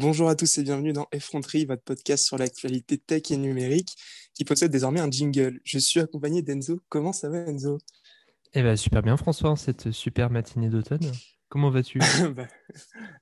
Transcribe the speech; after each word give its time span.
Bonjour 0.00 0.28
à 0.28 0.36
tous 0.36 0.58
et 0.58 0.62
bienvenue 0.62 0.92
dans 0.92 1.08
Effronterie, 1.10 1.64
votre 1.64 1.82
podcast 1.82 2.24
sur 2.24 2.38
l'actualité 2.38 2.98
tech 2.98 3.32
et 3.32 3.36
numérique 3.36 3.96
qui 4.32 4.44
possède 4.44 4.70
désormais 4.70 5.00
un 5.00 5.10
jingle. 5.10 5.58
Je 5.64 5.80
suis 5.80 5.98
accompagné 5.98 6.40
d'Enzo. 6.40 6.80
Comment 6.88 7.12
ça 7.12 7.28
va 7.28 7.38
Enzo? 7.38 7.78
Eh 8.54 8.62
ben 8.62 8.76
super 8.76 9.02
bien 9.02 9.16
François, 9.16 9.56
cette 9.56 9.90
super 9.90 10.30
matinée 10.30 10.68
d'automne. 10.68 11.10
Comment 11.48 11.70
vas-tu? 11.70 11.98
Bah, 12.36 12.46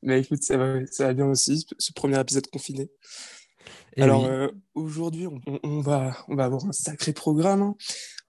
bah, 0.02 0.18
écoute, 0.18 0.42
ça 0.42 0.58
va, 0.58 0.84
ça 0.90 1.06
va 1.06 1.14
bien 1.14 1.24
aussi, 1.24 1.64
ce 1.78 1.92
premier 1.94 2.20
épisode 2.20 2.46
confiné. 2.48 2.90
Eh 3.96 4.02
Alors 4.02 4.26
euh, 4.26 4.48
aujourd'hui, 4.74 5.26
on, 5.62 5.80
va, 5.80 6.14
on 6.28 6.36
va 6.36 6.44
avoir 6.44 6.66
un 6.66 6.72
sacré 6.72 7.14
programme. 7.14 7.62
Hein. 7.62 7.74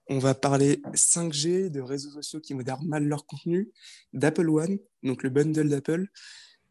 On 0.08 0.18
va 0.18 0.34
parler 0.34 0.80
5G, 0.94 1.68
de 1.68 1.82
réseaux 1.82 2.12
sociaux 2.12 2.40
qui 2.40 2.54
modèrent 2.54 2.82
mal 2.82 3.04
leur 3.04 3.26
contenu, 3.26 3.70
d'Apple 4.14 4.48
One, 4.48 4.78
donc 5.02 5.22
le 5.22 5.28
bundle 5.28 5.68
d'Apple, 5.68 6.06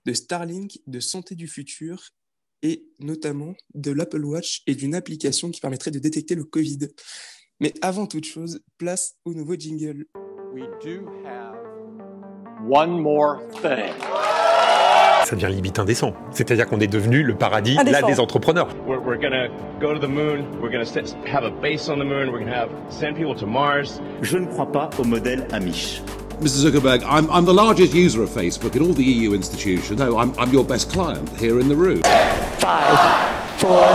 de 0.08 0.14
Starlink, 0.14 0.80
de 0.88 1.02
santé 1.02 1.36
du 1.36 1.48
futur 1.48 2.02
et 2.64 2.88
notamment 3.00 3.54
de 3.76 3.92
l'Apple 3.92 4.24
Watch 4.24 4.64
et 4.66 4.74
d'une 4.74 4.96
application 4.96 5.52
qui 5.52 5.60
permettrait 5.60 5.92
de 5.92 6.00
détecter 6.00 6.34
le 6.34 6.46
Covid. 6.46 6.80
Mais 7.60 7.74
avant 7.82 8.08
toute 8.08 8.24
chose, 8.24 8.62
place 8.78 9.16
au 9.26 9.34
nouveau 9.34 9.56
jingle. 9.56 10.06
We 10.56 10.64
do 10.82 11.06
have 11.26 11.56
one 12.70 13.02
more 13.02 13.42
thing. 13.62 13.94
Ça 15.26 15.36
devient 15.36 15.54
limite 15.54 15.78
indécent. 15.78 16.14
C'est-à-dire 16.32 16.68
qu'on 16.68 16.80
est 16.80 16.88
devenu 16.88 17.22
le 17.22 17.38
paradis 17.38 17.76
là 17.76 18.02
des 18.02 18.22
entrepreneurs. 18.22 18.70
We're, 18.88 19.06
we're 19.06 19.20
gonna 19.20 19.50
go 19.82 19.94
to 19.94 20.00
the 20.00 20.10
moon, 20.10 20.46
we're 20.62 20.72
gonna 20.72 20.86
have 21.26 21.44
a 21.44 21.52
base 21.62 21.90
on 21.90 21.98
the 21.98 22.06
moon, 22.06 22.30
we're 22.32 22.40
gonna 22.40 22.56
have 22.56 22.70
send 22.90 23.16
people 23.16 23.36
to 23.36 23.46
Mars. 23.46 24.00
Je 24.22 24.38
ne 24.38 24.46
crois 24.46 24.72
pas 24.72 24.90
au 24.98 25.04
modèle 25.04 25.46
Amish. 25.52 26.02
Mr. 26.40 26.70
Zuckerberg, 26.70 27.04
I'm, 27.04 27.28
I'm 27.32 27.46
the 27.46 27.54
largest 27.54 27.96
user 27.96 28.22
of 28.22 28.30
Facebook 28.30 28.76
in 28.76 28.84
all 28.84 28.94
the 28.94 29.04
EU 29.04 29.34
institutions. 29.34 29.98
No, 29.98 30.20
I'm, 30.20 30.38
I'm 30.38 30.54
your 30.54 30.64
best 30.64 30.92
client 30.92 31.28
here 31.30 31.60
in 31.60 31.68
the 31.68 31.76
room. 31.76 32.04
Five, 32.60 33.60
four, 33.60 33.88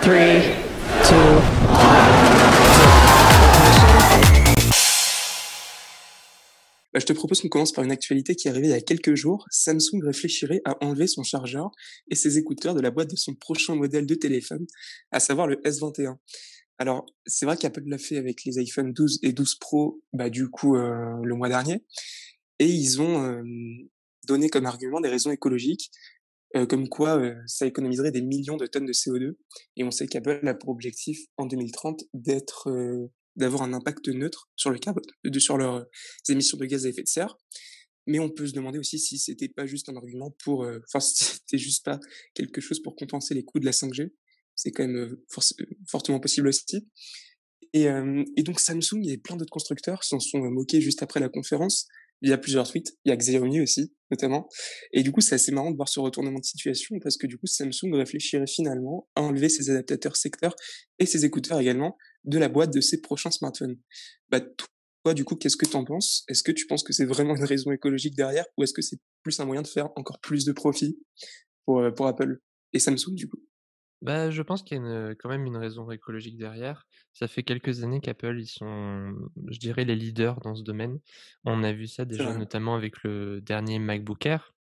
three, 0.00 0.56
two, 1.04 1.40
bah, 6.94 7.00
je 7.00 7.04
te 7.04 7.12
propose 7.12 7.42
qu'on 7.42 7.48
commence 7.48 7.72
par 7.72 7.84
une 7.84 7.92
actualité 7.92 8.34
qui 8.34 8.48
est 8.48 8.50
arrivée 8.50 8.68
il 8.68 8.70
y 8.70 8.72
a 8.72 8.80
quelques 8.80 9.14
jours. 9.14 9.46
Samsung 9.50 10.00
réfléchirait 10.02 10.62
à 10.64 10.82
enlever 10.82 11.06
son 11.06 11.22
chargeur 11.22 11.70
et 12.10 12.14
ses 12.14 12.38
écouteurs 12.38 12.74
de 12.74 12.80
la 12.80 12.90
boîte 12.90 13.10
de 13.10 13.16
son 13.16 13.34
prochain 13.34 13.74
modèle 13.74 14.06
de 14.06 14.14
téléphone, 14.14 14.66
à 15.10 15.20
savoir 15.20 15.48
le 15.48 15.56
S21. 15.56 16.16
Alors, 16.78 17.06
c'est 17.26 17.46
vrai 17.46 17.56
qu'Apple 17.56 17.84
l'a 17.86 17.98
fait 17.98 18.16
avec 18.16 18.44
les 18.44 18.58
iPhone 18.58 18.92
12 18.92 19.20
et 19.22 19.32
12 19.32 19.56
Pro, 19.56 20.02
bah, 20.12 20.28
du 20.28 20.48
coup, 20.48 20.76
euh, 20.76 21.20
le 21.22 21.34
mois 21.34 21.48
dernier. 21.48 21.84
Et 22.58 22.66
ils 22.66 23.00
ont 23.00 23.24
euh, 23.24 23.42
donné 24.26 24.48
comme 24.48 24.66
argument 24.66 25.00
des 25.00 25.08
raisons 25.08 25.30
écologiques, 25.30 25.90
euh, 26.56 26.66
comme 26.66 26.88
quoi 26.88 27.20
ça 27.46 27.66
économiserait 27.66 28.10
des 28.10 28.22
millions 28.22 28.56
de 28.56 28.66
tonnes 28.66 28.86
de 28.86 28.92
CO2. 28.92 29.36
Et 29.76 29.84
on 29.84 29.90
sait 29.90 30.08
qu'Apple 30.08 30.46
a 30.46 30.54
pour 30.54 30.70
objectif, 30.70 31.18
en 31.36 31.46
2030, 31.46 32.04
d'être 32.12 33.10
d'avoir 33.36 33.62
un 33.62 33.72
impact 33.72 34.08
neutre 34.08 34.48
sur 34.54 34.70
le 34.70 34.78
carbone, 34.78 35.04
de, 35.24 35.38
sur 35.40 35.58
leurs 35.58 35.86
émissions 36.28 36.56
de 36.56 36.64
gaz 36.66 36.86
à 36.86 36.88
effet 36.88 37.02
de 37.02 37.08
serre. 37.08 37.36
Mais 38.06 38.18
on 38.18 38.30
peut 38.30 38.46
se 38.46 38.52
demander 38.52 38.78
aussi 38.78 38.98
si 38.98 39.18
c'était 39.18 39.48
pas 39.48 39.66
juste 39.66 39.88
un 39.88 39.96
argument 39.96 40.36
pour, 40.44 40.60
enfin, 40.60 41.00
si 41.00 41.24
c'était 41.24 41.58
juste 41.58 41.84
pas 41.84 41.98
quelque 42.34 42.60
chose 42.60 42.80
pour 42.80 42.96
compenser 42.96 43.34
les 43.34 43.44
coûts 43.44 43.60
de 43.60 43.64
la 43.64 43.72
5G 43.72 44.12
c'est 44.54 44.70
quand 44.70 44.86
même 44.86 45.16
fortement 45.88 46.20
possible 46.20 46.48
aussi. 46.48 46.88
Et, 47.72 47.86
et, 48.36 48.42
donc 48.44 48.60
Samsung 48.60 49.02
et 49.08 49.18
plein 49.18 49.36
d'autres 49.36 49.50
constructeurs 49.50 50.04
s'en 50.04 50.20
sont 50.20 50.38
moqués 50.38 50.80
juste 50.80 51.02
après 51.02 51.18
la 51.18 51.28
conférence. 51.28 51.88
Il 52.22 52.30
y 52.30 52.32
a 52.32 52.38
plusieurs 52.38 52.70
tweets, 52.70 52.96
il 53.04 53.08
y 53.08 53.12
a 53.12 53.16
Xiaomi 53.16 53.60
aussi 53.60 53.92
notamment. 54.14 54.48
Et 54.92 55.02
du 55.02 55.12
coup, 55.12 55.20
c'est 55.20 55.34
assez 55.34 55.52
marrant 55.52 55.70
de 55.70 55.76
voir 55.76 55.88
ce 55.88 56.00
retournement 56.00 56.38
de 56.38 56.44
situation 56.44 56.96
parce 57.02 57.16
que 57.16 57.26
du 57.26 57.36
coup, 57.36 57.46
Samsung 57.46 57.92
réfléchirait 57.92 58.46
finalement 58.46 59.08
à 59.14 59.22
enlever 59.22 59.48
ses 59.48 59.70
adaptateurs 59.70 60.16
secteurs 60.16 60.54
et 60.98 61.06
ses 61.06 61.24
écouteurs 61.24 61.60
également 61.60 61.96
de 62.24 62.38
la 62.38 62.48
boîte 62.48 62.72
de 62.72 62.80
ses 62.80 63.00
prochains 63.00 63.30
smartphones. 63.30 63.76
Bah, 64.30 64.40
toi, 64.40 65.14
du 65.14 65.24
coup, 65.24 65.36
qu'est-ce 65.36 65.56
que 65.56 65.66
tu 65.66 65.76
en 65.76 65.84
penses? 65.84 66.24
Est-ce 66.28 66.42
que 66.42 66.52
tu 66.52 66.66
penses 66.66 66.82
que 66.82 66.92
c'est 66.92 67.04
vraiment 67.04 67.36
une 67.36 67.44
raison 67.44 67.72
écologique 67.72 68.14
derrière 68.14 68.46
ou 68.56 68.62
est-ce 68.62 68.72
que 68.72 68.82
c'est 68.82 68.98
plus 69.22 69.38
un 69.40 69.44
moyen 69.44 69.62
de 69.62 69.68
faire 69.68 69.90
encore 69.96 70.20
plus 70.20 70.44
de 70.44 70.52
profit 70.52 70.98
pour 71.66 72.06
Apple 72.06 72.40
et 72.72 72.78
Samsung 72.78 73.14
du 73.14 73.28
coup? 73.28 73.38
Bah, 74.02 74.30
je 74.30 74.42
pense 74.42 74.62
qu'il 74.62 74.76
y 74.76 74.80
a 74.80 75.14
quand 75.14 75.28
même 75.28 75.46
une 75.46 75.56
raison 75.56 75.90
écologique 75.90 76.36
derrière. 76.36 76.86
Ça 77.12 77.26
fait 77.26 77.42
quelques 77.42 77.82
années 77.84 78.00
qu'Apple, 78.00 78.38
ils 78.38 78.46
sont, 78.46 79.14
je 79.48 79.58
dirais, 79.58 79.84
les 79.84 79.96
leaders 79.96 80.40
dans 80.40 80.54
ce 80.54 80.62
domaine. 80.62 80.98
On 81.44 81.62
a 81.62 81.72
vu 81.72 81.86
ça 81.86 82.04
déjà 82.04 82.36
notamment 82.36 82.74
avec 82.74 83.02
le 83.02 83.40
dernier 83.40 83.78
MacBook 83.78 84.26
Air. 84.26 84.52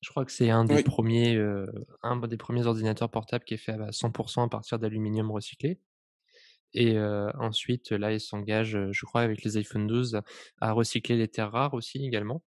Je 0.00 0.10
crois 0.10 0.24
que 0.24 0.32
c'est 0.32 0.50
un 0.50 0.64
des 0.64 0.82
premiers, 0.82 1.38
un 2.02 2.16
des 2.26 2.36
premiers 2.36 2.66
ordinateurs 2.66 3.10
portables 3.10 3.44
qui 3.44 3.54
est 3.54 3.58
fait 3.58 3.72
à 3.72 3.90
100% 3.90 4.44
à 4.44 4.48
partir 4.48 4.78
d'aluminium 4.78 5.30
recyclé. 5.30 5.78
Et 6.74 6.98
ensuite, 6.98 7.92
là, 7.92 8.12
ils 8.12 8.20
s'engagent, 8.20 8.90
je 8.90 9.06
crois, 9.06 9.20
avec 9.20 9.44
les 9.44 9.56
iPhone 9.56 9.86
12, 9.86 10.20
à 10.60 10.72
recycler 10.72 11.16
les 11.16 11.28
terres 11.28 11.52
rares 11.52 11.74
aussi 11.74 12.04
également. 12.04 12.42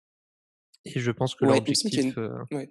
Et 0.84 0.98
je 0.98 1.10
pense 1.10 1.34
que 1.34 1.44
l'objectif, 1.44 2.16
Ouais, 2.52 2.70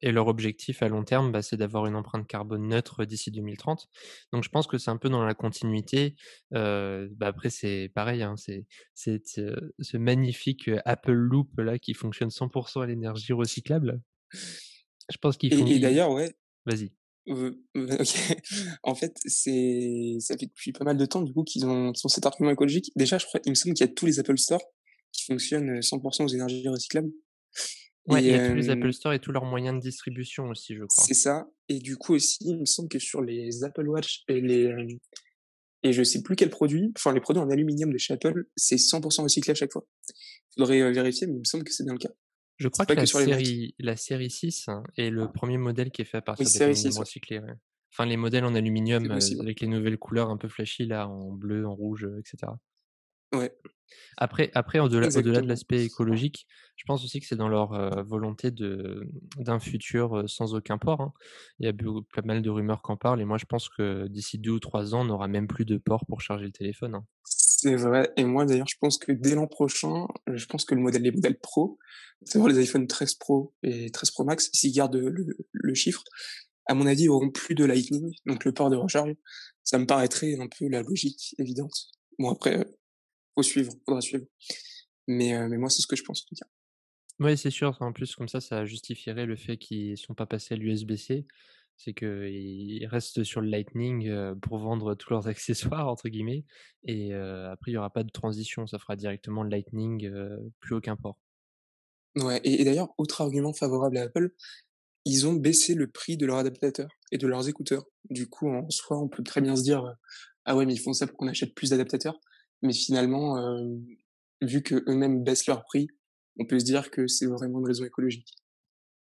et 0.00 0.10
leur 0.10 0.28
objectif 0.28 0.82
à 0.82 0.88
long 0.88 1.04
terme, 1.04 1.32
bah, 1.32 1.42
c'est 1.42 1.56
d'avoir 1.56 1.86
une 1.86 1.96
empreinte 1.96 2.26
carbone 2.26 2.68
neutre 2.68 3.04
d'ici 3.04 3.30
2030. 3.30 3.88
Donc 4.32 4.42
je 4.42 4.48
pense 4.48 4.66
que 4.66 4.78
c'est 4.78 4.90
un 4.90 4.96
peu 4.96 5.08
dans 5.08 5.24
la 5.24 5.34
continuité. 5.34 6.16
Euh, 6.54 7.08
bah 7.16 7.28
après, 7.28 7.50
c'est 7.50 7.90
pareil, 7.94 8.22
hein, 8.22 8.34
c'est 8.36 8.66
euh, 9.38 9.74
ce 9.78 9.96
magnifique 9.96 10.70
Apple 10.84 11.12
Loop 11.12 11.58
là 11.58 11.78
qui 11.78 11.94
fonctionne 11.94 12.30
100% 12.30 12.82
à 12.82 12.86
l'énergie 12.86 13.32
recyclable. 13.32 14.00
Je 14.32 15.18
pense 15.20 15.36
qu'il 15.36 15.54
faut. 15.54 15.66
Et, 15.66 15.78
d'ailleurs, 15.78 16.10
ouais. 16.10 16.34
Vas-y. 16.64 16.92
en 18.84 18.94
fait, 18.94 19.16
c'est 19.24 20.16
ça 20.20 20.36
fait 20.38 20.46
depuis 20.46 20.72
pas 20.72 20.84
mal 20.84 20.96
de 20.96 21.06
temps 21.06 21.22
du 21.22 21.32
coup 21.32 21.42
qu'ils 21.42 21.66
ont, 21.66 21.92
cet 21.92 22.24
argument 22.24 22.50
écologique. 22.50 22.92
Déjà, 22.96 23.18
je 23.18 23.26
crois, 23.26 23.40
il 23.44 23.50
me 23.50 23.54
semble 23.54 23.74
qu'il 23.74 23.84
y 23.84 23.90
a 23.90 23.92
tous 23.92 24.06
les 24.06 24.20
Apple 24.20 24.38
Store 24.38 24.62
qui 25.12 25.24
fonctionnent 25.24 25.80
100% 25.80 26.24
aux 26.24 26.28
énergies 26.28 26.68
recyclables. 26.68 27.10
Ouais, 28.08 28.22
il 28.22 28.30
y 28.30 28.34
a 28.34 28.48
tous 28.48 28.54
les 28.54 28.70
Apple 28.70 28.92
Store 28.92 29.12
et 29.12 29.18
tous 29.18 29.32
leurs 29.32 29.44
moyens 29.44 29.76
de 29.76 29.80
distribution 29.80 30.48
aussi, 30.48 30.74
je 30.74 30.84
crois. 30.84 31.04
C'est 31.04 31.14
ça. 31.14 31.48
Et 31.68 31.80
du 31.80 31.96
coup 31.96 32.14
aussi, 32.14 32.38
il 32.42 32.60
me 32.60 32.64
semble 32.64 32.88
que 32.88 32.98
sur 32.98 33.20
les 33.20 33.64
Apple 33.64 33.88
Watch 33.88 34.22
et 34.28 34.40
les 34.40 34.98
et 35.82 35.92
je 35.92 36.02
sais 36.02 36.22
plus 36.22 36.36
quel 36.36 36.50
produit, 36.50 36.92
enfin 36.96 37.12
les 37.12 37.20
produits 37.20 37.42
en 37.42 37.50
aluminium 37.50 37.92
de 37.92 37.98
chez 37.98 38.14
Apple, 38.14 38.46
c'est 38.56 38.76
100% 38.76 39.22
recyclé 39.22 39.52
à 39.52 39.54
chaque 39.54 39.72
fois. 39.72 39.86
Il 40.56 40.62
faudrait 40.62 40.90
vérifier, 40.92 41.26
mais 41.26 41.34
il 41.34 41.40
me 41.40 41.44
semble 41.44 41.64
que 41.64 41.72
c'est 41.72 41.84
bien 41.84 41.92
le 41.92 41.98
cas. 41.98 42.10
Je 42.58 42.68
crois 42.68 42.86
que, 42.86 42.94
la, 42.94 43.06
série, 43.06 43.74
la 43.78 43.96
série 43.96 44.30
6 44.30 44.68
hein, 44.68 44.82
est 44.96 45.10
le 45.10 45.30
premier 45.30 45.58
modèle 45.58 45.90
qui 45.90 46.02
est 46.02 46.06
fait 46.06 46.16
à 46.16 46.22
partir 46.22 46.46
d'aluminium 46.58 46.98
recyclé. 46.98 47.40
Enfin, 47.92 48.06
les 48.06 48.16
modèles 48.16 48.44
en 48.44 48.54
aluminium 48.54 49.10
avec 49.10 49.60
les 49.60 49.68
nouvelles 49.68 49.98
couleurs 49.98 50.30
un 50.30 50.36
peu 50.36 50.48
flashy, 50.48 50.86
là, 50.86 51.06
en 51.06 51.32
bleu, 51.32 51.66
en 51.66 51.74
rouge, 51.74 52.08
etc. 52.18 52.52
Ouais. 53.34 53.52
Après, 54.16 54.50
après 54.54 54.78
au-delà, 54.78 55.08
au-delà 55.08 55.40
de 55.40 55.48
l'aspect 55.48 55.84
écologique, 55.84 56.46
je 56.76 56.84
pense 56.86 57.04
aussi 57.04 57.20
que 57.20 57.26
c'est 57.26 57.36
dans 57.36 57.48
leur 57.48 58.04
volonté 58.04 58.50
de, 58.50 59.08
d'un 59.36 59.58
futur 59.58 60.24
sans 60.28 60.54
aucun 60.54 60.78
port. 60.78 61.00
Hein. 61.00 61.12
Il 61.60 61.66
y 61.66 61.68
a 61.68 61.72
pas 61.72 62.22
mal 62.22 62.42
de 62.42 62.50
rumeurs 62.50 62.82
qu'en 62.82 62.96
parlent, 62.96 63.20
et 63.20 63.24
moi 63.24 63.38
je 63.38 63.44
pense 63.44 63.68
que 63.68 64.08
d'ici 64.08 64.38
deux 64.38 64.52
ou 64.52 64.60
trois 64.60 64.94
ans, 64.94 65.02
on 65.02 65.04
n'aura 65.04 65.28
même 65.28 65.46
plus 65.46 65.64
de 65.64 65.76
port 65.76 66.04
pour 66.06 66.20
charger 66.20 66.46
le 66.46 66.52
téléphone. 66.52 66.94
Hein. 66.96 67.04
C'est 67.24 67.76
vrai, 67.76 68.12
et 68.16 68.24
moi 68.24 68.44
d'ailleurs, 68.44 68.68
je 68.68 68.76
pense 68.80 68.98
que 68.98 69.12
dès 69.12 69.34
l'an 69.34 69.46
prochain, 69.46 70.06
je 70.26 70.46
pense 70.46 70.64
que 70.64 70.74
le 70.74 70.80
modèle, 70.80 71.02
les 71.02 71.12
modèles 71.12 71.38
Pro, 71.38 71.78
c'est-à-dire 72.24 72.48
les 72.48 72.58
iPhone 72.58 72.86
13 72.86 73.14
Pro 73.14 73.54
et 73.62 73.90
13 73.90 74.10
Pro 74.10 74.24
Max, 74.24 74.50
s'ils 74.52 74.72
gardent 74.72 74.96
le, 74.96 75.36
le 75.52 75.74
chiffre, 75.74 76.02
à 76.66 76.74
mon 76.74 76.86
avis, 76.86 77.08
auront 77.08 77.30
plus 77.30 77.54
de 77.54 77.64
Lightning, 77.64 78.12
donc 78.26 78.44
le 78.44 78.52
port 78.52 78.70
de 78.70 78.76
recharge. 78.76 79.14
Ça 79.62 79.78
me 79.78 79.86
paraîtrait 79.86 80.36
un 80.38 80.48
peu 80.48 80.68
la 80.68 80.82
logique 80.82 81.34
évidente. 81.38 81.72
Bon 82.18 82.30
après, 82.30 82.66
faut 83.36 83.42
suivre, 83.42 83.72
faudra 83.84 84.00
suivre. 84.00 84.26
Mais, 85.06 85.34
euh, 85.34 85.48
mais 85.48 85.58
moi, 85.58 85.70
c'est 85.70 85.82
ce 85.82 85.86
que 85.86 85.96
je 85.96 86.02
pense 86.02 86.22
en 86.22 86.26
tout 86.28 86.34
cas. 86.34 86.46
Oui, 87.18 87.36
c'est 87.38 87.50
sûr. 87.50 87.76
En 87.80 87.92
plus, 87.92 88.14
comme 88.14 88.28
ça, 88.28 88.40
ça 88.40 88.66
justifierait 88.66 89.26
le 89.26 89.36
fait 89.36 89.56
qu'ils 89.56 89.92
ne 89.92 89.96
sont 89.96 90.14
pas 90.14 90.26
passés 90.26 90.54
à 90.54 90.56
l'USB-C. 90.56 91.26
C'est 91.78 91.92
qu'ils 91.92 92.86
restent 92.86 93.22
sur 93.22 93.40
le 93.40 93.48
Lightning 93.48 94.08
euh, 94.08 94.34
pour 94.34 94.58
vendre 94.58 94.94
tous 94.94 95.10
leurs 95.10 95.28
accessoires, 95.28 95.88
entre 95.88 96.08
guillemets. 96.08 96.44
Et 96.84 97.14
euh, 97.14 97.50
après, 97.50 97.70
il 97.70 97.74
n'y 97.74 97.78
aura 97.78 97.90
pas 97.90 98.02
de 98.02 98.10
transition. 98.10 98.66
Ça 98.66 98.78
fera 98.78 98.96
directement 98.96 99.42
le 99.42 99.50
Lightning, 99.50 100.10
plus 100.60 100.74
aucun 100.74 100.96
port. 100.96 101.18
Ouais, 102.16 102.40
et, 102.44 102.64
d'ailleurs, 102.64 102.94
autre 102.96 103.20
argument 103.20 103.52
favorable 103.52 103.98
à 103.98 104.02
Apple, 104.02 104.30
ils 105.04 105.26
ont 105.26 105.34
baissé 105.34 105.74
le 105.74 105.86
prix 105.86 106.16
de 106.16 106.24
leurs 106.24 106.38
adaptateurs 106.38 106.88
et 107.12 107.18
de 107.18 107.26
leurs 107.26 107.48
écouteurs. 107.48 107.84
Du 108.08 108.26
coup, 108.26 108.48
en 108.48 108.68
soi, 108.70 108.98
on 108.98 109.08
peut 109.08 109.22
très 109.22 109.42
bien 109.42 109.54
se 109.54 109.62
dire, 109.62 109.94
ah 110.46 110.56
ouais, 110.56 110.64
mais 110.64 110.72
ils 110.72 110.80
font 110.80 110.94
ça 110.94 111.06
pour 111.06 111.18
qu'on 111.18 111.28
achète 111.28 111.54
plus 111.54 111.70
d'adaptateurs. 111.70 112.18
Mais 112.62 112.72
finalement, 112.72 113.38
euh, 113.38 113.76
vu 114.42 114.62
que 114.62 114.76
eux-mêmes 114.88 115.22
baissent 115.22 115.46
leur 115.46 115.64
prix, 115.64 115.88
on 116.38 116.46
peut 116.46 116.58
se 116.58 116.64
dire 116.64 116.90
que 116.90 117.06
c'est 117.06 117.26
vraiment 117.26 117.60
une 117.60 117.66
raison 117.66 117.84
écologique. 117.84 118.34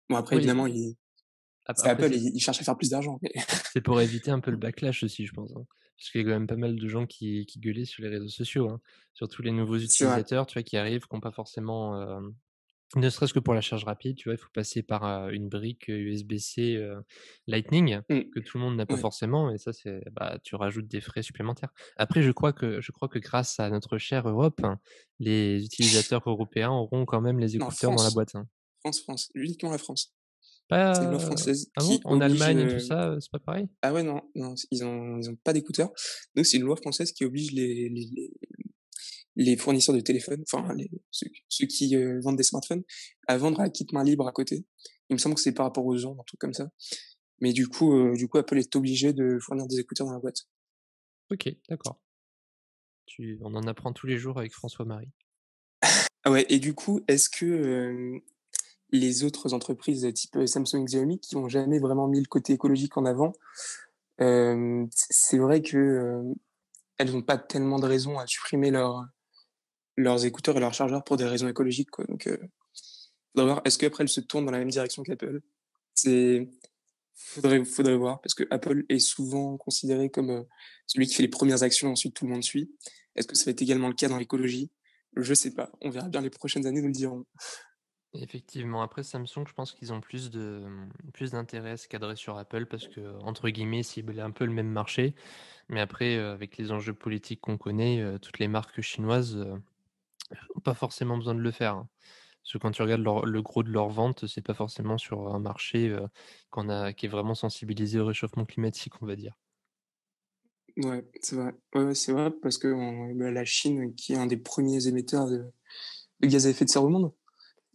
Bon 0.09 0.17
après 0.17 0.37
évidemment, 0.37 0.67
ils, 0.67 0.95
Apple, 1.65 2.13
ils, 2.13 2.39
cherchent 2.39 2.61
à 2.61 2.63
faire 2.63 2.77
plus 2.77 2.89
d'argent. 2.89 3.19
Mais... 3.21 3.31
c'est 3.73 3.81
pour 3.81 3.99
éviter 4.01 4.31
un 4.31 4.39
peu 4.39 4.51
le 4.51 4.57
backlash 4.57 5.03
aussi, 5.03 5.25
je 5.25 5.33
pense. 5.33 5.51
Hein. 5.55 5.65
Parce 5.97 6.11
qu'il 6.11 6.21
y 6.21 6.23
a 6.23 6.27
quand 6.27 6.33
même 6.33 6.47
pas 6.47 6.57
mal 6.57 6.75
de 6.75 6.87
gens 6.87 7.05
qui, 7.05 7.45
qui 7.45 7.59
gueulaient 7.59 7.85
sur 7.85 8.03
les 8.03 8.09
réseaux 8.09 8.27
sociaux, 8.27 8.69
hein. 8.69 8.81
surtout 9.13 9.41
les 9.41 9.51
nouveaux 9.51 9.77
utilisateurs, 9.77 10.45
tu 10.45 10.53
vois, 10.53 10.63
qui 10.63 10.77
arrivent, 10.77 11.07
qui 11.07 11.15
n'ont 11.15 11.21
pas 11.21 11.31
forcément 11.31 12.21
Ne 12.95 13.09
serait-ce 13.09 13.33
que 13.33 13.39
pour 13.39 13.53
la 13.53 13.61
charge 13.61 13.83
rapide, 13.83 14.15
tu 14.15 14.29
vois, 14.29 14.35
il 14.35 14.37
faut 14.37 14.49
passer 14.53 14.83
par 14.83 15.29
une 15.29 15.49
brique 15.49 15.87
USB-C 15.87 16.79
Lightning 17.47 17.99
Mmh. 18.09 18.19
que 18.33 18.39
tout 18.39 18.57
le 18.57 18.63
monde 18.63 18.77
n'a 18.77 18.85
pas 18.85 18.95
forcément, 18.97 19.51
et 19.51 19.57
ça, 19.57 19.73
c'est, 19.73 20.01
bah, 20.11 20.37
tu 20.43 20.55
rajoutes 20.55 20.87
des 20.87 21.01
frais 21.01 21.23
supplémentaires. 21.23 21.73
Après, 21.97 22.21
je 22.21 22.31
crois 22.31 22.53
que, 22.53 22.79
je 22.81 22.91
crois 22.91 23.09
que 23.09 23.19
grâce 23.19 23.59
à 23.59 23.69
notre 23.69 23.97
chère 23.97 24.29
Europe, 24.29 24.61
hein, 24.63 24.79
les 25.19 25.63
utilisateurs 25.65 26.21
européens 26.25 26.71
auront 26.71 27.05
quand 27.05 27.21
même 27.21 27.39
les 27.39 27.57
Non, 27.57 27.65
écouteurs 27.65 27.91
dans 27.95 28.03
la 28.03 28.11
boîte. 28.11 28.35
hein. 28.35 28.47
France, 28.81 29.01
France, 29.01 29.29
uniquement 29.33 29.71
la 29.71 29.77
France. 29.79 30.13
Pas... 30.67 30.93
C'est 30.95 31.09
loi 31.09 31.19
française 31.19 31.69
Ah 31.75 31.83
bon? 31.83 31.99
En 32.05 32.15
oblige, 32.15 32.41
Allemagne 32.41 32.67
et 32.69 32.73
tout 32.73 32.79
ça, 32.79 33.15
c'est 33.19 33.31
pas 33.31 33.39
pareil? 33.39 33.67
Ah 33.81 33.93
ouais, 33.93 34.03
non, 34.03 34.21
non, 34.35 34.55
ils 34.71 34.83
ont, 34.83 35.17
ils 35.19 35.29
ont 35.29 35.35
pas 35.35 35.53
d'écouteurs. 35.53 35.91
Nous, 36.35 36.43
c'est 36.43 36.57
une 36.57 36.63
loi 36.63 36.75
française 36.75 37.11
qui 37.11 37.23
oblige 37.25 37.51
les, 37.51 37.89
les, 37.89 38.31
les, 39.35 39.57
fournisseurs 39.57 39.95
de 39.95 40.01
téléphones, 40.01 40.43
enfin, 40.51 40.73
les, 40.75 40.89
ceux, 41.11 41.27
ceux 41.49 41.67
qui 41.67 41.95
euh, 41.95 42.19
vendent 42.21 42.37
des 42.37 42.43
smartphones, 42.43 42.83
à 43.27 43.37
vendre 43.37 43.59
à 43.59 43.69
kit 43.69 43.87
main 43.91 44.03
libre 44.03 44.27
à 44.27 44.31
côté. 44.31 44.65
Il 45.09 45.13
me 45.13 45.19
semble 45.19 45.35
que 45.35 45.41
c'est 45.41 45.53
par 45.53 45.65
rapport 45.65 45.85
aux 45.85 45.97
gens, 45.97 46.13
un 46.13 46.23
truc 46.23 46.39
comme 46.39 46.53
ça. 46.53 46.69
Mais 47.41 47.53
du 47.53 47.67
coup, 47.67 47.93
euh, 47.93 48.15
du 48.15 48.27
coup, 48.27 48.37
Apple 48.37 48.57
est 48.57 48.75
obligé 48.75 49.13
de 49.13 49.37
fournir 49.39 49.67
des 49.67 49.79
écouteurs 49.79 50.07
dans 50.07 50.13
la 50.13 50.19
boîte. 50.19 50.47
Ok, 51.31 51.49
d'accord. 51.69 51.99
Tu... 53.05 53.39
On 53.41 53.53
en 53.55 53.67
apprend 53.67 53.93
tous 53.93 54.07
les 54.07 54.17
jours 54.17 54.37
avec 54.37 54.53
François-Marie. 54.53 55.11
Ah 56.27 56.31
ouais, 56.31 56.45
et 56.49 56.57
du 56.57 56.73
coup, 56.73 57.01
est-ce 57.07 57.29
que 57.29 57.45
euh, 57.45 58.19
les 58.89 59.23
autres 59.23 59.53
entreprises 59.53 60.11
type 60.15 60.35
euh, 60.37 60.47
Samsung 60.47 60.83
Xiaomi 60.85 61.19
qui 61.19 61.35
ont 61.35 61.47
jamais 61.47 61.77
vraiment 61.77 62.07
mis 62.07 62.19
le 62.19 62.25
côté 62.25 62.53
écologique 62.53 62.97
en 62.97 63.05
avant, 63.05 63.33
euh, 64.21 64.85
c'est 64.91 65.37
vrai 65.37 65.61
que 65.61 66.23
elles 66.97 67.11
n'ont 67.11 67.21
pas 67.21 67.37
tellement 67.37 67.77
de 67.77 67.85
raisons 67.85 68.17
à 68.17 68.25
supprimer 68.25 68.71
leurs 68.71 69.05
leurs 69.97 70.25
écouteurs 70.25 70.57
et 70.57 70.59
leurs 70.59 70.73
chargeurs 70.73 71.03
pour 71.03 71.17
des 71.17 71.25
raisons 71.25 71.47
écologiques. 71.47 71.91
Quoi. 71.91 72.05
Donc, 72.05 72.27
euh, 72.27 72.37
faudrait 73.33 73.45
voir. 73.45 73.61
Est-ce 73.65 73.77
qu'après 73.77 74.03
elles 74.03 74.09
se 74.09 74.21
tournent 74.21 74.45
dans 74.45 74.51
la 74.51 74.59
même 74.59 74.69
direction 74.69 75.03
qu'Apple? 75.03 75.41
C'est 75.93 76.49
faudrait 77.15 77.63
faudrait 77.63 77.95
voir 77.95 78.21
parce 78.21 78.33
que 78.33 78.43
Apple 78.51 78.83
est 78.89 78.99
souvent 78.99 79.57
considéré 79.57 80.09
comme 80.09 80.29
euh, 80.29 80.43
celui 80.85 81.07
qui 81.07 81.15
fait 81.15 81.23
les 81.23 81.29
premières 81.29 81.63
actions, 81.63 81.91
ensuite 81.91 82.13
tout 82.13 82.25
le 82.25 82.31
monde 82.31 82.43
suit. 82.43 82.71
Est-ce 83.15 83.27
que 83.27 83.35
ça 83.35 83.45
va 83.45 83.51
être 83.51 83.61
également 83.61 83.87
le 83.87 83.93
cas 83.93 84.09
dans 84.09 84.17
l'écologie? 84.17 84.71
Je 85.15 85.33
sais 85.33 85.53
pas. 85.53 85.71
On 85.81 85.89
verra 85.89 86.09
bien 86.09 86.21
les 86.21 86.29
prochaines 86.29 86.67
années 86.67 86.81
nous 86.81 86.87
le 86.87 86.93
diront. 86.93 87.25
Effectivement, 88.13 88.81
après 88.81 89.03
Samsung, 89.03 89.45
je 89.47 89.53
pense 89.53 89.73
qu'ils 89.73 89.91
ont 89.91 89.99
plus 89.99 90.29
de 90.29 90.63
plus 91.13 91.31
d'intérêt 91.31 91.71
à 91.71 91.77
se 91.77 91.87
cadrer 91.87 92.15
sur 92.15 92.37
Apple 92.37 92.65
parce 92.65 92.87
que 92.87 93.17
entre 93.21 93.49
guillemets, 93.49 93.83
ciblent 93.83 94.19
un 94.19 94.31
peu 94.31 94.45
le 94.45 94.51
même 94.51 94.69
marché. 94.69 95.15
Mais 95.69 95.81
après, 95.81 96.15
euh, 96.15 96.33
avec 96.33 96.57
les 96.57 96.71
enjeux 96.71 96.93
politiques 96.93 97.41
qu'on 97.41 97.57
connaît, 97.57 98.01
euh, 98.01 98.17
toutes 98.17 98.39
les 98.39 98.47
marques 98.47 98.81
chinoises 98.81 99.37
pas 100.63 100.73
forcément 100.73 101.17
besoin 101.17 101.35
de 101.35 101.39
le 101.41 101.51
faire. 101.51 101.75
hein. 101.75 101.89
Parce 102.43 102.53
que 102.53 102.57
quand 102.59 102.71
tu 102.71 102.81
regardes 102.83 103.01
leur- 103.03 103.25
le 103.25 103.41
gros 103.41 103.63
de 103.63 103.71
leurs 103.71 103.89
ventes, 103.89 104.27
c'est 104.27 104.41
pas 104.41 104.53
forcément 104.55 104.97
sur 104.99 105.33
un 105.35 105.39
marché 105.39 105.89
euh, 105.89 106.07
qu'on 106.51 106.69
a, 106.69 106.93
qui 106.93 107.07
est 107.07 107.09
vraiment 107.09 107.35
sensibilisé 107.35 107.99
au 107.99 108.05
réchauffement 108.07 108.45
climatique, 108.45 108.93
on 109.01 109.05
va 109.07 109.15
dire. 109.17 109.35
Ouais, 110.77 111.05
c'est 111.21 111.35
vrai. 111.37 111.53
Ouais, 111.73 111.95
c'est 111.95 112.11
vrai 112.11 112.31
parce 112.41 112.57
que 112.57 112.67
on- 112.67 113.13
bah, 113.15 113.31
la 113.31 113.45
Chine, 113.45 113.95
qui 113.95 114.13
est 114.13 114.17
un 114.17 114.25
des 114.27 114.37
premiers 114.37 114.87
émetteurs 114.87 115.27
de, 115.29 115.45
de 116.21 116.27
gaz 116.27 116.47
à 116.47 116.51
effet 116.51 116.65
de 116.65 116.69
serre 116.69 116.83
au 116.85 116.89
monde, 116.89 117.13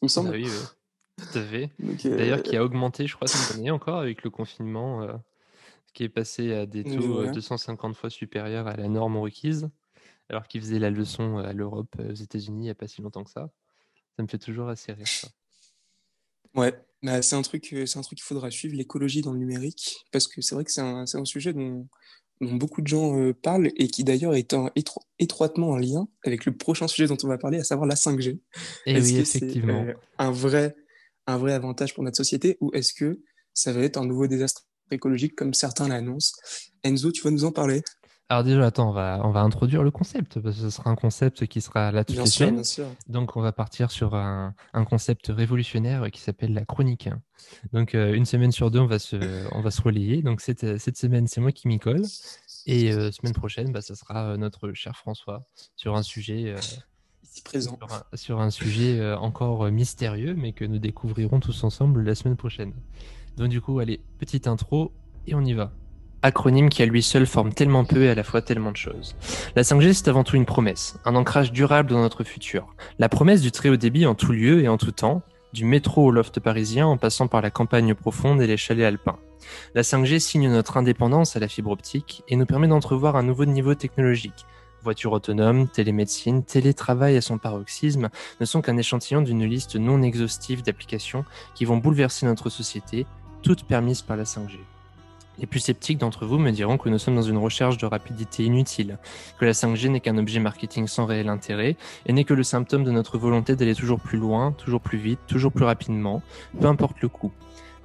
il 0.03 0.07
me 0.07 0.09
Ah 0.17 0.31
semble. 0.31 0.33
oui, 0.33 0.51
oui, 0.51 0.71
tout 1.17 1.39
à 1.39 1.45
fait. 1.45 1.73
D'ailleurs, 2.11 2.39
euh, 2.39 2.43
qui 2.43 2.57
a 2.57 2.65
augmenté, 2.65 3.07
je 3.07 3.15
crois, 3.17 3.29
cette 3.29 3.51
année 3.51 3.71
encore 3.71 3.99
avec 3.99 4.23
le 4.25 4.31
confinement, 4.31 5.03
euh, 5.03 5.17
qui 5.95 6.05
est 6.05 6.09
passé 6.11 6.55
à 6.55 6.67
des 6.67 6.87
taux 6.87 7.19
euh, 7.21 7.29
voilà. 7.29 7.31
250 7.31 7.97
fois 7.97 8.11
supérieurs 8.11 8.69
à 8.69 8.77
la 8.77 8.89
norme 8.89 9.19
requise, 9.19 9.71
alors 10.31 10.49
qu'il 10.49 10.63
faisait 10.63 10.79
la 10.79 10.91
leçon 10.91 11.39
à 11.39 11.53
l'Europe, 11.53 11.95
euh, 12.01 12.13
aux 12.13 12.15
États-Unis, 12.15 12.61
il 12.61 12.65
n'y 12.65 12.71
a 12.71 12.75
pas 12.75 12.89
si 12.89 13.03
longtemps 13.03 13.25
que 13.25 13.31
ça. 13.31 13.51
Ça 14.17 14.23
me 14.23 14.29
fait 14.29 14.39
toujours 14.39 14.69
assez 14.69 14.93
rire, 14.93 15.07
ça. 15.07 15.29
Ouais, 16.55 16.75
bah, 17.03 17.23
c'est 17.23 17.37
un 17.37 17.43
truc, 17.43 17.73
euh, 17.73 17.87
c'est 17.87 17.99
un 17.99 18.03
truc 18.03 18.19
qu'il 18.19 18.25
faudra 18.27 18.51
suivre, 18.51 18.75
l'écologie 18.77 19.23
dans 19.23 19.33
le 19.33 19.39
numérique, 19.39 20.05
parce 20.13 20.27
que 20.27 20.41
c'est 20.41 20.55
vrai 20.55 20.65
que 20.65 20.73
c'est 20.73 20.81
un, 20.81 21.07
c'est 21.07 21.19
un 21.19 21.25
sujet 21.25 21.53
dont, 21.53 21.89
dont 22.41 22.55
beaucoup 22.55 22.83
de 22.83 22.89
gens 22.89 23.17
euh, 23.19 23.33
parlent 23.33 23.71
et 23.77 23.89
qui 23.89 24.03
d'ailleurs 24.05 24.35
est 24.35 24.53
en- 24.53 24.69
étro- 24.77 25.03
étroitement 25.19 25.71
en 25.71 25.77
lien 25.79 26.09
avec 26.25 26.45
le 26.47 26.57
prochain 26.57 26.89
sujet 26.89 27.07
dont 27.07 27.17
on 27.23 27.29
va 27.29 27.39
parler, 27.39 27.59
à 27.61 27.65
savoir 27.65 27.87
la 27.87 27.97
5G. 27.97 28.41
Et 28.87 28.95
Est-ce 28.97 29.13
oui, 29.13 29.19
que 29.19 29.25
c'est 29.25 29.37
effectivement. 29.37 29.85
euh, 29.91 29.95
un 30.19 30.31
vrai, 30.33 30.75
un 31.27 31.39
vrai 31.39 31.53
avantage 31.53 31.95
pour 31.95 32.03
notre 32.03 32.17
société 32.17 32.57
ou 32.61 32.71
est-ce 32.75 32.95
que 32.95 33.21
ça 33.55 33.73
va 33.73 33.83
être 33.83 33.97
un 33.97 34.07
nouveau 34.07 34.27
désastre 34.27 34.67
écologique 34.91 35.37
comme 35.37 35.55
certains 35.55 35.89
l'annoncent? 35.89 36.35
Enzo, 36.83 37.13
tu 37.13 37.23
vas 37.23 37.31
nous 37.31 37.45
en 37.45 37.53
parler? 37.53 37.83
Alors 38.33 38.45
déjà, 38.45 38.65
attends, 38.65 38.91
on 38.91 38.93
va, 38.93 39.21
on 39.25 39.31
va 39.33 39.41
introduire 39.41 39.83
le 39.83 39.91
concept, 39.91 40.39
parce 40.39 40.55
que 40.55 40.63
ce 40.63 40.71
sera 40.71 40.89
un 40.89 40.95
concept 40.95 41.47
qui 41.49 41.61
sera 41.61 41.91
là 41.91 42.05
toutes 42.05 42.15
Bien 42.15 42.23
les 42.25 42.31
sûr, 42.31 42.39
semaines. 42.47 42.55
bien 42.55 42.63
sûr. 42.63 42.87
Donc, 43.09 43.37
on 43.37 43.41
va 43.41 43.51
partir 43.51 43.91
sur 43.91 44.15
un, 44.15 44.55
un 44.73 44.85
concept 44.85 45.33
révolutionnaire 45.35 46.09
qui 46.13 46.21
s'appelle 46.21 46.55
la 46.55 46.65
chronique. 46.65 47.09
Donc, 47.73 47.97
euh, 47.97 48.15
une 48.15 48.25
semaine 48.27 48.53
sur 48.53 48.71
deux, 48.71 48.79
on 48.79 48.87
va 48.87 49.01
se, 49.01 49.17
on 49.53 49.61
va 49.63 49.73
se 49.73 49.83
relayer. 49.83 50.23
Donc, 50.23 50.43
cette, 50.43 50.79
cette 50.79 50.97
semaine, 50.97 51.27
c'est 51.27 51.41
moi 51.41 51.51
qui 51.51 51.67
m'y 51.67 51.81
colle. 51.81 52.05
Et 52.67 52.93
euh, 52.93 53.11
semaine 53.11 53.33
prochaine, 53.33 53.73
bah, 53.73 53.81
ça 53.81 53.97
sera 53.97 54.29
euh, 54.29 54.37
notre 54.37 54.73
cher 54.75 54.97
François 54.97 55.43
sur 55.75 55.97
un 55.97 56.05
sujet, 56.05 56.55
euh, 56.55 56.61
Ici 57.25 57.43
présent. 57.43 57.77
sur 57.79 57.93
un, 57.93 58.17
sur 58.17 58.41
un 58.41 58.51
sujet 58.51 59.13
encore 59.15 59.69
mystérieux, 59.73 60.35
mais 60.37 60.53
que 60.53 60.65
nous 60.65 60.79
découvrirons 60.79 61.41
tous 61.41 61.65
ensemble 61.65 62.03
la 62.03 62.15
semaine 62.15 62.37
prochaine. 62.37 62.75
Donc, 63.39 63.49
du 63.49 63.61
coup, 63.61 63.81
allez, 63.81 64.01
petite 64.19 64.47
intro 64.47 64.93
et 65.27 65.35
on 65.35 65.45
y 65.45 65.53
va. 65.53 65.73
Acronyme 66.23 66.69
qui 66.69 66.83
à 66.83 66.87
lui 66.87 67.03
seul 67.03 67.27
forme 67.27 67.55
tellement 67.55 67.85
peu 67.85 68.03
et 68.03 68.11
à 68.11 68.15
la 68.15 68.25
fois 68.25 68.43
tellement 68.43 68.73
de 68.73 68.77
choses. 68.77 69.17
La 69.57 69.63
5G, 69.63 69.95
c'est 69.95 70.09
avant 70.09 70.23
tout 70.23 70.37
une 70.37 70.45
promesse, 70.45 70.99
un 71.07 71.17
ancrage 71.17 71.51
durable 71.51 71.91
dans 71.91 72.01
notre 72.01 72.25
futur. 72.25 72.75
La 72.99 73.09
promesse 73.09 73.41
du 73.41 73.51
très 73.51 73.71
haut 73.71 73.77
débit 73.77 74.05
en 74.05 74.15
tout 74.15 74.33
lieu 74.33 74.63
et 74.63 74.69
en 74.69 74.77
tout 74.77 74.93
temps, 74.93 75.23
du 75.55 75.65
métro 75.65 76.05
au 76.05 76.11
loft 76.11 76.39
parisien 76.39 76.87
en 76.87 76.99
passant 76.99 77.27
par 77.27 77.41
la 77.41 77.51
campagne 77.51 77.95
profonde 77.95 78.43
et 78.43 78.47
les 78.47 78.59
chalets 78.59 78.85
alpins. 78.85 79.19
La 79.75 79.83
5G 79.83 80.19
signe 80.19 80.51
notre 80.51 80.77
indépendance 80.77 81.37
à 81.37 81.41
la 81.41 81.49
fibre 81.49 81.71
optique 81.71 82.23
et 82.29 82.37
nous 82.37 82.47
permet 82.47 82.69
d'entrevoir 82.69 83.17
un 83.17 83.23
nouveau 83.23 83.47
niveau 83.47 83.75
technologique. 83.75 84.45
Voitures 84.83 85.13
autonomes, 85.13 85.69
télémédecine, 85.69 86.45
télétravail 86.45 87.17
à 87.17 87.21
son 87.21 87.39
paroxysme 87.39 88.09
ne 88.41 88.45
sont 88.45 88.63
qu'un 88.63 88.77
échantillon 88.77 89.23
d'une 89.23 89.45
liste 89.45 89.77
non 89.77 90.03
exhaustive 90.03 90.63
d'applications 90.63 91.25
qui 91.55 91.65
vont 91.65 91.79
bouleverser 91.79 92.27
notre 92.27 92.51
société, 92.51 93.07
toutes 93.43 93.65
permises 93.65 94.03
par 94.03 94.17
la 94.17 94.25
5G. 94.25 94.59
Les 95.41 95.47
plus 95.47 95.61
sceptiques 95.61 95.97
d'entre 95.97 96.27
vous 96.27 96.39
me 96.39 96.51
diront 96.51 96.77
que 96.77 96.91
nous 96.91 96.99
sommes 96.99 97.17
dans 97.17 97.23
une 97.23 97.39
recherche 97.39 97.79
de 97.79 97.87
rapidité 97.87 98.45
inutile, 98.45 98.99
que 99.39 99.47
la 99.47 99.53
5G 99.53 99.89
n'est 99.89 100.01
qu'un 100.01 100.19
objet 100.19 100.39
marketing 100.39 100.87
sans 100.87 101.07
réel 101.07 101.31
intérêt 101.31 101.77
et 102.05 102.13
n'est 102.13 102.25
que 102.25 102.35
le 102.35 102.43
symptôme 102.43 102.85
de 102.85 102.91
notre 102.91 103.17
volonté 103.17 103.57
d'aller 103.57 103.75
toujours 103.75 104.01
plus 104.01 104.19
loin, 104.19 104.53
toujours 104.53 104.83
plus 104.83 104.99
vite, 104.99 105.21
toujours 105.27 105.51
plus 105.51 105.65
rapidement, 105.65 106.21
peu 106.61 106.67
importe 106.67 107.01
le 107.01 107.09
coût. 107.09 107.33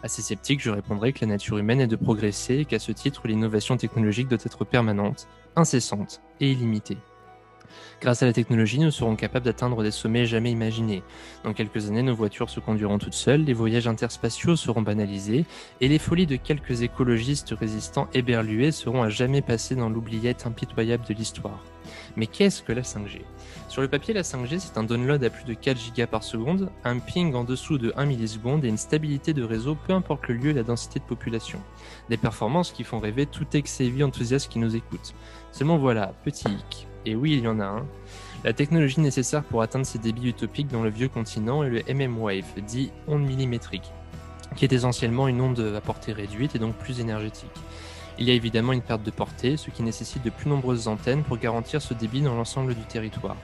À 0.03 0.09
ces 0.09 0.21
sceptiques, 0.21 0.61
je 0.61 0.69
répondrai 0.69 1.13
que 1.13 1.21
la 1.21 1.27
nature 1.27 1.57
humaine 1.57 1.79
est 1.79 1.87
de 1.87 1.95
progresser 1.95 2.57
et 2.57 2.65
qu'à 2.65 2.77
ce 2.77 2.91
titre, 2.91 3.25
l'innovation 3.25 3.77
technologique 3.77 4.27
doit 4.27 4.37
être 4.45 4.65
permanente, 4.65 5.29
incessante 5.55 6.21
et 6.41 6.51
illimitée. 6.51 6.97
Grâce 8.05 8.21
à 8.21 8.27
la 8.27 8.33
technologie, 8.33 8.77
nous 8.77 8.91
serons 8.91 9.15
capables 9.15 9.45
d'atteindre 9.45 9.81
des 9.81 9.89
sommets 9.89 10.27
jamais 10.27 10.51
imaginés. 10.51 11.01
Dans 11.43 11.53
quelques 11.53 11.87
années, 11.87 12.03
nos 12.03 12.13
voitures 12.13 12.51
se 12.51 12.59
conduiront 12.59 12.99
toutes 12.99 13.15
seules, 13.15 13.43
les 13.43 13.53
voyages 13.53 13.87
interspatiaux 13.87 14.55
seront 14.55 14.83
banalisés, 14.83 15.43
et 15.81 15.87
les 15.87 15.97
folies 15.97 16.27
de 16.27 16.35
quelques 16.35 16.83
écologistes 16.83 17.55
résistants 17.59 18.07
éberlués 18.13 18.71
seront 18.71 19.01
à 19.01 19.09
jamais 19.09 19.41
passées 19.41 19.73
dans 19.73 19.89
l'oubliette 19.89 20.45
impitoyable 20.45 21.03
de 21.09 21.15
l'histoire. 21.15 21.63
Mais 22.15 22.27
qu'est-ce 22.27 22.61
que 22.61 22.73
la 22.73 22.83
5G 22.83 23.21
Sur 23.69 23.81
le 23.81 23.87
papier, 23.87 24.13
la 24.13 24.21
5G, 24.21 24.59
c'est 24.59 24.77
un 24.77 24.83
download 24.83 25.23
à 25.23 25.31
plus 25.31 25.45
de 25.45 25.55
4 25.55 25.75
gigas 25.75 26.05
par 26.05 26.21
seconde, 26.21 26.69
un 26.83 26.99
ping 26.99 27.33
en 27.33 27.43
dessous 27.43 27.79
de 27.79 27.91
1 27.97 28.05
milliseconde 28.05 28.65
et 28.65 28.69
une 28.69 28.77
stabilité 28.77 29.33
de 29.33 29.41
réseau 29.41 29.75
peu 29.87 29.93
importe 29.93 30.27
le 30.27 30.35
lieu 30.35 30.51
et 30.51 30.53
la 30.53 30.61
densité 30.61 30.99
de 30.99 31.05
population. 31.05 31.59
Des 32.11 32.17
performances 32.17 32.71
qui 32.71 32.83
font 32.83 32.99
rêver 32.99 33.25
tout 33.25 33.47
ex-heavy 33.53 34.03
enthousiaste 34.03 34.51
qui 34.51 34.59
nous 34.59 34.75
écoute. 34.75 35.15
Seulement 35.51 35.79
voilà, 35.79 36.13
petit 36.23 36.47
hic. 36.47 36.87
Et 37.05 37.15
oui, 37.15 37.33
il 37.33 37.43
y 37.43 37.47
en 37.47 37.59
a 37.59 37.65
un. 37.65 37.85
La 38.43 38.53
technologie 38.53 38.99
nécessaire 38.99 39.43
pour 39.43 39.61
atteindre 39.61 39.85
ces 39.85 39.99
débits 39.99 40.29
utopiques 40.29 40.67
dans 40.67 40.83
le 40.83 40.89
vieux 40.89 41.07
continent 41.07 41.63
est 41.63 41.69
le 41.69 41.83
MM 41.93 42.17
Wave, 42.17 42.61
dit 42.65 42.91
onde 43.07 43.23
millimétrique, 43.23 43.91
qui 44.55 44.65
est 44.65 44.73
essentiellement 44.73 45.27
une 45.27 45.41
onde 45.41 45.73
à 45.75 45.81
portée 45.81 46.13
réduite 46.13 46.55
et 46.55 46.59
donc 46.59 46.75
plus 46.75 46.99
énergétique. 46.99 47.49
Il 48.17 48.25
y 48.27 48.31
a 48.31 48.33
évidemment 48.33 48.71
une 48.71 48.81
perte 48.81 49.03
de 49.03 49.11
portée, 49.11 49.57
ce 49.57 49.69
qui 49.69 49.83
nécessite 49.83 50.23
de 50.23 50.29
plus 50.29 50.49
nombreuses 50.49 50.87
antennes 50.87 51.23
pour 51.23 51.37
garantir 51.37 51.81
ce 51.81 51.93
débit 51.93 52.21
dans 52.21 52.35
l'ensemble 52.35 52.73
du 52.73 52.83
territoire. 52.83 53.35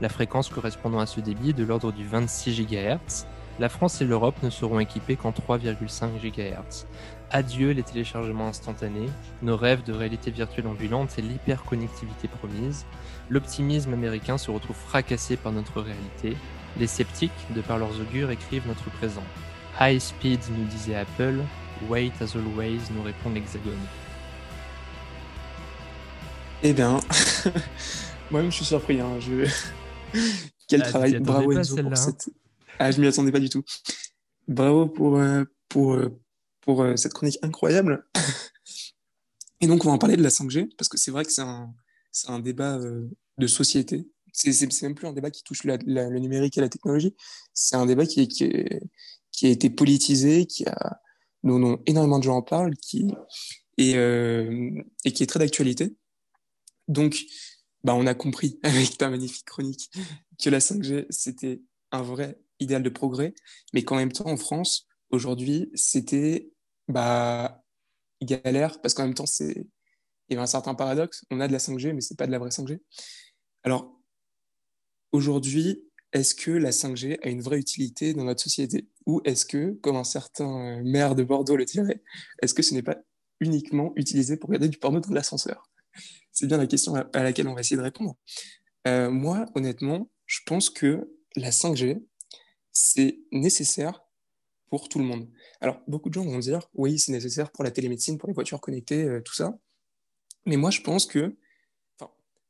La 0.00 0.08
fréquence 0.08 0.48
correspondant 0.48 0.98
à 0.98 1.06
ce 1.06 1.20
débit 1.20 1.50
est 1.50 1.54
de 1.54 1.64
l'ordre 1.64 1.92
du 1.92 2.04
26 2.04 2.66
GHz. 2.66 3.26
La 3.60 3.68
France 3.68 4.00
et 4.00 4.04
l'Europe 4.04 4.42
ne 4.42 4.50
seront 4.50 4.80
équipées 4.80 5.14
qu'en 5.14 5.30
3,5 5.30 6.20
GHz. 6.20 6.86
Adieu 7.30 7.72
les 7.72 7.82
téléchargements 7.82 8.48
instantanés, 8.48 9.08
nos 9.42 9.56
rêves 9.56 9.84
de 9.84 9.92
réalité 9.92 10.30
virtuelle 10.30 10.66
ambulante 10.66 11.18
et 11.18 11.22
l'hyperconnectivité 11.22 12.28
promise. 12.28 12.86
L'optimisme 13.30 13.92
américain 13.94 14.36
se 14.36 14.50
retrouve 14.50 14.76
fracassé 14.76 15.36
par 15.36 15.52
notre 15.52 15.80
réalité. 15.80 16.36
Les 16.78 16.86
sceptiques, 16.86 17.32
de 17.54 17.62
par 17.62 17.78
leurs 17.78 17.98
augures, 18.00 18.30
écrivent 18.30 18.66
notre 18.66 18.90
présent. 18.90 19.22
High 19.80 20.00
speed, 20.00 20.40
nous 20.56 20.64
disait 20.66 20.96
Apple. 20.96 21.40
Wait 21.88 22.12
as 22.20 22.36
always, 22.36 22.80
nous 22.94 23.02
répond 23.02 23.30
l'Hexagone. 23.30 23.78
Eh 26.62 26.72
bien, 26.72 27.00
moi-même 28.30 28.50
je 28.50 28.56
suis 28.56 28.64
surpris. 28.64 29.00
Hein. 29.00 29.18
Je... 29.20 29.48
Quel 30.68 30.82
Ah, 30.82 30.88
travail, 30.88 31.18
bravo 31.18 31.50
pas, 31.52 31.60
Enzo 31.60 31.76
pour 31.76 31.92
hein. 31.92 31.96
cette. 31.96 32.30
Ah, 32.78 32.90
je 32.90 33.00
m'y 33.00 33.06
attendais 33.06 33.32
pas 33.32 33.40
du 33.40 33.48
tout. 33.48 33.62
Bravo 34.48 34.86
pour, 34.86 35.18
euh, 35.18 35.44
pour, 35.68 35.94
euh, 35.94 36.20
pour 36.60 36.82
euh, 36.82 36.96
cette 36.96 37.14
chronique 37.14 37.38
incroyable. 37.42 38.06
Et 39.60 39.66
donc, 39.66 39.84
on 39.84 39.88
va 39.88 39.94
en 39.94 39.98
parler 39.98 40.16
de 40.16 40.22
la 40.22 40.28
5G, 40.28 40.74
parce 40.76 40.88
que 40.88 40.98
c'est 40.98 41.10
vrai 41.10 41.24
que 41.24 41.32
c'est 41.32 41.42
un, 41.42 41.72
c'est 42.14 42.30
un 42.30 42.38
débat 42.38 42.78
de 42.78 43.46
société. 43.46 44.08
C'est, 44.32 44.82
même 44.82 44.94
plus 44.94 45.06
un 45.06 45.12
débat 45.12 45.30
qui 45.30 45.42
touche 45.42 45.64
le 45.64 46.18
numérique 46.18 46.56
et 46.56 46.60
la 46.60 46.68
technologie. 46.68 47.14
C'est 47.52 47.76
un 47.76 47.86
débat 47.86 48.06
qui, 48.06 48.20
a 48.20 49.48
été 49.48 49.70
politisé, 49.70 50.46
qui 50.46 50.64
a, 50.66 51.00
dont, 51.42 51.80
énormément 51.86 52.18
de 52.18 52.24
gens 52.24 52.36
en 52.36 52.42
parlent, 52.42 52.76
qui, 52.76 53.06
et, 53.78 53.92
et 53.92 55.12
qui 55.12 55.22
est 55.22 55.26
très 55.26 55.38
d'actualité. 55.38 55.94
Donc, 56.88 57.24
bah, 57.84 57.94
on 57.94 58.06
a 58.06 58.14
compris 58.14 58.58
avec 58.62 58.96
ta 58.96 59.10
magnifique 59.10 59.44
chronique 59.44 59.90
que 60.42 60.50
la 60.50 60.58
5G, 60.58 61.06
c'était 61.10 61.62
un 61.92 62.02
vrai 62.02 62.40
idéal 62.60 62.82
de 62.82 62.88
progrès, 62.88 63.34
mais 63.72 63.84
qu'en 63.84 63.96
même 63.96 64.12
temps, 64.12 64.28
en 64.28 64.36
France, 64.36 64.86
aujourd'hui, 65.10 65.70
c'était 65.74 66.50
bah, 66.88 67.62
galère, 68.22 68.80
parce 68.80 68.94
qu'en 68.94 69.04
même 69.04 69.14
temps, 69.14 69.26
c'est 69.26 69.66
il 70.28 70.34
y 70.34 70.36
avait 70.36 70.42
un 70.42 70.46
certain 70.46 70.74
paradoxe. 70.74 71.24
On 71.30 71.40
a 71.40 71.48
de 71.48 71.52
la 71.52 71.58
5G, 71.58 71.92
mais 71.92 72.00
c'est 72.00 72.16
pas 72.16 72.26
de 72.26 72.32
la 72.32 72.38
vraie 72.38 72.50
5G. 72.50 72.80
Alors, 73.62 74.00
aujourd'hui, 75.12 75.82
est-ce 76.12 76.34
que 76.34 76.50
la 76.50 76.70
5G 76.70 77.18
a 77.22 77.28
une 77.28 77.42
vraie 77.42 77.58
utilité 77.58 78.14
dans 78.14 78.24
notre 78.24 78.42
société? 78.42 78.88
Ou 79.06 79.20
est-ce 79.24 79.44
que, 79.44 79.72
comme 79.82 79.96
un 79.96 80.04
certain 80.04 80.80
maire 80.82 81.14
de 81.14 81.24
Bordeaux 81.24 81.56
le 81.56 81.64
dirait, 81.64 82.02
est-ce 82.40 82.54
que 82.54 82.62
ce 82.62 82.72
n'est 82.74 82.82
pas 82.82 82.98
uniquement 83.40 83.92
utilisé 83.96 84.36
pour 84.36 84.48
regarder 84.48 84.68
du 84.68 84.78
porno 84.78 85.00
dans 85.00 85.12
l'ascenseur? 85.12 85.70
C'est 86.32 86.46
bien 86.46 86.56
la 86.56 86.66
question 86.66 86.94
à 86.94 87.22
laquelle 87.22 87.48
on 87.48 87.54
va 87.54 87.60
essayer 87.60 87.76
de 87.76 87.82
répondre. 87.82 88.16
Euh, 88.86 89.10
moi, 89.10 89.46
honnêtement, 89.54 90.10
je 90.26 90.40
pense 90.46 90.70
que 90.70 91.10
la 91.36 91.50
5G, 91.50 92.02
c'est 92.72 93.20
nécessaire 93.32 94.04
pour 94.68 94.88
tout 94.88 94.98
le 94.98 95.04
monde. 95.04 95.28
Alors, 95.60 95.80
beaucoup 95.86 96.08
de 96.08 96.14
gens 96.14 96.24
vont 96.24 96.38
dire, 96.38 96.68
oui, 96.74 96.98
c'est 96.98 97.12
nécessaire 97.12 97.50
pour 97.52 97.64
la 97.64 97.70
télémédecine, 97.70 98.18
pour 98.18 98.28
les 98.28 98.34
voitures 98.34 98.60
connectées, 98.60 99.04
euh, 99.04 99.20
tout 99.20 99.34
ça. 99.34 99.56
Mais 100.46 100.56
moi, 100.56 100.70
je 100.70 100.80
pense 100.80 101.06
que, 101.06 101.36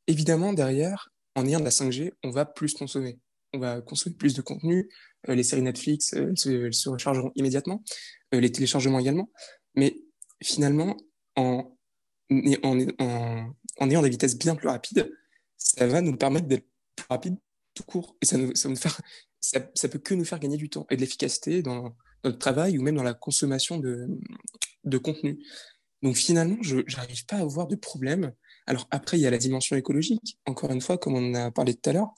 évidemment, 0.06 0.52
derrière, 0.52 1.12
en 1.34 1.46
ayant 1.46 1.60
de 1.60 1.64
la 1.64 1.70
5G, 1.70 2.12
on 2.22 2.30
va 2.30 2.44
plus 2.44 2.74
consommer. 2.74 3.18
On 3.52 3.58
va 3.58 3.80
consommer 3.80 4.16
plus 4.16 4.34
de 4.34 4.42
contenu. 4.42 4.90
Euh, 5.28 5.34
les 5.34 5.42
séries 5.42 5.62
Netflix, 5.62 6.12
elles 6.12 6.36
se, 6.36 6.88
rechargeront 6.88 7.32
immédiatement. 7.34 7.82
les 8.32 8.52
téléchargements 8.52 8.98
également. 8.98 9.30
Mais 9.74 9.96
finalement, 10.42 10.96
en, 11.36 11.76
ayant 12.30 14.02
des 14.02 14.10
vitesses 14.10 14.38
bien 14.38 14.54
plus 14.56 14.68
rapides, 14.68 15.10
ça 15.56 15.86
va 15.86 16.00
nous 16.00 16.16
permettre 16.16 16.46
d'être 16.46 16.66
plus 16.96 17.06
rapide 17.08 17.36
tout 17.74 17.84
court. 17.84 18.16
Et 18.22 18.26
ça, 18.26 18.36
nous, 18.36 18.54
ça, 18.54 18.68
nous 18.68 18.76
faire, 18.76 19.00
ça, 19.40 19.88
peut 19.88 19.98
que 19.98 20.14
nous 20.14 20.24
faire 20.24 20.38
gagner 20.38 20.56
du 20.56 20.68
temps 20.68 20.86
et 20.90 20.96
de 20.96 21.00
l'efficacité 21.00 21.62
dans, 21.62 21.96
notre 22.24 22.38
travail 22.38 22.78
ou 22.78 22.82
même 22.82 22.96
dans 22.96 23.02
la 23.02 23.14
consommation 23.14 23.78
de, 23.78 24.06
de 24.84 24.98
contenu. 24.98 25.44
Donc 26.04 26.16
finalement, 26.16 26.58
je 26.60 26.76
n'arrive 26.96 27.24
pas 27.24 27.36
à 27.36 27.40
avoir 27.40 27.66
de 27.66 27.76
problème. 27.76 28.34
Alors 28.66 28.86
après, 28.90 29.18
il 29.18 29.22
y 29.22 29.26
a 29.26 29.30
la 29.30 29.38
dimension 29.38 29.74
écologique, 29.74 30.38
encore 30.44 30.70
une 30.70 30.82
fois, 30.82 30.98
comme 30.98 31.14
on 31.14 31.30
en 31.30 31.34
a 31.34 31.50
parlé 31.50 31.74
tout 31.74 31.88
à 31.88 31.94
l'heure. 31.94 32.12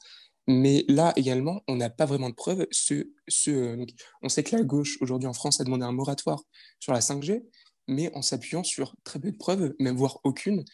Mais 0.48 0.84
là 0.88 1.12
également, 1.14 1.62
on 1.68 1.76
n'a 1.76 1.88
pas 1.88 2.04
vraiment 2.04 2.28
de 2.28 2.34
preuves. 2.34 2.66
On 4.22 4.28
sait 4.28 4.42
que 4.42 4.56
la 4.56 4.64
gauche, 4.64 4.98
aujourd'hui 5.00 5.28
en 5.28 5.32
France, 5.32 5.60
a 5.60 5.64
demandé 5.64 5.84
un 5.84 5.92
moratoire 5.92 6.42
sur 6.80 6.92
la 6.92 6.98
5G, 6.98 7.44
mais 7.86 8.12
en 8.16 8.22
s'appuyant 8.22 8.64
sur 8.64 8.96
très 9.04 9.20
peu 9.20 9.30
de 9.30 9.36
preuves, 9.36 9.72
même 9.78 9.96
voire 9.96 10.18
aucune. 10.24 10.64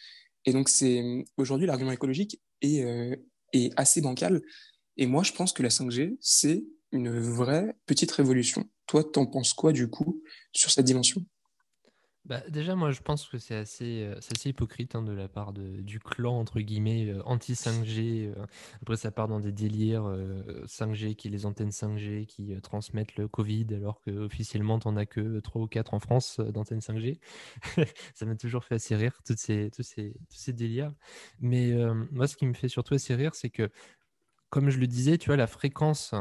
Et 0.45 0.51
donc, 0.51 0.67
c'est 0.67 1.03
aujourd'hui 1.37 1.67
l'argument 1.67 1.91
écologique 1.91 2.41
est, 2.61 2.83
euh, 2.83 3.15
est 3.53 3.71
assez 3.77 4.01
bancal. 4.01 4.41
Et 4.97 5.05
moi, 5.05 5.21
je 5.21 5.33
pense 5.33 5.53
que 5.53 5.61
la 5.61 5.69
5G, 5.69 6.17
c'est 6.19 6.63
une 6.91 7.19
vraie 7.19 7.75
petite 7.85 8.11
révolution. 8.11 8.67
Toi, 8.87 9.03
t'en 9.03 9.27
penses 9.27 9.53
quoi 9.53 9.71
du 9.71 9.87
coup 9.87 10.23
sur 10.51 10.71
cette 10.71 10.85
dimension? 10.85 11.23
Bah, 12.25 12.41
déjà, 12.49 12.75
moi, 12.75 12.91
je 12.91 13.01
pense 13.01 13.27
que 13.27 13.37
c'est 13.37 13.55
assez, 13.55 14.03
euh, 14.03 14.17
assez 14.17 14.49
hypocrite 14.49 14.95
hein, 14.95 15.01
de 15.01 15.11
la 15.11 15.27
part 15.27 15.51
de, 15.51 15.81
du 15.81 15.99
clan, 15.99 16.39
entre 16.39 16.61
guillemets, 16.61 17.09
euh, 17.09 17.21
anti-5G. 17.25 18.33
après, 18.81 18.95
ça 18.95 19.11
part 19.11 19.27
dans 19.27 19.41
des 19.41 19.51
délires 19.51 20.05
5G, 20.65 21.15
qui 21.15 21.29
les 21.29 21.45
antennes 21.45 21.71
5G 21.71 22.25
qui 22.25 22.55
transmettent 22.61 23.17
le 23.17 23.27
Covid, 23.27 23.67
alors 23.73 24.01
qu'officiellement, 24.01 24.79
t'en 24.79 24.95
as 24.95 25.05
que 25.05 25.39
3 25.41 25.61
ou 25.63 25.67
4 25.67 25.93
en 25.93 25.99
France 25.99 26.39
d'antennes 26.39 26.79
5G. 26.79 27.19
ça 28.13 28.25
m'a 28.25 28.35
toujours 28.35 28.63
fait 28.63 28.75
assez 28.75 28.95
rire, 28.95 29.19
toutes 29.25 29.39
ces, 29.39 29.69
tous, 29.71 29.83
ces, 29.83 30.13
tous 30.29 30.37
ces 30.37 30.53
délires. 30.53 30.93
Mais 31.41 31.73
moi, 32.11 32.27
ce 32.27 32.37
qui 32.37 32.45
me 32.45 32.53
fait 32.53 32.69
surtout 32.69 32.93
assez 32.93 33.15
rire, 33.15 33.35
c'est 33.35 33.49
que 33.49 33.69
comme 34.49 34.69
je 34.69 34.77
le 34.79 34.87
disais, 34.87 35.17
tu 35.17 35.27
vois, 35.27 35.35
la 35.35 35.47
fréquence 35.47 36.13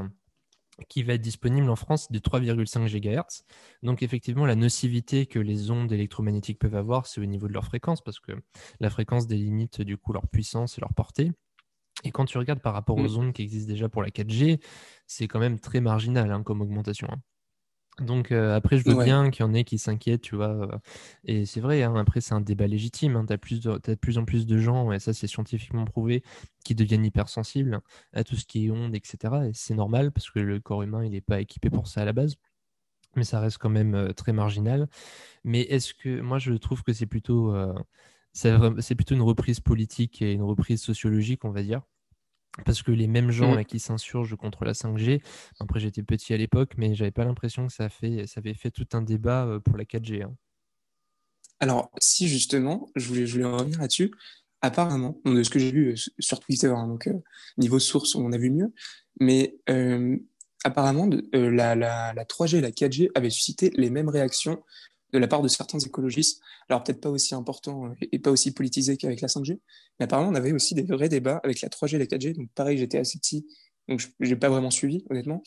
qui 0.89 1.03
va 1.03 1.15
être 1.15 1.21
disponible 1.21 1.69
en 1.71 1.77
France 1.77 2.11
de 2.11 2.19
3,5 2.19 2.89
GHz. 2.89 3.45
Donc 3.83 4.03
effectivement, 4.03 4.47
la 4.47 4.57
nocivité 4.57 5.27
que 5.27 5.39
les 5.39 5.71
ondes 5.71 5.93
électromagnétiques 5.93 6.59
peuvent 6.59 6.75
avoir, 6.75 7.07
c'est 7.07 7.21
au 7.21 7.27
niveau 7.27 7.49
de 7.49 7.53
leur 7.53 7.65
fréquence, 7.65 8.03
parce 8.03 8.21
que 8.21 8.33
la 8.81 8.91
fréquence 8.91 9.27
délimite 9.27 9.83
du 9.83 9.97
coup 9.97 10.13
leur 10.13 10.27
puissance 10.29 10.79
et 10.79 10.81
leur 10.81 10.95
portée. 10.95 11.33
Et 12.05 12.11
quand 12.11 12.25
tu 12.25 12.39
regardes 12.39 12.61
par 12.61 12.73
rapport 12.73 12.97
aux 12.97 13.09
mm. 13.09 13.19
ondes 13.19 13.33
qui 13.33 13.43
existent 13.43 13.71
déjà 13.71 13.89
pour 13.89 14.03
la 14.03 14.09
4G, 14.09 14.61
c'est 15.07 15.29
quand 15.29 15.39
même 15.39 15.61
très 15.61 15.81
marginal 15.81 16.31
hein, 16.33 16.43
comme 16.43 16.61
augmentation. 16.61 17.09
Hein. 17.11 17.21
Donc 18.01 18.33
euh, 18.33 18.57
après, 18.57 18.79
je 18.79 18.85
veux 18.89 19.05
bien 19.05 19.31
qu'il 19.31 19.45
y 19.45 19.49
en 19.49 19.53
ait 19.53 19.65
qui 19.65 19.79
s'inquiètent, 19.79 20.23
tu 20.23 20.35
vois. 20.35 20.49
Euh, 20.49 20.79
et 21.25 21.45
c'est 21.45 21.61
vrai, 21.61 21.83
hein, 21.83 21.95
après, 21.97 22.21
c'est 22.21 22.33
un 22.33 22.41
débat 22.41 22.67
légitime. 22.67 23.17
Hein, 23.17 23.27
tu 23.27 23.33
as, 23.35 23.37
de 23.37 23.95
plus 23.95 24.19
en 24.19 24.25
plus 24.25 24.47
de 24.47 24.59
gens, 24.59 24.93
et 24.93 24.99
ça 24.99 25.13
c'est 25.13 25.27
scientifiquement 25.27 25.85
prouvé, 25.85 26.23
qui 26.65 26.75
deviennent 26.75 27.05
hypersensibles 27.05 27.81
à 28.15 28.25
tout 28.25 28.37
ce 28.37 28.47
qui 28.47 28.67
est 28.67 28.71
ondes, 28.71 28.95
etc. 28.95 29.35
Et 29.49 29.53
c'est 29.55 29.75
normal 29.75 30.11
parce 30.11 30.31
que 30.31 30.39
le 30.41 30.59
corps 30.61 30.83
humain, 30.83 31.05
il 31.05 31.13
n'est 31.13 31.21
pas 31.21 31.41
équipé 31.41 31.69
pour 31.71 31.87
ça 31.87 32.03
à 32.03 32.05
la 32.07 32.13
base. 32.15 32.37
Mais 33.17 33.25
ça 33.25 33.41
reste 33.41 33.59
quand 33.59 33.71
même 33.71 33.95
euh, 33.95 34.13
très 34.15 34.33
marginal. 34.33 34.89
Mais 35.45 35.63
est-ce 35.63 35.95
que 35.95 36.21
moi, 36.21 36.39
je 36.39 36.55
trouve 36.55 36.83
que 36.83 36.93
c'est 36.95 37.07
plutôt, 37.07 37.55
c'est 38.33 38.95
plutôt 38.97 39.15
une 39.15 39.23
reprise 39.23 39.61
politique 39.61 40.23
et 40.23 40.33
une 40.33 40.43
reprise 40.43 40.83
sociologique, 40.83 41.45
on 41.45 41.51
va 41.51 41.63
dire. 41.63 41.83
Parce 42.67 42.83
que 42.83 42.91
les 42.91 43.07
mêmes 43.07 43.31
gens 43.31 43.53
mmh. 43.53 43.57
là, 43.57 43.65
qui 43.65 43.81
s'insurgent 43.81 44.37
contre 44.37 44.65
la 44.65 44.73
5G, 44.73 45.23
après 45.59 45.81
j'étais 45.81 46.03
petit 46.03 46.35
à 46.35 46.37
l'époque, 46.37 46.73
mais 46.77 46.95
j'avais 46.95 47.11
pas 47.11 47.25
l'impression 47.25 47.67
que 47.67 47.73
ça, 47.73 47.89
fait, 47.89 48.27
ça 48.27 48.41
avait 48.41 48.55
fait 48.55 48.71
tout 48.71 48.87
un 48.93 49.01
débat 49.01 49.47
euh, 49.47 49.59
pour 49.59 49.79
la 49.79 49.85
4G. 49.85 50.23
Hein. 50.23 50.35
Alors, 51.61 51.91
si 51.99 52.29
justement, 52.29 52.91
je 52.95 53.09
voulais, 53.09 53.27
je 53.27 53.33
voulais 53.33 53.47
revenir 53.47 53.81
là-dessus, 53.81 54.13
apparemment, 54.61 55.19
de 55.25 55.43
ce 55.43 55.49
que 55.49 55.59
j'ai 55.59 55.71
lu 55.71 55.93
euh, 55.93 55.95
sur 56.19 56.41
Twitter, 56.41 56.69
hein, 56.69 56.87
donc 56.89 57.07
euh, 57.07 57.19
niveau 57.57 57.79
source, 57.79 58.15
on 58.17 58.33
a 58.33 58.39
vu 58.39 58.51
mieux, 58.51 58.73
mais 59.19 59.57
apparemment, 60.65 61.09
la, 61.33 61.75
la, 61.75 62.13
la 62.13 62.25
3G 62.25 62.59
et 62.59 62.61
la 62.61 62.71
4G 62.71 63.09
avaient 63.15 63.31
suscité 63.31 63.71
les 63.77 63.89
mêmes 63.89 64.11
réactions 64.11 64.63
de 65.13 65.19
la 65.19 65.29
part 65.29 65.43
de 65.43 65.49
certains 65.49 65.79
écologistes. 65.79 66.41
Alors 66.69 66.83
peut-être 66.83 67.01
pas 67.01 67.11
aussi 67.11 67.35
important 67.35 67.87
euh, 67.87 67.95
et 68.13 68.19
pas 68.19 68.31
aussi 68.31 68.53
politisé 68.53 68.97
qu'avec 68.97 69.21
la 69.21 69.29
5G, 69.29 69.59
mais 69.99 70.05
apparemment 70.05 70.31
on 70.31 70.35
avait 70.35 70.53
aussi 70.53 70.75
des 70.75 70.83
vrais 70.83 71.09
débats 71.09 71.41
avec 71.45 71.61
la 71.61 71.69
3G 71.69 71.97
et 71.97 71.99
la 71.99 72.07
4G. 72.07 72.35
Donc 72.35 72.51
pareil, 72.55 72.79
j'étais 72.79 72.99
assez 72.99 73.19
petit, 73.19 73.47
donc 73.89 74.01
je 74.21 74.29
n'ai 74.29 74.37
pas 74.37 74.49
vraiment 74.49 74.71
suivi 74.71 75.05
honnêtement. 75.11 75.43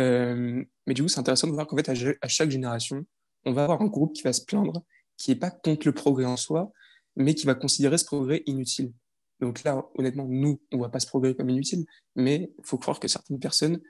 Euh, 0.00 0.64
mais 0.86 0.94
du 0.94 1.02
coup, 1.02 1.08
c'est 1.08 1.20
intéressant 1.20 1.46
de 1.46 1.52
voir 1.52 1.66
qu'en 1.66 1.76
fait 1.76 1.88
à, 1.88 2.28
chaque 2.28 2.50
génération, 2.50 3.04
on 3.44 3.52
va 3.52 3.64
avoir 3.64 3.82
un 3.82 3.86
groupe 3.86 4.12
qui 4.14 4.22
va 4.22 4.32
se 4.32 4.44
plaindre, 4.44 4.84
qui 5.16 5.30
est 5.30 5.36
pas 5.36 5.50
contre 5.50 5.86
le 5.86 5.92
progrès 5.92 6.24
en 6.24 6.36
soi, 6.36 6.72
mais 7.16 7.34
qui 7.34 7.46
va 7.46 7.54
considérer 7.54 7.98
ce 7.98 8.04
progrès 8.04 8.42
inutile. 8.46 8.92
Donc 9.40 9.62
là, 9.64 9.84
honnêtement, 9.96 10.26
nous, 10.28 10.60
on 10.72 10.78
voit 10.78 10.90
pas 10.90 11.00
ce 11.00 11.06
progrès 11.06 11.34
comme 11.34 11.50
inutile, 11.50 11.84
mais 12.16 12.52
il 12.58 12.64
faut 12.64 12.78
croire 12.78 12.98
que 12.98 13.08
certaines 13.08 13.38
personnes 13.38 13.80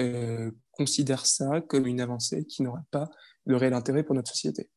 euh, 0.00 0.50
considèrent 0.72 1.26
ça 1.26 1.60
comme 1.60 1.86
une 1.86 2.00
avancée 2.00 2.44
qui 2.46 2.62
n'aura 2.62 2.82
pas 2.90 3.08
de 3.46 3.54
réel 3.54 3.74
intérêt 3.74 4.02
pour 4.02 4.14
notre 4.14 4.30
société. 4.30 4.68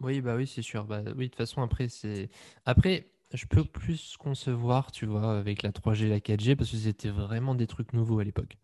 Oui, 0.00 0.20
bah 0.20 0.36
oui, 0.36 0.46
c'est 0.46 0.62
sûr. 0.62 0.84
Bah, 0.84 1.02
oui, 1.04 1.12
de 1.12 1.30
toute 1.30 1.36
façon, 1.36 1.62
après, 1.62 1.88
c'est. 1.88 2.28
Après, 2.64 3.10
je 3.32 3.46
peux 3.46 3.64
plus 3.64 4.16
concevoir, 4.18 4.92
tu 4.92 5.06
vois, 5.06 5.38
avec 5.38 5.62
la 5.62 5.72
3G 5.72 6.06
et 6.06 6.08
la 6.08 6.20
4G, 6.20 6.56
parce 6.56 6.70
que 6.70 6.76
c'était 6.76 7.08
vraiment 7.08 7.54
des 7.54 7.66
trucs 7.66 7.92
nouveaux 7.92 8.18
à 8.18 8.24
l'époque. 8.24 8.58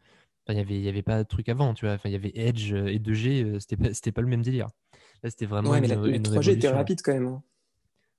il 0.48 0.54
n'y 0.54 0.60
avait, 0.60 0.80
y 0.80 0.88
avait 0.88 1.02
pas 1.02 1.22
de 1.22 1.28
trucs 1.28 1.48
avant, 1.48 1.74
tu 1.74 1.86
vois. 1.86 1.94
Enfin, 1.94 2.08
il 2.08 2.12
y 2.12 2.16
avait 2.16 2.32
Edge 2.34 2.72
et 2.72 2.98
2G, 2.98 3.44
euh, 3.44 3.60
c'était 3.60 3.76
pas, 3.76 3.94
c'était 3.94 4.12
pas 4.12 4.22
le 4.22 4.28
même 4.28 4.42
délire. 4.42 4.68
Là, 5.22 5.30
c'était 5.30 5.46
vraiment 5.46 5.70
Ouais, 5.70 5.80
mais 5.80 5.88
la, 5.88 5.96
3G 5.96 6.52
était 6.52 6.68
rapide 6.68 7.00
quand 7.02 7.12
même. 7.12 7.26
Hein. 7.26 7.42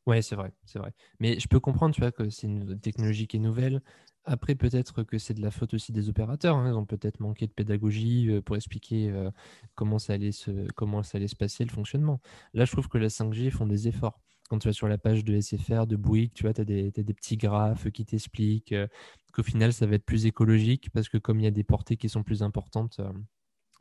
Ouais, 0.05 0.22
c'est 0.22 0.36
vrai, 0.36 0.51
c'est 0.65 0.79
vrai. 0.79 0.91
Mais 1.20 1.39
je 1.39 1.48
peux 1.48 1.60
comprendre, 1.60 1.96
tu 1.96 2.01
vois, 2.01 2.12
que 2.12 2.29
c'est 2.29 2.48
une 2.48 2.79
technologie 2.79 3.27
qui 3.27 3.38
est 3.38 3.39
nouvelle. 3.39 3.82
Après, 4.25 4.55
peut-être 4.55 5.03
que 5.03 5.17
c'est 5.17 5.33
de 5.33 5.41
la 5.41 5.51
faute 5.51 5.73
aussi 5.73 5.91
des 5.91 6.07
opérateurs. 6.07 6.55
Hein. 6.55 6.69
Ils 6.69 6.77
ont 6.77 6.85
peut-être 6.85 7.19
manqué 7.19 7.45
de 7.45 7.51
pédagogie 7.51 8.29
euh, 8.29 8.41
pour 8.41 8.55
expliquer 8.55 9.09
euh, 9.09 9.29
comment, 9.75 9.99
ça 9.99 10.13
allait 10.13 10.31
se, 10.31 10.67
comment 10.75 11.03
ça 11.03 11.17
allait 11.17 11.27
se 11.27 11.35
passer, 11.35 11.65
le 11.65 11.71
fonctionnement. 11.71 12.21
Là, 12.53 12.63
je 12.63 12.71
trouve 12.71 12.87
que 12.87 12.97
la 12.97 13.09
5G 13.09 13.51
font 13.51 13.67
des 13.67 13.89
efforts. 13.89 14.21
Quand 14.49 14.59
tu 14.59 14.69
vas 14.69 14.73
sur 14.73 14.87
la 14.87 14.97
page 14.97 15.25
de 15.25 15.39
SFR, 15.39 15.87
de 15.87 15.97
Bouygues, 15.97 16.33
tu 16.33 16.43
vois, 16.43 16.53
tu 16.53 16.61
as, 16.61 16.65
des 16.65 16.91
petits 17.13 17.37
graphes 17.37 17.89
qui 17.91 18.05
t'expliquent 18.05 18.71
euh, 18.71 18.87
qu'au 19.33 19.43
final, 19.43 19.73
ça 19.73 19.85
va 19.87 19.95
être 19.95 20.05
plus 20.05 20.25
écologique 20.25 20.89
parce 20.91 21.09
que 21.09 21.17
comme 21.17 21.39
il 21.39 21.43
y 21.43 21.47
a 21.47 21.51
des 21.51 21.63
portées 21.63 21.97
qui 21.97 22.07
sont 22.07 22.23
plus 22.23 22.43
importantes, 22.43 23.01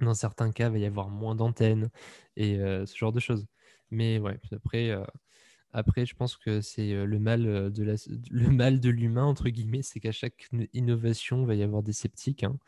dans 0.01 0.15
certains 0.15 0.51
cas, 0.51 0.69
il 0.69 0.73
va 0.73 0.79
y 0.79 0.87
avoir 0.87 1.09
moins 1.09 1.37
d'antennes 1.37 1.91
et 2.37 2.57
ce 2.57 2.97
genre 2.97 3.13
de 3.13 3.21
choses. 3.21 3.47
Mais 3.91 4.19
ouais, 4.19 4.41
après 4.51 4.97
après, 5.73 6.05
je 6.05 6.15
pense 6.15 6.37
que 6.37 6.61
c'est 6.61 6.93
euh, 6.93 7.07
le 7.07 7.19
mal 7.19 7.47
euh, 7.47 7.71
de 7.71 7.97
le 8.31 8.49
mal 8.51 8.81
de 8.81 8.91
l'humain 8.91 9.25
entre 9.25 9.49
guillemets, 9.49 9.83
c'est 9.83 10.01
qu'à 10.01 10.13
chaque 10.13 10.49
innovation, 10.75 11.43
il 11.43 11.47
va 11.47 11.55
y 11.55 11.63
avoir 11.63 11.83
des 11.83 11.93
sceptiques. 11.93 12.45
Hein. 12.45 12.59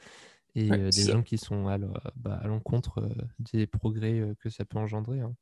et 0.54 0.68
des 0.68 1.02
gens 1.02 1.22
qui 1.22 1.36
sont 1.36 1.64
bah, 2.16 2.40
à 2.42 2.46
l'encontre 2.46 3.08
des 3.52 3.66
progrès 3.66 4.22
que 4.40 4.48
ça 4.48 4.64
peut 4.64 4.78
engendrer. 4.78 5.20
Hein. 5.20 5.34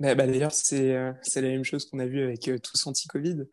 Bah, 0.00 0.14
bah, 0.14 0.26
D'ailleurs, 0.26 0.52
c'est 0.52 0.92
la 0.92 1.42
même 1.42 1.64
chose 1.64 1.88
qu'on 1.88 1.98
a 1.98 2.06
vu 2.06 2.22
avec 2.22 2.50
tous 2.62 2.86
anti-Covid. 2.86 3.44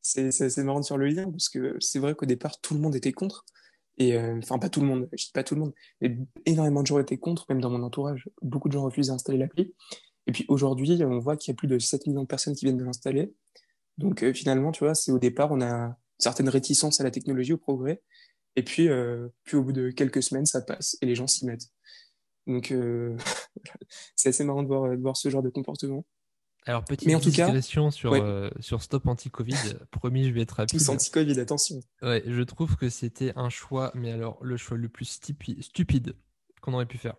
C'est 0.00 0.56
marrant 0.58 0.80
de 0.80 0.86
faire 0.86 0.96
le 0.96 1.06
lien 1.06 1.30
parce 1.30 1.48
que 1.48 1.76
c'est 1.80 1.98
vrai 1.98 2.14
qu'au 2.14 2.26
départ, 2.26 2.60
tout 2.60 2.74
le 2.74 2.80
monde 2.80 2.96
était 2.96 3.12
contre. 3.12 3.44
Et 3.98 4.18
enfin, 4.18 4.58
pas 4.58 4.70
tout 4.70 4.80
le 4.80 4.86
monde, 4.86 5.08
je 5.12 5.26
dis 5.26 5.32
pas 5.32 5.44
tout 5.44 5.54
le 5.54 5.60
monde, 5.60 5.74
mais 6.00 6.16
énormément 6.46 6.82
de 6.82 6.86
gens 6.86 6.98
étaient 6.98 7.18
contre, 7.18 7.44
même 7.48 7.60
dans 7.60 7.70
mon 7.70 7.82
entourage. 7.82 8.28
Beaucoup 8.42 8.68
de 8.68 8.72
gens 8.72 8.84
refusent 8.84 9.08
d'installer 9.08 9.38
l'appli. 9.38 9.74
Et 10.26 10.32
puis 10.32 10.44
aujourd'hui, 10.48 11.02
on 11.04 11.18
voit 11.18 11.36
qu'il 11.36 11.52
y 11.52 11.54
a 11.54 11.56
plus 11.56 11.68
de 11.68 11.78
7 11.78 12.06
millions 12.06 12.22
de 12.22 12.26
personnes 12.26 12.54
qui 12.54 12.64
viennent 12.64 12.76
de 12.76 12.84
l'installer. 12.84 13.32
Donc 13.98 14.24
finalement, 14.32 14.72
tu 14.72 14.84
vois, 14.84 14.94
c'est 14.94 15.12
au 15.12 15.18
départ, 15.18 15.52
on 15.52 15.60
a 15.60 15.66
une 15.68 15.94
certaine 16.18 16.48
réticence 16.48 17.00
à 17.00 17.04
la 17.04 17.10
technologie, 17.10 17.52
au 17.52 17.58
progrès. 17.58 18.02
Et 18.56 18.62
puis, 18.62 18.88
puis 19.44 19.56
au 19.56 19.62
bout 19.62 19.72
de 19.72 19.90
quelques 19.90 20.22
semaines, 20.22 20.46
ça 20.46 20.60
passe 20.60 20.96
et 21.00 21.06
les 21.06 21.14
gens 21.14 21.26
s'y 21.26 21.46
mettent. 21.46 21.70
Donc, 22.46 22.70
euh, 22.70 23.16
c'est 24.16 24.28
assez 24.30 24.44
marrant 24.44 24.62
de 24.62 24.68
voir, 24.68 24.90
de 24.90 25.00
voir 25.00 25.16
ce 25.16 25.28
genre 25.28 25.42
de 25.42 25.50
comportement. 25.50 26.04
Alors, 26.64 26.84
petite 26.84 27.06
Mais 27.06 27.14
en 27.14 27.20
tout 27.20 27.30
cas, 27.30 27.60
sur, 27.60 28.12
euh, 28.12 28.50
sur 28.58 28.82
Stop 28.82 29.06
Anti-Covid. 29.06 29.54
Promis, 29.92 30.24
je 30.24 30.32
vais 30.32 30.42
être 30.42 30.52
rapide. 30.52 30.78
Tous 30.78 30.88
anti-Covid, 30.88 31.38
attention. 31.38 31.80
Ouais, 32.02 32.24
je 32.26 32.42
trouve 32.42 32.76
que 32.76 32.88
c'était 32.88 33.32
un 33.36 33.50
choix, 33.50 33.92
mais 33.94 34.10
alors 34.10 34.42
le 34.42 34.56
choix 34.56 34.76
le 34.76 34.88
plus 34.88 35.04
stupide 35.60 36.16
qu'on 36.60 36.74
aurait 36.74 36.86
pu 36.86 36.98
faire, 36.98 37.14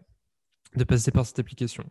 de 0.76 0.84
passer 0.84 1.12
par 1.12 1.26
cette 1.26 1.40
application. 1.40 1.86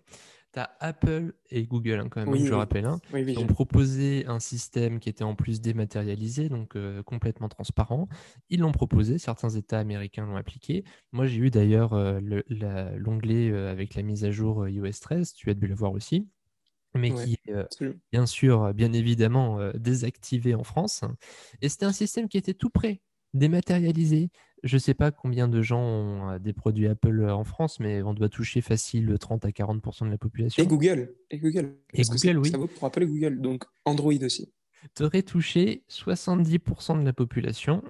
Apple 0.80 1.34
et 1.50 1.64
Google, 1.64 2.00
hein, 2.00 2.08
quand 2.08 2.24
même, 2.24 2.44
je 2.44 2.52
rappelle, 2.52 2.86
hein, 2.86 3.00
qui 3.12 3.38
ont 3.38 3.46
proposé 3.46 4.24
un 4.26 4.40
système 4.40 4.98
qui 4.98 5.08
était 5.08 5.24
en 5.24 5.34
plus 5.34 5.60
dématérialisé, 5.60 6.48
donc 6.48 6.76
euh, 6.76 7.02
complètement 7.02 7.48
transparent. 7.48 8.08
Ils 8.48 8.60
l'ont 8.60 8.72
proposé, 8.72 9.18
certains 9.18 9.50
États 9.50 9.78
américains 9.78 10.26
l'ont 10.26 10.36
appliqué. 10.36 10.84
Moi, 11.12 11.26
j'ai 11.26 11.38
eu 11.38 11.50
d'ailleurs 11.50 11.92
euh, 11.92 12.20
l'onglet 12.96 13.50
euh, 13.50 13.70
avec 13.70 13.94
la 13.94 14.02
mise 14.02 14.24
à 14.24 14.30
jour 14.30 14.68
iOS 14.68 14.98
13, 15.00 15.34
tu 15.34 15.50
as 15.50 15.54
dû 15.54 15.66
le 15.66 15.74
voir 15.74 15.92
aussi, 15.92 16.28
mais 16.94 17.12
qui 17.12 17.34
est 17.46 17.52
bien 18.10 18.26
sûr, 18.26 18.72
bien 18.72 18.92
évidemment, 18.92 19.58
désactivé 19.74 20.54
en 20.54 20.64
France. 20.64 21.02
Et 21.60 21.68
c'était 21.68 21.84
un 21.84 21.92
système 21.92 22.28
qui 22.28 22.38
était 22.38 22.54
tout 22.54 22.70
prêt 22.70 23.02
dématérialisé, 23.34 24.30
je 24.62 24.76
ne 24.76 24.78
sais 24.78 24.94
pas 24.94 25.10
combien 25.10 25.48
de 25.48 25.62
gens 25.62 25.80
ont 25.80 26.30
euh, 26.30 26.38
des 26.38 26.52
produits 26.52 26.86
Apple 26.86 27.20
euh, 27.20 27.34
en 27.34 27.44
France, 27.44 27.80
mais 27.80 28.02
on 28.02 28.14
doit 28.14 28.28
toucher 28.28 28.60
facile 28.60 29.16
30 29.18 29.44
à 29.44 29.50
40% 29.50 30.06
de 30.06 30.10
la 30.10 30.18
population. 30.18 30.62
Et 30.62 30.66
Google. 30.66 31.14
Et 31.30 31.38
Google. 31.38 31.76
Et 31.92 32.02
Google, 32.02 32.38
oui. 32.38 32.50
Ça 32.50 32.58
vaut 32.58 32.66
pour 32.66 32.84
Apple 32.84 33.02
et 33.02 33.06
Google, 33.06 33.40
donc 33.40 33.64
Android 33.84 34.12
aussi. 34.22 34.52
Tu 34.94 35.02
aurais 35.02 35.22
touché 35.22 35.82
70% 35.90 37.00
de 37.00 37.04
la 37.04 37.12
population 37.12 37.82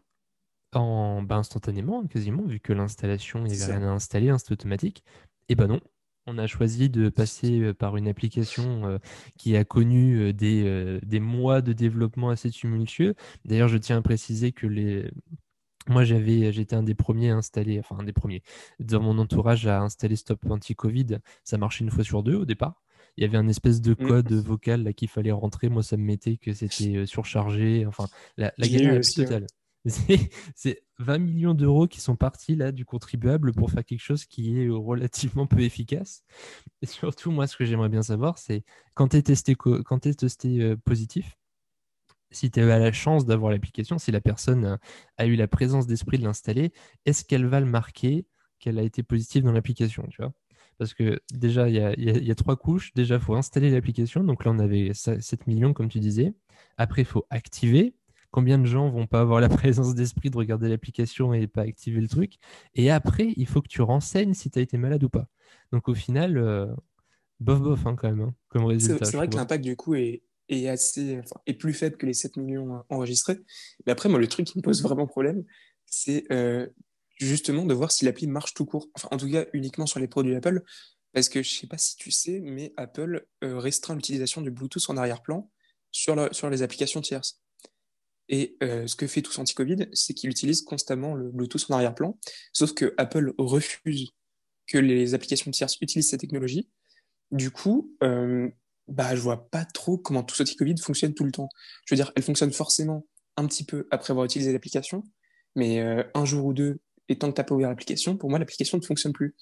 en, 0.75 1.23
bah, 1.23 1.37
instantanément, 1.37 2.07
quasiment, 2.07 2.45
vu 2.45 2.61
que 2.61 2.73
l'installation, 2.73 3.45
il 3.47 3.53
n'y 3.53 3.63
avait 3.63 3.77
rien 3.77 3.89
à 3.89 3.93
installer, 3.93 4.31
hein, 4.31 4.39
c'était 4.39 4.53
automatique. 4.53 5.05
Et 5.49 5.55
ben 5.55 5.69
non, 5.69 5.81
on 6.27 6.39
a 6.39 6.47
choisi 6.47 6.91
de 6.91 7.09
passer 7.09 7.61
euh, 7.61 7.75
par 7.75 7.97
une 7.97 8.09
application 8.09 8.99
qui 9.39 9.57
a 9.57 9.65
connu 9.65 10.33
des, 10.33 10.99
des, 11.03 11.21
mois 11.21 11.61
de 11.63 11.73
développement 11.73 12.31
assez 12.31 12.51
tumultueux. 12.51 13.15
D'ailleurs, 13.45 13.69
je 13.69 13.79
tiens 13.79 13.99
à 13.99 14.03
préciser 14.03 14.53
que 14.53 14.67
les, 14.67 15.09
moi, 15.89 16.05
j'avais, 16.05 16.53
j'étais 16.53 16.77
un 16.77 16.83
des 16.83 16.95
premiers 16.95 17.31
à 17.31 17.37
installer, 17.37 17.79
enfin 17.79 17.97
un 17.99 18.05
des 18.05 18.13
premiers, 18.13 18.43
dans 18.81 19.01
mon 19.01 19.19
entourage 19.19 19.67
à 19.67 19.81
installer 19.81 20.17
Stop 20.17 20.45
Anti-Covid. 20.49 21.19
Ça 21.45 21.59
marchait 21.59 21.85
une 21.85 21.91
fois 21.91 22.05
sur 22.05 22.23
deux 22.23 22.37
au 22.37 22.45
départ. 22.45 22.83
Il 23.17 23.23
y 23.23 23.25
avait 23.25 23.39
un 23.39 23.49
espèce 23.49 23.81
de 23.81 23.93
mmh. 23.93 24.09
code 24.09 24.33
vocal 24.33 24.83
là 24.83 24.93
qu'il 24.93 25.09
fallait 25.09 25.33
rentrer. 25.33 25.69
Moi, 25.69 25.83
ça 25.83 25.97
me 25.97 26.05
mettait 26.05 26.37
que 26.37 26.53
c'était 26.53 26.97
euh, 26.97 27.07
surchargé. 27.07 27.87
Enfin, 27.87 28.07
la, 28.37 28.53
la 28.59 28.69
galère 28.69 28.95
est 28.95 29.15
totale. 29.15 29.47
C'est 30.55 30.83
20 30.99 31.19
millions 31.19 31.55
d'euros 31.55 31.87
qui 31.87 32.01
sont 32.01 32.17
partis 32.17 32.57
là 32.57 32.73
du 32.73 32.85
contribuable 32.85 33.53
pour 33.53 33.71
faire 33.71 33.85
quelque 33.85 34.03
chose 34.03 34.25
qui 34.25 34.61
est 34.61 34.69
relativement 34.69 35.47
peu 35.47 35.61
efficace. 35.61 36.25
Et 36.83 36.87
surtout, 36.87 37.31
moi, 37.31 37.47
ce 37.47 37.57
que 37.57 37.65
j'aimerais 37.65 37.89
bien 37.89 38.03
savoir, 38.03 38.39
c'est 38.39 38.65
quand 38.95 39.09
tu 39.09 39.17
es 39.17 39.23
testé, 39.23 39.55
quand 39.55 40.07
es 40.07 40.15
testé 40.15 40.61
euh, 40.61 40.77
positif, 40.77 41.37
si 42.37 42.51
tu 42.51 42.61
as 42.61 42.79
la 42.79 42.93
chance 42.93 43.27
d'avoir 43.27 43.51
l'application, 43.51 43.99
si 43.99 44.13
la 44.13 44.21
personne 44.21 44.79
a 45.17 45.27
eu 45.27 45.37
la 45.37 45.49
présence 45.49 45.87
d'esprit 45.87 46.19
de 46.19 46.25
l'installer, 46.25 46.73
est-ce 47.07 47.25
qu'elle 47.25 47.47
va 47.47 47.61
le 47.61 47.67
marquer 47.67 48.27
qu'elle 48.59 48.79
a 48.79 48.83
été 48.83 49.03
positive 49.03 49.43
dans 49.43 49.53
l'application, 49.53 50.07
tu 50.11 50.23
vois? 50.23 50.33
Parce 50.79 50.93
que 50.93 51.19
déjà, 51.33 51.69
il 51.69 51.75
y 51.75 52.31
a, 52.31 52.35
trois 52.35 52.57
couches. 52.57 52.93
Déjà, 52.95 53.15
il 53.15 53.21
faut 53.21 53.35
installer 53.35 53.71
l'application. 53.71 54.23
Donc 54.23 54.45
là, 54.45 54.51
on 54.51 54.59
avait 54.59 54.93
7 54.93 55.47
millions, 55.47 55.73
comme 55.73 55.89
tu 55.89 56.01
disais. 56.01 56.35
Après, 56.77 57.03
il 57.03 57.07
faut 57.07 57.25
activer. 57.31 57.95
Combien 58.31 58.59
de 58.59 58.67
gens 58.67 58.91
vont 58.91 59.07
pas 59.07 59.21
avoir 59.21 59.41
la 59.41 59.49
présence 59.49 59.95
d'esprit 59.95 60.29
de 60.29 60.37
regarder 60.37 60.69
l'application 60.69 61.33
et 61.33 61.47
pas 61.47 61.63
activer 61.63 62.03
le 62.03 62.09
truc? 62.09 62.35
Et 62.75 62.91
après, 62.91 63.33
il 63.37 63.47
faut 63.47 63.63
que 63.63 63.69
tu 63.69 63.81
renseignes 63.81 64.35
si 64.35 64.51
tu 64.51 64.59
as 64.59 64.63
été 64.63 64.77
malade 64.77 65.03
ou 65.03 65.09
pas. 65.09 65.29
Donc 65.73 65.89
au 65.89 65.95
final, 65.95 66.37
euh, 66.37 66.67
bof 67.41 67.61
bof 67.61 67.87
hein, 67.87 67.97
quand 67.97 68.09
même, 68.09 68.21
hein, 68.21 68.35
comme 68.49 68.65
résultat. 68.65 69.07
C'est 69.07 69.17
vrai 69.17 69.29
que 69.29 69.37
l'impact 69.37 69.65
du 69.65 69.77
coup 69.77 69.95
est, 69.95 70.23
est 70.49 70.69
assez, 70.69 71.19
enfin, 71.19 71.41
est 71.47 71.55
plus 71.55 71.75
faible 71.75 71.97
que 71.97 72.07
les 72.07 72.15
7 72.15 72.37
millions 72.37 72.83
enregistrés. 72.89 73.39
Mais 73.85 73.93
après, 73.93 74.09
moi, 74.09 74.19
le 74.19 74.29
truc 74.29 74.47
qui 74.47 74.59
me 74.59 74.63
pose 74.63 74.83
vraiment 74.83 75.07
problème, 75.07 75.45
c'est 75.87 76.25
euh, 76.33 76.67
justement 77.17 77.65
de 77.65 77.75
voir 77.75 77.91
si 77.93 78.05
l'appli 78.05 78.27
marche 78.27 78.55
tout 78.55 78.67
court. 78.67 78.89
Enfin, 78.95 79.09
en 79.11 79.17
tout 79.17 79.31
cas, 79.31 79.47
uniquement 79.53 79.87
sur 79.87 80.01
les 80.01 80.09
produits 80.09 80.35
Apple. 80.35 80.63
Parce 81.13 81.29
que 81.29 81.43
je 81.43 81.51
sais 81.51 81.67
pas 81.67 81.79
si 81.79 81.97
tu 81.97 82.11
sais, 82.11 82.41
mais 82.41 82.75
Apple 82.77 83.27
euh, 83.43 83.59
restreint 83.59 83.95
l'utilisation 83.95 84.43
du 84.43 84.51
Bluetooth 84.51 84.91
en 84.91 84.97
arrière-plan 84.99 85.51
sur, 85.91 86.35
sur 86.35 86.51
les 86.51 86.63
applications 86.63 87.01
tierces. 87.01 87.41
Et 88.29 88.57
euh, 88.63 88.87
ce 88.87 88.97
que 88.97 89.07
fait 89.07 89.23
tous 89.23 89.39
anti-Covid, 89.39 89.89
c'est 89.93 90.13
qu'il 90.13 90.29
utilise 90.29 90.63
constamment 90.63 91.15
le 91.15 91.31
Bluetooth 91.31 91.65
en 91.71 91.75
arrière-plan. 91.75 92.19
Sauf 92.53 92.75
que 92.75 92.93
Apple 92.99 93.33
refuse 93.39 94.11
que 94.67 94.79
les 94.79 95.15
applications 95.15 95.51
tierces 95.51 95.79
utilisent 95.81 96.11
cette 96.11 96.21
technologie. 96.21 96.69
Du 97.31 97.51
coup, 97.51 97.97
bah, 98.89 99.17
je 99.17 99.21
vois 99.21 99.49
pas 99.51 99.65
trop 99.65 99.99
comment 99.99 100.23
tout 100.23 100.35
ce 100.35 100.57
Covid 100.57 100.77
fonctionne 100.81 101.15
tout 101.15 101.25
le 101.25 101.33
temps. 101.33 101.49
Je 101.87 101.95
veux 101.95 101.97
dire, 101.97 102.13
elle 102.15 102.23
fonctionne 102.23 102.53
forcément 102.53 103.07
un 103.37 103.47
petit 103.47 103.65
peu 103.65 103.87
après 103.91 104.13
avoir 104.13 104.25
utilisé 104.25 104.53
l'application, 104.53 105.03
mais 105.55 105.81
euh, 105.81 106.03
un 106.15 106.25
jour 106.25 106.47
ou 106.47 106.55
deux, 106.55 106.81
et 107.09 107.19
tant 107.19 107.31
que 107.31 107.35
tu 107.35 107.41
n'as 107.41 107.45
pas 107.45 107.55
ouvert 107.55 107.69
l'application, 107.69 108.17
pour 108.17 108.31
moi, 108.31 108.39
l'application 108.39 108.79
ne 108.79 108.85
fonctionne 108.85 109.13
plus. 109.13 109.35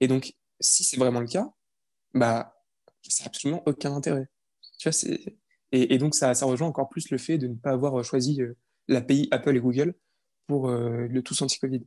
Et 0.00 0.08
donc, 0.08 0.34
si 0.60 0.84
c'est 0.84 0.96
vraiment 0.96 1.20
le 1.20 1.26
cas, 1.26 1.48
bah, 2.14 2.54
n'a 3.20 3.26
absolument 3.26 3.62
aucun 3.66 3.94
intérêt. 3.94 4.28
Tu 4.78 4.88
vois, 4.88 4.92
c'est... 4.92 5.36
Et, 5.70 5.98
donc, 5.98 6.14
ça, 6.14 6.32
ça 6.32 6.46
rejoint 6.46 6.66
encore 6.66 6.88
plus 6.88 7.10
le 7.10 7.18
fait 7.18 7.36
de 7.36 7.46
ne 7.46 7.54
pas 7.54 7.72
avoir 7.72 8.02
choisi 8.02 8.40
euh, 8.40 8.56
l'API 8.88 9.28
Apple 9.30 9.54
et 9.54 9.60
Google 9.60 9.94
pour 10.46 10.70
euh, 10.70 11.06
le 11.08 11.22
tous 11.22 11.42
anti-Covid. 11.42 11.86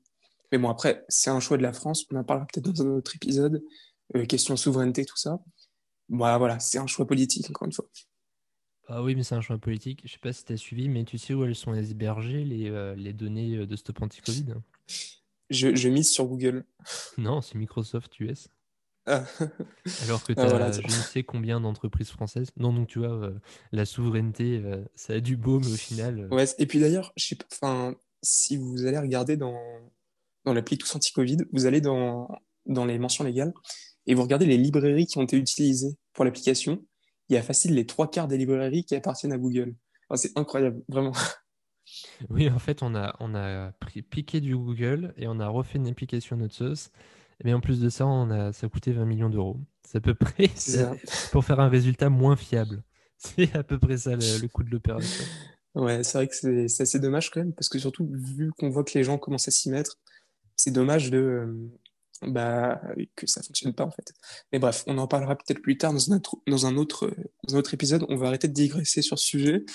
Mais 0.52 0.60
bon, 0.60 0.70
après, 0.70 1.04
c'est 1.10 1.32
un 1.32 1.40
choix 1.40 1.58
de 1.58 1.64
la 1.64 1.74
France, 1.74 2.06
on 2.12 2.18
en 2.18 2.24
parlera 2.24 2.46
peut-être 2.46 2.72
dans 2.72 2.84
un 2.84 2.90
autre 2.98 3.16
épisode, 3.16 3.64
question 4.28 4.56
souveraineté, 4.58 5.06
tout 5.06 5.18
ça. 5.18 5.40
Bah, 6.12 6.38
voilà, 6.38 6.60
c'est 6.60 6.78
un 6.78 6.88
choix 6.88 7.08
politique, 7.08 7.50
encore 7.50 7.66
une 7.66 7.72
fois. 7.72 7.86
Ah 8.88 9.02
oui, 9.02 9.16
mais 9.16 9.24
c'est 9.24 9.36
un 9.36 9.42
choix 9.42 9.58
politique. 9.58 10.02
Je 10.04 10.12
sais 10.12 10.20
pas 10.20 10.34
si 10.34 10.44
tu 10.44 10.52
as 10.52 10.58
suivi, 10.58 10.90
mais 10.90 11.06
tu 11.06 11.18
sais 11.18 11.34
où 11.34 11.46
elles 11.46 11.56
sont 11.56 11.74
hébergées, 11.74 12.44
les, 12.44 12.70
euh, 12.70 12.94
les 12.96 13.14
données 13.14 13.56
euh, 13.56 13.66
de 13.66 13.78
Stop 13.78 14.02
Anti-Covid? 14.02 14.56
Je, 15.50 15.74
je, 15.74 15.90
mise 15.90 16.12
sur 16.12 16.26
Google. 16.26 16.66
Non, 17.18 17.42
c'est 17.42 17.56
Microsoft 17.56 18.20
US. 18.20 18.50
Ah. 19.06 19.24
Alors 20.04 20.22
que 20.24 20.34
tu 20.34 20.40
as 20.42 20.44
ah, 20.44 20.72
je 20.72 20.82
ne 20.82 20.90
sais 20.90 21.24
combien 21.24 21.62
d'entreprises 21.62 22.10
françaises. 22.10 22.50
Non, 22.58 22.74
donc 22.74 22.90
tu 22.90 23.00
vois, 23.00 23.14
euh, 23.14 23.40
la 23.72 23.86
souveraineté, 23.86 24.62
ça 24.96 25.14
a 25.14 25.20
du 25.22 25.38
beau, 25.38 25.62
mais 25.62 25.72
au 25.72 25.78
final. 25.78 26.28
Ouais, 26.30 26.46
et 26.58 26.66
puis 26.66 26.82
d'ailleurs, 26.82 27.14
je 27.16 27.26
sais 27.26 27.38
si 28.22 28.58
vous 28.58 28.86
allez 28.86 29.00
regarder 29.00 29.38
dans, 29.38 29.58
dans 30.44 30.54
l'appli 30.54 30.78
Tous 30.78 30.94
Anti-Covid, 30.94 31.38
vous 31.54 31.66
allez 31.66 31.80
dans, 31.80 32.28
dans 32.66 32.86
les 32.86 33.00
mentions 33.00 33.24
légales 33.24 33.54
et 34.08 34.14
vous 34.14 34.24
regardez 34.24 34.46
les 34.46 34.58
librairies 34.58 35.08
qui 35.08 35.18
ont 35.18 35.24
été 35.24 35.38
utilisées 35.38 35.98
pour 36.14 36.26
l'application, 36.26 36.84
il 37.30 37.36
y 37.36 37.38
a 37.38 37.42
facile 37.42 37.76
les 37.76 37.86
trois 37.86 38.10
quarts 38.10 38.28
des 38.28 38.38
librairies 38.38 38.84
qui 38.84 38.96
appartiennent 38.96 39.34
à 39.34 39.38
Google. 39.38 39.76
c'est 40.16 40.38
incroyable, 40.38 40.84
vraiment. 40.88 41.14
Oui, 42.30 42.50
en 42.50 42.60
fait, 42.60 42.84
on 42.84 42.96
a, 42.96 43.16
on 43.20 43.36
a 43.36 43.72
pris, 43.74 44.02
piqué 44.02 44.40
du 44.40 44.56
Google 44.56 45.14
et 45.18 45.28
on 45.28 45.40
a 45.40 45.48
refait 45.48 45.78
une 45.78 45.88
application 45.88 46.38
notre 46.38 46.54
sauce. 46.54 46.90
Mais 47.44 47.54
en 47.54 47.60
plus 47.60 47.80
de 47.80 47.90
ça, 47.90 48.06
on 48.06 48.30
a, 48.30 48.54
ça 48.54 48.68
a 48.68 48.70
coûté 48.70 48.92
20 48.92 49.06
millions 49.06 49.30
d'euros. 49.30 49.58
C'est 49.84 49.98
à 49.98 50.02
peu 50.02 50.14
près 50.14 50.48
ça, 50.56 50.94
pour 51.32 51.44
faire 51.44 51.60
un 51.60 51.70
résultat 51.70 52.10
moins 52.10 52.36
fiable. 52.36 52.84
C'est 53.18 53.56
à 53.56 53.64
peu 53.64 53.78
près 53.78 53.98
ça 53.98 54.16
le, 54.16 54.48
coût 54.48 54.64
de 54.64 54.72
l'opération. 54.72 55.26
Ouais, 55.76 56.04
c'est 56.04 56.18
vrai 56.18 56.28
que 56.28 56.68
c'est 56.68 56.84
assez 56.84 57.00
dommage 57.00 57.30
quand 57.30 57.40
même, 57.40 57.54
parce 57.54 57.70
que 57.70 57.78
surtout, 57.78 58.10
vu 58.12 58.52
qu'on 58.58 58.70
voit 58.70 58.84
que 58.84 58.98
les 58.98 59.04
gens 59.04 59.20
commencent 59.20 59.48
à 59.48 59.52
s'y 59.52 59.70
mettre, 59.70 60.00
c'est 60.56 60.72
dommage 60.72 61.12
de, 61.12 61.20
euh, 61.20 61.72
bah, 62.22 62.82
que 63.16 63.26
ça 63.26 63.42
fonctionne 63.42 63.74
pas 63.74 63.86
en 63.86 63.92
fait. 63.92 64.14
Mais 64.52 64.60
bref, 64.60 64.84
on 64.88 64.98
en 64.98 65.08
parlera 65.08 65.36
peut-être 65.36 65.62
plus 65.62 65.78
tard 65.78 65.94
dans 65.94 66.12
un, 66.12 66.16
autre, 66.16 66.38
dans, 66.48 66.66
un 66.66 66.76
autre, 66.78 67.74
épisode. 67.74 68.06
On 68.10 68.16
va 68.16 68.28
arrêter 68.28 68.48
de 68.48 68.54
digresser 68.54 69.02
sur 69.02 69.18
ce 69.18 69.26
sujet. 69.26 69.66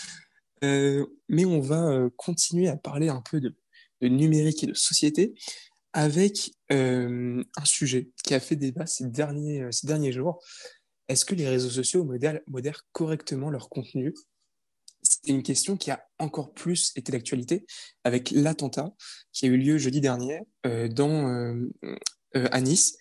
Euh, 0.64 1.04
mais 1.28 1.44
on 1.44 1.60
va 1.60 1.88
euh, 1.90 2.10
continuer 2.16 2.68
à 2.68 2.76
parler 2.76 3.08
un 3.08 3.20
peu 3.20 3.40
de, 3.40 3.54
numérique 4.00 4.62
et 4.62 4.66
de 4.66 4.74
société 4.74 5.34
avec 5.92 6.52
euh, 6.70 7.42
un 7.56 7.64
sujet 7.64 8.10
qui 8.24 8.34
a 8.34 8.40
fait 8.40 8.56
débat 8.56 8.86
ces 8.86 9.06
derniers, 9.06 9.66
ces 9.72 9.86
derniers 9.86 10.12
jours. 10.12 10.42
Est-ce 11.08 11.24
que 11.24 11.34
les 11.34 11.48
réseaux 11.48 11.70
sociaux 11.70 12.04
modèrent, 12.04 12.40
modèrent 12.46 12.82
correctement 12.92 13.50
leur 13.50 13.68
contenu? 13.68 14.14
C'est 15.02 15.28
une 15.28 15.42
question 15.42 15.76
qui 15.76 15.90
a 15.90 16.04
encore 16.18 16.52
plus 16.52 16.92
été 16.96 17.12
d'actualité 17.12 17.64
avec 18.02 18.30
l'attentat 18.32 18.92
qui 19.32 19.46
a 19.46 19.48
eu 19.48 19.56
lieu 19.56 19.78
jeudi 19.78 20.00
dernier 20.00 20.40
dans, 20.64 21.54
à 22.34 22.60
Nice 22.60 22.98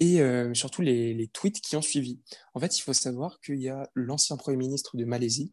et 0.00 0.20
surtout 0.54 0.82
les, 0.82 1.28
tweets 1.32 1.60
qui 1.60 1.76
ont 1.76 1.82
suivi. 1.82 2.20
En 2.54 2.60
fait, 2.60 2.78
il 2.78 2.82
faut 2.82 2.92
savoir 2.92 3.40
qu'il 3.40 3.60
y 3.60 3.68
a 3.68 3.90
l'ancien 3.94 4.36
Premier 4.36 4.56
ministre 4.56 4.96
de 4.96 5.04
Malaisie 5.04 5.52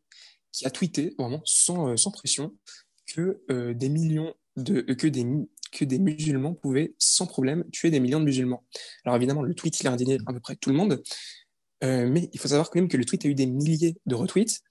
qui 0.52 0.66
a 0.66 0.70
tweeté, 0.70 1.16
vraiment 1.18 1.42
sans, 1.46 1.98
sans 1.98 2.12
pression, 2.12 2.56
que 3.08 3.42
des 3.74 3.90
millions 3.90 4.34
de, 4.56 4.82
que 4.82 5.08
des, 5.08 5.26
que 5.72 5.86
des 5.86 6.00
musulmans 6.00 6.54
pouvaient 6.54 6.96
sans 6.98 7.28
problème 7.28 7.66
tuer 7.72 7.92
des 7.92 8.00
millions 8.00 8.20
de 8.20 8.26
musulmans. 8.26 8.64
Alors 9.04 9.16
évidemment, 9.16 9.44
le 9.44 9.54
tweet, 9.54 9.80
il 9.82 9.88
a 9.88 9.92
indigné 9.92 10.18
à 10.26 10.34
peu 10.34 10.40
près 10.40 10.56
tout 10.56 10.70
le 10.70 10.76
monde, 10.76 11.04
euh, 11.84 12.08
mais 12.10 12.30
il 12.34 12.40
faut 12.40 12.48
savoir 12.48 12.70
quand 12.70 12.80
même 12.80 12.88
que 12.88 12.98
le 12.98 13.06
tweet 13.06 13.26
a 13.26 13.28
eu 13.28 13.36
des 13.36 13.46
milliers 13.46 13.98
de 14.06 14.16
retweets, 14.16 14.62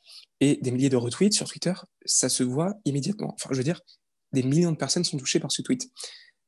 et 0.40 0.56
des 0.56 0.70
milliers 0.72 0.88
de 0.88 0.96
retweets 0.96 1.32
sur 1.32 1.48
Twitter, 1.48 1.74
ça 2.04 2.28
se 2.28 2.42
voit 2.42 2.74
immédiatement. 2.84 3.34
Enfin, 3.34 3.50
je 3.52 3.56
veux 3.56 3.64
dire, 3.64 3.80
des 4.32 4.42
millions 4.42 4.72
de 4.72 4.76
personnes 4.76 5.04
sont 5.04 5.16
touchées 5.16 5.38
par 5.38 5.52
ce 5.52 5.62
tweet. 5.62 5.88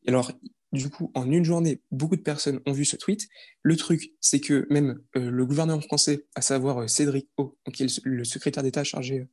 Et 0.04 0.08
alors, 0.08 0.32
du 0.72 0.90
coup, 0.90 1.10
en 1.14 1.30
une 1.30 1.44
journée, 1.44 1.80
beaucoup 1.90 2.16
de 2.16 2.22
personnes 2.22 2.60
ont 2.66 2.72
vu 2.72 2.84
ce 2.84 2.96
tweet. 2.96 3.28
Le 3.62 3.76
truc, 3.76 4.12
c'est 4.20 4.40
que 4.40 4.66
même 4.70 5.00
euh, 5.16 5.30
le 5.30 5.46
gouvernement 5.46 5.80
français, 5.80 6.26
à 6.34 6.42
savoir 6.42 6.82
euh, 6.82 6.86
Cédric 6.86 7.28
O, 7.36 7.56
qui 7.72 7.84
est 7.84 8.00
le, 8.04 8.24
secrétaire 8.24 8.62
d'État 8.62 8.84
chargé 8.84 9.26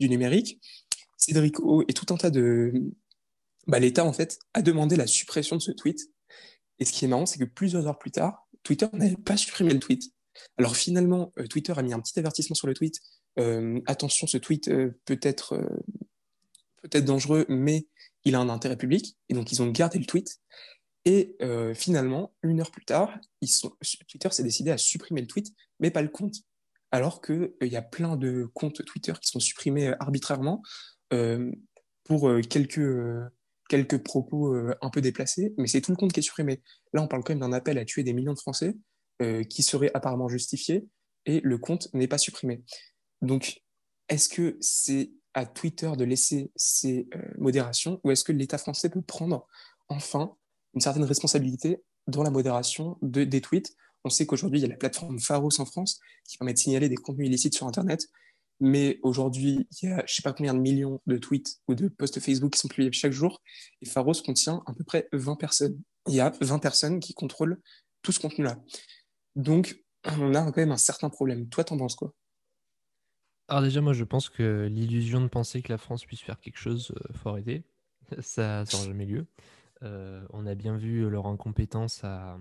du 0.00 0.08
numérique, 0.08 0.60
Cédric 1.16 1.60
O 1.60 1.82
et 1.88 1.92
tout 1.92 2.12
un 2.14 2.16
tas 2.16 2.30
de, 2.30 2.72
bah, 3.66 3.78
l'État, 3.78 4.04
en 4.04 4.12
fait, 4.12 4.38
a 4.54 4.62
demandé 4.62 4.96
la 4.96 5.06
suppression 5.06 5.56
de 5.56 5.62
ce 5.62 5.72
tweet. 5.72 5.98
Et 6.78 6.84
ce 6.84 6.92
qui 6.92 7.04
est 7.04 7.08
marrant, 7.08 7.26
c'est 7.26 7.38
que 7.38 7.44
plusieurs 7.44 7.86
heures 7.86 7.98
plus 7.98 8.10
tard, 8.10 8.46
Twitter 8.62 8.86
n'avait 8.92 9.16
pas 9.16 9.36
supprimé 9.36 9.72
le 9.72 9.80
tweet. 9.80 10.12
Alors 10.58 10.76
finalement, 10.76 11.32
euh, 11.38 11.46
Twitter 11.46 11.72
a 11.76 11.82
mis 11.82 11.92
un 11.92 12.00
petit 12.00 12.18
avertissement 12.18 12.54
sur 12.54 12.66
le 12.66 12.74
tweet. 12.74 13.00
Euh, 13.38 13.80
attention, 13.86 14.26
ce 14.26 14.38
tweet 14.38 14.68
euh, 14.68 14.98
peut 15.04 15.18
être 15.22 15.58
peut-être 16.82 17.04
dangereux, 17.04 17.46
mais 17.48 17.86
il 18.24 18.34
a 18.34 18.40
un 18.40 18.48
intérêt 18.48 18.76
public. 18.76 19.16
Et 19.28 19.34
donc, 19.34 19.52
ils 19.52 19.62
ont 19.62 19.70
gardé 19.70 19.98
le 19.98 20.06
tweet. 20.06 20.40
Et 21.06 21.38
finalement, 21.74 22.34
une 22.42 22.60
heure 22.60 22.72
plus 22.72 22.84
tard, 22.84 23.16
Twitter 24.08 24.28
s'est 24.32 24.42
décidé 24.42 24.72
à 24.72 24.76
supprimer 24.76 25.20
le 25.20 25.28
tweet, 25.28 25.54
mais 25.78 25.92
pas 25.92 26.02
le 26.02 26.08
compte. 26.08 26.34
Alors 26.90 27.22
qu'il 27.22 27.52
il 27.62 27.68
y 27.68 27.76
a 27.76 27.82
plein 27.82 28.16
de 28.16 28.50
comptes 28.54 28.84
Twitter 28.84 29.12
qui 29.22 29.28
sont 29.30 29.38
supprimés 29.38 29.94
arbitrairement 30.00 30.62
pour 32.02 32.28
quelques 32.50 32.80
quelques 33.68 34.02
propos 34.02 34.54
euh, 34.54 34.74
un 34.80 34.90
peu 34.90 35.00
déplacés, 35.00 35.54
mais 35.58 35.66
c'est 35.66 35.80
tout 35.80 35.90
le 35.90 35.96
compte 35.96 36.12
qui 36.12 36.20
est 36.20 36.22
supprimé. 36.22 36.62
Là, 36.92 37.02
on 37.02 37.08
parle 37.08 37.22
quand 37.24 37.32
même 37.32 37.40
d'un 37.40 37.52
appel 37.52 37.78
à 37.78 37.84
tuer 37.84 38.02
des 38.02 38.12
millions 38.12 38.34
de 38.34 38.38
Français 38.38 38.76
euh, 39.22 39.42
qui 39.44 39.62
serait 39.62 39.90
apparemment 39.94 40.28
justifié 40.28 40.86
et 41.24 41.40
le 41.42 41.58
compte 41.58 41.92
n'est 41.94 42.08
pas 42.08 42.18
supprimé. 42.18 42.62
Donc, 43.22 43.62
est-ce 44.08 44.28
que 44.28 44.56
c'est 44.60 45.10
à 45.34 45.44
Twitter 45.46 45.90
de 45.96 46.04
laisser 46.04 46.52
euh, 46.84 47.02
modérations 47.38 48.00
ou 48.04 48.10
est-ce 48.10 48.24
que 48.24 48.32
l'État 48.32 48.58
français 48.58 48.88
peut 48.88 49.02
prendre 49.02 49.46
enfin 49.88 50.36
une 50.76 50.82
certaine 50.82 51.04
responsabilité 51.04 51.82
dans 52.06 52.22
la 52.22 52.30
modération 52.30 52.98
de, 53.02 53.24
des 53.24 53.40
tweets 53.40 53.74
On 54.04 54.10
sait 54.10 54.26
qu'aujourd'hui, 54.26 54.60
il 54.60 54.62
y 54.62 54.66
a 54.66 54.68
la 54.68 54.76
plateforme 54.76 55.18
Pharos 55.18 55.58
en 55.58 55.64
France 55.64 55.98
qui 56.24 56.38
permet 56.38 56.52
de 56.52 56.58
signaler 56.58 56.88
des 56.88 56.96
contenus 56.96 57.26
illicites 57.26 57.54
sur 57.54 57.66
Internet. 57.66 58.06
Mais 58.60 59.00
aujourd'hui, 59.02 59.66
il 59.82 59.88
y 59.88 59.92
a 59.92 59.96
je 59.98 60.02
ne 60.02 60.06
sais 60.06 60.22
pas 60.22 60.32
combien 60.32 60.54
de 60.54 60.60
millions 60.60 61.00
de 61.06 61.18
tweets 61.18 61.60
ou 61.66 61.74
de 61.74 61.88
posts 61.88 62.20
Facebook 62.20 62.52
qui 62.52 62.60
sont 62.60 62.68
publiés 62.68 62.92
chaque 62.92 63.12
jour. 63.12 63.42
Et 63.82 63.86
Pharos 63.86 64.22
contient 64.24 64.62
à 64.66 64.72
peu 64.72 64.84
près 64.84 65.08
20 65.12 65.36
personnes. 65.36 65.80
Il 66.08 66.14
y 66.14 66.20
a 66.20 66.32
20 66.40 66.58
personnes 66.58 67.00
qui 67.00 67.14
contrôlent 67.14 67.60
tout 68.02 68.12
ce 68.12 68.20
contenu-là. 68.20 68.58
Donc, 69.34 69.82
on 70.04 70.34
a 70.34 70.44
quand 70.44 70.58
même 70.58 70.72
un 70.72 70.76
certain 70.76 71.10
problème. 71.10 71.48
Toi, 71.48 71.64
t'en 71.64 71.76
penses 71.76 71.96
quoi? 71.96 72.14
Alors 73.48 73.62
déjà, 73.62 73.80
moi, 73.80 73.92
je 73.92 74.04
pense 74.04 74.28
que 74.28 74.68
l'illusion 74.70 75.20
de 75.20 75.28
penser 75.28 75.62
que 75.62 75.72
la 75.72 75.78
France 75.78 76.04
puisse 76.04 76.20
faire 76.20 76.38
quelque 76.38 76.58
chose, 76.58 76.92
euh, 76.96 77.12
faut 77.14 77.30
arrêter. 77.30 77.64
Ça 78.20 78.64
n'aura 78.72 78.84
jamais 78.84 79.06
lieu. 79.06 79.26
Euh, 79.82 80.26
on 80.30 80.46
a 80.46 80.54
bien 80.54 80.76
vu 80.76 81.08
leur 81.08 81.26
incompétence 81.26 82.02
à, 82.04 82.38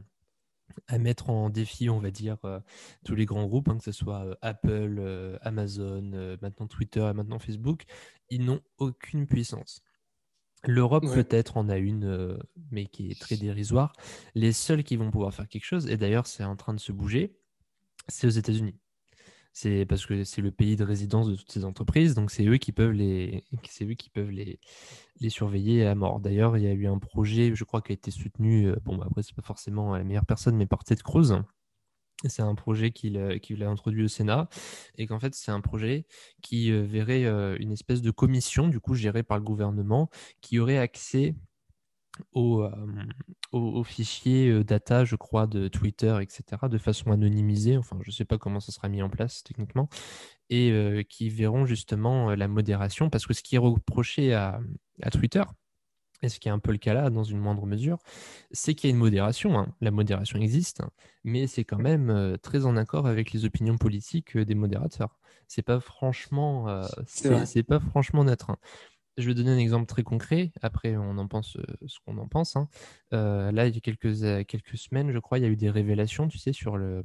à 0.88 0.98
mettre 0.98 1.30
en 1.30 1.50
défi, 1.50 1.89
on 1.89 2.00
va 2.00 2.12
dire, 2.12 2.38
euh, 2.45 2.60
tous 3.04 3.15
les 3.15 3.26
grands 3.26 3.45
groupes, 3.45 3.69
hein, 3.69 3.78
que 3.78 3.84
ce 3.84 3.91
soit 3.91 4.26
euh, 4.26 4.36
Apple, 4.41 4.98
euh, 5.00 5.38
Amazon, 5.41 6.38
maintenant 6.41 6.67
Twitter 6.67 7.08
et 7.10 7.13
maintenant 7.13 7.39
Facebook, 7.39 7.84
ils 8.30 8.43
n'ont 8.43 8.62
aucune 8.78 9.26
puissance. 9.26 9.82
L'Europe 10.67 11.06
peut-être 11.13 11.58
en 11.58 11.69
a 11.69 11.78
une, 11.78 12.39
mais 12.71 12.88
qui 12.88 13.12
est 13.12 13.21
très 13.21 13.38
dérisoire. 13.38 13.93
Les 14.34 14.52
seuls 14.52 14.84
qui 14.84 14.95
vont 14.95 15.12
pouvoir 15.12 15.32
faire 15.32 15.48
quelque 15.48 15.65
chose, 15.65 15.88
et 15.88 15.98
d'ailleurs 15.98 16.26
c'est 16.26 16.43
en 16.43 16.56
train 16.56 16.74
de 16.74 16.80
se 16.80 16.91
bouger, 16.91 17.38
c'est 18.08 18.26
aux 18.26 18.32
États-Unis 18.32 18.76
c'est 19.55 19.85
parce 19.85 20.05
que 20.05 20.25
c'est 20.25 20.41
le 20.41 20.51
pays 20.51 20.75
de 20.75 20.83
résidence 20.83 21.29
de 21.29 21.35
toutes 21.35 21.49
ces 21.49 21.63
entreprises, 21.63 22.13
donc 22.13 22.29
c'est 22.29 22.45
eux 22.45 22.57
qui 22.57 22.73
peuvent 22.73 22.91
les, 22.91 23.41
c'est 23.69 23.85
eux 23.85 23.93
qui 23.93 24.09
peuvent 24.09 24.29
les, 24.29 24.59
surveiller 25.29 25.85
à 25.85 25.95
mort. 25.95 26.19
D'ailleurs, 26.19 26.57
il 26.57 26.65
y 26.65 26.67
a 26.67 26.73
eu 26.73 26.87
un 26.87 26.99
projet, 26.99 27.55
je 27.55 27.63
crois, 27.63 27.81
qui 27.81 27.93
a 27.93 27.95
été 27.95 28.11
soutenu, 28.11 28.67
euh, 28.67 28.75
bon, 28.83 28.97
bah, 28.97 29.05
après, 29.09 29.23
c'est 29.23 29.33
pas 29.33 29.41
forcément 29.41 29.95
la 29.95 30.03
meilleure 30.03 30.25
personne, 30.25 30.57
mais 30.57 30.65
par 30.65 30.83
Ted 30.83 31.01
Cruz. 31.01 31.41
C'est 32.25 32.41
un 32.41 32.55
projet 32.55 32.91
qu'il 32.91 33.17
euh, 33.17 33.37
a 33.61 33.65
introduit 33.65 34.03
au 34.03 34.07
Sénat 34.09 34.49
et 34.97 35.07
qu'en 35.07 35.19
fait, 35.21 35.33
c'est 35.35 35.51
un 35.51 35.61
projet 35.61 36.05
qui 36.41 36.71
euh, 36.71 36.83
verrait 36.83 37.23
une 37.57 37.71
espèce 37.71 38.01
de 38.01 38.11
commission, 38.11 38.67
du 38.67 38.81
coup, 38.81 38.93
gérée 38.93 39.23
par 39.23 39.37
le 39.37 39.43
gouvernement, 39.45 40.09
qui 40.41 40.59
aurait 40.59 40.79
accès 40.79 41.33
au, 42.34 42.65
au, 43.51 43.84
fichier 43.84 44.63
data, 44.63 45.06
je 45.06 45.15
crois, 45.15 45.47
de 45.47 45.67
Twitter, 45.67 46.17
etc., 46.21 46.43
de 46.69 46.78
façon 46.78 47.12
anonymisée. 47.12 47.78
Enfin, 47.78 47.97
je 48.01 48.10
ne 48.10 48.13
sais 48.13 48.25
pas 48.25 48.38
comment 48.38 48.60
ça 48.60 48.71
sera 48.71 48.89
mis 48.89 49.01
en 49.01 49.10
place 49.10 49.43
techniquement. 49.43 49.89
Et 50.49 51.06
qui 51.10 51.30
verront 51.30 51.65
justement 51.65 52.36
la 52.36 52.47
modération. 52.47 53.10
Parce 53.10 53.25
que 53.25 53.34
ce 53.34 53.43
qui 53.43 53.56
est 53.56 53.60
reproché 53.60 54.34
à, 54.34 54.60
à 55.01 55.10
Twitter, 55.10 55.43
et 56.21 56.30
ce 56.30 56.39
qui 56.39 56.47
est 56.47 56.51
un 56.51 56.60
peu 56.60 56.71
le 56.71 56.78
cas 56.78 56.93
là, 56.93 57.10
dans 57.10 57.23
une 57.23 57.39
moindre 57.39 57.65
mesure, 57.65 57.97
c'est 58.51 58.73
qu'il 58.73 58.89
y 58.89 58.93
a 58.93 58.95
une 58.95 58.99
modération. 58.99 59.60
Hein. 59.60 59.73
La 59.82 59.91
modération 59.91 60.39
existe, 60.39 60.82
mais 61.23 61.47
c'est 61.47 61.63
quand 61.63 61.80
même 61.80 62.38
très 62.41 62.65
en 62.65 62.78
accord 62.78 63.08
avec 63.08 63.32
les 63.32 63.45
opinions 63.45 63.78
politiques 63.78 64.38
des 64.38 64.56
modérateurs. 64.56 65.19
C'est 65.47 65.62
pas 65.62 65.80
franchement, 65.80 66.82
c'est 67.06 67.63
pas 67.63 67.80
franchement 67.80 68.23
neutre. 68.23 68.49
Hein 68.51 68.58
je 69.17 69.28
vais 69.28 69.34
donner 69.34 69.51
un 69.51 69.58
exemple 69.58 69.86
très 69.86 70.04
concret. 70.04 70.51
Après, 70.62 70.95
on 70.97 71.17
en 71.17 71.28
pense 71.28 71.58
euh, 71.58 71.63
ce 71.88 71.99
qu'on 72.06 72.17
en 72.17 72.28
pense. 72.28 72.56
Hein. 72.56 72.67
Euh, 73.13 73.51
là, 73.51 73.67
il 73.67 73.73
y 73.73 73.78
a 73.78 73.82
quelques, 73.82 74.23
euh, 74.23 74.43
quelques 74.43 74.78
semaines, 74.78 75.12
je 75.12 75.19
crois, 75.19 75.39
il 75.39 75.41
y 75.41 75.45
a 75.45 75.49
eu 75.49 75.56
des 75.56 75.69
révélations, 75.69 76.28
tu 76.28 76.38
sais, 76.38 76.54
sur 76.54 76.78
le, 76.78 77.04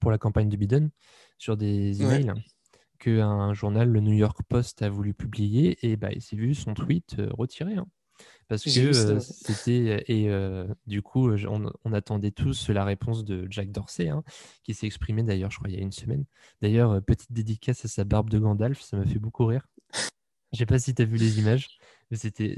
pour 0.00 0.10
la 0.10 0.18
campagne 0.18 0.48
de 0.48 0.56
Biden, 0.56 0.90
sur 1.38 1.56
des 1.56 2.02
emails 2.02 2.32
que 2.98 3.18
qu'un 3.18 3.52
journal, 3.52 3.88
le 3.88 4.00
New 4.00 4.12
York 4.12 4.40
Post, 4.48 4.82
a 4.82 4.88
voulu 4.88 5.12
publier 5.12 5.76
et 5.82 5.96
bah, 5.96 6.10
il 6.12 6.22
s'est 6.22 6.36
vu 6.36 6.54
son 6.54 6.74
tweet 6.74 7.16
retiré. 7.30 7.74
Hein. 7.74 7.86
parce 8.46 8.62
que 8.62 9.18
c'était. 9.18 10.04
Et 10.06 10.30
du 10.86 11.02
coup, 11.02 11.28
on, 11.28 11.92
attendait 11.92 12.30
tous 12.30 12.68
la 12.70 12.84
réponse 12.84 13.24
de 13.24 13.48
Jack 13.50 13.72
Dorsey, 13.72 14.08
hein, 14.08 14.22
qui 14.62 14.72
s'est 14.72 14.86
exprimé 14.86 15.24
d'ailleurs, 15.24 15.50
je 15.50 15.58
crois, 15.58 15.68
il 15.68 15.74
y 15.74 15.78
a 15.78 15.82
une 15.82 15.90
semaine. 15.90 16.24
D'ailleurs, 16.60 17.02
petite 17.02 17.32
dédicace 17.32 17.84
à 17.84 17.88
sa 17.88 18.04
barbe 18.04 18.30
de 18.30 18.38
Gandalf, 18.38 18.80
ça 18.80 18.96
m'a 18.96 19.04
fait 19.04 19.18
beaucoup 19.18 19.46
rire. 19.46 19.66
Je 20.52 20.58
sais 20.58 20.66
pas 20.66 20.78
si 20.78 20.94
tu 20.94 21.02
as 21.02 21.04
vu 21.06 21.16
les 21.16 21.38
images, 21.38 21.78
mais 22.10 22.16
c'était 22.18 22.56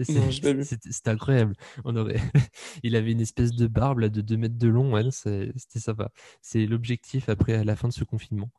incroyable. 1.06 1.54
On 1.84 1.94
aurait... 1.96 2.16
Il 2.82 2.96
avait 2.96 3.12
une 3.12 3.20
espèce 3.20 3.52
de 3.52 3.66
barbe 3.68 4.00
là, 4.00 4.08
de 4.08 4.20
2 4.20 4.36
mètres 4.36 4.58
de 4.58 4.68
long, 4.68 4.92
ouais, 4.92 5.08
c'était 5.10 5.78
sympa. 5.78 6.10
C'est 6.42 6.66
l'objectif 6.66 7.28
après 7.28 7.54
à 7.54 7.64
la 7.64 7.76
fin 7.76 7.88
de 7.88 7.92
ce 7.92 8.02
confinement. 8.02 8.50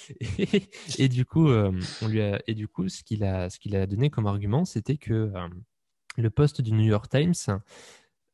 Et, 0.98 1.08
du 1.08 1.24
coup, 1.24 1.48
euh, 1.48 1.72
on 2.02 2.08
lui 2.08 2.20
a... 2.20 2.40
et 2.46 2.54
du 2.54 2.68
coup, 2.68 2.88
ce 2.88 3.02
qu'il 3.02 3.24
a, 3.24 3.48
ce 3.48 3.58
qu'il 3.58 3.76
a 3.76 3.86
donné 3.86 4.10
comme 4.10 4.26
argument, 4.26 4.64
c'était 4.64 4.98
que 4.98 5.14
euh, 5.14 5.48
le 6.16 6.30
poste 6.30 6.60
du 6.60 6.72
New 6.72 6.84
York 6.84 7.08
Times 7.08 7.60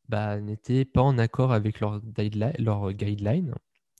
bah, 0.09 0.41
n'était 0.41 0.85
pas 0.85 1.03
en 1.03 1.19
accord 1.19 1.53
avec 1.53 1.81
leur, 1.81 2.01
leur 2.59 2.93
guideline 2.93 3.55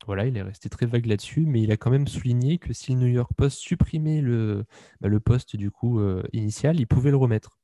voilà, 0.07 0.27
il 0.27 0.37
est 0.37 0.43
resté 0.43 0.69
très 0.69 0.87
vague 0.87 1.07
là-dessus, 1.07 1.47
mais 1.47 1.63
il 1.63 1.73
a 1.73 1.77
quand 1.77 1.91
même 1.91 2.09
souligné 2.09 2.59
que 2.59 2.73
si 2.73 2.93
le 2.93 2.99
New 3.01 3.07
York 3.07 3.31
Post 3.37 3.59
supprimait 3.59 4.21
le, 4.21 4.65
bah, 5.01 5.09
le 5.09 5.21
poste 5.21 5.57
du 5.57 5.71
coup 5.71 6.01
euh, 6.01 6.23
initial, 6.33 6.79
il 6.79 6.87
pouvait 6.87 7.11
le 7.11 7.17
remettre. 7.17 7.59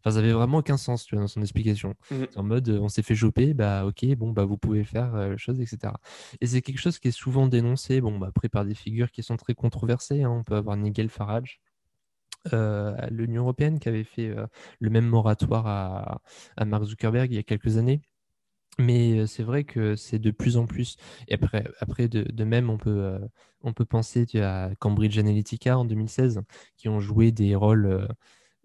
Enfin, 0.00 0.12
ça 0.12 0.18
avait 0.18 0.32
vraiment 0.32 0.58
aucun 0.58 0.76
sens 0.76 1.04
tu 1.04 1.14
vois, 1.14 1.22
dans 1.22 1.28
son 1.28 1.42
explication. 1.42 1.94
Mmh. 2.10 2.24
En 2.36 2.42
mode, 2.42 2.68
on 2.68 2.88
s'est 2.88 3.02
fait 3.02 3.14
choper, 3.14 3.54
bah 3.54 3.84
ok, 3.86 4.04
bon, 4.16 4.32
bah 4.32 4.44
vous 4.44 4.56
pouvez 4.56 4.82
faire 4.82 5.14
euh, 5.14 5.36
chose, 5.36 5.60
etc. 5.60 5.92
Et 6.40 6.46
c'est 6.46 6.62
quelque 6.62 6.80
chose 6.80 6.98
qui 6.98 7.08
est 7.08 7.12
souvent 7.12 7.46
dénoncé, 7.46 8.00
bon, 8.00 8.18
bah, 8.18 8.28
après 8.28 8.48
par 8.48 8.64
des 8.64 8.74
figures 8.74 9.10
qui 9.10 9.22
sont 9.22 9.36
très 9.36 9.54
controversées. 9.54 10.22
Hein. 10.22 10.30
On 10.30 10.42
peut 10.42 10.56
avoir 10.56 10.76
Nigel 10.76 11.10
Farage, 11.10 11.60
euh, 12.52 12.96
l'Union 13.10 13.42
européenne, 13.42 13.78
qui 13.78 13.88
avait 13.88 14.04
fait 14.04 14.34
le 14.80 14.90
même 14.90 15.06
moratoire 15.06 15.66
à, 15.66 16.22
à 16.56 16.64
Mark 16.64 16.84
Zuckerberg 16.84 17.30
il 17.30 17.36
y 17.36 17.38
a 17.38 17.42
quelques 17.42 17.76
années. 17.76 18.02
Mais 18.78 19.26
c'est 19.26 19.42
vrai 19.42 19.64
que 19.64 19.96
c'est 19.96 20.18
de 20.18 20.30
plus 20.30 20.56
en 20.56 20.66
plus. 20.66 20.96
Et 21.28 21.34
après, 21.34 21.64
après 21.78 22.08
de, 22.08 22.44
même, 22.44 22.70
on 22.70 22.78
peut, 22.78 23.18
on 23.62 23.72
peut 23.72 23.84
penser 23.84 24.26
à 24.40 24.70
Cambridge 24.78 25.18
Analytica 25.18 25.78
en 25.78 25.84
2016, 25.84 26.42
qui 26.76 26.88
ont 26.88 27.00
joué 27.00 27.30
des 27.30 27.54
rôles, 27.54 28.08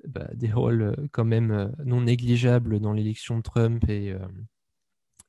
bah, 0.08 0.28
des 0.34 0.52
rôles 0.52 0.95
quand 1.12 1.26
même 1.26 1.72
non 1.86 2.02
négligeables 2.02 2.80
dans 2.80 2.93
l'élection 2.93 3.38
de 3.38 3.43
Trump 3.43 3.88
et, 3.88 4.15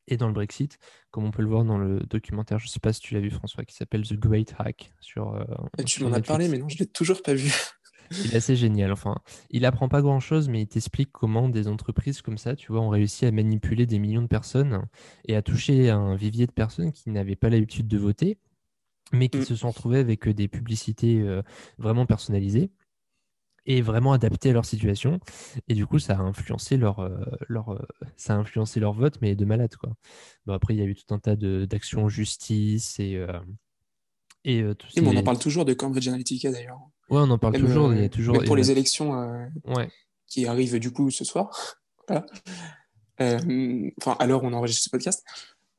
et 0.09 0.17
dans 0.17 0.29
le 0.29 0.33
Brexit, 0.35 0.79
comme 1.11 1.25
on 1.25 1.31
peut 1.31 1.43
le 1.43 1.49
voir 1.49 1.65
dans 1.65 1.79
le 1.79 2.01
documentaire, 2.01 2.59
je 2.59 2.67
ne 2.67 2.71
sais 2.71 2.81
pas 2.81 2.93
si 2.93 3.01
tu 3.01 3.15
l'as 3.15 3.21
vu 3.21 3.31
François, 3.31 3.65
qui 3.65 3.75
s'appelle 3.75 4.07
The 4.07 4.15
Great 4.15 4.55
Hack. 4.59 4.93
Sur, 5.01 5.47
tu 5.87 6.03
m'en 6.05 6.13
as 6.13 6.23
parlé, 6.23 6.49
mais 6.49 6.59
non, 6.59 6.69
je 6.69 6.77
ne 6.77 6.79
l'ai 6.81 6.87
toujours 6.87 7.23
pas 7.23 7.35
vu. 7.35 7.53
Il 8.11 8.33
est 8.33 8.37
assez 8.37 8.57
génial. 8.57 8.93
Enfin, 8.93 9.17
il 9.51 9.65
apprend 9.65 9.89
pas 9.89 10.03
grand 10.03 10.21
chose, 10.21 10.49
mais 10.49 10.63
il 10.63 10.67
t'explique 10.67 11.11
comment 11.13 11.49
des 11.49 11.69
entreprises 11.69 12.23
comme 12.23 12.39
ça, 12.39 12.57
tu 12.57 12.73
vois, 12.73 12.81
ont 12.81 12.89
réussi 12.89 13.27
à 13.27 13.33
manipuler 13.33 13.87
des 13.87 13.99
millions 13.99 14.23
de 14.23 14.27
personnes 14.29 14.87
et 15.27 15.37
à 15.37 15.43
toucher 15.43 15.91
un 15.91 16.15
vivier 16.17 16.47
de 16.47 16.53
personnes 16.53 16.93
qui 16.93 17.11
n'avaient 17.11 17.37
pas 17.37 17.49
l'habitude 17.51 17.89
de 17.89 17.99
voter, 17.99 18.39
mais 19.13 19.29
qui 19.29 19.39
Mm. 19.39 19.45
se 19.45 19.57
sont 19.57 19.69
retrouvées 19.71 19.99
avec 19.99 20.29
des 20.29 20.49
publicités 20.49 21.21
euh, 21.21 21.43
vraiment 21.79 22.07
personnalisées 22.07 22.71
et 23.67 23.83
vraiment 23.83 24.13
adaptées 24.13 24.51
à 24.51 24.53
leur 24.53 24.65
situation. 24.65 25.21
Et 25.69 25.75
du 25.75 25.87
coup, 25.87 25.99
ça 25.99 26.15
a 26.19 26.23
influencé 26.23 26.77
leur, 26.77 27.01
euh, 27.01 27.19
leur, 27.49 27.73
euh, 27.73 27.79
ça 28.17 28.35
a 28.35 28.37
influencé 28.39 28.81
leur 28.81 28.95
vote, 28.95 29.19
mais 29.21 29.37
de 29.37 29.45
malade, 29.45 29.77
quoi. 29.77 29.93
Bon, 30.47 30.55
après, 30.55 30.75
il 30.75 30.79
y 30.79 30.83
a 30.83 30.87
eu 30.87 30.95
tout 30.95 31.15
un 31.15 31.19
tas 31.19 31.37
d'actions 31.37 32.05
en 32.05 32.09
justice 32.09 32.99
et, 32.99 33.17
euh, 33.17 33.39
et 34.45 34.63
euh, 34.63 34.75
tout 34.75 34.89
on 35.03 35.17
en 35.17 35.23
parle 35.23 35.39
toujours 35.39 35.65
de 35.65 35.75
Cambridge 35.75 36.09
Analytica 36.09 36.51
d'ailleurs. 36.51 36.81
Ouais, 37.11 37.19
on 37.21 37.31
en 37.31 37.39
parle 37.39 37.55
Même, 37.55 37.63
toujours. 37.67 37.93
Il 37.93 37.99
y 37.99 38.03
euh, 38.03 38.07
a 38.07 38.09
toujours. 38.09 38.37
même 38.37 38.45
pour 38.47 38.57
les 38.57 38.71
élections 38.71 39.15
euh, 39.21 39.47
Ouais. 39.67 39.89
qui 40.27 40.47
arrivent 40.47 40.79
du 40.79 40.93
coup 40.93 41.11
ce 41.11 41.25
soir. 41.25 41.51
Voilà. 42.09 42.27
Euh, 43.21 43.91
Enfin, 44.01 44.17
à 44.19 44.27
l'heure 44.27 44.43
où 44.43 44.47
on 44.47 44.53
enregistre 44.53 44.83
ce 44.85 44.91
podcast, 44.91 45.25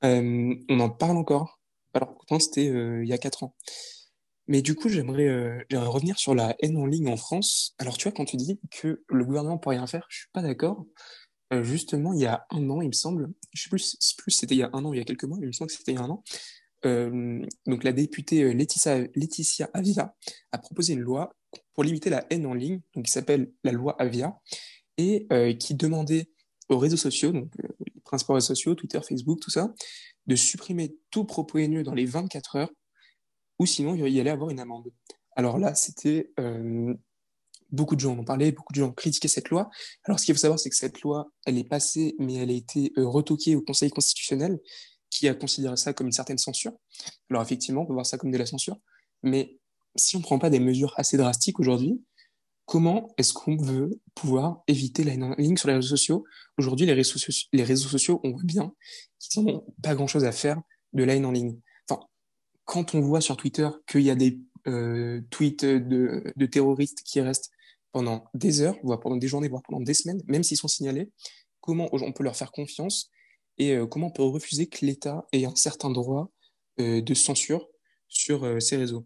euh, 0.03 0.55
on 0.69 0.79
en 0.79 0.89
parle 0.89 1.17
encore. 1.17 1.59
Alors 1.93 2.13
pourtant 2.13 2.39
c'était 2.39 2.69
euh, 2.69 3.03
il 3.03 3.09
y 3.09 3.13
a 3.13 3.17
quatre 3.17 3.43
ans. 3.43 3.55
Mais 4.47 4.61
du 4.61 4.75
coup, 4.75 4.89
j'aimerais 4.89 5.27
euh, 5.27 5.63
revenir 5.73 6.17
sur 6.17 6.33
la 6.35 6.55
haine 6.61 6.77
en 6.77 6.85
ligne 6.85 7.09
en 7.09 7.17
France. 7.17 7.73
Alors 7.79 7.97
tu 7.97 8.03
vois, 8.07 8.11
quand 8.15 8.25
tu 8.25 8.37
dis 8.37 8.59
que 8.69 9.03
le 9.07 9.25
gouvernement 9.25 9.57
peut 9.57 9.69
rien 9.71 9.87
faire, 9.87 10.05
je 10.09 10.19
suis 10.19 10.29
pas 10.33 10.41
d'accord. 10.41 10.85
Euh, 11.53 11.63
justement, 11.63 12.13
il 12.13 12.19
y 12.21 12.25
a 12.25 12.45
un 12.49 12.69
an, 12.69 12.81
il 12.81 12.87
me 12.87 12.93
semble, 12.93 13.29
je 13.53 13.63
sais 13.63 13.69
plus, 13.69 13.97
si 13.99 14.15
plus 14.15 14.31
c'était 14.31 14.55
il 14.55 14.59
y 14.59 14.63
a 14.63 14.69
un 14.73 14.85
an 14.85 14.89
ou 14.89 14.93
il 14.93 14.97
y 14.97 15.01
a 15.01 15.05
quelques 15.05 15.25
mois, 15.25 15.37
mais 15.37 15.45
il 15.45 15.47
me 15.47 15.51
semble 15.53 15.69
que 15.69 15.75
c'était 15.77 15.91
il 15.91 15.95
y 15.95 15.97
a 15.97 16.03
un 16.03 16.09
an. 16.09 16.23
Euh, 16.85 17.45
donc 17.67 17.83
la 17.83 17.91
députée 17.91 18.43
euh, 18.43 18.53
Laetitia, 18.53 19.69
Avia 19.73 20.15
a 20.51 20.57
proposé 20.57 20.93
une 20.93 21.01
loi 21.01 21.35
pour 21.73 21.83
limiter 21.83 22.09
la 22.09 22.25
haine 22.29 22.45
en 22.45 22.53
ligne, 22.53 22.81
donc 22.95 23.05
qui 23.05 23.11
s'appelle 23.11 23.51
la 23.63 23.71
loi 23.71 23.95
Avia, 24.01 24.39
et 24.97 25.27
euh, 25.31 25.53
qui 25.53 25.75
demandait 25.75 26.29
aux 26.69 26.77
réseaux 26.77 26.97
sociaux, 26.97 27.31
donc 27.31 27.51
les 27.57 28.01
principaux 28.01 28.33
réseaux 28.33 28.47
sociaux, 28.47 28.75
Twitter, 28.75 28.99
Facebook, 29.07 29.39
tout 29.39 29.49
ça, 29.51 29.73
de 30.27 30.35
supprimer 30.35 30.95
tout 31.09 31.25
propos 31.25 31.57
haineux 31.57 31.83
dans 31.83 31.93
les 31.93 32.05
24 32.05 32.55
heures, 32.55 32.71
ou 33.59 33.65
sinon 33.65 33.95
il 33.95 34.07
y 34.09 34.19
allait 34.19 34.29
avoir 34.29 34.49
une 34.49 34.59
amende. 34.59 34.91
Alors 35.35 35.57
là, 35.57 35.75
c'était 35.75 36.31
beaucoup 37.71 37.95
de 37.95 38.01
gens 38.01 38.17
en 38.17 38.23
parlé, 38.23 38.51
beaucoup 38.51 38.73
de 38.73 38.79
gens 38.79 38.91
critiqué 38.91 39.27
cette 39.27 39.49
loi. 39.49 39.69
Alors 40.03 40.19
ce 40.19 40.25
qu'il 40.25 40.35
faut 40.35 40.39
savoir, 40.39 40.59
c'est 40.59 40.69
que 40.69 40.75
cette 40.75 41.01
loi, 41.01 41.31
elle 41.45 41.57
est 41.57 41.67
passée, 41.67 42.15
mais 42.19 42.35
elle 42.35 42.49
a 42.49 42.53
été 42.53 42.91
retoquée 42.97 43.55
au 43.55 43.61
Conseil 43.61 43.89
constitutionnel, 43.89 44.59
qui 45.11 45.27
a 45.27 45.35
considéré 45.35 45.77
ça 45.77 45.93
comme 45.93 46.07
une 46.07 46.13
certaine 46.13 46.39
censure. 46.39 46.71
Alors 47.29 47.43
effectivement, 47.43 47.81
on 47.81 47.85
peut 47.85 47.93
voir 47.93 48.07
ça 48.07 48.17
comme 48.17 48.31
de 48.31 48.37
la 48.37 48.47
censure, 48.47 48.77
mais 49.21 49.59
si 49.95 50.15
on 50.15 50.19
ne 50.19 50.23
prend 50.23 50.39
pas 50.39 50.49
des 50.49 50.59
mesures 50.59 50.93
assez 50.97 51.17
drastiques 51.17 51.59
aujourd'hui, 51.59 52.01
comment 52.65 53.13
est-ce 53.17 53.33
qu'on 53.33 53.57
veut 53.57 53.99
pouvoir 54.15 54.63
éviter 54.67 55.03
la 55.03 55.13
en 55.23 55.35
ligne 55.35 55.57
sur 55.57 55.67
les 55.67 55.75
réseaux 55.75 55.89
sociaux? 55.89 56.23
Aujourd'hui, 56.57 56.85
les 56.85 56.93
réseaux, 56.93 57.19
soci- 57.19 57.49
les 57.51 57.63
réseaux 57.63 57.89
sociaux, 57.89 58.21
on 58.23 58.31
voit 58.31 58.43
bien 58.43 58.73
qu'ils 59.19 59.43
n'ont 59.43 59.65
pas 59.83 59.93
grand-chose 59.93 60.23
à 60.23 60.31
faire 60.31 60.61
de 60.93 61.03
la 61.03 61.15
haine 61.15 61.25
en 61.25 61.31
ligne. 61.31 61.59
Enfin, 61.89 62.01
quand 62.63 62.95
on 62.95 63.01
voit 63.01 63.21
sur 63.21 63.35
Twitter 63.35 63.69
qu'il 63.87 64.01
y 64.01 64.09
a 64.09 64.15
des 64.15 64.39
euh, 64.67 65.21
tweets 65.29 65.65
de 65.65 66.45
terroristes 66.45 67.01
qui 67.03 67.19
restent 67.19 67.51
pendant 67.91 68.29
des 68.33 68.61
heures, 68.61 68.77
voire 68.83 69.01
pendant 69.01 69.17
des 69.17 69.27
journées, 69.27 69.49
voire 69.49 69.63
pendant 69.67 69.81
des 69.81 69.93
semaines, 69.93 70.21
même 70.27 70.43
s'ils 70.43 70.57
sont 70.57 70.69
signalés, 70.69 71.11
comment 71.59 71.89
on 71.91 72.13
peut 72.13 72.23
leur 72.23 72.37
faire 72.37 72.53
confiance 72.53 73.09
et 73.61 73.75
euh, 73.75 73.85
comment 73.85 74.07
on 74.07 74.11
peut 74.11 74.23
refuser 74.23 74.65
que 74.67 74.85
l'État 74.85 75.25
ait 75.31 75.45
un 75.45 75.55
certain 75.55 75.91
droit 75.91 76.31
euh, 76.79 77.01
de 77.01 77.13
censure 77.13 77.67
sur 78.07 78.43
euh, 78.43 78.59
ces 78.59 78.77
réseaux? 78.77 79.05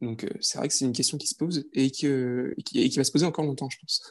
Donc 0.00 0.24
euh, 0.24 0.30
c'est 0.40 0.58
vrai 0.58 0.68
que 0.68 0.74
c'est 0.74 0.84
une 0.84 0.92
question 0.92 1.16
qui 1.18 1.26
se 1.26 1.34
pose 1.34 1.68
et, 1.72 1.90
que, 1.90 2.54
et 2.56 2.62
qui, 2.62 2.80
et 2.80 2.88
qui 2.88 2.98
va 2.98 3.04
se 3.04 3.12
poser 3.12 3.26
encore 3.26 3.44
longtemps, 3.44 3.70
je 3.70 3.78
pense. 3.80 4.02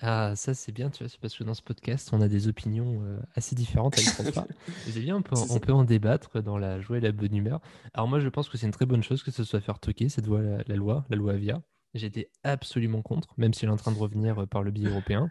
Ah, 0.00 0.34
ça 0.36 0.54
c'est 0.54 0.72
bien, 0.72 0.90
tu 0.90 1.02
vois, 1.02 1.08
c'est 1.08 1.20
parce 1.20 1.36
que 1.36 1.44
dans 1.44 1.54
ce 1.54 1.62
podcast, 1.62 2.10
on 2.12 2.20
a 2.20 2.28
des 2.28 2.46
opinions 2.46 3.02
euh, 3.02 3.18
assez 3.34 3.54
différentes 3.54 3.98
avec 3.98 4.08
François. 4.10 4.46
Et 4.86 4.92
C'est 4.92 5.00
bien, 5.00 5.16
on 5.16 5.22
peut, 5.22 5.34
on 5.36 5.72
en 5.72 5.84
débattre 5.84 6.42
dans 6.42 6.56
la 6.56 6.80
joie 6.80 6.98
et 6.98 7.00
la 7.00 7.12
bonne 7.12 7.34
humeur. 7.34 7.60
Alors 7.94 8.08
moi, 8.08 8.20
je 8.20 8.28
pense 8.28 8.48
que 8.48 8.56
c'est 8.58 8.66
une 8.66 8.72
très 8.72 8.86
bonne 8.86 9.02
chose 9.02 9.22
que 9.22 9.30
ce 9.30 9.44
soit 9.44 9.60
faire 9.60 9.80
toquer 9.80 10.08
cette 10.08 10.26
loi, 10.26 10.40
la, 10.40 10.62
la 10.66 10.76
loi, 10.76 11.04
la 11.10 11.16
loi 11.16 11.32
Avia. 11.32 11.62
J'étais 11.94 12.30
absolument 12.42 13.02
contre, 13.02 13.34
même 13.38 13.54
si 13.54 13.64
elle 13.64 13.70
est 13.70 13.74
en 13.74 13.76
train 13.76 13.92
de 13.92 13.98
revenir 13.98 14.46
par 14.48 14.62
le 14.62 14.70
biais 14.70 14.88
européen. 14.88 15.30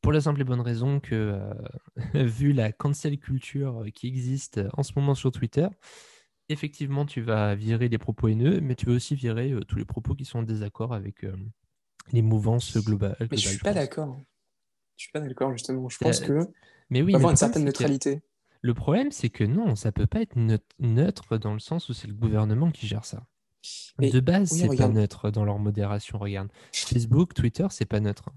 Pour 0.00 0.12
la 0.12 0.20
simple 0.20 0.40
et 0.40 0.44
bonne 0.44 0.60
raison 0.60 1.00
que, 1.00 1.14
euh, 1.14 1.54
vu 2.26 2.52
la 2.52 2.72
cancel 2.72 3.18
culture 3.18 3.82
euh, 3.82 3.90
qui 3.90 4.06
existe 4.08 4.60
en 4.76 4.82
ce 4.82 4.92
moment 4.96 5.14
sur 5.14 5.32
Twitter, 5.32 5.68
effectivement, 6.48 7.06
tu 7.06 7.20
vas 7.20 7.54
virer 7.54 7.88
les 7.88 7.98
propos 7.98 8.28
haineux, 8.28 8.60
mais 8.60 8.74
tu 8.74 8.86
vas 8.86 8.92
aussi 8.92 9.14
virer 9.14 9.52
euh, 9.52 9.60
tous 9.60 9.78
les 9.78 9.84
propos 9.84 10.14
qui 10.14 10.24
sont 10.24 10.40
en 10.40 10.42
désaccord 10.42 10.94
avec 10.94 11.24
euh, 11.24 11.34
les 12.12 12.22
mouvances 12.22 12.76
globales. 12.76 13.16
Mais 13.20 13.26
je 13.36 13.42
globales, 13.42 13.50
suis 13.50 13.58
pas 13.58 13.74
d'accord. 13.74 14.16
Je 14.96 15.02
suis 15.04 15.12
pas 15.12 15.20
d'accord, 15.20 15.52
justement. 15.52 15.88
Je 15.88 15.98
pense 15.98 16.22
Euh, 16.22 16.26
que 16.26 16.50
Mais 16.90 17.02
oui, 17.02 17.12
mais 17.12 17.14
avoir 17.16 17.30
une 17.32 17.36
certaine 17.36 17.64
neutralité. 17.64 18.22
Le 18.62 18.74
problème, 18.74 19.10
c'est 19.10 19.28
que 19.28 19.44
non, 19.44 19.76
ça 19.76 19.92
peut 19.92 20.06
pas 20.06 20.20
être 20.22 20.36
neut- 20.36 20.58
neutre 20.78 21.36
dans 21.38 21.52
le 21.52 21.60
sens 21.60 21.88
où 21.88 21.92
c'est 21.94 22.08
le 22.08 22.14
gouvernement 22.14 22.70
qui 22.70 22.86
gère 22.86 23.04
ça. 23.04 23.26
Mais 23.98 24.10
de 24.10 24.20
base, 24.20 24.52
oui, 24.52 24.58
c'est 24.60 24.76
pas 24.76 24.88
neutre 24.88 25.30
dans 25.30 25.44
leur 25.44 25.58
modération. 25.58 26.18
Regarde, 26.18 26.48
Facebook, 26.72 27.34
Twitter, 27.34 27.66
c'est 27.70 27.86
pas 27.86 28.00
neutre. 28.00 28.30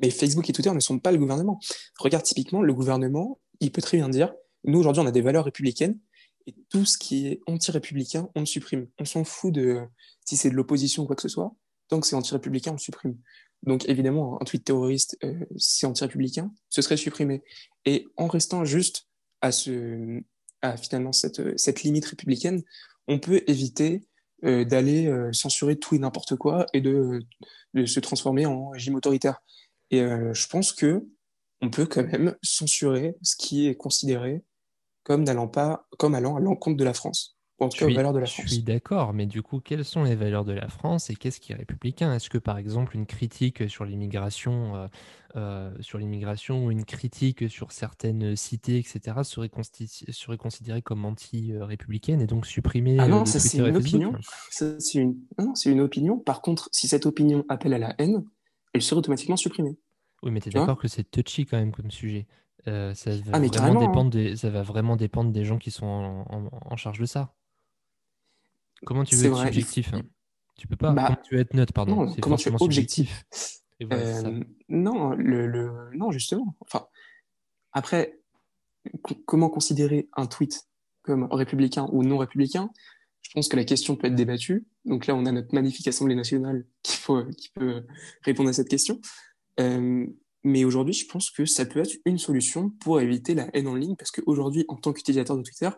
Mais 0.00 0.10
Facebook 0.10 0.48
et 0.48 0.52
Twitter 0.52 0.72
ne 0.72 0.80
sont 0.80 0.98
pas 0.98 1.12
le 1.12 1.18
gouvernement. 1.18 1.60
Regarde 1.98 2.24
typiquement, 2.24 2.62
le 2.62 2.72
gouvernement, 2.74 3.40
il 3.60 3.72
peut 3.72 3.82
très 3.82 3.96
bien 3.96 4.08
dire, 4.08 4.32
nous 4.64 4.78
aujourd'hui 4.78 5.02
on 5.02 5.06
a 5.06 5.10
des 5.10 5.20
valeurs 5.20 5.44
républicaines 5.44 5.98
et 6.46 6.54
tout 6.70 6.84
ce 6.84 6.96
qui 6.96 7.26
est 7.26 7.40
anti-républicain, 7.46 8.28
on 8.34 8.40
le 8.40 8.46
supprime. 8.46 8.88
On 8.98 9.04
s'en 9.04 9.24
fout 9.24 9.52
de 9.52 9.82
si 10.24 10.36
c'est 10.36 10.50
de 10.50 10.54
l'opposition 10.54 11.02
ou 11.02 11.06
quoi 11.06 11.16
que 11.16 11.22
ce 11.22 11.28
soit, 11.28 11.54
tant 11.88 12.00
que 12.00 12.06
c'est 12.06 12.16
anti-républicain, 12.16 12.70
on 12.70 12.74
le 12.74 12.78
supprime. 12.78 13.18
Donc 13.64 13.88
évidemment, 13.88 14.40
un 14.40 14.44
tweet 14.44 14.64
terroriste, 14.64 15.18
euh, 15.24 15.44
c'est 15.56 15.86
anti-républicain, 15.86 16.52
ce 16.68 16.80
serait 16.80 16.96
supprimé. 16.96 17.42
Et 17.84 18.06
en 18.16 18.28
restant 18.28 18.64
juste 18.64 19.08
à, 19.40 19.52
ce, 19.52 20.22
à 20.62 20.76
finalement 20.76 21.12
cette, 21.12 21.58
cette 21.58 21.82
limite 21.82 22.06
républicaine, 22.06 22.62
on 23.08 23.18
peut 23.18 23.42
éviter 23.46 24.06
euh, 24.44 24.64
d'aller 24.64 25.06
euh, 25.06 25.32
censurer 25.32 25.76
tout 25.76 25.96
et 25.96 25.98
n'importe 25.98 26.36
quoi 26.36 26.66
et 26.72 26.80
de 26.80 27.20
se 27.84 28.00
transformer 28.00 28.46
en 28.46 28.70
régime 28.70 28.94
autoritaire. 28.94 29.42
Et 29.90 30.00
euh, 30.02 30.32
je 30.34 30.46
pense 30.48 30.72
que 30.72 31.06
on 31.60 31.70
peut 31.70 31.86
quand 31.86 32.04
même 32.04 32.36
censurer 32.42 33.16
ce 33.22 33.36
qui 33.36 33.66
est 33.68 33.74
considéré 33.76 34.44
comme 35.04 35.24
n'allant 35.24 35.48
pas, 35.48 35.86
comme 35.98 36.14
allant 36.14 36.36
à 36.36 36.40
l'encontre 36.40 36.76
de 36.76 36.84
la 36.84 36.94
France, 36.94 37.38
ou 37.60 37.64
en 37.64 37.68
tout 37.70 37.76
Je 37.76 37.78
cas 37.78 37.86
aux 37.86 37.90
suis, 37.90 37.96
valeurs 37.96 38.12
de 38.12 38.18
la 38.20 38.26
je 38.26 38.32
France. 38.34 38.46
suis 38.46 38.62
d'accord, 38.62 39.14
mais 39.14 39.26
du 39.26 39.42
coup, 39.42 39.60
quelles 39.60 39.84
sont 39.84 40.02
les 40.04 40.14
valeurs 40.16 40.44
de 40.44 40.52
la 40.52 40.68
France 40.68 41.08
et 41.10 41.16
qu'est-ce 41.16 41.40
qui 41.40 41.52
est 41.52 41.56
républicain? 41.56 42.12
Est-ce 42.14 42.28
que, 42.30 42.38
par 42.38 42.58
exemple, 42.58 42.94
une 42.96 43.06
critique 43.06 43.68
sur 43.70 43.84
l'immigration, 43.84 44.76
euh, 44.76 44.88
euh, 45.36 45.70
sur 45.80 45.98
l'immigration 45.98 46.66
ou 46.66 46.70
une 46.70 46.84
critique 46.84 47.48
sur 47.50 47.72
certaines 47.72 48.36
cités, 48.36 48.78
etc., 48.78 49.18
serait, 49.24 49.48
considérée 50.38 50.82
comme 50.82 51.04
anti-républicaine 51.04 52.20
et 52.20 52.26
donc 52.26 52.46
supprimée 52.46 52.96
Ah 52.98 53.08
non, 53.08 53.24
ça 53.24 53.38
c'est 53.38 53.58
une 53.58 53.72
Facebook? 53.72 53.86
opinion. 53.86 54.12
Ça, 54.50 54.78
c'est 54.78 54.98
une... 54.98 55.16
Non, 55.38 55.54
c'est 55.54 55.70
une 55.70 55.80
opinion. 55.80 56.18
Par 56.18 56.42
contre, 56.42 56.68
si 56.72 56.88
cette 56.88 57.06
opinion 57.06 57.44
appelle 57.48 57.74
à 57.74 57.78
la 57.78 57.94
haine, 57.98 58.24
elle 58.78 58.82
serait 58.82 58.98
automatiquement 58.98 59.36
supprimée. 59.36 59.76
Oui, 60.22 60.30
mais 60.30 60.40
tu 60.40 60.48
es 60.48 60.52
d'accord 60.52 60.78
que 60.78 60.88
c'est 60.88 61.04
touchy 61.04 61.46
quand 61.46 61.58
même 61.58 61.72
comme 61.72 61.90
sujet. 61.90 62.26
Euh, 62.66 62.94
ça, 62.94 63.10
va 63.10 63.32
Ah, 63.34 63.38
vraiment 63.40 63.80
hein. 63.80 63.86
dépendre 63.86 64.10
des, 64.10 64.36
ça 64.36 64.50
va 64.50 64.62
vraiment 64.62 64.96
dépendre 64.96 65.30
des 65.32 65.44
gens 65.44 65.58
qui 65.58 65.70
sont 65.70 65.86
en, 65.86 66.20
en- 66.28 66.48
en 66.52 66.76
charge 66.76 66.98
de 66.98 67.06
ça. 67.06 67.34
Comment 68.84 69.04
tu 69.04 69.16
veux 69.16 69.26
être 69.26 69.32
vrai, 69.32 69.46
subjectif 69.46 69.92
hein? 69.94 70.02
Tu 70.56 70.66
peux 70.66 70.76
pas. 70.76 70.92
Bah, 70.92 71.04
Comment 71.06 71.20
tu 71.22 71.34
veux 71.34 71.40
être 71.40 71.54
neutre, 71.54 71.72
pardon? 71.72 71.96
Non, 72.04 72.12
C'est 72.12 72.20
comment 72.20 72.36
tu 72.36 72.48
es 72.48 72.62
objectif 72.62 73.24
voilà, 73.80 74.04
ça. 74.12 74.28
Euh, 74.28 74.40
non, 74.68 75.10
le, 75.10 75.46
le- 75.46 75.90
non, 75.94 76.10
justement. 76.10 76.56
Enfin, 76.60 76.86
après, 77.72 78.18
co- 79.02 79.14
comment 79.26 79.50
considérer 79.50 80.08
un 80.16 80.26
tweet 80.26 80.66
comme 81.02 81.28
républicain 81.30 81.88
ou 81.92 82.02
non 82.02 82.18
républicain? 82.18 82.70
Je 83.22 83.30
pense 83.34 83.48
que 83.48 83.56
la 83.56 83.64
question 83.64 83.96
peut 83.96 84.06
être 84.06 84.14
débattue. 84.14 84.66
Donc 84.84 85.06
là, 85.06 85.14
on 85.14 85.26
a 85.26 85.32
notre 85.32 85.54
magnifique 85.54 85.86
Assemblée 85.88 86.14
nationale 86.14 86.64
qui, 86.82 86.98
peut 87.54 87.86
répondre 88.22 88.48
à 88.48 88.52
cette 88.52 88.68
question. 88.68 89.00
Euh, 89.60 90.06
mais 90.44 90.64
aujourd'hui, 90.64 90.94
je 90.94 91.06
pense 91.06 91.30
que 91.30 91.44
ça 91.44 91.66
peut 91.66 91.80
être 91.80 91.94
une 92.04 92.18
solution 92.18 92.70
pour 92.80 93.00
éviter 93.00 93.34
la 93.34 93.48
haine 93.54 93.66
en 93.66 93.74
ligne, 93.74 93.96
parce 93.96 94.10
qu'aujourd'hui, 94.10 94.64
en 94.68 94.76
tant 94.76 94.92
qu'utilisateur 94.92 95.36
de 95.36 95.42
Twitter, 95.42 95.70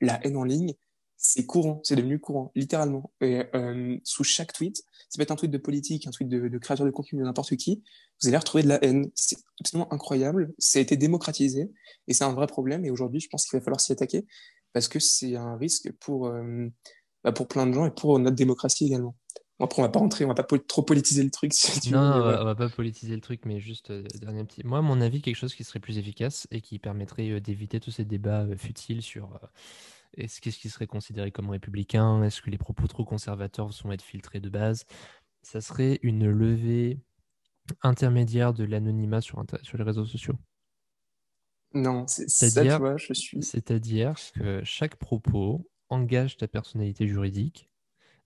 la 0.00 0.24
haine 0.24 0.36
en 0.36 0.44
ligne, 0.44 0.74
c'est 1.16 1.46
courant, 1.46 1.80
c'est 1.84 1.96
devenu 1.96 2.18
courant, 2.18 2.52
littéralement. 2.54 3.12
Et 3.20 3.42
euh, 3.54 3.96
sous 4.02 4.24
chaque 4.24 4.52
tweet, 4.52 4.76
ça 4.76 5.16
peut 5.16 5.22
être 5.22 5.30
un 5.30 5.36
tweet 5.36 5.50
de 5.50 5.58
politique, 5.58 6.06
un 6.06 6.10
tweet 6.10 6.28
de, 6.28 6.48
de 6.48 6.58
créateur 6.58 6.84
de 6.84 6.90
contenu 6.90 7.20
de 7.20 7.24
n'importe 7.24 7.56
qui, 7.56 7.82
vous 8.20 8.28
allez 8.28 8.36
retrouver 8.36 8.62
de 8.62 8.68
la 8.68 8.84
haine. 8.84 9.10
C'est 9.14 9.38
absolument 9.60 9.92
incroyable. 9.92 10.52
Ça 10.58 10.78
a 10.78 10.82
été 10.82 10.96
démocratisé 10.96 11.70
et 12.06 12.14
c'est 12.14 12.24
un 12.24 12.32
vrai 12.32 12.46
problème. 12.46 12.84
Et 12.84 12.90
aujourd'hui, 12.90 13.20
je 13.20 13.28
pense 13.28 13.46
qu'il 13.46 13.58
va 13.58 13.64
falloir 13.64 13.80
s'y 13.80 13.92
attaquer 13.92 14.26
parce 14.72 14.88
que 14.88 14.98
c'est 14.98 15.36
un 15.36 15.56
risque 15.56 15.92
pour, 16.00 16.26
euh, 16.28 16.68
bah, 17.24 17.32
pour 17.32 17.48
plein 17.48 17.66
de 17.66 17.72
gens 17.72 17.86
et 17.86 17.90
pour 17.90 18.18
notre 18.18 18.36
démocratie 18.36 18.86
également. 18.86 19.16
Après, 19.60 19.80
on 19.80 19.84
va 19.84 19.90
pas 19.90 20.00
rentrer, 20.00 20.24
on 20.24 20.28
va 20.28 20.34
pas 20.34 20.42
po- 20.42 20.58
trop 20.58 20.82
politiser 20.82 21.22
le 21.22 21.30
truc. 21.30 21.52
Si 21.54 21.80
tu 21.80 21.94
veux, 21.94 22.00
Non, 22.00 22.00
on 22.20 22.22
va, 22.24 22.42
on 22.42 22.44
va 22.44 22.54
pas 22.54 22.68
politiser 22.68 23.14
le 23.14 23.20
truc, 23.20 23.44
mais 23.44 23.60
juste 23.60 23.90
euh, 23.90 24.02
dernier 24.20 24.44
petit. 24.44 24.62
Moi, 24.64 24.78
à 24.78 24.82
mon 24.82 25.00
avis, 25.00 25.20
quelque 25.22 25.36
chose 25.36 25.54
qui 25.54 25.64
serait 25.64 25.80
plus 25.80 25.98
efficace 25.98 26.46
et 26.50 26.60
qui 26.60 26.78
permettrait 26.78 27.30
euh, 27.30 27.40
d'éviter 27.40 27.80
tous 27.80 27.90
ces 27.90 28.04
débats 28.04 28.46
futiles 28.56 29.02
sur 29.02 29.40
est-ce 30.16 30.40
qu'est-ce 30.40 30.58
qui 30.58 30.70
serait 30.70 30.86
considéré 30.86 31.32
comme 31.32 31.50
républicain? 31.50 32.22
Est-ce 32.24 32.42
que 32.42 32.50
les 32.50 32.58
propos 32.58 32.86
trop 32.88 33.04
conservateurs 33.04 33.70
vont 33.84 33.92
être 33.92 34.02
filtrés 34.02 34.40
de 34.40 34.50
base? 34.50 34.84
Ça 35.42 35.60
serait 35.60 36.00
une 36.02 36.30
levée 36.30 37.00
intermédiaire 37.82 38.54
de 38.54 38.64
l'anonymat 38.64 39.20
sur, 39.20 39.44
sur 39.62 39.78
les 39.78 39.84
réseaux 39.84 40.06
sociaux. 40.06 40.36
Non, 41.74 42.06
c'est 42.06 42.28
ça, 42.28 42.62
tu 42.62 42.68
vois, 42.68 42.96
je 42.96 43.12
suis. 43.12 43.42
C'est-à-dire 43.42 44.14
que 44.34 44.60
chaque 44.64 44.96
propos 44.96 45.68
engage 45.88 46.36
ta 46.36 46.48
personnalité 46.48 47.06
juridique. 47.06 47.68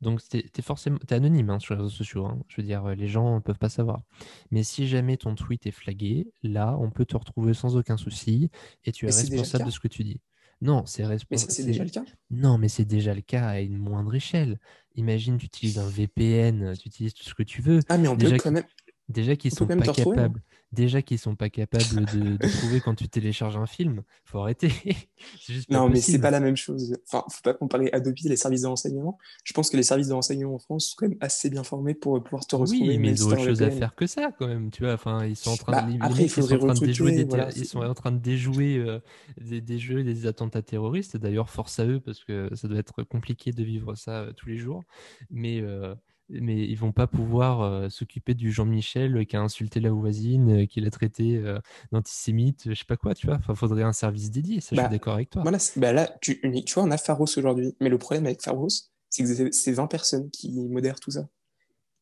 Donc, 0.02 0.20
tu 0.28 0.38
es, 0.38 0.62
forcément 0.62 0.98
es 1.08 1.14
anonyme 1.14 1.48
hein, 1.48 1.58
sur 1.58 1.74
les 1.74 1.80
réseaux 1.80 1.94
sociaux. 1.94 2.26
Hein. 2.26 2.38
Je 2.48 2.60
veux 2.60 2.66
dire, 2.66 2.86
les 2.94 3.08
gens 3.08 3.36
ne 3.36 3.40
peuvent 3.40 3.58
pas 3.58 3.70
savoir. 3.70 4.02
Mais 4.50 4.62
si 4.62 4.86
jamais 4.86 5.16
ton 5.16 5.34
tweet 5.34 5.66
est 5.66 5.70
flagué, 5.70 6.30
là, 6.42 6.76
on 6.78 6.90
peut 6.90 7.06
te 7.06 7.16
retrouver 7.16 7.54
sans 7.54 7.76
aucun 7.76 7.96
souci 7.96 8.50
et 8.84 8.92
tu 8.92 9.06
es 9.06 9.10
responsable 9.10 9.64
de 9.64 9.70
ce 9.70 9.80
que 9.80 9.88
tu 9.88 10.04
dis. 10.04 10.20
Non, 10.60 10.84
c'est 10.86 11.04
responsable. 11.04 11.48
Mais 11.48 11.54
c'est 11.54 11.64
déjà 11.64 11.84
le 11.84 11.90
cas? 11.90 12.04
Non, 12.30 12.58
mais 12.58 12.68
c'est 12.68 12.84
déjà 12.84 13.14
le 13.14 13.20
cas 13.20 13.46
à 13.46 13.60
une 13.60 13.78
moindre 13.78 14.14
échelle. 14.14 14.58
Imagine, 14.94 15.38
tu 15.38 15.46
utilises 15.46 15.78
un 15.78 15.88
VPN, 15.88 16.74
tu 16.76 16.88
utilises 16.88 17.14
tout 17.14 17.24
ce 17.24 17.34
que 17.34 17.42
tu 17.42 17.62
veux. 17.62 17.80
Ah, 17.88 17.98
mais 17.98 18.08
on 18.08 18.16
peut 18.16 18.36
quand 18.36 18.52
même. 18.52 18.64
Déjà 19.08 19.36
qu'ils 19.36 19.54
sont 19.54 19.66
pas 19.66 19.76
capables, 19.76 20.42
déjà 20.72 21.02
qu'ils 21.02 21.18
sont 21.18 21.36
pas 21.36 21.48
capables 21.48 22.04
de, 22.12 22.36
trouver 22.58 22.80
quand 22.80 22.94
tu 22.94 23.08
télécharges 23.08 23.56
un 23.56 23.66
film, 23.66 24.02
faut 24.24 24.38
arrêter. 24.38 24.70
juste 25.46 25.70
non, 25.70 25.88
mais 25.88 26.00
c'est 26.00 26.18
pas 26.18 26.30
la 26.30 26.40
même 26.40 26.56
chose. 26.56 26.96
Enfin, 27.06 27.24
faut 27.30 27.42
pas 27.42 27.54
comparer 27.54 27.90
Adobe 27.92 28.14
et 28.24 28.28
les 28.28 28.36
services 28.36 28.62
de 28.62 28.66
renseignement. 28.66 29.18
Je 29.44 29.52
pense 29.52 29.70
que 29.70 29.76
les 29.76 29.82
services 29.82 30.08
de 30.08 30.14
renseignement 30.14 30.54
en 30.54 30.58
France 30.58 30.88
sont 30.88 30.94
quand 30.98 31.08
même 31.08 31.18
assez 31.20 31.50
bien 31.50 31.62
formés 31.62 31.94
pour 31.94 32.22
pouvoir 32.22 32.46
te 32.46 32.56
retrouver. 32.56 32.88
Oui, 32.88 32.98
mais 32.98 33.10
ils 33.10 33.24
ont 33.24 33.28
autre 33.28 33.44
chose 33.44 33.62
à 33.62 33.70
faire 33.70 33.94
que 33.94 34.06
ça 34.06 34.32
quand 34.38 34.46
même. 34.46 34.70
Tu 34.70 34.82
vois, 34.84 34.94
enfin, 34.94 35.24
ils 35.24 35.36
sont 35.36 35.50
en 35.50 35.56
train 35.56 35.86
de, 35.86 35.98
bah, 35.98 36.06
après, 36.06 36.24
ils 36.24 36.30
sont 36.30 36.42
en 36.42 36.58
train 36.58 36.74
de 36.74 36.86
déjouer 36.86 37.24
des, 37.24 37.36
ils 37.56 37.66
sont 37.66 37.80
en 37.80 37.94
train 37.94 38.12
de 38.12 38.18
déjouer 38.18 38.78
euh, 38.78 39.00
des, 39.40 39.60
des, 39.60 39.78
jeux, 39.78 40.02
des 40.02 40.26
attentats 40.26 40.62
terroristes. 40.62 41.16
D'ailleurs, 41.16 41.48
force 41.48 41.78
à 41.78 41.86
eux 41.86 42.00
parce 42.00 42.24
que 42.24 42.50
ça 42.54 42.68
doit 42.68 42.78
être 42.78 43.02
compliqué 43.02 43.52
de 43.52 43.62
vivre 43.62 43.94
ça 43.94 44.22
euh, 44.22 44.32
tous 44.32 44.48
les 44.48 44.56
jours. 44.56 44.82
Mais 45.30 45.60
euh, 45.60 45.94
mais 46.28 46.56
ils 46.56 46.76
vont 46.76 46.92
pas 46.92 47.06
pouvoir 47.06 47.62
euh, 47.62 47.88
s'occuper 47.88 48.34
du 48.34 48.50
Jean-Michel 48.50 49.26
qui 49.26 49.36
a 49.36 49.40
insulté 49.40 49.80
la 49.80 49.90
voisine, 49.90 50.62
euh, 50.62 50.66
qui 50.66 50.80
l'a 50.80 50.90
traité 50.90 51.36
euh, 51.36 51.58
d'antisémite, 51.92 52.70
je 52.70 52.74
sais 52.74 52.84
pas 52.84 52.96
quoi, 52.96 53.14
tu 53.14 53.26
vois. 53.26 53.36
Enfin, 53.36 53.54
faudrait 53.54 53.82
un 53.82 53.92
service 53.92 54.30
dédié, 54.30 54.60
ça, 54.60 54.70
je 54.72 54.76
suis 54.76 54.82
bah, 54.82 54.88
d'accord 54.88 55.14
avec 55.14 55.30
toi. 55.30 55.42
Voilà, 55.42 55.58
bah 55.76 55.92
là, 55.92 56.16
tu, 56.20 56.40
tu 56.40 56.74
vois, 56.74 56.84
on 56.84 56.90
a 56.90 56.98
Pharos 56.98 57.26
aujourd'hui, 57.36 57.76
mais 57.80 57.88
le 57.88 57.98
problème 57.98 58.26
avec 58.26 58.42
Pharos, 58.42 58.68
c'est 59.10 59.24
que 59.24 59.52
c'est 59.52 59.72
20 59.72 59.86
personnes 59.86 60.30
qui 60.30 60.52
modèrent 60.68 61.00
tout 61.00 61.12
ça. 61.12 61.28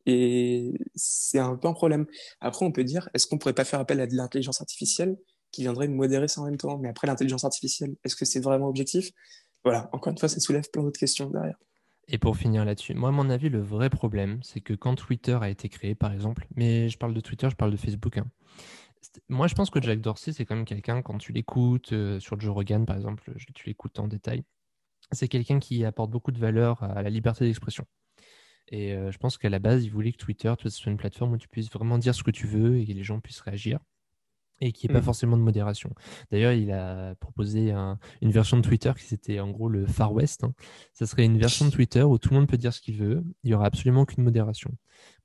Et 0.06 0.74
c'est 0.94 1.38
un 1.38 1.56
peu 1.56 1.68
un 1.68 1.72
problème. 1.72 2.06
Après, 2.40 2.64
on 2.64 2.72
peut 2.72 2.84
dire, 2.84 3.08
est-ce 3.14 3.26
qu'on 3.26 3.38
pourrait 3.38 3.54
pas 3.54 3.64
faire 3.64 3.80
appel 3.80 4.00
à 4.00 4.06
de 4.06 4.14
l'intelligence 4.14 4.60
artificielle 4.60 5.16
qui 5.50 5.62
viendrait 5.62 5.88
modérer 5.88 6.28
ça 6.28 6.42
en 6.42 6.44
même 6.44 6.56
temps? 6.56 6.78
Mais 6.78 6.88
après, 6.88 7.06
l'intelligence 7.06 7.44
artificielle, 7.44 7.94
est-ce 8.04 8.16
que 8.16 8.24
c'est 8.24 8.40
vraiment 8.40 8.68
objectif? 8.68 9.10
Voilà, 9.64 9.88
encore 9.92 10.10
une 10.12 10.18
fois, 10.18 10.28
ça 10.28 10.40
soulève 10.40 10.68
plein 10.70 10.82
d'autres 10.82 11.00
questions 11.00 11.30
derrière. 11.30 11.56
Et 12.08 12.18
pour 12.18 12.36
finir 12.36 12.64
là-dessus, 12.64 12.94
moi, 12.94 13.08
à 13.08 13.12
mon 13.12 13.30
avis, 13.30 13.48
le 13.48 13.60
vrai 13.60 13.88
problème, 13.88 14.42
c'est 14.42 14.60
que 14.60 14.74
quand 14.74 14.94
Twitter 14.94 15.38
a 15.40 15.48
été 15.48 15.68
créé, 15.68 15.94
par 15.94 16.12
exemple, 16.12 16.46
mais 16.54 16.88
je 16.88 16.98
parle 16.98 17.14
de 17.14 17.20
Twitter, 17.20 17.48
je 17.48 17.56
parle 17.56 17.70
de 17.70 17.76
Facebook. 17.76 18.18
Hein. 18.18 18.26
Moi, 19.28 19.46
je 19.46 19.54
pense 19.54 19.70
que 19.70 19.80
Jack 19.80 20.00
Dorsey, 20.00 20.32
c'est 20.32 20.44
quand 20.44 20.54
même 20.54 20.64
quelqu'un, 20.64 21.02
quand 21.02 21.18
tu 21.18 21.32
l'écoutes, 21.32 21.92
euh, 21.92 22.20
sur 22.20 22.38
Joe 22.38 22.52
Rogan, 22.54 22.84
par 22.84 22.96
exemple, 22.96 23.32
tu 23.54 23.68
l'écoutes 23.68 23.98
en 23.98 24.08
détail, 24.08 24.44
c'est 25.12 25.28
quelqu'un 25.28 25.58
qui 25.58 25.84
apporte 25.84 26.10
beaucoup 26.10 26.32
de 26.32 26.38
valeur 26.38 26.82
à 26.82 27.02
la 27.02 27.10
liberté 27.10 27.44
d'expression. 27.46 27.86
Et 28.68 28.94
euh, 28.94 29.10
je 29.10 29.18
pense 29.18 29.38
qu'à 29.38 29.50
la 29.50 29.58
base, 29.58 29.84
il 29.84 29.90
voulait 29.90 30.12
que 30.12 30.18
Twitter 30.18 30.52
soit 30.68 30.90
une 30.90 30.96
plateforme 30.96 31.32
où 31.34 31.38
tu 31.38 31.48
puisses 31.48 31.70
vraiment 31.70 31.98
dire 31.98 32.14
ce 32.14 32.22
que 32.22 32.30
tu 32.30 32.46
veux 32.46 32.78
et 32.78 32.86
que 32.86 32.92
les 32.92 33.04
gens 33.04 33.20
puissent 33.20 33.42
réagir 33.42 33.78
et 34.64 34.72
qui 34.72 34.86
n'est 34.86 34.94
pas 34.94 35.00
mmh. 35.00 35.04
forcément 35.04 35.36
de 35.36 35.42
modération. 35.42 35.90
D'ailleurs, 36.30 36.52
il 36.52 36.72
a 36.72 37.14
proposé 37.16 37.72
une 37.72 38.30
version 38.30 38.56
de 38.56 38.62
Twitter 38.62 38.92
qui 38.96 39.04
c'était 39.04 39.38
en 39.38 39.50
gros 39.50 39.68
le 39.68 39.86
Far 39.86 40.12
West. 40.12 40.42
Hein. 40.44 40.54
Ça 40.94 41.06
serait 41.06 41.24
une 41.24 41.38
version 41.38 41.66
de 41.66 41.70
Twitter 41.70 42.02
où 42.02 42.16
tout 42.18 42.30
le 42.30 42.40
monde 42.40 42.48
peut 42.48 42.56
dire 42.56 42.72
ce 42.72 42.80
qu'il 42.80 42.96
veut. 42.96 43.22
Il 43.42 43.48
n'y 43.48 43.54
aura 43.54 43.66
absolument 43.66 44.02
aucune 44.02 44.24
modération. 44.24 44.74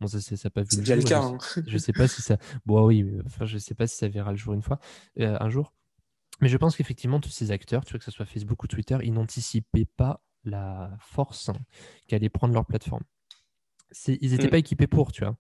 Bon, 0.02 0.08
ça, 0.08 0.20
ça 0.20 0.50
pas 0.50 0.62
vu 0.62 0.68
C'est 0.72 0.80
déjà 0.80 0.96
le 0.98 1.04
cas. 1.04 1.24
Hein. 1.24 1.38
Je, 1.66 1.74
ne 1.74 1.78
sais 1.78 1.94
pas 1.94 2.08
si 2.08 2.22
ça. 2.22 2.38
Bon, 2.66 2.86
oui, 2.86 3.06
enfin, 3.26 3.46
je 3.46 3.58
sais 3.58 3.76
pas 3.76 3.88
si 3.88 3.96
ça 3.96 4.10
verra 4.10 4.32
le 4.32 4.38
jour 4.38 4.54
une 4.54 4.62
fois, 4.62 4.80
euh, 5.20 5.38
un 5.40 5.50
jour. 5.50 5.74
Mais 6.42 6.50
je 6.50 6.58
pense 6.58 6.76
qu'effectivement, 6.76 7.20
tous 7.20 7.30
ces 7.30 7.52
acteurs, 7.52 7.86
tu 7.86 7.92
vois, 7.92 8.00
que 8.00 8.06
ce 8.06 8.12
soit 8.12 8.26
Facebook 8.26 8.62
ou 8.64 8.68
Twitter, 8.68 8.98
ils 9.04 9.14
n'anticipaient 9.14 9.88
pas 9.98 10.22
la 10.44 10.92
force 11.00 11.50
qu'allait 12.08 12.30
prendre 12.30 12.54
leur 12.54 12.66
plateforme 12.66 13.04
ils 14.08 14.32
n'étaient 14.32 14.48
mmh. 14.48 14.50
pas 14.50 14.58
équipés 14.58 14.88
pour, 14.88 15.12
tu 15.12 15.24
vois. 15.24 15.36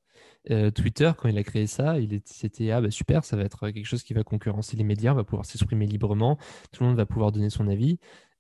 Euh, 0.50 0.72
Twitter, 0.72 1.12
quand 1.18 1.30
il 1.30 1.38
a 1.38 1.44
créé 1.44 1.68
ça, 1.68 2.00
il 2.00 2.22
c'était 2.26 2.72
ah 2.72 2.82
bah 2.82 2.92
super, 2.92 3.24
ça 3.24 3.38
va 3.38 3.44
être 3.44 3.70
quelque 3.70 3.86
chose 3.86 4.04
qui 4.04 4.14
va 4.14 4.24
concurrencer 4.24 4.78
les 4.78 4.84
médias, 4.84 5.12
on 5.12 5.16
va 5.16 5.24
pouvoir 5.24 5.46
s'exprimer 5.46 5.86
librement, 5.86 6.38
tout 6.72 6.84
le 6.84 6.90
monde 6.90 6.98
va 6.98 7.06
pouvoir 7.06 7.32
donner 7.32 7.50
son 7.50 7.68
avis. 7.68 8.00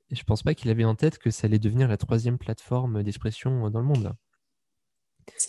Et 0.10 0.15
je 0.15 0.24
pense 0.24 0.41
pas 0.41 0.56
qu'il 0.56 0.72
avait 0.72 0.86
en 0.86 0.95
tête 0.95 1.19
que 1.19 1.30
ça 1.30 1.45
allait 1.45 1.60
devenir 1.60 1.88
la 1.88 1.98
troisième 1.98 2.38
plateforme 2.38 3.04
d'expression 3.04 3.69
dans 3.69 3.80
le 3.80 3.86
monde. 3.86 4.13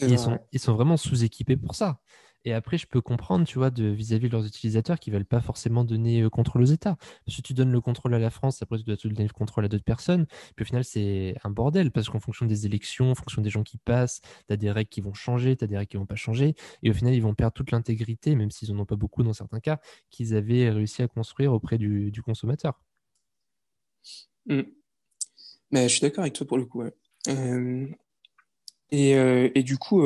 Ils 0.01 0.19
sont, 0.19 0.39
ils 0.53 0.61
sont, 0.61 0.75
vraiment 0.75 0.99
sous-équipés 0.99 1.57
pour 1.57 1.75
ça. 1.75 2.01
Et 2.45 2.55
après, 2.55 2.79
je 2.79 2.87
peux 2.87 3.03
comprendre, 3.03 3.47
tu 3.47 3.59
vois, 3.59 3.71
vis-à-vis 3.71 4.29
de 4.29 4.33
leurs 4.33 4.47
utilisateurs 4.47 4.99
qui 4.99 5.11
veulent 5.11 5.27
pas 5.27 5.41
forcément 5.41 5.85
donner 5.85 6.23
euh, 6.23 6.31
contrôle 6.31 6.63
aux 6.63 6.67
États. 6.67 6.97
Parce 7.27 7.37
que 7.37 7.43
tu 7.43 7.53
donnes 7.53 7.73
le 7.73 7.81
contrôle 7.81 8.15
à 8.15 8.19
la 8.19 8.31
France, 8.31 8.63
après 8.63 8.79
tu 8.79 8.85
dois 8.85 8.97
donner 8.97 9.25
le 9.25 9.33
contrôle 9.33 9.67
à 9.67 9.69
d'autres 9.69 9.85
personnes. 9.85 10.27
Puis 10.57 10.63
au 10.63 10.65
final, 10.65 10.85
c'est 10.85 11.35
un 11.45 11.51
bordel 11.51 11.91
parce 11.91 12.09
qu'en 12.09 12.21
fonction 12.21 12.47
des 12.47 12.65
élections, 12.65 13.11
en 13.11 13.15
fonction 13.15 13.43
des 13.43 13.51
gens 13.51 13.63
qui 13.63 13.77
passent, 13.77 14.23
tu 14.49 14.53
as 14.55 14.57
des 14.57 14.71
règles 14.71 14.89
qui 14.89 15.03
vont 15.03 15.13
changer, 15.13 15.55
tu 15.57 15.65
as 15.65 15.67
des 15.67 15.77
règles 15.77 15.91
qui 15.91 15.97
vont 15.99 16.07
pas 16.07 16.17
changer. 16.17 16.55
Et 16.83 16.91
au 16.91 16.95
final, 16.95 17.13
ils 17.15 17.23
vont 17.23 17.35
perdre 17.35 17.53
toute 17.53 17.73
l'intégrité, 17.73 18.35
même 18.35 18.51
s'ils 18.51 18.73
en 18.73 18.79
ont 18.79 18.87
pas 18.87 18.97
beaucoup 18.97 19.23
dans 19.23 19.35
certains 19.35 19.61
cas, 19.61 19.79
qu'ils 20.09 20.35
avaient 20.35 20.71
réussi 20.71 21.03
à 21.03 21.09
construire 21.09 21.53
auprès 21.53 21.77
du, 21.77 22.23
consommateur. 22.25 22.81
Mmh. 24.47 24.63
Mais 25.73 25.89
je 25.89 25.95
suis 25.95 26.01
d'accord 26.01 26.23
avec 26.23 26.33
toi 26.35 26.47
pour 26.47 26.59
le 26.59 26.65
coup. 26.65 26.83
Euh, 26.83 27.87
euh, 28.93 29.51
et, 29.55 29.63
du 29.63 29.79
coup, 29.79 30.03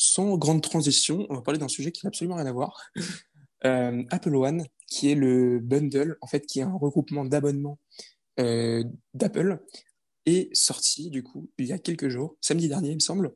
sans 0.00 0.38
grande 0.38 0.62
transition, 0.62 1.26
on 1.28 1.34
va 1.34 1.42
parler 1.42 1.58
d'un 1.58 1.68
sujet 1.68 1.92
qui 1.92 2.06
n'a 2.06 2.08
absolument 2.08 2.36
rien 2.36 2.46
à 2.46 2.52
voir. 2.52 2.90
Euh, 3.66 4.02
Apple 4.08 4.34
One, 4.34 4.64
qui 4.86 5.10
est 5.10 5.14
le 5.14 5.58
bundle, 5.58 6.16
en 6.22 6.26
fait, 6.26 6.46
qui 6.46 6.60
est 6.60 6.62
un 6.62 6.72
regroupement 6.72 7.26
d'abonnements 7.26 7.78
euh, 8.38 8.82
d'Apple, 9.12 9.62
est 10.24 10.48
sorti, 10.56 11.10
du 11.10 11.22
coup, 11.22 11.50
il 11.58 11.66
y 11.66 11.72
a 11.74 11.78
quelques 11.78 12.08
jours, 12.08 12.38
samedi 12.40 12.68
dernier, 12.68 12.88
il 12.88 12.94
me 12.94 13.00
semble. 13.00 13.34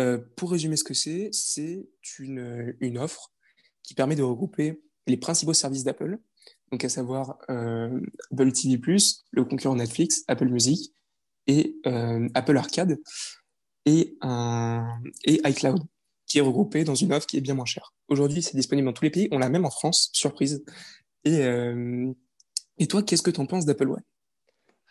Euh, 0.00 0.18
pour 0.34 0.50
résumer 0.50 0.76
ce 0.76 0.82
que 0.82 0.94
c'est, 0.94 1.28
c'est 1.30 1.86
une, 2.18 2.98
offre 2.98 3.30
qui 3.84 3.94
permet 3.94 4.16
de 4.16 4.24
regrouper 4.24 4.82
les 5.06 5.16
principaux 5.16 5.54
services 5.54 5.84
d'Apple, 5.84 6.18
donc 6.72 6.84
à 6.84 6.88
savoir 6.88 7.38
Apple 7.48 8.50
TV+, 8.50 8.80
le 9.30 9.44
concurrent 9.44 9.76
Netflix, 9.76 10.24
Apple 10.26 10.48
Music 10.48 10.92
et 11.46 11.76
Apple 12.34 12.56
Arcade 12.56 12.98
et, 13.86 14.18
un, 14.20 15.00
et 15.24 15.40
iCloud, 15.48 15.82
qui 16.26 16.38
est 16.38 16.42
regroupé 16.42 16.84
dans 16.84 16.94
une 16.94 17.12
offre 17.12 17.26
qui 17.26 17.38
est 17.38 17.40
bien 17.40 17.54
moins 17.54 17.64
chère. 17.64 17.94
Aujourd'hui, 18.08 18.42
c'est 18.42 18.56
disponible 18.56 18.86
dans 18.86 18.92
tous 18.92 19.04
les 19.04 19.10
pays. 19.10 19.28
On 19.30 19.38
l'a 19.38 19.48
même 19.48 19.64
en 19.64 19.70
France, 19.70 20.10
surprise. 20.12 20.64
Et, 21.24 21.40
euh, 21.42 22.12
et 22.78 22.86
toi, 22.86 23.02
qu'est-ce 23.02 23.22
que 23.22 23.30
tu 23.30 23.40
en 23.40 23.46
penses 23.46 23.64
d'Apple 23.64 23.88
One? 23.88 24.02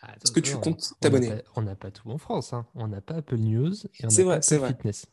Ah, 0.02 0.14
Est-ce 0.14 0.32
que 0.32 0.40
tu 0.40 0.56
comptes 0.56 0.92
t'abonner? 1.00 1.32
On 1.54 1.62
n'a 1.62 1.74
pas, 1.74 1.90
tout 1.90 2.10
en 2.10 2.18
France. 2.18 2.52
Hein. 2.52 2.66
On 2.74 2.88
n'a 2.88 3.00
pas 3.00 3.16
Apple 3.16 3.36
News 3.36 3.74
et 3.86 4.04
on 4.04 4.08
n'a 4.08 4.24
pas 4.40 4.56
Apple 4.56 4.66
Fitness. 4.68 5.06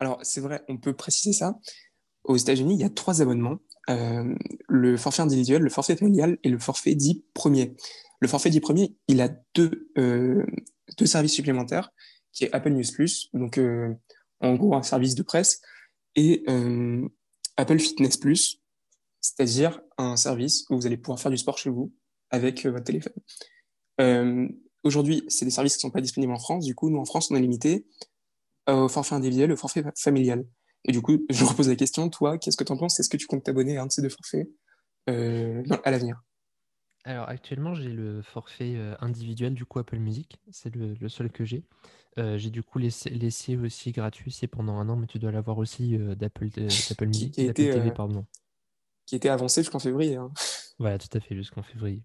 Alors, 0.00 0.18
c'est 0.22 0.40
vrai, 0.40 0.64
on 0.68 0.78
peut 0.78 0.94
préciser 0.94 1.32
ça. 1.32 1.58
Aux 2.24 2.36
États-Unis, 2.36 2.74
il 2.74 2.80
y 2.80 2.84
a 2.84 2.90
trois 2.90 3.20
abonnements 3.20 3.58
euh, 3.90 4.34
le 4.68 4.96
forfait 4.96 5.22
individuel, 5.22 5.62
le 5.62 5.70
forfait 5.70 5.96
familial 5.96 6.38
et 6.44 6.48
le 6.48 6.58
forfait 6.58 6.94
dit 6.94 7.24
premier. 7.34 7.74
Le 8.20 8.28
forfait 8.28 8.50
dit 8.50 8.60
premier, 8.60 8.94
il 9.08 9.20
a 9.20 9.28
deux, 9.54 9.90
euh, 9.98 10.46
deux 10.98 11.06
services 11.06 11.34
supplémentaires 11.34 11.90
qui 12.32 12.44
est 12.44 12.52
Apple 12.52 12.70
News 12.70 12.90
Plus, 12.92 13.28
donc 13.34 13.58
euh, 13.58 13.94
en 14.40 14.54
gros 14.54 14.74
un 14.74 14.82
service 14.82 15.14
de 15.14 15.22
presse, 15.22 15.60
et 16.16 16.42
euh, 16.48 17.06
Apple 17.56 17.78
Fitness 17.78 18.16
Plus, 18.16 18.62
c'est-à-dire 19.20 19.80
un 19.98 20.16
service 20.16 20.64
où 20.70 20.76
vous 20.76 20.86
allez 20.86 20.96
pouvoir 20.96 21.20
faire 21.20 21.30
du 21.30 21.38
sport 21.38 21.58
chez 21.58 21.70
vous 21.70 21.92
avec 22.30 22.66
euh, 22.66 22.70
votre 22.70 22.84
téléphone. 22.84 23.12
Aujourd'hui, 24.84 25.22
c'est 25.28 25.44
des 25.44 25.52
services 25.52 25.76
qui 25.76 25.86
ne 25.86 25.90
sont 25.90 25.92
pas 25.92 26.00
disponibles 26.00 26.32
en 26.32 26.40
France. 26.40 26.64
Du 26.64 26.74
coup, 26.74 26.90
nous, 26.90 26.98
en 26.98 27.04
France, 27.04 27.30
on 27.30 27.36
est 27.36 27.40
limité 27.40 27.86
au 28.68 28.88
forfait 28.88 29.14
individuel, 29.14 29.52
au 29.52 29.56
forfait 29.56 29.84
familial. 29.96 30.44
Et 30.84 30.90
du 30.90 31.00
coup, 31.00 31.24
je 31.30 31.44
repose 31.44 31.68
la 31.68 31.76
question, 31.76 32.08
toi, 32.08 32.36
qu'est-ce 32.36 32.56
que 32.56 32.64
tu 32.64 32.72
en 32.72 32.76
penses? 32.76 32.98
Est-ce 32.98 33.08
que 33.08 33.16
tu 33.16 33.28
comptes 33.28 33.44
t'abonner 33.44 33.76
à 33.76 33.82
un 33.82 33.86
de 33.86 33.92
ces 33.92 34.02
deux 34.02 34.08
forfaits 34.08 34.48
à 35.06 35.90
l'avenir? 35.92 36.20
Alors 37.04 37.28
actuellement 37.28 37.74
j'ai 37.74 37.90
le 37.90 38.22
forfait 38.22 38.76
individuel 39.00 39.54
du 39.54 39.64
coup 39.64 39.80
Apple 39.80 39.98
Music, 39.98 40.38
c'est 40.50 40.74
le, 40.74 41.08
seul 41.08 41.30
que 41.30 41.44
j'ai. 41.44 41.64
J'ai 42.16 42.50
du 42.50 42.62
coup 42.62 42.78
laissé, 42.78 43.56
aussi 43.56 43.92
gratuit, 43.92 44.30
c'est 44.32 44.46
pendant 44.46 44.78
un 44.78 44.88
an, 44.88 44.96
mais 44.96 45.06
tu 45.06 45.18
dois 45.18 45.32
l'avoir 45.32 45.58
aussi 45.58 45.96
d'Apple 45.98 46.48
Music, 47.06 47.32
qui, 47.32 47.52
TV, 47.52 47.90
pardon. 47.90 48.26
Qui 49.06 49.16
était 49.16 49.28
avancé 49.28 49.62
jusqu'en 49.62 49.78
février. 49.78 50.16
Hein. 50.16 50.32
Voilà, 50.78 50.98
tout 50.98 51.16
à 51.16 51.20
fait, 51.20 51.36
jusqu'en 51.36 51.62
février 51.62 52.02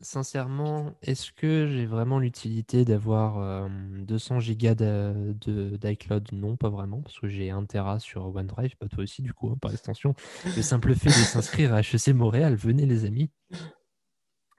sincèrement, 0.00 0.94
est-ce 1.02 1.32
que 1.32 1.66
j'ai 1.66 1.86
vraiment 1.86 2.18
l'utilité 2.18 2.84
d'avoir 2.84 3.68
200 3.70 4.40
gigas 4.40 4.74
d'iCloud? 4.74 6.28
Non, 6.32 6.56
pas 6.56 6.68
vraiment, 6.68 7.02
parce 7.02 7.18
que 7.18 7.28
j'ai 7.28 7.50
1 7.50 7.64
Tera 7.64 7.98
sur 7.98 8.34
OneDrive, 8.34 8.76
pas 8.76 8.88
toi 8.88 9.02
aussi 9.02 9.22
du 9.22 9.32
coup, 9.32 9.50
hein, 9.50 9.56
par 9.60 9.72
extension. 9.72 10.14
Le 10.44 10.62
simple 10.62 10.94
fait 10.94 11.08
de 11.08 11.12
s'inscrire 11.12 11.74
à 11.74 11.80
HEC 11.80 12.08
Montréal, 12.14 12.54
venez 12.54 12.86
les 12.86 13.04
amis. 13.04 13.30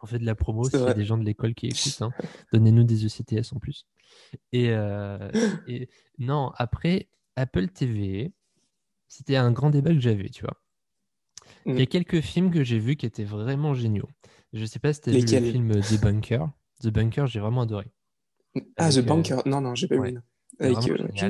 On 0.04 0.06
fait 0.06 0.20
de 0.20 0.26
la 0.26 0.36
promo, 0.36 0.66
s'il 0.66 0.82
y 0.82 0.84
a 0.84 0.94
des 0.94 1.06
gens 1.06 1.18
de 1.18 1.24
l'école 1.24 1.56
qui 1.56 1.68
écoutent, 1.68 2.02
hein. 2.02 2.12
donnez-nous 2.54 2.84
des 2.84 3.06
ECTS 3.06 3.54
en 3.54 3.60
plus. 3.60 3.88
Et, 4.52 4.72
euh, 4.72 5.32
et 5.66 5.88
non, 6.20 6.52
après, 6.58 7.08
Apple 7.38 7.70
TV, 7.70 8.34
c'était 9.08 9.38
un 9.38 9.52
grand 9.54 9.70
débat 9.70 9.92
que 9.92 10.02
j'avais, 10.02 10.28
tu 10.28 10.44
vois. 10.44 10.60
Il 11.66 11.80
y 11.80 11.82
a 11.82 11.84
mm. 11.84 11.88
quelques 11.88 12.20
films 12.20 12.52
que 12.52 12.66
j'ai 12.66 12.80
vus 12.80 12.98
qui 12.98 13.06
étaient 13.06 13.24
vraiment 13.24 13.74
géniaux. 13.74 14.10
Je 14.52 14.66
sais 14.66 14.80
pas 14.80 14.92
si 14.92 15.00
tu 15.00 15.10
as 15.10 15.14
vu 15.14 15.20
le 15.22 15.52
film 15.52 15.82
The 15.82 16.02
Bunker. 16.02 16.50
The 16.82 16.88
Bunker, 16.88 17.28
j'ai 17.28 17.40
vraiment 17.40 17.62
adoré. 17.62 17.86
Ah, 18.76 18.92
The 18.92 18.98
euh, 18.98 19.02
Bunker 19.04 19.42
Non, 19.46 19.62
non, 19.62 19.74
j'ai 19.74 19.88
pas 19.88 19.96
vu. 19.96 20.20
Avec, 20.60 20.78
euh, 20.90 21.30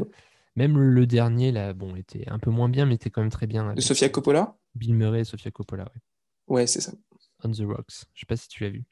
Même 0.55 0.79
le 0.79 1.05
dernier, 1.05 1.51
là, 1.51 1.73
bon, 1.73 1.95
était 1.95 2.27
un 2.27 2.39
peu 2.39 2.49
moins 2.49 2.69
bien, 2.69 2.87
mais 2.87 2.95
était 2.95 3.11
quand 3.11 3.21
même 3.21 3.29
très 3.29 3.45
bien. 3.45 3.75
De 3.75 3.81
Sofia 3.81 4.09
Coppola? 4.09 4.57
Bill 4.73 4.95
Murray 4.95 5.21
et 5.21 5.23
Sofia 5.23 5.51
Coppola, 5.51 5.83
ouais. 5.83 6.01
Ouais, 6.47 6.67
c'est 6.67 6.81
ça. 6.81 6.91
On 7.43 7.51
the 7.51 7.61
Rocks. 7.65 8.05
Je 8.13 8.21
sais 8.21 8.25
pas 8.27 8.37
si 8.37 8.47
tu 8.47 8.63
l'as 8.63 8.69
vu. 8.69 8.83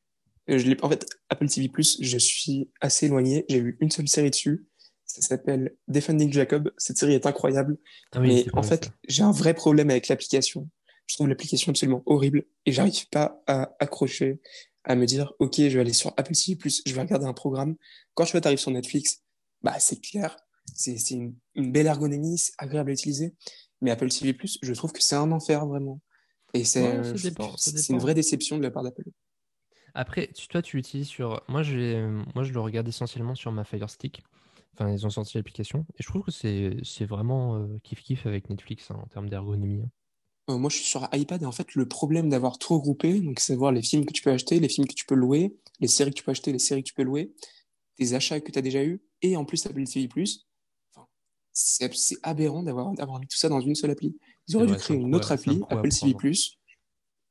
Euh, 0.49 0.57
je 0.57 0.71
en 0.81 0.89
fait, 0.89 1.05
Apple 1.29 1.47
TV+, 1.47 1.71
je 1.77 2.17
suis 2.17 2.69
assez 2.81 3.05
éloigné. 3.05 3.45
J'ai 3.49 3.61
vu 3.61 3.77
une 3.79 3.91
seule 3.91 4.07
série 4.07 4.29
dessus. 4.29 4.65
Ça 5.05 5.21
s'appelle 5.21 5.75
Defending 5.87 6.31
Jacob. 6.31 6.71
Cette 6.77 6.97
série 6.97 7.13
est 7.13 7.25
incroyable. 7.25 7.77
Ah 8.13 8.19
mais 8.19 8.45
en 8.53 8.63
fait, 8.63 8.91
j'ai 9.07 9.23
un 9.23 9.31
vrai 9.31 9.53
problème 9.53 9.89
avec 9.89 10.07
l'application. 10.07 10.69
Je 11.07 11.15
trouve 11.15 11.27
l'application 11.27 11.71
absolument 11.71 12.03
horrible 12.05 12.45
et 12.65 12.71
j'arrive 12.71 13.09
pas 13.09 13.41
à 13.45 13.75
accrocher, 13.79 14.39
à 14.85 14.95
me 14.95 15.05
dire, 15.05 15.33
OK, 15.39 15.55
je 15.57 15.67
vais 15.67 15.81
aller 15.81 15.93
sur 15.93 16.13
Apple 16.15 16.33
TV+, 16.33 16.57
je 16.85 16.93
vais 16.93 17.01
regarder 17.01 17.25
un 17.25 17.33
programme. 17.33 17.75
Quand 18.13 18.23
tu 18.23 18.37
arrives 18.37 18.57
sur 18.57 18.71
Netflix, 18.71 19.21
bah, 19.61 19.77
c'est 19.79 20.01
clair. 20.01 20.37
C'est 20.73 21.11
une, 21.11 21.35
une, 21.55 21.71
belle 21.73 21.87
ergonomie, 21.87 22.37
c'est 22.37 22.53
agréable 22.57 22.91
à 22.91 22.93
utiliser. 22.93 23.35
Mais 23.81 23.91
Apple 23.91 24.09
TV+, 24.09 24.37
je 24.61 24.73
trouve 24.73 24.93
que 24.93 25.03
c'est 25.03 25.15
un 25.15 25.31
enfer, 25.31 25.65
vraiment. 25.65 25.99
Et 26.53 26.63
c'est 26.63 26.95
euh, 26.95 27.15
une 27.89 27.99
vraie 27.99 28.13
déception 28.13 28.57
de 28.57 28.63
la 28.63 28.71
part 28.71 28.83
d'Apple. 28.83 29.03
Après, 29.93 30.27
toi, 30.49 30.61
tu 30.61 30.77
l'utilises 30.77 31.07
sur. 31.07 31.41
Moi 31.47 31.63
je, 31.63 32.21
moi, 32.33 32.43
je 32.43 32.53
le 32.53 32.59
regarde 32.59 32.87
essentiellement 32.87 33.35
sur 33.35 33.51
ma 33.51 33.63
Fire 33.63 33.89
Stick. 33.89 34.23
Enfin, 34.73 34.89
ils 34.91 35.05
ont 35.05 35.09
sorti 35.09 35.37
l'application. 35.37 35.85
Et 35.99 36.03
je 36.03 36.07
trouve 36.07 36.23
que 36.23 36.31
c'est 36.31 37.05
vraiment 37.05 37.57
euh, 37.57 37.77
kiff-kiff 37.83 38.25
avec 38.25 38.49
Netflix 38.49 38.89
hein, 38.89 38.99
en 39.01 39.07
termes 39.07 39.29
d'ergonomie. 39.29 39.81
Hein. 39.83 39.89
Euh, 40.49 40.57
moi, 40.57 40.69
je 40.69 40.77
suis 40.77 40.85
sur 40.85 41.07
iPad 41.13 41.41
et 41.41 41.45
en 41.45 41.51
fait, 41.51 41.75
le 41.75 41.87
problème 41.87 42.29
d'avoir 42.29 42.57
tout 42.57 42.73
regroupé, 42.73 43.19
donc 43.19 43.39
c'est 43.39 43.55
voir 43.55 43.71
les 43.71 43.81
films 43.81 44.05
que 44.05 44.13
tu 44.13 44.21
peux 44.21 44.31
acheter, 44.31 44.59
les 44.59 44.69
films 44.69 44.87
que 44.87 44.93
tu 44.93 45.05
peux 45.05 45.15
louer, 45.15 45.55
les 45.79 45.87
séries 45.87 46.11
que 46.11 46.15
tu 46.15 46.23
peux 46.23 46.31
acheter, 46.31 46.51
les 46.51 46.59
séries 46.59 46.83
que 46.83 46.87
tu 46.87 46.93
peux 46.93 47.03
louer, 47.03 47.33
tes 47.97 48.13
achats 48.13 48.39
que 48.39 48.51
tu 48.51 48.57
as 48.57 48.61
déjà 48.61 48.83
eu, 48.83 49.01
et 49.21 49.37
en 49.37 49.45
plus 49.45 49.65
Apple 49.65 49.83
TV+. 49.83 50.09
C'est 51.53 51.89
aberrant 52.23 52.63
d'avoir 52.63 53.19
mis 53.19 53.27
tout 53.27 53.37
ça 53.37 53.49
dans 53.49 53.59
une 53.59 53.75
seule 53.75 53.91
appli. 53.91 54.17
Ils 54.47 54.55
auraient 54.55 54.67
dû 54.67 54.75
créer 54.75 54.97
une 54.97 55.13
autre 55.15 55.31
appli, 55.31 55.61
Apple 55.69 55.89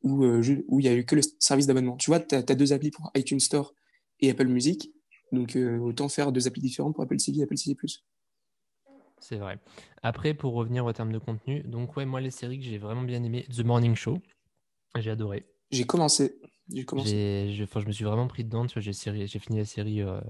où 0.03 0.25
euh, 0.25 0.63
où 0.69 0.81
il 0.81 0.87
y 0.87 0.89
a 0.89 0.95
eu 0.95 1.05
que 1.05 1.17
le 1.17 1.23
service 1.39 1.67
d'abonnement. 1.67 1.97
Tu 1.97 2.11
vois, 2.11 2.21
tu 2.21 2.35
as, 2.35 2.43
deux 2.43 2.73
applis 2.73 2.91
pour 2.91 3.11
iTunes 3.15 3.41
Store 3.41 3.75
et 4.21 4.31
Apple 4.31 4.47
Music. 4.47 4.91
Donc, 5.33 5.57
euh, 5.57 5.79
autant 5.79 6.09
faire 6.09 6.33
deux 6.33 6.47
applis 6.47 6.63
différentes 6.63 6.95
pour 6.95 7.05
Apple 7.05 7.17
TV 7.17 7.39
et 7.39 7.43
Apple 7.43 7.57
TV+. 7.57 7.77
C'est 9.21 9.37
vrai. 9.37 9.59
Après, 10.03 10.33
pour 10.35 10.55
revenir 10.55 10.85
au 10.87 10.93
terme 10.93 11.13
de 11.13 11.19
contenu, 11.19 11.63
donc 11.63 11.97
ouais, 11.97 12.07
moi, 12.07 12.21
les 12.21 12.31
séries 12.31 12.59
que 12.59 12.65
j'ai 12.65 12.79
vraiment 12.79 13.03
bien 13.03 13.23
aimé, 13.23 13.47
The 13.55 13.61
Morning 13.61 13.95
Show, 13.95 14.19
j'ai 14.99 15.11
adoré. 15.11 15.47
J'ai 15.71 15.85
commencé. 15.85 16.41
J'ai 16.73 16.85
commencé. 16.85 17.53
Je, 17.53 17.65
je 17.65 17.87
me 17.87 17.93
suis 17.93 18.05
vraiment 18.05 18.27
pris 18.27 18.45
dedans. 18.45 18.67
J'ai 18.75 18.93
fini 19.39 19.59
la 19.59 19.65
série 19.65 20.01
euh, 20.01 20.21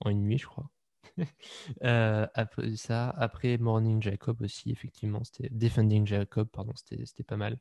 en 0.00 0.10
une 0.10 0.22
nuit, 0.22 0.38
je 0.38 0.46
crois. 0.46 0.68
Euh, 1.82 2.26
après 2.34 2.76
ça, 2.76 3.10
après 3.10 3.56
Morning 3.58 4.02
Jacob 4.02 4.40
aussi, 4.42 4.70
effectivement, 4.70 5.22
c'était 5.24 5.48
Defending 5.50 6.06
Jacob, 6.06 6.48
pardon, 6.48 6.72
c'était 6.74 7.22
pas 7.22 7.36
mal. 7.36 7.58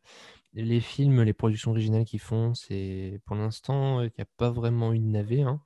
Les 0.54 0.82
films, 0.82 1.22
les 1.22 1.34
productions 1.34 1.72
originales 1.72 2.06
qu'ils 2.06 2.20
font, 2.20 2.54
c'est 2.54 3.22
pour 3.26 3.36
l'instant, 3.36 4.02
il 4.02 4.12
n'y 4.18 4.22
a 4.22 4.28
pas 4.38 4.50
vraiment 4.50 4.92
une 4.94 5.12
navet. 5.12 5.42
Hein. 5.42 5.62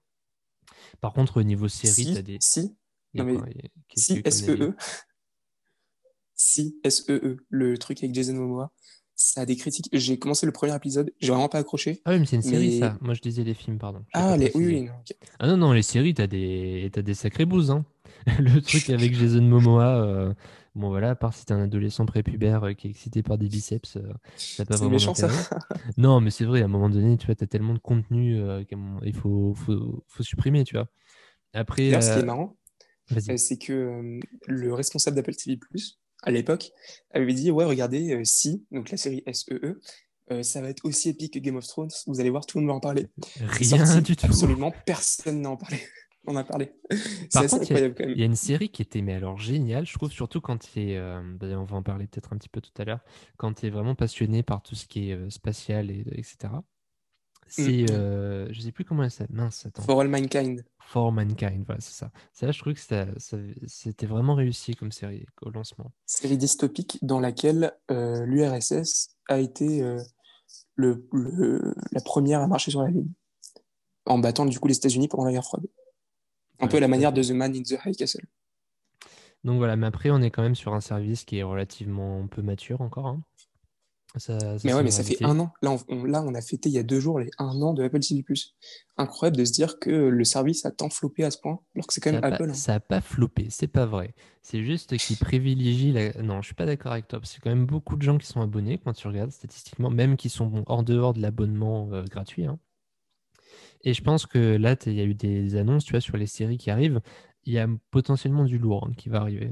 Par 1.01 1.13
contre, 1.13 1.37
au 1.37 1.43
niveau 1.43 1.67
série, 1.67 1.93
si, 1.93 2.13
t'as 2.13 2.21
des. 2.21 2.37
Si, 2.41 2.75
non, 3.13 3.23
mais... 3.25 3.71
si, 3.95 4.21
SEE. 4.29 4.73
Si, 6.35 6.79
SEE, 6.87 7.37
le 7.49 7.77
truc 7.77 8.03
avec 8.03 8.13
Jason 8.13 8.33
Momoa 8.33 8.71
ça 9.15 9.41
a 9.41 9.45
des 9.45 9.55
critiques. 9.55 9.89
J'ai 9.93 10.17
commencé 10.17 10.45
le 10.45 10.51
premier 10.51 10.75
épisode, 10.75 11.11
j'ai 11.19 11.29
vraiment 11.29 11.49
pas 11.49 11.59
accroché. 11.59 12.01
Ah 12.05 12.11
oui, 12.11 12.19
mais 12.19 12.25
c'est 12.25 12.35
une 12.35 12.41
série, 12.41 12.79
ça. 12.79 12.97
Moi, 13.01 13.13
je 13.13 13.21
disais 13.21 13.43
les 13.43 13.53
films, 13.53 13.77
pardon. 13.77 14.03
Ah, 14.13 14.37
les... 14.37 14.51
oui, 14.55 14.65
oui. 14.65 14.81
Non, 14.83 14.93
Ah 15.39 15.47
non, 15.47 15.57
non, 15.57 15.71
les 15.71 15.83
séries, 15.83 16.13
t'as 16.13 16.27
des... 16.27 16.91
As 16.95 17.01
des 17.01 17.13
sacrés 17.13 17.45
bouses. 17.45 17.71
Hein. 17.71 17.85
le 18.39 18.61
truc 18.61 18.89
avec 18.89 19.13
Jason 19.13 19.41
Momoa, 19.41 20.01
euh, 20.01 20.33
bon 20.75 20.89
voilà, 20.89 21.11
à 21.11 21.15
part 21.15 21.33
si 21.33 21.45
t'es 21.45 21.53
un 21.53 21.61
adolescent 21.61 22.05
prépubère 22.05 22.63
euh, 22.63 22.73
qui 22.73 22.87
est 22.87 22.89
excité 22.89 23.21
par 23.23 23.37
des 23.37 23.47
biceps, 23.47 23.97
euh, 23.97 24.13
ça 24.37 24.65
pas 24.65 24.75
vraiment 24.75 24.91
méchant, 24.91 25.13
ça. 25.13 25.29
non, 25.97 26.21
mais 26.21 26.29
c'est 26.29 26.45
vrai, 26.45 26.61
à 26.61 26.65
un 26.65 26.69
moment 26.69 26.89
donné, 26.89 27.17
tu 27.17 27.25
vois, 27.25 27.35
t'as 27.35 27.47
tellement 27.47 27.73
de 27.73 27.79
contenu 27.79 28.39
qu'il 28.67 29.15
faut, 29.15 29.53
faut, 29.55 30.03
faut, 30.07 30.23
supprimer, 30.23 30.63
tu 30.63 30.75
vois. 30.75 30.87
Après. 31.53 32.01
ce 32.01 32.13
qui 32.13 32.19
est 32.19 32.25
marrant, 32.25 32.55
c'est 33.07 33.57
que 33.57 34.19
le 34.47 34.73
responsable 34.73 35.15
d'Apple 35.15 35.35
TV, 35.35 35.59
à 36.23 36.31
l'époque, 36.31 36.71
avait 37.11 37.33
dit 37.33 37.51
Ouais, 37.51 37.65
regardez, 37.65 38.13
euh, 38.13 38.21
si, 38.23 38.65
donc 38.71 38.89
la 38.89 38.97
série 38.97 39.23
SEE, 39.31 39.53
e, 39.53 39.79
euh, 40.31 40.43
ça 40.43 40.61
va 40.61 40.69
être 40.69 40.85
aussi 40.85 41.09
épique 41.09 41.33
que 41.33 41.39
Game 41.39 41.55
of 41.55 41.67
Thrones. 41.67 41.91
Vous 42.07 42.19
allez 42.19 42.29
voir, 42.29 42.45
tout 42.45 42.57
le 42.57 42.63
monde 42.63 42.71
va 42.71 42.77
en 42.77 42.79
parler. 42.79 43.07
Rien 43.39 44.01
du 44.01 44.15
tout. 44.15 44.25
Absolument 44.25 44.73
personne 44.85 45.41
n'en 45.41 45.57
parlé. 45.57 45.79
On 46.25 46.37
a 46.37 46.45
parlé. 46.45 46.71
Par 47.33 47.45
contre, 47.47 47.69
il 47.69 48.17
y, 48.17 48.21
a 48.21 48.25
une 48.25 48.37
série 48.37 48.69
qui 48.69 48.81
était 48.81 49.01
mais 49.01 49.15
alors 49.15 49.37
géniale, 49.37 49.85
je 49.85 49.91
trouve, 49.91 50.09
surtout 50.09 50.39
quand 50.39 50.57
tu 50.57 50.79
es, 50.79 50.95
euh, 50.95 51.21
bah, 51.37 51.47
on 51.47 51.65
va 51.65 51.75
en 51.75 51.83
parler 51.83 52.07
peut-être 52.07 52.31
un 52.31 52.37
petit 52.37 52.47
peu 52.47 52.61
tout 52.61 52.71
à 52.77 52.85
l'heure, 52.85 53.01
quand 53.35 53.53
tu 53.55 53.65
es 53.65 53.69
vraiment 53.69 53.93
passionné 53.93 54.41
par 54.41 54.63
tout 54.63 54.73
ce 54.73 54.87
qui 54.87 55.11
est 55.11 55.29
spatial, 55.29 55.91
et, 55.91 56.05
etc. 56.13 56.53
C'est, 57.47 57.83
mm. 57.83 57.87
euh, 57.91 58.47
je 58.51 58.61
sais 58.61 58.71
plus 58.71 58.85
comment 58.85 59.03
elle 59.03 59.11
s'appelle. 59.11 59.35
Mince, 59.35 59.65
attends. 59.65 59.83
For 59.83 60.01
All 60.01 60.07
Mankind. 60.07 60.63
For 60.79 61.07
All 61.07 61.13
Mankind, 61.13 61.63
voilà, 61.65 61.81
c'est 61.81 61.93
ça. 61.93 62.11
Ça, 62.33 62.51
je 62.51 62.59
trouve 62.59 62.73
que 62.73 62.79
c'était 63.67 64.05
vraiment 64.05 64.35
réussi 64.35 64.75
comme 64.75 64.91
série 64.91 65.25
au 65.41 65.49
lancement. 65.49 65.91
Série 66.05 66.37
dystopique 66.37 66.99
dans 67.01 67.19
laquelle 67.19 67.73
euh, 67.91 68.25
l'URSS 68.25 69.15
a 69.29 69.39
été 69.39 69.81
euh, 69.81 70.01
le, 70.75 71.05
la 71.91 72.01
première 72.01 72.41
à 72.41 72.47
marcher 72.47 72.71
sur 72.71 72.81
la 72.81 72.89
Lune, 72.89 73.11
en 74.05 74.19
battant 74.19 74.45
du 74.45 74.59
coup 74.59 74.67
les 74.67 74.77
États-Unis 74.77 75.07
pendant 75.07 75.25
la 75.25 75.31
guerre 75.31 75.43
froide. 75.43 75.65
Un 76.59 76.67
peu 76.67 76.77
à 76.77 76.79
la 76.79 76.87
manière 76.87 77.11
de 77.11 77.23
The 77.23 77.31
Man 77.31 77.55
in 77.55 77.63
the 77.63 77.77
High 77.85 77.95
Castle. 77.95 78.25
Donc 79.43 79.57
voilà, 79.57 79.75
mais 79.75 79.87
après, 79.87 80.09
on 80.09 80.21
est 80.21 80.31
quand 80.31 80.41
même 80.41 80.55
sur 80.55 80.73
un 80.73 80.79
service 80.79 81.25
qui 81.25 81.37
est 81.37 81.43
relativement 81.43 82.27
peu 82.27 82.41
mature 82.41 82.79
encore. 82.81 83.07
Hein 83.07 83.21
mais 84.63 84.73
ouais, 84.73 84.83
mais 84.83 84.91
ça 84.91 85.03
fait 85.03 85.23
un 85.23 85.39
an. 85.39 85.51
Là 85.63 85.75
on, 85.89 86.03
là, 86.03 86.23
on 86.23 86.35
a 86.35 86.41
fêté 86.41 86.69
il 86.69 86.73
y 86.73 86.77
a 86.77 86.83
deux 86.83 86.99
jours 86.99 87.19
les 87.19 87.31
un 87.39 87.61
an 87.61 87.73
de 87.73 87.83
Apple 87.83 87.99
TV+. 87.99 88.23
Incroyable 88.95 89.37
de 89.37 89.45
se 89.45 89.51
dire 89.51 89.79
que 89.79 89.89
le 89.89 90.23
service 90.23 90.65
a 90.65 90.71
tant 90.71 90.89
floppé 90.89 91.23
à 91.23 91.31
ce 91.31 91.39
point, 91.39 91.59
alors 91.73 91.87
que 91.87 91.93
c'est 91.93 92.01
quand 92.01 92.11
même 92.11 92.23
Apple. 92.23 92.49
Hein. 92.49 92.53
Ça 92.53 92.75
a 92.75 92.79
pas 92.79 93.01
floppé, 93.01 93.47
c'est 93.49 93.67
pas 93.67 93.87
vrai. 93.87 94.13
C'est 94.43 94.63
juste 94.63 94.95
qu'ils 94.97 95.17
privilégient 95.17 95.93
la... 95.93 96.21
Non, 96.21 96.41
je 96.41 96.47
suis 96.47 96.55
pas 96.55 96.67
d'accord 96.67 96.91
avec 96.91 97.07
toi, 97.07 97.19
parce 97.19 97.33
que 97.33 97.41
quand 97.41 97.49
même 97.49 97.65
beaucoup 97.65 97.95
de 97.95 98.03
gens 98.03 98.19
qui 98.19 98.27
sont 98.27 98.41
abonnés, 98.41 98.77
quand 98.77 98.93
tu 98.93 99.07
regardes 99.07 99.31
statistiquement, 99.31 99.89
même 99.89 100.15
qui 100.15 100.29
sont 100.29 100.63
hors 100.67 100.83
dehors 100.83 101.13
de 101.13 101.21
l'abonnement 101.21 101.89
euh, 101.91 102.03
gratuit. 102.03 102.45
Hein. 102.45 102.59
Et 103.83 103.95
je 103.95 104.03
pense 104.03 104.27
que 104.27 104.57
là, 104.57 104.75
il 104.85 104.93
y 104.93 105.01
a 105.01 105.05
eu 105.05 105.15
des 105.15 105.55
annonces, 105.55 105.85
tu 105.85 105.91
vois, 105.91 106.01
sur 106.01 106.17
les 106.17 106.27
séries 106.27 106.57
qui 106.57 106.69
arrivent. 106.69 107.01
Il 107.45 107.53
y 107.53 107.59
a 107.59 107.67
potentiellement 107.89 108.45
du 108.45 108.59
lourd 108.59 108.87
hein, 108.87 108.93
qui 108.95 109.09
va 109.09 109.21
arriver. 109.21 109.51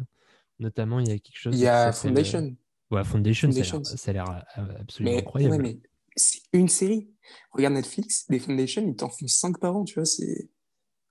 Notamment, 0.60 1.00
il 1.00 1.08
y 1.08 1.12
a 1.12 1.18
quelque 1.18 1.38
chose... 1.38 1.56
Il 1.56 1.62
y 1.62 1.68
a 1.68 1.92
Foundation. 1.92 2.56
Ouais, 2.92 3.04
Foundation, 3.04 3.52
ça 3.52 4.12
a 4.12 4.14
l'air 4.14 4.46
euh, 4.58 4.62
absolument 4.80 5.18
incroyable. 5.18 5.62
mais 5.62 5.80
c'est 6.16 6.42
une 6.54 6.68
série. 6.68 7.10
Regarde 7.52 7.76
Netflix, 7.76 8.28
des 8.30 8.40
Foundation, 8.40 8.86
ils 8.86 8.96
t'en 8.96 9.10
font 9.10 9.28
5 9.28 9.60
par 9.60 9.78
an, 9.78 9.86
tu 9.86 9.96
vois. 9.96 10.06
C'est... 10.06 10.50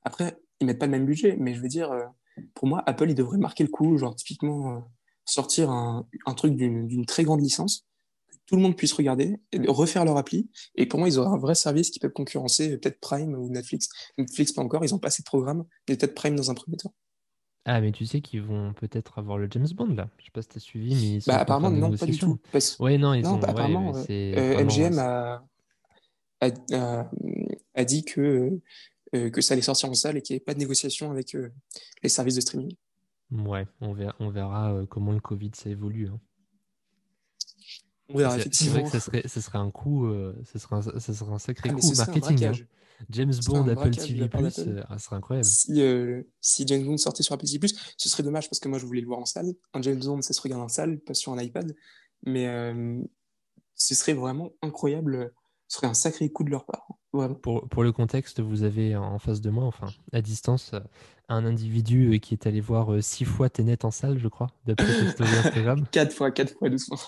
Après, 0.02 0.38
ils 0.60 0.66
mettent 0.66 0.78
pas 0.78 0.86
le 0.86 0.92
même 0.92 1.06
budget, 1.06 1.36
mais 1.38 1.54
je 1.54 1.60
veux 1.60 1.68
dire, 1.68 1.90
euh, 1.90 2.04
pour 2.54 2.68
moi, 2.68 2.82
Apple, 2.86 3.08
ils 3.08 3.14
devraient 3.14 3.38
marquer 3.38 3.64
le 3.64 3.70
coup, 3.70 3.96
genre 3.96 4.14
typiquement 4.14 4.76
euh, 4.76 4.80
sortir 5.24 5.70
un, 5.70 6.06
un 6.26 6.34
truc 6.34 6.54
d'une, 6.54 6.86
d'une 6.86 7.06
très 7.06 7.24
grande 7.24 7.40
licence, 7.40 7.86
que 8.30 8.36
tout 8.46 8.56
le 8.56 8.62
monde 8.62 8.76
puisse 8.76 8.92
regarder, 8.92 9.40
et 9.52 9.58
refaire 9.66 10.04
leur 10.04 10.18
appli, 10.18 10.50
et 10.74 10.84
pour 10.84 10.98
moi, 10.98 11.08
ils 11.08 11.18
auraient 11.18 11.34
un 11.34 11.38
vrai 11.38 11.54
service 11.54 11.90
qui 11.90 11.98
peut 11.98 12.10
concurrencer 12.10 12.76
peut-être 12.76 13.00
Prime 13.00 13.34
ou 13.34 13.48
Netflix. 13.48 13.88
Netflix, 14.18 14.52
pas 14.52 14.62
encore, 14.62 14.84
ils 14.84 14.94
ont 14.94 14.98
pas 14.98 15.08
assez 15.08 15.22
de 15.22 15.26
programmes, 15.26 15.64
mais 15.88 15.96
peut-être 15.96 16.14
Prime 16.14 16.36
dans 16.36 16.50
un 16.50 16.54
premier 16.54 16.76
temps. 16.76 16.94
Ah, 17.66 17.80
mais 17.80 17.92
tu 17.92 18.06
sais 18.06 18.20
qu'ils 18.20 18.42
vont 18.42 18.72
peut-être 18.72 19.18
avoir 19.18 19.36
le 19.36 19.46
James 19.50 19.68
Bond 19.74 19.94
là. 19.94 20.08
Je 20.18 20.24
sais 20.24 20.30
pas 20.30 20.42
si 20.42 20.48
t'as 20.48 20.61
suivi, 20.61 20.94
mais 20.94 21.18
ils 21.18 21.24
bah, 21.26 21.38
apparemment, 21.38 21.70
non, 21.70 21.96
pas 21.96 22.06
du 22.06 22.18
tout. 22.18 22.38
Ouais, 22.78 22.96
non, 22.96 23.12
ils 23.14 23.26
ont. 23.26 23.38
Bah, 23.38 23.48
apparemment, 23.50 23.92
euh, 24.08 24.64
MGM 24.64 24.98
a, 24.98 25.44
a, 26.40 27.84
dit 27.84 28.04
que, 28.04 28.58
euh, 29.14 29.30
que 29.30 29.40
ça 29.42 29.52
allait 29.52 29.62
sortir 29.62 29.90
en 29.90 29.94
salle 29.94 30.16
et 30.16 30.22
qu'il 30.22 30.34
n'y 30.34 30.38
avait 30.38 30.44
pas 30.44 30.54
de 30.54 30.58
négociation 30.58 31.11
avec 31.11 31.34
euh, 31.34 31.52
les 32.02 32.08
services 32.08 32.36
de 32.36 32.40
streaming. 32.40 32.74
Ouais, 33.30 33.66
on 33.80 33.92
verra, 33.92 34.16
on 34.20 34.30
verra 34.30 34.74
comment 34.88 35.12
le 35.12 35.20
Covid 35.20 35.50
ça 35.54 35.68
évolue. 35.68 36.08
Hein. 36.08 36.18
On 38.12 38.18
verra, 38.18 38.36
effectivement. 38.38 38.74
C'est 38.74 38.80
vrai 38.80 38.90
que 38.90 38.90
ça 38.90 39.00
serait, 39.00 39.22
ça 39.26 39.40
serait 39.40 39.58
un 39.58 39.70
coup, 39.70 40.08
ça 40.44 40.58
serait 40.58 40.76
un, 40.76 40.82
ça 40.82 41.14
serait 41.14 41.32
un 41.32 41.38
sacré 41.38 41.70
ah, 41.72 41.74
coup 41.74 41.92
marketing. 41.96 42.44
Hein. 42.44 42.52
James 43.08 43.32
Bond, 43.46 43.68
Apple 43.68 43.90
TV+, 43.90 44.22
euh, 44.22 44.82
ah, 44.88 44.98
ce 44.98 45.04
serait 45.04 45.16
incroyable. 45.16 45.46
Si, 45.46 45.80
euh, 45.80 46.22
si 46.40 46.66
James 46.66 46.84
Bond 46.84 46.98
sortait 46.98 47.22
sur 47.22 47.34
Apple 47.34 47.46
TV+, 47.46 47.66
ce 47.96 48.08
serait 48.08 48.22
dommage 48.22 48.48
parce 48.48 48.61
que 48.61 48.68
moi 48.68 48.78
je 48.78 48.86
voulais 48.86 49.00
le 49.00 49.06
voir 49.06 49.20
en 49.20 49.24
salle. 49.24 49.52
Un 49.72 49.82
James 49.82 49.98
Bond, 49.98 50.22
ça 50.22 50.32
se 50.32 50.40
regarde 50.40 50.62
en 50.62 50.68
salle, 50.68 50.98
pas 51.00 51.14
sur 51.14 51.32
un 51.32 51.40
iPad. 51.40 51.74
Mais 52.24 52.46
euh, 52.48 53.00
ce 53.74 53.94
serait 53.94 54.12
vraiment 54.12 54.50
incroyable. 54.62 55.32
Ce 55.68 55.76
serait 55.76 55.86
un 55.86 55.94
sacré 55.94 56.30
coup 56.30 56.44
de 56.44 56.50
leur 56.50 56.66
part. 56.66 56.86
Pour, 57.42 57.68
pour, 57.68 57.82
le 57.82 57.90
contexte, 57.90 58.40
vous 58.40 58.62
avez 58.62 58.94
en 58.94 59.18
face 59.18 59.40
de 59.40 59.50
moi, 59.50 59.64
enfin 59.64 59.88
à 60.12 60.20
distance, 60.20 60.72
un 61.28 61.44
individu 61.44 62.20
qui 62.20 62.34
est 62.34 62.46
allé 62.46 62.61
voir 62.61 63.02
six 63.02 63.24
fois 63.24 63.50
Tenet 63.50 63.84
en 63.84 63.90
salle, 63.90 64.18
je 64.18 64.28
crois, 64.28 64.48
d'après 64.64 64.86
cette 64.92 65.11
story 65.11 65.30
Instagram. 65.44 65.86
quatre 65.90 66.14
fois, 66.14 66.30
quatre 66.30 66.56
fois, 66.56 66.70
doucement. 66.70 66.98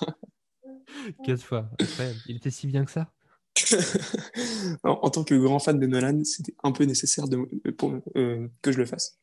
quatre 1.24 1.42
fois, 1.42 1.68
incroyable. 1.80 2.18
Il 2.26 2.36
était 2.36 2.50
si 2.50 2.66
bien 2.66 2.84
que 2.84 2.90
ça 2.90 3.12
en, 4.82 5.10
tant 5.10 5.24
que 5.24 5.34
grand 5.34 5.58
fan 5.58 5.78
de 5.78 5.86
Nolan, 5.86 6.24
c'était 6.24 6.54
un 6.62 6.72
peu 6.72 6.84
nécessaire 6.84 7.28
de, 7.28 7.36
pour, 7.72 7.94
euh, 8.16 8.48
que 8.62 8.72
je 8.72 8.78
le 8.78 8.86
fasse. 8.86 9.18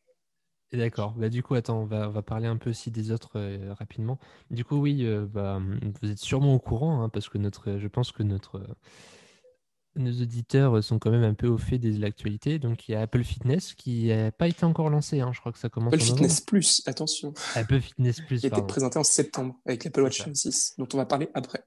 D'accord. 0.72 1.14
Bah, 1.14 1.30
du 1.30 1.42
coup, 1.42 1.56
attends, 1.56 1.82
on 1.82 1.86
va, 1.86 2.08
on 2.08 2.12
va 2.12 2.22
parler 2.22 2.46
un 2.48 2.58
peu 2.58 2.70
aussi 2.70 2.92
des 2.92 3.12
autres 3.12 3.40
euh, 3.40 3.74
rapidement. 3.74 4.20
Du 4.52 4.64
coup, 4.64 4.78
oui, 4.78 5.04
euh, 5.04 5.26
bah, 5.26 5.60
vous 6.02 6.12
êtes 6.12 6.20
sûrement 6.20 6.54
au 6.54 6.60
courant, 6.60 7.02
hein, 7.02 7.10
parce 7.10 7.28
que 7.28 7.40
notre, 7.40 7.80
je 7.80 7.88
pense 7.88 8.12
que 8.12 8.22
notre, 8.22 8.62
nos 9.96 10.12
auditeurs 10.22 10.84
sont 10.84 11.00
quand 11.00 11.12
même 11.12 11.24
un 11.24 11.34
peu 11.34 11.48
au 11.48 11.58
fait 11.58 11.78
de 11.78 12.00
l'actualité. 12.00 12.60
Donc, 12.60 12.88
il 12.88 12.94
y 12.94 12.96
a 12.96 13.02
Apple 13.02 13.24
Fitness 13.24 13.74
qui 13.74 14.08
n'a 14.08 14.32
pas 14.32 14.48
été 14.48 14.66
encore 14.66 14.90
lancé. 14.90 15.20
Hein. 15.20 15.32
Je 15.34 15.40
crois 15.40 15.52
que 15.52 15.60
ça 15.60 15.70
commence 15.70 15.94
Apple 15.94 16.04
Fitness 16.04 16.42
Plus, 16.42 16.84
attention. 16.86 17.34
Apple 17.56 17.82
Fitness 17.82 18.22
Plus. 18.22 18.40
Qui 18.40 18.46
a 18.48 18.50
été 18.50 18.62
présenté 18.62 19.00
en 19.00 19.04
septembre 19.04 19.56
avec 19.66 19.84
l'Apple 19.84 20.02
Watch 20.02 20.24
6, 20.32 20.76
dont 20.78 20.88
on 20.94 20.98
va 20.98 21.06
parler 21.06 21.30
après. 21.34 21.64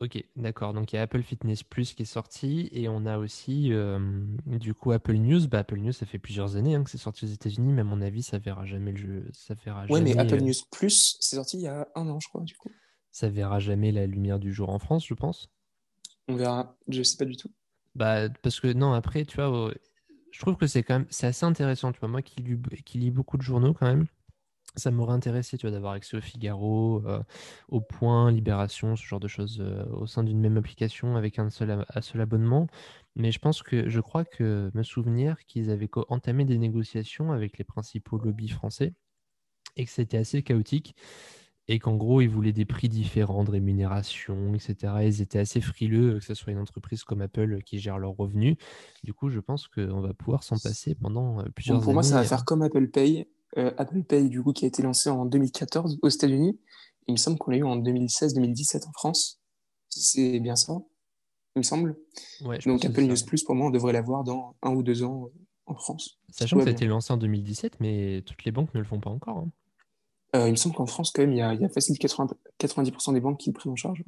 Ok, 0.00 0.24
d'accord. 0.36 0.74
Donc 0.74 0.92
il 0.92 0.96
y 0.96 0.98
a 1.00 1.02
Apple 1.02 1.22
Fitness 1.22 1.64
Plus 1.64 1.92
qui 1.94 2.02
est 2.02 2.06
sorti 2.06 2.68
et 2.70 2.88
on 2.88 3.04
a 3.04 3.18
aussi 3.18 3.72
euh, 3.72 3.98
du 4.46 4.72
coup 4.72 4.92
Apple 4.92 5.16
News. 5.16 5.48
Bah, 5.48 5.58
Apple 5.58 5.78
News, 5.78 5.92
ça 5.92 6.06
fait 6.06 6.20
plusieurs 6.20 6.54
années 6.54 6.76
hein, 6.76 6.84
que 6.84 6.90
c'est 6.90 6.98
sorti 6.98 7.24
aux 7.24 7.28
États-Unis, 7.28 7.72
mais 7.72 7.80
à 7.80 7.84
mon 7.84 8.00
avis, 8.00 8.22
ça 8.22 8.38
verra 8.38 8.64
jamais 8.64 8.92
le 8.92 8.96
jeu. 8.96 9.28
Ça 9.32 9.54
verra 9.54 9.86
ouais, 9.86 10.00
mais 10.00 10.16
Apple 10.16 10.34
euh, 10.34 10.40
News 10.40 10.54
Plus, 10.70 11.16
c'est 11.18 11.34
sorti 11.34 11.58
il 11.58 11.62
y 11.62 11.66
a 11.66 11.88
un 11.96 12.08
an, 12.08 12.20
je 12.20 12.28
crois, 12.28 12.42
du 12.42 12.54
coup. 12.54 12.70
Ça 13.10 13.28
verra 13.28 13.58
jamais 13.58 13.90
la 13.90 14.06
lumière 14.06 14.38
du 14.38 14.52
jour 14.52 14.68
en 14.68 14.78
France, 14.78 15.04
je 15.04 15.14
pense. 15.14 15.50
On 16.28 16.36
verra. 16.36 16.76
Je 16.88 17.02
sais 17.02 17.16
pas 17.16 17.24
du 17.24 17.36
tout. 17.36 17.50
Bah, 17.94 18.28
parce 18.42 18.60
que 18.60 18.72
non, 18.72 18.92
après, 18.92 19.24
tu 19.24 19.36
vois, 19.36 19.72
je 20.30 20.38
trouve 20.40 20.56
que 20.56 20.66
c'est 20.66 20.82
quand 20.82 21.00
même 21.00 21.06
c'est 21.10 21.26
assez 21.26 21.44
intéressant. 21.44 21.92
Tu 21.92 22.06
moi 22.06 22.22
qui 22.22 22.42
lis 22.98 23.10
beaucoup 23.10 23.36
de 23.36 23.42
journaux 23.42 23.74
quand 23.74 23.86
même 23.86 24.06
ça 24.78 24.90
m'aurait 24.90 25.14
intéressé 25.14 25.58
tu 25.58 25.70
d'avoir 25.70 25.92
accès 25.92 26.16
au 26.16 26.20
Figaro, 26.20 27.02
euh, 27.06 27.22
au 27.68 27.80
Point, 27.80 28.30
Libération, 28.30 28.96
ce 28.96 29.04
genre 29.04 29.20
de 29.20 29.28
choses 29.28 29.58
euh, 29.60 29.84
au 29.90 30.06
sein 30.06 30.24
d'une 30.24 30.40
même 30.40 30.56
application 30.56 31.16
avec 31.16 31.38
un 31.38 31.50
seul, 31.50 31.84
seul 32.00 32.20
abonnement. 32.20 32.68
Mais 33.16 33.32
je 33.32 33.38
pense 33.38 33.62
que 33.62 33.88
je 33.88 34.00
crois 34.00 34.24
que 34.24 34.70
me 34.74 34.82
souvenir 34.82 35.44
qu'ils 35.46 35.70
avaient 35.70 35.90
entamé 36.08 36.44
des 36.44 36.58
négociations 36.58 37.32
avec 37.32 37.58
les 37.58 37.64
principaux 37.64 38.18
lobbies 38.18 38.48
français 38.48 38.94
et 39.76 39.84
que 39.84 39.90
c'était 39.90 40.18
assez 40.18 40.42
chaotique 40.42 40.94
et 41.68 41.78
qu'en 41.78 41.96
gros 41.96 42.20
ils 42.20 42.28
voulaient 42.28 42.52
des 42.52 42.64
prix 42.64 42.88
différents 42.88 43.44
de 43.44 43.50
rémunération, 43.50 44.54
etc. 44.54 44.94
Ils 45.02 45.22
étaient 45.22 45.38
assez 45.38 45.60
frileux 45.60 46.18
que 46.18 46.24
ce 46.24 46.34
soit 46.34 46.52
une 46.52 46.58
entreprise 46.58 47.04
comme 47.04 47.20
Apple 47.20 47.62
qui 47.62 47.78
gère 47.78 47.98
leurs 47.98 48.16
revenus. 48.16 48.56
Du 49.04 49.12
coup, 49.12 49.28
je 49.28 49.40
pense 49.40 49.68
qu'on 49.68 50.00
va 50.00 50.14
pouvoir 50.14 50.42
s'en 50.42 50.58
passer 50.58 50.94
pendant 50.94 51.40
euh, 51.40 51.44
plusieurs 51.54 51.76
années. 51.76 51.84
Pour 51.84 51.94
moi, 51.94 52.02
ça 52.02 52.16
va 52.16 52.24
faire 52.24 52.44
comme 52.44 52.62
Apple 52.62 52.88
Pay 52.88 53.28
euh, 53.56 53.72
Apple 53.78 54.02
Pay, 54.02 54.28
du 54.28 54.42
coup, 54.42 54.52
qui 54.52 54.64
a 54.64 54.68
été 54.68 54.82
lancé 54.82 55.08
en 55.08 55.24
2014 55.24 55.98
aux 56.02 56.08
États-Unis. 56.08 56.58
Il 57.06 57.12
me 57.12 57.16
semble 57.16 57.38
qu'on 57.38 57.50
l'a 57.50 57.58
eu 57.58 57.62
en 57.62 57.78
2016-2017 57.78 58.86
en 58.86 58.92
France. 58.92 59.40
C'est 59.88 60.38
bien 60.40 60.54
ça, 60.54 60.74
il 61.56 61.60
me 61.60 61.62
semble. 61.62 61.96
Donc 62.66 62.84
Apple 62.84 63.02
News 63.02 63.16
Plus, 63.26 63.42
pour 63.42 63.54
moi, 63.54 63.68
on 63.68 63.70
devrait 63.70 63.94
l'avoir 63.94 64.22
dans 64.22 64.54
un 64.62 64.70
ou 64.74 64.82
deux 64.82 65.02
ans 65.02 65.30
en 65.64 65.74
France. 65.74 66.18
Sachant 66.30 66.58
que 66.58 66.64
ça 66.64 66.68
a 66.68 66.72
été 66.72 66.86
lancé 66.86 67.12
en 67.12 67.16
2017, 67.16 67.80
mais 67.80 68.22
toutes 68.26 68.44
les 68.44 68.52
banques 68.52 68.72
ne 68.74 68.80
le 68.80 68.84
font 68.84 69.00
pas 69.00 69.10
encore. 69.10 69.38
Hein. 69.38 69.50
Euh, 70.36 70.46
il 70.46 70.52
me 70.52 70.56
semble 70.56 70.74
qu'en 70.74 70.86
France, 70.86 71.10
quand 71.10 71.22
même, 71.22 71.32
il 71.32 71.38
y 71.38 71.42
a, 71.42 71.54
il 71.54 71.60
y 71.60 71.64
a 71.64 71.68
facile 71.68 71.96
90% 71.96 73.12
des 73.14 73.20
banques 73.20 73.38
qui 73.38 73.50
le 73.50 73.54
prennent 73.54 73.72
en 73.72 73.76
charge. 73.76 74.04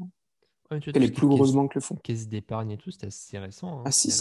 les 0.70 1.10
plus 1.10 1.26
grosses 1.26 1.52
banques 1.52 1.74
le 1.74 1.80
font. 1.80 1.96
Caisse 1.96 2.28
d'épargne 2.28 2.72
et 2.72 2.76
tout, 2.76 2.90
c'est 2.90 3.06
assez 3.06 3.38
récent. 3.38 3.80
Hein, 3.80 3.82
ah, 3.86 3.92
si, 3.92 4.12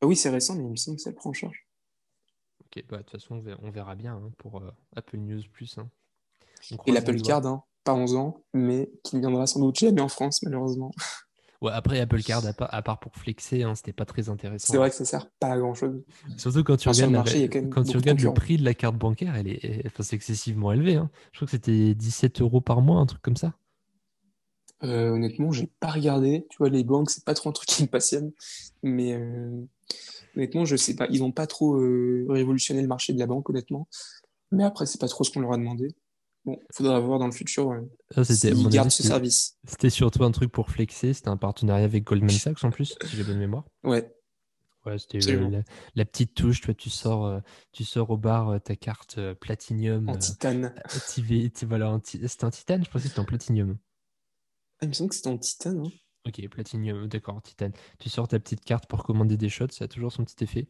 ah 0.00 0.06
oui, 0.06 0.16
c'est 0.16 0.30
récent, 0.30 0.54
mais 0.54 0.64
il 0.64 0.70
me 0.70 0.76
semble 0.76 0.96
que 0.96 1.02
ça 1.02 1.10
le 1.10 1.16
prend 1.16 1.30
en 1.30 1.34
charge. 1.34 1.66
Bah, 2.88 2.98
de 2.98 3.02
toute 3.02 3.12
façon, 3.12 3.42
on 3.62 3.70
verra 3.70 3.94
bien 3.94 4.16
hein, 4.16 4.30
pour 4.36 4.58
euh, 4.58 4.70
Apple 4.94 5.16
News 5.16 5.42
Plus. 5.52 5.78
Hein. 5.78 5.88
Et 6.86 6.92
l'Apple 6.92 7.20
Card, 7.22 7.46
hein, 7.46 7.62
pas 7.84 7.94
11 7.94 8.16
ans, 8.16 8.44
mais 8.52 8.90
qui 9.02 9.16
ne 9.16 9.20
viendra 9.20 9.46
sans 9.46 9.60
doute 9.60 9.78
jamais 9.78 10.00
en 10.00 10.08
France, 10.08 10.42
malheureusement. 10.42 10.90
Ouais, 11.62 11.72
après, 11.72 12.00
Apple 12.00 12.22
Card, 12.22 12.42
à 12.58 12.82
part, 12.82 12.98
pour 12.98 13.14
flexer, 13.14 13.64
c'était 13.74 13.92
pas 13.92 14.04
très 14.04 14.28
intéressant. 14.28 14.72
C'est 14.72 14.78
vrai 14.78 14.90
que 14.90 14.96
ça 14.96 15.04
sert 15.04 15.28
pas 15.40 15.48
à 15.48 15.58
grand 15.58 15.74
chose. 15.74 16.02
Surtout 16.36 16.64
quand 16.64 16.76
tu 16.76 16.88
regardes, 16.88 17.70
quand 17.70 17.84
tu 17.84 17.96
regardes 17.96 18.20
le 18.20 18.34
prix 18.34 18.56
de 18.56 18.64
la 18.64 18.74
carte 18.74 18.96
bancaire, 18.96 19.34
elle 19.36 19.48
est, 19.48 19.82
enfin, 19.86 20.02
c'est 20.02 20.16
excessivement 20.16 20.72
élevé. 20.72 20.94
Je 21.32 21.38
crois 21.38 21.46
que 21.46 21.50
c'était 21.50 21.94
17 21.94 22.40
euros 22.40 22.60
par 22.60 22.82
mois, 22.82 23.00
un 23.00 23.06
truc 23.06 23.22
comme 23.22 23.36
ça. 23.36 23.54
Euh, 24.84 25.10
honnêtement, 25.10 25.52
j'ai 25.52 25.70
pas 25.80 25.90
regardé. 25.90 26.46
Tu 26.50 26.58
vois, 26.58 26.68
les 26.68 26.84
banques, 26.84 27.10
c'est 27.10 27.24
pas 27.24 27.34
trop 27.34 27.50
un 27.50 27.52
truc 27.52 27.68
qui 27.68 27.82
me 27.82 27.88
passionne. 27.88 28.32
Mais 28.82 29.14
euh, 29.14 29.64
honnêtement, 30.36 30.64
je 30.64 30.76
sais 30.76 30.94
pas. 30.94 31.06
Ils 31.10 31.22
ont 31.22 31.32
pas 31.32 31.46
trop 31.46 31.76
euh, 31.76 32.26
révolutionné 32.28 32.82
le 32.82 32.88
marché 32.88 33.12
de 33.12 33.18
la 33.18 33.26
banque, 33.26 33.48
honnêtement. 33.48 33.88
Mais 34.52 34.64
après, 34.64 34.86
c'est 34.86 35.00
pas 35.00 35.08
trop 35.08 35.24
ce 35.24 35.30
qu'on 35.30 35.40
leur 35.40 35.52
a 35.52 35.56
demandé. 35.56 35.94
Bon, 36.46 36.60
faudra 36.72 37.00
voir 37.00 37.18
dans 37.18 37.26
le 37.26 37.32
futur 37.32 37.74
ah, 38.14 38.24
c'était, 38.24 38.54
s'ils 38.54 38.68
gardent 38.68 38.90
ce 38.90 39.02
service. 39.02 39.58
C'était 39.66 39.90
surtout 39.90 40.22
un 40.22 40.30
truc 40.30 40.52
pour 40.52 40.70
flexer. 40.70 41.12
C'était 41.12 41.28
un 41.28 41.36
partenariat 41.36 41.84
avec 41.84 42.04
Goldman 42.04 42.30
Sachs 42.30 42.62
en 42.62 42.70
plus, 42.70 42.96
si 43.04 43.16
j'ai 43.16 43.24
bonne 43.24 43.38
mémoire. 43.38 43.64
Ouais. 43.82 44.12
Ouais, 44.84 44.96
c'était 44.98 45.18
la, 45.96 46.04
petite 46.04 46.34
touche. 46.34 46.60
Toi, 46.60 46.72
tu 46.72 46.88
sors, 46.88 47.42
tu 47.72 47.82
sors 47.84 48.08
au 48.10 48.16
bar 48.16 48.62
ta 48.62 48.76
carte 48.76 49.18
Platinum. 49.40 50.08
En 50.08 50.16
titane. 50.16 50.72
voilà, 51.66 52.00
c'était 52.04 52.44
en 52.44 52.50
titane. 52.50 52.84
Je 52.84 52.90
pensais 52.90 53.02
que 53.02 53.08
c'était 53.08 53.20
en 53.20 53.24
Platinum. 53.24 53.76
Ah, 54.78 54.84
il 54.84 54.88
me 54.88 54.92
semble 54.92 55.10
que 55.10 55.16
c'était 55.16 55.30
en 55.30 55.38
titane. 55.38 55.84
Hein. 55.84 55.90
Ok, 56.26 56.48
Platinum, 56.48 57.06
d'accord, 57.06 57.40
titane. 57.42 57.72
Tu 57.98 58.08
sors 58.08 58.28
ta 58.28 58.38
petite 58.38 58.64
carte 58.64 58.86
pour 58.86 59.04
commander 59.04 59.36
des 59.36 59.48
shots, 59.48 59.68
ça 59.70 59.84
a 59.84 59.88
toujours 59.88 60.12
son 60.12 60.24
petit 60.24 60.42
effet. 60.44 60.68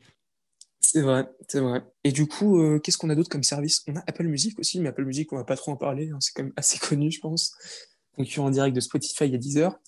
C'est 0.80 1.02
vrai, 1.02 1.28
c'est 1.48 1.60
vrai. 1.60 1.82
Et 2.04 2.12
du 2.12 2.26
coup, 2.26 2.60
euh, 2.60 2.78
qu'est-ce 2.78 2.96
qu'on 2.98 3.10
a 3.10 3.14
d'autre 3.14 3.28
comme 3.28 3.42
service? 3.42 3.82
On 3.88 3.96
a 3.96 4.04
Apple 4.06 4.26
Music 4.26 4.58
aussi, 4.58 4.80
mais 4.80 4.88
Apple 4.88 5.04
Music, 5.04 5.32
on 5.32 5.36
va 5.36 5.44
pas 5.44 5.56
trop 5.56 5.72
en 5.72 5.76
parler, 5.76 6.10
hein, 6.10 6.18
c'est 6.20 6.32
quand 6.34 6.44
même 6.44 6.52
assez 6.56 6.78
connu, 6.78 7.10
je 7.10 7.20
pense. 7.20 7.52
Concurrent 8.12 8.50
direct 8.50 8.74
de 8.74 8.80
Spotify 8.80 9.24
a 9.24 9.38
10 9.38 9.58
heures. 9.58 9.78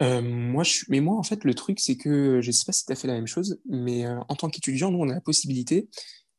je... 0.00 0.84
Mais 0.88 1.00
moi, 1.00 1.16
en 1.16 1.22
fait, 1.22 1.44
le 1.44 1.54
truc, 1.54 1.80
c'est 1.80 1.96
que 1.96 2.40
je 2.40 2.50
sais 2.50 2.64
pas 2.64 2.72
si 2.72 2.86
tu 2.86 2.92
as 2.92 2.94
fait 2.94 3.08
la 3.08 3.14
même 3.14 3.26
chose, 3.26 3.60
mais 3.66 4.06
euh, 4.06 4.20
en 4.28 4.36
tant 4.36 4.48
qu'étudiant, 4.48 4.90
nous, 4.90 5.00
on 5.00 5.08
a 5.08 5.14
la 5.14 5.20
possibilité 5.20 5.88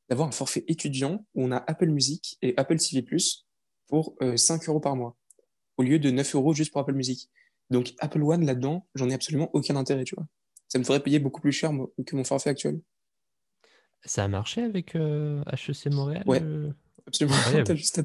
d'avoir 0.10 0.28
un 0.28 0.32
forfait 0.32 0.64
étudiant 0.68 1.26
où 1.36 1.44
on 1.44 1.52
a 1.52 1.58
Apple 1.68 1.88
Music 1.88 2.38
et 2.42 2.54
Apple 2.58 2.78
TV 2.78 3.02
Plus 3.02 3.46
pour 3.88 4.16
5 4.36 4.64
euh, 4.64 4.72
euros 4.72 4.80
par 4.80 4.96
mois, 4.96 5.18
au 5.78 5.84
lieu 5.84 6.00
de 6.00 6.10
9 6.10 6.36
euros 6.36 6.54
juste 6.54 6.72
pour 6.72 6.82
Apple 6.82 6.94
Music. 6.94 7.30
Donc 7.70 7.94
Apple 8.00 8.22
One 8.22 8.46
là-dedans, 8.46 8.88
j'en 8.96 9.10
ai 9.10 9.14
absolument 9.14 9.50
aucun 9.54 9.76
intérêt, 9.76 10.04
tu 10.04 10.16
vois. 10.16 10.26
Ça 10.68 10.80
me 10.80 10.84
ferait 10.84 11.02
payer 11.02 11.20
beaucoup 11.20 11.42
plus 11.42 11.52
cher 11.52 11.72
que 12.06 12.16
mon 12.16 12.24
forfait 12.24 12.50
actuel. 12.50 12.80
Ça 14.06 14.24
a 14.24 14.28
marché 14.28 14.64
avec 14.64 14.96
HEC 14.96 14.98
euh, 14.98 15.44
Montréal 15.92 16.24
Ouais, 16.26 16.42
euh? 16.42 16.72
Absolument. 17.08 17.36
t'as 17.66 17.76
juste, 17.76 18.00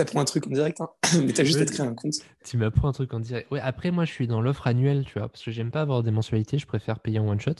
à... 0.00 0.18
un 0.18 0.24
truc 0.24 0.46
en 0.46 0.50
direct, 0.50 0.80
hein. 0.80 0.88
mais 1.24 1.32
t'as 1.32 1.44
juste 1.44 1.60
à 1.60 1.66
te 1.66 1.72
créer 1.72 1.86
un 1.86 1.94
compte. 1.94 2.14
Tu 2.44 2.56
m'apprends 2.56 2.88
un 2.88 2.92
truc 2.92 3.12
en 3.14 3.20
direct. 3.20 3.50
Ouais, 3.50 3.60
après, 3.60 3.90
moi, 3.90 4.04
je 4.04 4.12
suis 4.12 4.26
dans 4.26 4.40
l'offre 4.40 4.66
annuelle, 4.66 5.04
tu 5.04 5.18
vois, 5.18 5.28
parce 5.28 5.42
que 5.42 5.50
j'aime 5.50 5.70
pas 5.70 5.80
avoir 5.80 6.02
des 6.02 6.10
mensualités, 6.10 6.58
je 6.58 6.66
préfère 6.66 7.00
payer 7.00 7.18
en 7.18 7.28
one 7.28 7.40
shot. 7.40 7.54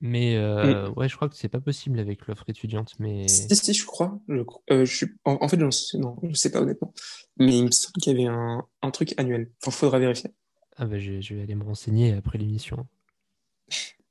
Mais 0.00 0.36
euh, 0.36 0.90
mm. 0.90 0.94
ouais, 0.98 1.08
je 1.08 1.16
crois 1.16 1.28
que 1.28 1.36
c'est 1.36 1.48
pas 1.48 1.60
possible 1.60 1.98
avec 1.98 2.26
l'offre 2.26 2.44
étudiante. 2.48 2.94
Mais... 2.98 3.28
Si, 3.28 3.54
si, 3.54 3.72
je 3.72 3.86
crois. 3.86 4.18
Je, 4.28 4.42
euh, 4.70 4.84
je 4.84 4.96
suis... 4.96 5.06
en, 5.24 5.48
fait, 5.48 5.58
je 5.58 5.70
sais, 5.70 5.98
non, 5.98 6.16
je 6.22 6.34
sais 6.34 6.50
pas 6.50 6.60
honnêtement. 6.60 6.92
Mais 7.38 7.56
il 7.58 7.64
me 7.64 7.70
semble 7.70 7.94
qu'il 8.02 8.12
y 8.12 8.16
avait 8.16 8.28
un, 8.28 8.66
un 8.82 8.90
truc 8.90 9.14
annuel. 9.16 9.50
Enfin, 9.62 9.70
faudra 9.70 9.98
vérifier. 9.98 10.30
Ah 10.76 10.86
bah, 10.86 10.98
je, 10.98 11.20
je 11.20 11.34
vais 11.34 11.42
aller 11.42 11.54
me 11.54 11.64
renseigner 11.64 12.12
après 12.12 12.38
l'émission. 12.38 12.86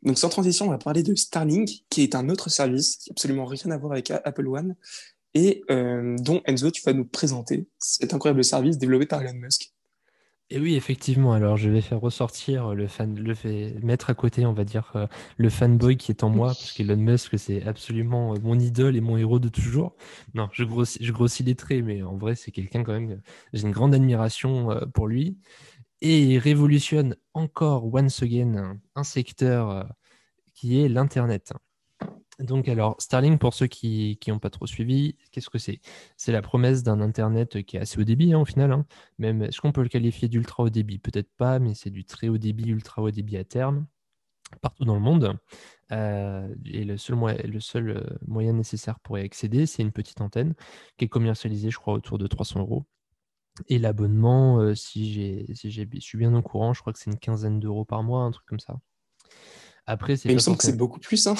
Donc, 0.03 0.17
sans 0.17 0.29
transition, 0.29 0.67
on 0.67 0.69
va 0.69 0.77
parler 0.77 1.01
de 1.01 1.15
Starlink, 1.15 1.85
qui 1.89 2.03
est 2.03 2.15
un 2.15 2.29
autre 2.29 2.49
service 2.49 2.97
qui 2.97 3.09
n'a 3.09 3.13
absolument 3.13 3.45
rien 3.45 3.71
à 3.71 3.77
voir 3.77 3.93
avec 3.93 4.11
Apple 4.11 4.47
One 4.47 4.75
et 5.33 5.63
euh, 5.71 6.15
dont 6.19 6.41
Enzo, 6.45 6.71
tu 6.71 6.81
vas 6.83 6.93
nous 6.93 7.05
présenter 7.05 7.67
cet 7.79 8.13
incroyable 8.13 8.43
service 8.43 8.77
développé 8.77 9.05
par 9.05 9.21
Elon 9.21 9.33
Musk. 9.33 9.73
Et 10.49 10.59
oui, 10.59 10.75
effectivement. 10.75 11.33
Alors, 11.33 11.57
je 11.57 11.69
vais 11.69 11.81
faire 11.81 11.99
ressortir 11.99 12.75
le 12.75 12.87
fan, 12.87 13.17
le 13.17 13.33
fait, 13.33 13.75
mettre 13.81 14.09
à 14.09 14.13
côté, 14.13 14.45
on 14.45 14.53
va 14.53 14.65
dire, 14.65 14.91
euh, 14.95 15.07
le 15.37 15.49
fanboy 15.49 15.97
qui 15.97 16.11
est 16.11 16.23
en 16.23 16.29
moi, 16.29 16.49
parce 16.49 16.73
qu'Elon 16.73 16.97
Musk, 16.97 17.39
c'est 17.39 17.63
absolument 17.63 18.35
euh, 18.35 18.37
mon 18.43 18.59
idole 18.59 18.95
et 18.95 19.01
mon 19.01 19.17
héros 19.17 19.39
de 19.39 19.47
toujours. 19.47 19.95
Non, 20.35 20.49
je 20.51 20.63
grossis, 20.65 21.43
les 21.43 21.55
traits, 21.55 21.83
mais 21.83 22.03
en 22.03 22.17
vrai, 22.17 22.35
c'est 22.35 22.51
quelqu'un 22.51 22.83
quand 22.83 22.93
même. 22.93 23.21
J'ai 23.53 23.63
une 23.63 23.71
grande 23.71 23.95
admiration 23.95 24.69
pour 24.93 25.07
lui. 25.07 25.37
Et 26.05 26.37
révolutionne 26.37 27.15
encore, 27.33 27.85
once 27.85 28.21
again, 28.23 28.77
un 28.93 29.03
secteur 29.05 29.87
qui 30.53 30.81
est 30.81 30.89
l'Internet. 30.89 31.53
Donc 32.39 32.67
alors, 32.67 32.97
Starlink, 32.99 33.39
pour 33.39 33.53
ceux 33.53 33.67
qui 33.67 34.19
n'ont 34.27 34.37
pas 34.37 34.49
trop 34.49 34.67
suivi, 34.67 35.15
qu'est-ce 35.31 35.49
que 35.49 35.59
c'est? 35.59 35.79
C'est 36.17 36.33
la 36.33 36.41
promesse 36.41 36.83
d'un 36.83 36.99
Internet 36.99 37.63
qui 37.63 37.77
est 37.77 37.79
assez 37.79 38.01
haut 38.01 38.03
débit 38.03 38.33
hein, 38.33 38.39
au 38.39 38.43
final. 38.43 38.73
Hein. 38.73 38.85
Même, 39.17 39.43
est-ce 39.43 39.61
qu'on 39.61 39.71
peut 39.71 39.81
le 39.81 39.87
qualifier 39.87 40.27
d'ultra 40.27 40.63
haut 40.63 40.69
débit? 40.69 40.99
Peut-être 40.99 41.31
pas, 41.37 41.59
mais 41.59 41.73
c'est 41.73 41.89
du 41.89 42.03
très 42.03 42.27
haut 42.27 42.37
débit, 42.37 42.69
ultra 42.69 43.01
haut 43.01 43.11
débit 43.11 43.37
à 43.37 43.45
terme, 43.45 43.85
partout 44.61 44.83
dans 44.83 44.95
le 44.95 44.99
monde. 44.99 45.37
Euh, 45.93 46.53
et 46.65 46.83
le 46.83 46.97
seul, 46.97 47.17
le 47.45 47.59
seul 47.61 47.89
euh, 47.91 48.03
moyen 48.27 48.51
nécessaire 48.51 48.99
pour 48.99 49.17
y 49.17 49.21
accéder, 49.21 49.65
c'est 49.67 49.83
une 49.83 49.93
petite 49.93 50.19
antenne 50.19 50.53
qui 50.97 51.05
est 51.05 51.09
commercialisée, 51.09 51.69
je 51.69 51.77
crois, 51.77 51.93
autour 51.93 52.17
de 52.17 52.27
300 52.27 52.59
euros. 52.59 52.85
Et 53.67 53.79
l'abonnement, 53.79 54.59
euh, 54.59 54.75
si, 54.75 55.45
si 55.55 55.71
je 55.71 55.83
suis 55.99 56.17
bien 56.17 56.33
au 56.35 56.41
courant, 56.41 56.73
je 56.73 56.81
crois 56.81 56.93
que 56.93 56.99
c'est 56.99 57.11
une 57.11 57.19
quinzaine 57.19 57.59
d'euros 57.59 57.85
par 57.85 58.03
mois, 58.03 58.23
un 58.23 58.31
truc 58.31 58.45
comme 58.47 58.59
ça. 58.59 58.79
Après, 59.85 60.15
c'est 60.17 60.27
Mais 60.27 60.33
il 60.33 60.35
me 60.35 60.39
semble 60.39 60.57
que 60.57 60.63
c'est 60.63 60.75
beaucoup 60.77 60.99
plus, 60.99 61.27
hein. 61.27 61.35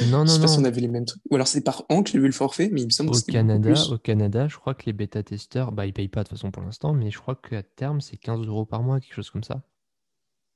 Non, 0.00 0.24
Je 0.24 0.30
sais 0.32 0.38
non, 0.38 0.38
pas 0.40 0.48
si 0.48 0.58
on 0.58 0.64
non. 0.64 0.64
avait 0.64 0.80
les 0.80 0.88
mêmes 0.88 1.04
trucs. 1.04 1.22
Ou 1.30 1.34
alors 1.36 1.48
c'est 1.48 1.62
par 1.62 1.84
an 1.90 2.02
que 2.02 2.10
j'ai 2.10 2.18
vu 2.18 2.26
le 2.26 2.32
forfait, 2.32 2.68
mais 2.72 2.80
il 2.82 2.86
me 2.86 2.90
semble 2.90 3.10
que 3.10 3.16
c'était 3.16 3.32
beaucoup 3.32 3.60
Canada, 3.60 3.60
plus. 3.60 3.90
au 3.90 3.98
Canada, 3.98 4.48
je 4.48 4.56
crois 4.58 4.74
que 4.74 4.84
les 4.86 4.92
bêta-testeurs, 4.92 5.72
bah, 5.72 5.86
ils 5.86 5.92
payent 5.92 6.08
pas 6.08 6.22
de 6.24 6.28
toute 6.28 6.38
façon 6.38 6.50
pour 6.50 6.62
l'instant, 6.62 6.92
mais 6.94 7.10
je 7.10 7.18
crois 7.18 7.34
qu'à 7.34 7.62
terme, 7.62 8.00
c'est 8.00 8.16
15 8.16 8.46
euros 8.46 8.64
par 8.64 8.82
mois, 8.82 9.00
quelque 9.00 9.14
chose 9.14 9.30
comme 9.30 9.42
ça. 9.44 9.62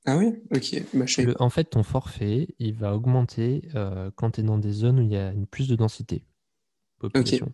Ah 0.05 0.17
oui? 0.17 0.33
Ok, 0.51 0.75
bah 0.93 1.05
je 1.05 1.21
Le- 1.21 1.41
en 1.41 1.49
fait, 1.49 1.63
ton 1.65 1.83
forfait, 1.83 2.53
il 2.59 2.73
va 2.73 2.93
augmenter 2.95 3.69
euh, 3.75 4.11
quand 4.15 4.31
tu 4.31 4.41
es 4.41 4.43
dans 4.43 4.57
des 4.57 4.71
zones 4.73 4.99
où 4.99 5.03
il 5.03 5.07
y 5.09 5.15
a 5.17 5.31
une 5.31 5.47
plus 5.47 5.67
de 5.69 5.75
densité 5.77 6.25
population. 6.99 7.53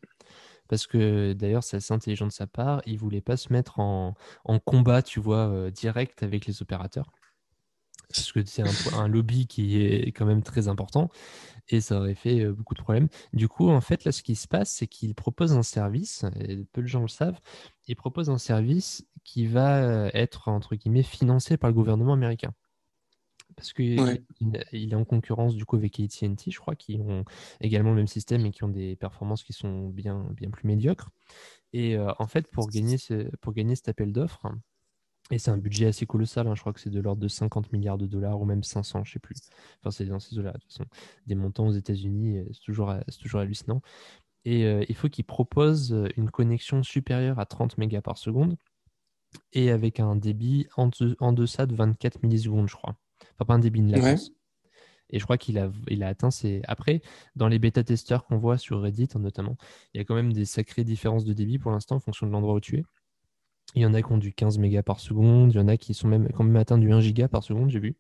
Parce 0.70 0.88
que 0.88 1.34
d'ailleurs, 1.34 1.64
c'est 1.64 1.78
assez 1.78 1.94
intelligent 1.94 2.28
de 2.28 2.32
sa 2.32 2.48
part. 2.48 2.82
Il 2.86 2.98
voulait 2.98 3.22
pas 3.22 3.38
se 3.38 3.52
mettre 3.52 3.80
en, 3.80 4.16
combat, 4.66 5.02
tu 5.02 5.20
vois, 5.20 5.48
euh, 5.50 5.72
direct 5.72 6.24
avec 6.24 6.46
les 6.46 6.62
opérateurs. 6.62 7.12
Parce 8.10 8.32
que 8.32 8.46
c'est 8.46 8.64
un 8.94 9.08
lobby 9.10 9.48
qui 9.48 9.82
est 9.84 10.14
quand 10.14 10.26
même 10.26 10.42
très 10.42 10.70
important 10.70 11.10
et 11.70 11.82
ça 11.82 12.00
aurait 12.00 12.16
fait 12.16 12.42
euh, 12.42 12.54
beaucoup 12.54 12.74
de 12.74 12.82
problèmes. 12.82 13.08
Du 13.34 13.48
coup, 13.48 13.70
en 13.70 13.82
fait, 13.82 14.06
là, 14.06 14.12
ce 14.12 14.24
qui 14.24 14.36
se 14.36 14.48
passe, 14.48 14.72
c'est 14.72 14.88
qu'il 14.88 15.14
propose 15.16 15.54
un 15.54 15.64
service, 15.64 16.26
et 16.40 16.58
peu 16.72 16.82
de 16.82 16.88
gens 16.88 17.02
le 17.02 17.08
savent, 17.08 17.40
il 17.88 17.96
propose 17.96 18.30
un 18.30 18.38
service 18.38 19.06
qui 19.24 19.48
va 19.48 19.84
euh, 19.84 20.10
être, 20.14 20.48
entre 20.48 20.76
guillemets, 20.76 21.04
financé 21.04 21.58
par 21.58 21.70
le 21.70 21.74
gouvernement 21.74 22.14
américain. 22.14 22.54
Parce 23.58 23.74
qu'il 23.74 24.00
Ouais. 24.00 24.24
il 24.72 24.92
est 24.94 24.96
en 24.96 25.04
concurrence 25.04 25.56
du 25.56 25.66
coup 25.66 25.76
avec 25.78 26.00
AT&T, 26.00 26.52
je 26.52 26.60
crois, 26.60 26.76
qui 26.76 27.00
ont 27.02 27.26
également 27.60 27.90
le 27.90 27.96
même 27.98 28.08
système 28.08 28.46
et 28.46 28.52
qui 28.52 28.64
ont 28.64 28.70
des 28.70 28.96
performances 28.96 29.44
qui 29.44 29.52
sont 29.52 29.90
bien, 29.90 30.30
bien 30.36 30.50
plus 30.52 30.68
médiocres. 30.68 31.10
Et 31.74 31.98
euh, 31.98 32.12
en 32.20 32.28
fait, 32.28 32.50
pour 32.52 32.68
gagner, 32.70 32.98
ce- 33.00 33.36
pour 33.38 33.54
gagner 33.54 33.76
cet 33.76 33.90
appel 33.90 34.14
d'offres, 34.14 34.48
et 35.32 35.40
c'est 35.40 35.52
un 35.52 35.58
budget 35.58 35.88
assez 35.88 36.06
colossal, 36.06 36.48
hein, 36.48 36.54
je 36.56 36.62
crois 36.62 36.72
que 36.72 36.80
c'est 36.80 36.92
de 36.92 37.00
l'ordre 37.02 37.22
de 37.22 37.28
50 37.28 37.74
milliards 37.74 37.98
de 37.98 38.06
dollars 38.06 38.40
ou 38.40 38.46
même 38.46 38.64
500, 38.64 39.04
je 39.04 39.14
sais 39.14 39.20
plus. 39.20 39.38
Enfin, 39.82 39.92
c'est 39.92 40.06
dans 40.06 40.20
ces 40.20 40.38
eaux-là, 40.38 40.54
de 40.54 40.60
toute 40.60 40.72
façon. 40.72 40.86
Des 41.26 41.36
montants 41.36 41.68
aux 41.68 41.74
États-Unis, 41.74 42.38
euh, 42.38 42.46
c'est 42.54 42.62
toujours, 42.62 42.92
euh, 42.92 43.02
c'est 43.10 43.20
toujours 43.20 43.42
hallucinant. 43.42 43.82
Et 44.46 44.66
euh, 44.66 44.86
il 44.88 44.96
faut 44.96 45.10
qu'ils 45.10 45.26
proposent 45.26 45.98
une 46.16 46.30
connexion 46.30 46.84
supérieure 46.84 47.40
à 47.40 47.46
30 47.48 47.78
mégas 47.80 48.02
par 48.02 48.18
seconde 48.20 48.56
et 49.52 49.72
avec 49.72 50.00
un 50.00 50.16
débit 50.16 50.68
en, 50.78 50.88
de- 50.88 51.18
en 51.20 51.34
deçà 51.34 51.66
de 51.66 51.76
24 51.76 52.22
millisecondes, 52.24 52.70
je 52.70 52.76
crois. 52.76 52.96
Enfin, 53.36 53.46
pas 53.46 53.54
un 53.56 53.60
débit, 53.60 53.80
une 53.80 53.92
Ouais. 53.92 54.02
latence. 54.12 54.32
Et 55.10 55.20
je 55.20 55.24
crois 55.24 55.38
qu'il 55.38 55.58
a, 55.58 55.72
il 55.90 56.04
a 56.04 56.08
atteint 56.10 56.32
ses. 56.32 56.62
Après, 56.68 57.02
dans 57.36 57.48
les 57.48 57.60
bêta-testeurs 57.60 58.26
qu'on 58.26 58.38
voit 58.38 58.58
sur 58.58 58.82
Reddit, 58.82 59.10
hein, 59.16 59.20
notamment, 59.20 59.56
il 59.94 60.00
y 60.00 60.02
a 60.02 60.06
quand 60.06 60.16
même 60.16 60.34
des 60.34 60.46
sacrées 60.46 60.84
différences 60.84 61.26
de 61.26 61.34
débit 61.34 61.60
pour 61.60 61.72
l'instant 61.72 61.96
en 61.96 62.00
fonction 62.00 62.28
de 62.28 62.32
l'endroit 62.32 62.56
où 62.56 62.60
tu 62.60 62.78
es. 62.78 62.84
Il 63.76 63.82
y 63.82 63.86
en 63.86 63.94
a 63.94 64.02
qui 64.02 64.12
ont 64.12 64.18
du 64.18 64.34
15 64.34 64.58
mégas 64.60 64.84
par 64.84 65.00
seconde, 65.00 65.54
il 65.54 65.58
y 65.58 65.60
en 65.60 65.68
a 65.68 65.78
qui 65.78 65.94
sont 65.94 66.08
même, 66.08 66.30
quand 66.34 66.44
même 66.44 66.56
atteint 66.56 66.78
du 66.78 66.92
1 66.92 67.02
giga 67.02 67.28
par 67.28 67.44
seconde, 67.44 67.70
j'ai 67.70 67.80
vu, 67.80 67.96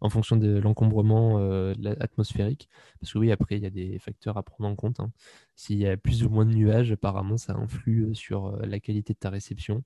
en 0.00 0.10
fonction 0.10 0.36
de 0.36 0.58
l'encombrement 0.58 1.38
euh, 1.40 1.74
atmosphérique. 2.00 2.68
Parce 3.00 3.12
que 3.12 3.18
oui, 3.18 3.32
après, 3.32 3.56
il 3.56 3.62
y 3.62 3.66
a 3.66 3.70
des 3.70 3.98
facteurs 3.98 4.36
à 4.38 4.42
prendre 4.42 4.68
en 4.70 4.76
compte. 4.76 5.00
hein. 5.00 5.12
S'il 5.56 5.78
y 5.78 5.86
a 5.88 5.96
plus 5.96 6.24
ou 6.24 6.30
moins 6.30 6.46
de 6.46 6.52
nuages, 6.54 6.92
apparemment, 6.92 7.36
ça 7.38 7.54
influe 7.56 8.04
euh, 8.10 8.14
sur 8.14 8.46
euh, 8.48 8.66
la 8.66 8.80
qualité 8.80 9.14
de 9.14 9.18
ta 9.18 9.30
réception. 9.30 9.82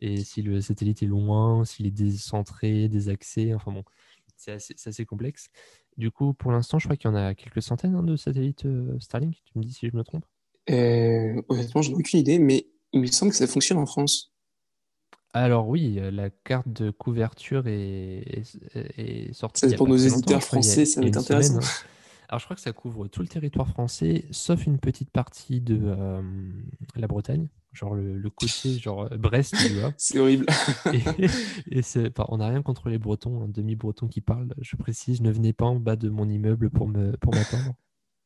Et 0.00 0.18
si 0.24 0.42
le 0.42 0.60
satellite 0.60 1.02
est 1.02 1.06
loin, 1.06 1.64
s'il 1.64 1.86
est 1.86 1.90
décentré, 1.90 2.88
désaxé, 2.88 3.54
enfin 3.54 3.72
bon, 3.72 3.84
c'est 4.40 4.52
assez, 4.52 4.74
assez 4.86 5.04
complexe. 5.04 5.48
Du 5.96 6.10
coup, 6.10 6.32
pour 6.34 6.50
l'instant, 6.52 6.78
je 6.78 6.86
crois 6.86 6.96
qu'il 6.96 7.10
y 7.10 7.12
en 7.12 7.16
a 7.16 7.34
quelques 7.34 7.62
centaines 7.62 7.94
hein, 7.94 8.02
de 8.02 8.16
satellites 8.16 8.64
euh, 8.64 8.98
Starlink. 8.98 9.36
Tu 9.44 9.58
me 9.58 9.62
dis 9.62 9.72
si 9.72 9.88
je 9.88 9.96
me 9.96 10.02
trompe. 10.02 10.24
Euh, 10.70 11.40
honnêtement, 11.48 11.82
j'en 11.82 11.92
ai 11.92 11.94
aucune 11.96 12.20
idée, 12.20 12.38
mais 12.38 12.66
il 12.92 13.00
me 13.00 13.06
semble 13.06 13.32
que 13.32 13.38
ça 13.38 13.46
fonctionne 13.46 13.78
en 13.78 13.86
France. 13.86 14.32
Alors 15.32 15.68
oui, 15.68 15.98
euh, 16.00 16.10
la 16.10 16.30
carte 16.30 16.68
de 16.68 16.90
couverture 16.90 17.66
est, 17.68 18.24
est- 18.74 18.98
est 18.98 19.32
sortie 19.32 19.68
Ça, 19.68 19.76
pour 19.76 19.86
nos 19.88 19.96
éditeurs 19.96 20.40
je 20.40 20.44
a- 20.46 20.48
français, 20.48 20.84
ça 20.84 21.00
va 21.00 21.06
être 21.06 21.20
semaine, 21.20 21.56
hein. 21.56 21.60
Alors 22.28 22.38
je 22.38 22.44
crois 22.44 22.54
que 22.56 22.62
ça 22.62 22.72
couvre 22.72 23.08
tout 23.08 23.22
le 23.22 23.28
territoire 23.28 23.68
français, 23.68 24.24
sauf 24.30 24.64
une 24.66 24.78
petite 24.78 25.10
partie 25.10 25.60
de 25.60 25.78
euh, 25.82 26.22
la 26.96 27.06
Bretagne, 27.08 27.48
genre 27.72 27.94
le, 27.94 28.16
le 28.18 28.30
côté 28.30 28.78
genre 28.78 29.08
euh, 29.12 29.16
Brest, 29.16 29.54
tu 29.56 29.78
vois. 29.78 29.92
C'est 29.98 30.18
horrible. 30.18 30.46
Et, 30.92 31.00
et 31.78 31.82
c'est- 31.82 32.12
on 32.28 32.38
n'a 32.38 32.48
rien 32.48 32.62
contre 32.62 32.88
les 32.88 32.98
Bretons, 32.98 33.42
un 33.44 33.48
demi-breton 33.48 34.08
qui 34.08 34.20
parle, 34.20 34.54
je 34.60 34.76
précise, 34.76 35.20
ne 35.20 35.30
venez 35.30 35.52
pas 35.52 35.66
en 35.66 35.76
bas 35.76 35.96
de 35.96 36.08
mon 36.08 36.28
immeuble 36.28 36.70
pour 36.70 36.88
me 36.88 37.16
pour 37.18 37.32
m'attendre. 37.34 37.74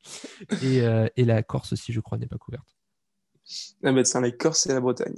Et, 0.63 0.83
euh, 0.83 1.07
et 1.17 1.25
la 1.25 1.43
Corse 1.43 1.73
aussi, 1.73 1.93
je 1.93 2.01
crois, 2.01 2.19
n'est 2.19 2.27
pas 2.27 2.37
couverte. 2.37 2.77
Ah 3.83 3.93
bah 3.93 4.03
tiens, 4.03 4.21
la 4.21 4.31
Corse 4.31 4.67
et 4.67 4.73
la 4.75 4.81
Bretagne. 4.81 5.17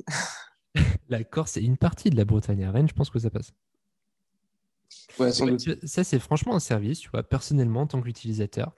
La 1.09 1.25
Corse 1.25 1.57
est 1.57 1.63
une 1.63 1.77
partie 1.77 2.11
de 2.11 2.17
la 2.17 2.25
Bretagne. 2.25 2.65
À 2.65 2.71
Rennes, 2.71 2.89
je 2.89 2.95
pense 2.95 3.11
que 3.11 3.19
ça 3.19 3.31
passe. 3.31 3.53
Ouais, 5.19 5.33
sans 5.33 5.45
Ouais, 5.45 5.51
doute. 5.53 5.61
tu 5.61 5.73
vois, 5.73 5.79
ça, 5.89 6.05
c'est 6.05 6.19
franchement 6.19 6.55
un 6.55 6.61
service, 6.61 7.01
tu 7.01 7.11
vois, 7.11 7.23
personnellement, 7.23 7.83
en 7.83 7.87
tant 7.87 8.01
qu'utilisateur. 8.03 8.75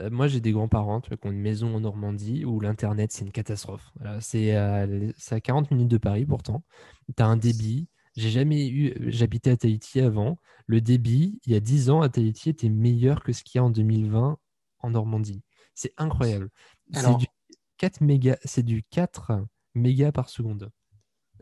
Euh, 0.00 0.10
moi, 0.10 0.28
j'ai 0.28 0.40
des 0.40 0.52
grands-parents 0.52 1.00
qui 1.00 1.12
ont 1.24 1.30
une 1.30 1.40
maison 1.40 1.74
en 1.74 1.80
Normandie 1.80 2.44
où 2.44 2.60
l'Internet, 2.60 3.12
c'est 3.12 3.24
une 3.24 3.32
catastrophe. 3.32 3.90
C'est 4.20 4.56
euh, 4.56 5.10
c'est 5.16 5.34
à 5.34 5.40
40 5.40 5.70
minutes 5.70 5.88
de 5.88 5.98
Paris, 5.98 6.24
pourtant. 6.26 6.62
Tu 7.16 7.22
as 7.22 7.26
un 7.26 7.36
débit. 7.36 7.88
J'ai 8.16 8.30
jamais 8.30 8.68
eu. 8.68 8.94
J'habitais 9.10 9.50
à 9.50 9.56
Tahiti 9.56 10.00
avant. 10.00 10.38
Le 10.66 10.80
débit, 10.80 11.40
il 11.46 11.52
y 11.52 11.56
a 11.56 11.60
10 11.60 11.90
ans, 11.90 12.00
à 12.02 12.08
Tahiti, 12.08 12.50
était 12.50 12.68
meilleur 12.68 13.22
que 13.22 13.32
ce 13.32 13.42
qu'il 13.42 13.58
y 13.58 13.60
a 13.60 13.64
en 13.64 13.70
2020 13.70 14.38
en 14.80 14.90
Normandie. 14.90 15.42
C'est 15.74 15.92
incroyable. 15.96 16.50
C'est 16.92 17.00
Alors- 17.00 17.18
du 17.18 17.26
4 17.78 18.00
mégas, 18.00 18.36
c'est 18.44 18.64
du 18.64 18.82
4 18.90 19.44
mégas 19.74 20.12
par 20.12 20.28
seconde. 20.28 20.70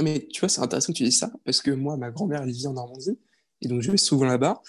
Mais 0.02 0.28
tu 0.30 0.40
vois, 0.40 0.50
c'est 0.50 0.60
intéressant 0.60 0.92
que 0.92 0.98
tu 0.98 1.04
dises 1.04 1.18
ça, 1.18 1.32
parce 1.44 1.62
que 1.62 1.70
moi, 1.70 1.96
ma 1.96 2.10
grand-mère, 2.10 2.42
elle 2.42 2.50
vit 2.52 2.66
en 2.66 2.74
Normandie, 2.74 3.18
et 3.62 3.68
donc 3.68 3.80
je 3.80 3.90
vais 3.90 3.96
souvent 3.96 4.26
là-bas. 4.26 4.60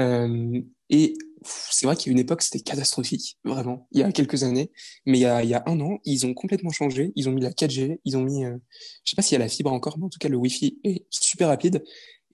Euh, 0.00 0.62
et 0.88 1.14
c'est 1.44 1.86
vrai 1.86 1.96
qu'il 1.96 2.10
y 2.10 2.10
a 2.10 2.12
une 2.12 2.18
époque, 2.18 2.42
c'était 2.42 2.60
catastrophique, 2.60 3.38
vraiment, 3.44 3.88
il 3.92 4.00
y 4.00 4.02
a 4.02 4.12
quelques 4.12 4.42
années. 4.44 4.70
Mais 5.06 5.18
il 5.18 5.22
y 5.22 5.26
a, 5.26 5.42
il 5.42 5.50
y 5.50 5.54
a 5.54 5.62
un 5.66 5.80
an, 5.80 5.98
ils 6.04 6.26
ont 6.26 6.34
complètement 6.34 6.70
changé. 6.70 7.12
Ils 7.16 7.28
ont 7.28 7.32
mis 7.32 7.40
la 7.40 7.50
4G, 7.50 8.00
ils 8.04 8.16
ont 8.16 8.22
mis, 8.22 8.44
euh, 8.44 8.56
je 9.04 9.10
sais 9.10 9.16
pas 9.16 9.22
s'il 9.22 9.34
y 9.34 9.40
a 9.40 9.44
la 9.44 9.48
fibre 9.48 9.72
encore, 9.72 9.98
mais 9.98 10.04
en 10.04 10.08
tout 10.08 10.18
cas, 10.18 10.28
le 10.28 10.36
Wi-Fi 10.36 10.80
est 10.84 11.06
super 11.10 11.48
rapide. 11.48 11.82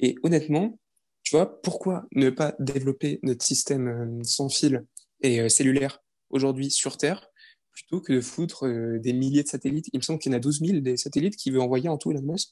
Et 0.01 0.15
honnêtement, 0.23 0.79
tu 1.23 1.37
vois, 1.37 1.61
pourquoi 1.63 2.07
ne 2.15 2.31
pas 2.31 2.55
développer 2.59 3.21
notre 3.23 3.45
système 3.45 3.89
euh, 3.89 4.23
sans 4.23 4.49
fil 4.49 4.87
et 5.23 5.41
euh, 5.41 5.49
cellulaire 5.49 6.03
aujourd'hui 6.31 6.71
sur 6.71 6.97
Terre 6.97 7.29
plutôt 7.71 8.01
que 8.01 8.15
de 8.15 8.21
foutre 8.21 8.67
euh, 8.67 8.99
des 8.99 9.13
milliers 9.13 9.43
de 9.43 9.49
satellites? 9.49 9.89
Il 9.93 9.99
me 9.99 10.03
semble 10.03 10.21
qu'il 10.21 10.33
y 10.33 10.35
en 10.35 10.39
a 10.39 10.41
12 10.41 10.61
000 10.61 10.81
des 10.81 10.97
satellites 10.97 11.37
qu'il 11.37 11.53
veut 11.53 11.61
envoyer 11.61 11.89
en 11.89 11.99
tout 11.99 12.11
Elon 12.11 12.23
Musk 12.23 12.51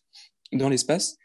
dans 0.53 0.69
l'espace. 0.69 1.17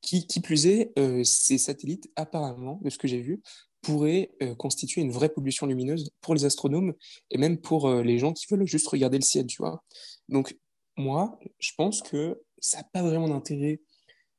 Qui, 0.00 0.28
qui 0.28 0.40
plus 0.40 0.66
est, 0.66 0.92
euh, 0.96 1.24
ces 1.24 1.58
satellites, 1.58 2.08
apparemment, 2.14 2.78
de 2.84 2.90
ce 2.90 2.98
que 2.98 3.08
j'ai 3.08 3.20
vu, 3.20 3.42
pourraient 3.82 4.30
euh, 4.42 4.54
constituer 4.54 5.00
une 5.00 5.10
vraie 5.12 5.28
pollution 5.28 5.66
lumineuse 5.66 6.10
pour 6.20 6.34
les 6.34 6.44
astronomes 6.44 6.94
et 7.30 7.38
même 7.38 7.58
pour 7.58 7.88
euh, 7.88 8.02
les 8.02 8.18
gens 8.18 8.32
qui 8.32 8.46
veulent 8.50 8.66
juste 8.66 8.88
regarder 8.88 9.18
le 9.18 9.24
ciel, 9.24 9.46
tu 9.46 9.62
vois. 9.62 9.84
Donc, 10.28 10.56
moi, 10.96 11.38
je 11.58 11.72
pense 11.76 12.02
que 12.02 12.40
ça 12.58 12.78
n'a 12.78 12.84
pas 12.92 13.02
vraiment 13.02 13.28
d'intérêt. 13.28 13.80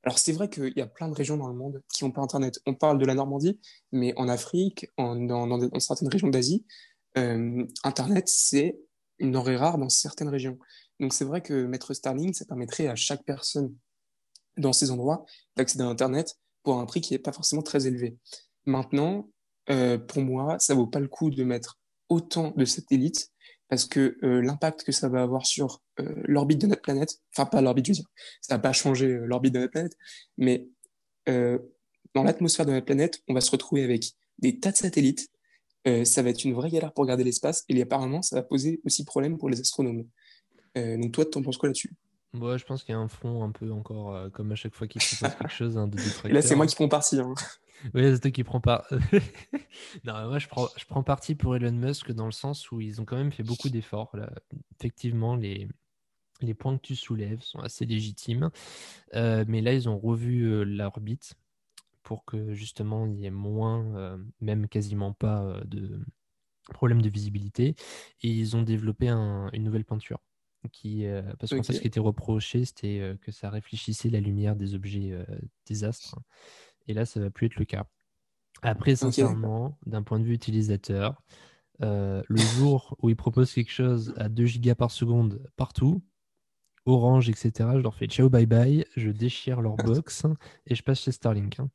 Alors, 0.04 0.18
c'est 0.18 0.32
vrai 0.32 0.50
qu'il 0.50 0.74
y 0.76 0.82
a 0.82 0.88
plein 0.88 1.08
de 1.08 1.14
régions 1.14 1.38
dans 1.38 1.48
le 1.48 1.54
monde 1.54 1.82
qui 1.94 2.04
n'ont 2.04 2.12
pas 2.12 2.22
Internet. 2.22 2.60
On 2.66 2.74
parle 2.74 3.00
de 3.00 3.06
la 3.06 3.16
Normandie, 3.16 3.60
mais 3.92 4.14
en 4.18 4.28
Afrique, 4.28 4.88
en, 4.98 5.16
dans 5.16 5.80
certaines 5.80 6.08
régions 6.08 6.30
d'Asie, 6.30 6.66
euh, 7.18 7.66
Internet, 7.84 8.28
c'est 8.28 8.80
une 9.20 9.32
denrée 9.32 9.58
rare 9.58 9.78
dans 9.78 9.90
certaines 9.90 10.30
régions. 10.30 10.58
Donc 11.00 11.14
c'est 11.14 11.26
vrai 11.26 11.42
que 11.42 11.66
mettre 11.66 11.94
Starlink, 11.94 12.36
ça 12.36 12.46
permettrait 12.46 12.88
à 12.88 12.96
chaque 12.96 13.24
personne 13.24 13.76
dans 14.58 14.74
ces 14.74 14.92
endroits 14.92 15.26
d'accéder 15.56 15.84
à 15.84 15.88
Internet 15.88 16.38
pour 16.64 16.80
un 16.80 16.86
prix 16.86 17.02
qui 17.02 17.14
n'est 17.14 17.20
pas 17.20 17.32
forcément 17.32 17.62
très 17.62 17.88
élevé. 17.88 18.18
Maintenant, 18.70 19.28
euh, 19.72 19.98
pour 19.98 20.22
moi, 20.22 20.60
ça 20.60 20.76
vaut 20.76 20.86
pas 20.86 21.00
le 21.00 21.08
coup 21.08 21.32
de 21.32 21.44
mettre 21.44 21.80
autant 22.08 22.52
de 22.56 22.66
satellites 22.66 23.32
parce 23.68 23.86
que 23.86 24.18
euh, 24.24 24.42
l'impact 24.42 24.84
que 24.84 24.92
ça 24.92 25.10
va 25.10 25.24
avoir 25.24 25.48
sur 25.48 25.82
euh, 26.00 26.22
l'orbite 26.26 26.62
de 26.62 26.68
notre 26.68 26.84
planète, 26.84 27.18
enfin 27.36 27.48
pas 27.48 27.62
l'orbite, 27.62 27.88
je 27.88 27.92
veux 27.92 27.96
dire, 27.96 28.10
ça 28.42 28.56
va 28.56 28.60
pas 28.60 28.72
changer 28.72 29.08
l'orbite 29.08 29.56
de 29.56 29.60
notre 29.60 29.72
planète, 29.72 29.98
mais 30.38 30.68
dans 32.16 32.24
l'atmosphère 32.24 32.66
de 32.66 32.72
notre 32.72 32.88
planète, 32.88 33.22
on 33.28 33.36
va 33.36 33.42
se 33.42 33.52
retrouver 33.52 33.84
avec 33.84 34.14
des 34.40 34.60
tas 34.60 34.72
de 34.72 34.78
satellites 34.78 35.30
ça 36.04 36.24
va 36.24 36.30
être 36.30 36.44
une 36.44 36.54
vraie 36.54 36.72
galère 36.72 36.92
pour 36.92 37.06
garder 37.06 37.24
l'espace 37.24 37.66
et 37.70 37.80
apparemment 37.82 38.24
ça 38.24 38.38
va 38.38 38.42
poser 38.42 38.82
aussi 38.84 39.06
problème 39.06 39.38
pour 39.38 39.48
les 39.48 39.60
astronomes. 39.60 40.06
Donc 40.76 41.12
toi, 41.12 41.26
t'en 41.26 41.44
penses 41.44 41.58
quoi 41.58 41.70
là-dessus? 41.70 41.92
Moi, 42.34 42.58
je 42.58 42.66
pense 42.66 42.84
qu'il 42.84 42.94
y 42.94 42.96
a 42.96 43.00
un 43.00 43.08
fond 43.08 43.44
un 43.44 43.52
peu 43.52 43.72
encore, 43.72 44.16
euh, 44.16 44.30
comme 44.30 44.52
à 44.52 44.56
chaque 44.56 44.76
fois 44.76 44.88
qu'il 44.88 45.02
propose 45.02 45.36
quelque 45.36 45.52
chose, 45.52 45.78
hein, 45.78 45.88
de 45.88 45.98
là, 46.30 46.42
c'est 46.42 46.56
moi 46.56 46.68
qui 46.68 46.76
prends 46.76 46.88
parti. 46.88 47.20
Hein. 47.20 47.34
Oui, 47.94 48.04
c'est 48.04 48.20
toi 48.20 48.32
qui 48.32 48.44
prends 48.44 48.62
part. 48.62 48.86
non, 50.04 50.28
moi, 50.28 50.38
je 50.38 50.48
prends, 50.48 50.68
je 50.78 50.86
prends 50.86 51.02
parti 51.02 51.34
pour 51.34 51.56
Elon 51.56 51.72
Musk 51.72 52.12
dans 52.12 52.26
le 52.26 52.32
sens 52.32 52.72
où 52.72 52.82
ils 52.82 53.00
ont 53.02 53.06
quand 53.06 53.16
même 53.18 53.32
fait 53.32 53.44
beaucoup 53.44 53.70
d'efforts. 53.70 54.16
là. 54.16 54.30
Effectivement, 54.80 55.36
les, 55.36 55.68
les 56.42 56.54
points 56.54 56.76
que 56.78 56.82
tu 56.82 56.96
soulèves 56.96 57.42
sont 57.42 57.60
assez 57.60 57.86
légitimes. 57.86 58.50
Euh, 59.16 59.46
mais 59.48 59.62
là, 59.62 59.74
ils 59.74 59.88
ont 59.90 59.98
revu 59.98 60.44
euh, 60.44 60.64
l'orbite 60.64 61.36
pour 62.04 62.26
que 62.26 62.54
justement 62.54 63.06
il 63.08 63.16
y 63.20 63.26
ait 63.26 63.32
moins, 63.32 64.18
même 64.42 64.68
quasiment 64.68 65.14
pas, 65.14 65.62
de 65.66 66.00
problèmes 66.74 67.02
de 67.02 67.10
visibilité. 67.10 67.76
Et 68.24 68.30
ils 68.30 68.56
ont 68.58 68.62
développé 68.62 69.08
un- 69.10 69.50
une 69.54 69.64
nouvelle 69.64 69.86
peinture. 69.86 70.20
Qui, 70.74 71.06
euh, 71.06 71.22
parce 71.40 71.52
qu'en 71.54 71.60
Ok. 71.60 71.68
fait, 71.68 71.74
ce 71.74 71.82
qui 71.82 71.88
était 71.88 72.02
reproché, 72.02 72.66
c'était 72.66 73.00
euh, 73.00 73.16
que 73.16 73.32
ça 73.32 73.50
réfléchissait 73.50 74.10
la 74.10 74.20
lumière 74.20 74.58
des 74.58 74.76
objets, 74.76 75.12
euh, 75.12 75.24
des 75.68 75.86
astres. 75.86 76.20
Et 76.88 76.94
là, 76.94 77.06
ça 77.06 77.22
va 77.22 77.30
plus 77.30 77.48
être 77.48 77.56
le 77.56 77.66
cas. 77.66 77.86
Après, 78.62 78.96
sincèrement, 78.98 79.78
d'un 79.86 80.04
point 80.04 80.20
de 80.20 80.26
vue 80.26 80.34
utilisateur, 80.34 81.22
le 81.80 82.24
jour 82.36 82.98
où 83.02 83.10
ils 83.10 83.16
proposent 83.16 83.54
quelque 83.54 83.72
chose 83.72 84.14
à 84.18 84.28
2 84.28 84.46
gigas 84.46 84.76
par 84.76 84.92
seconde 84.92 85.42
partout, 85.56 86.04
Orange, 86.86 87.30
etc., 87.30 87.78
je 87.78 87.84
leur 87.84 87.96
fais 87.96 88.08
ciao, 88.08 88.30
bye 88.30 88.46
bye, 88.46 88.86
je 88.98 89.12
déchire 89.12 89.62
leur 89.62 89.78
box 89.78 90.26
et 90.66 90.76
je 90.76 90.84
passe 90.84 91.02
chez 91.02 91.12
Starlink. 91.12 91.60
Hein. 91.60 91.70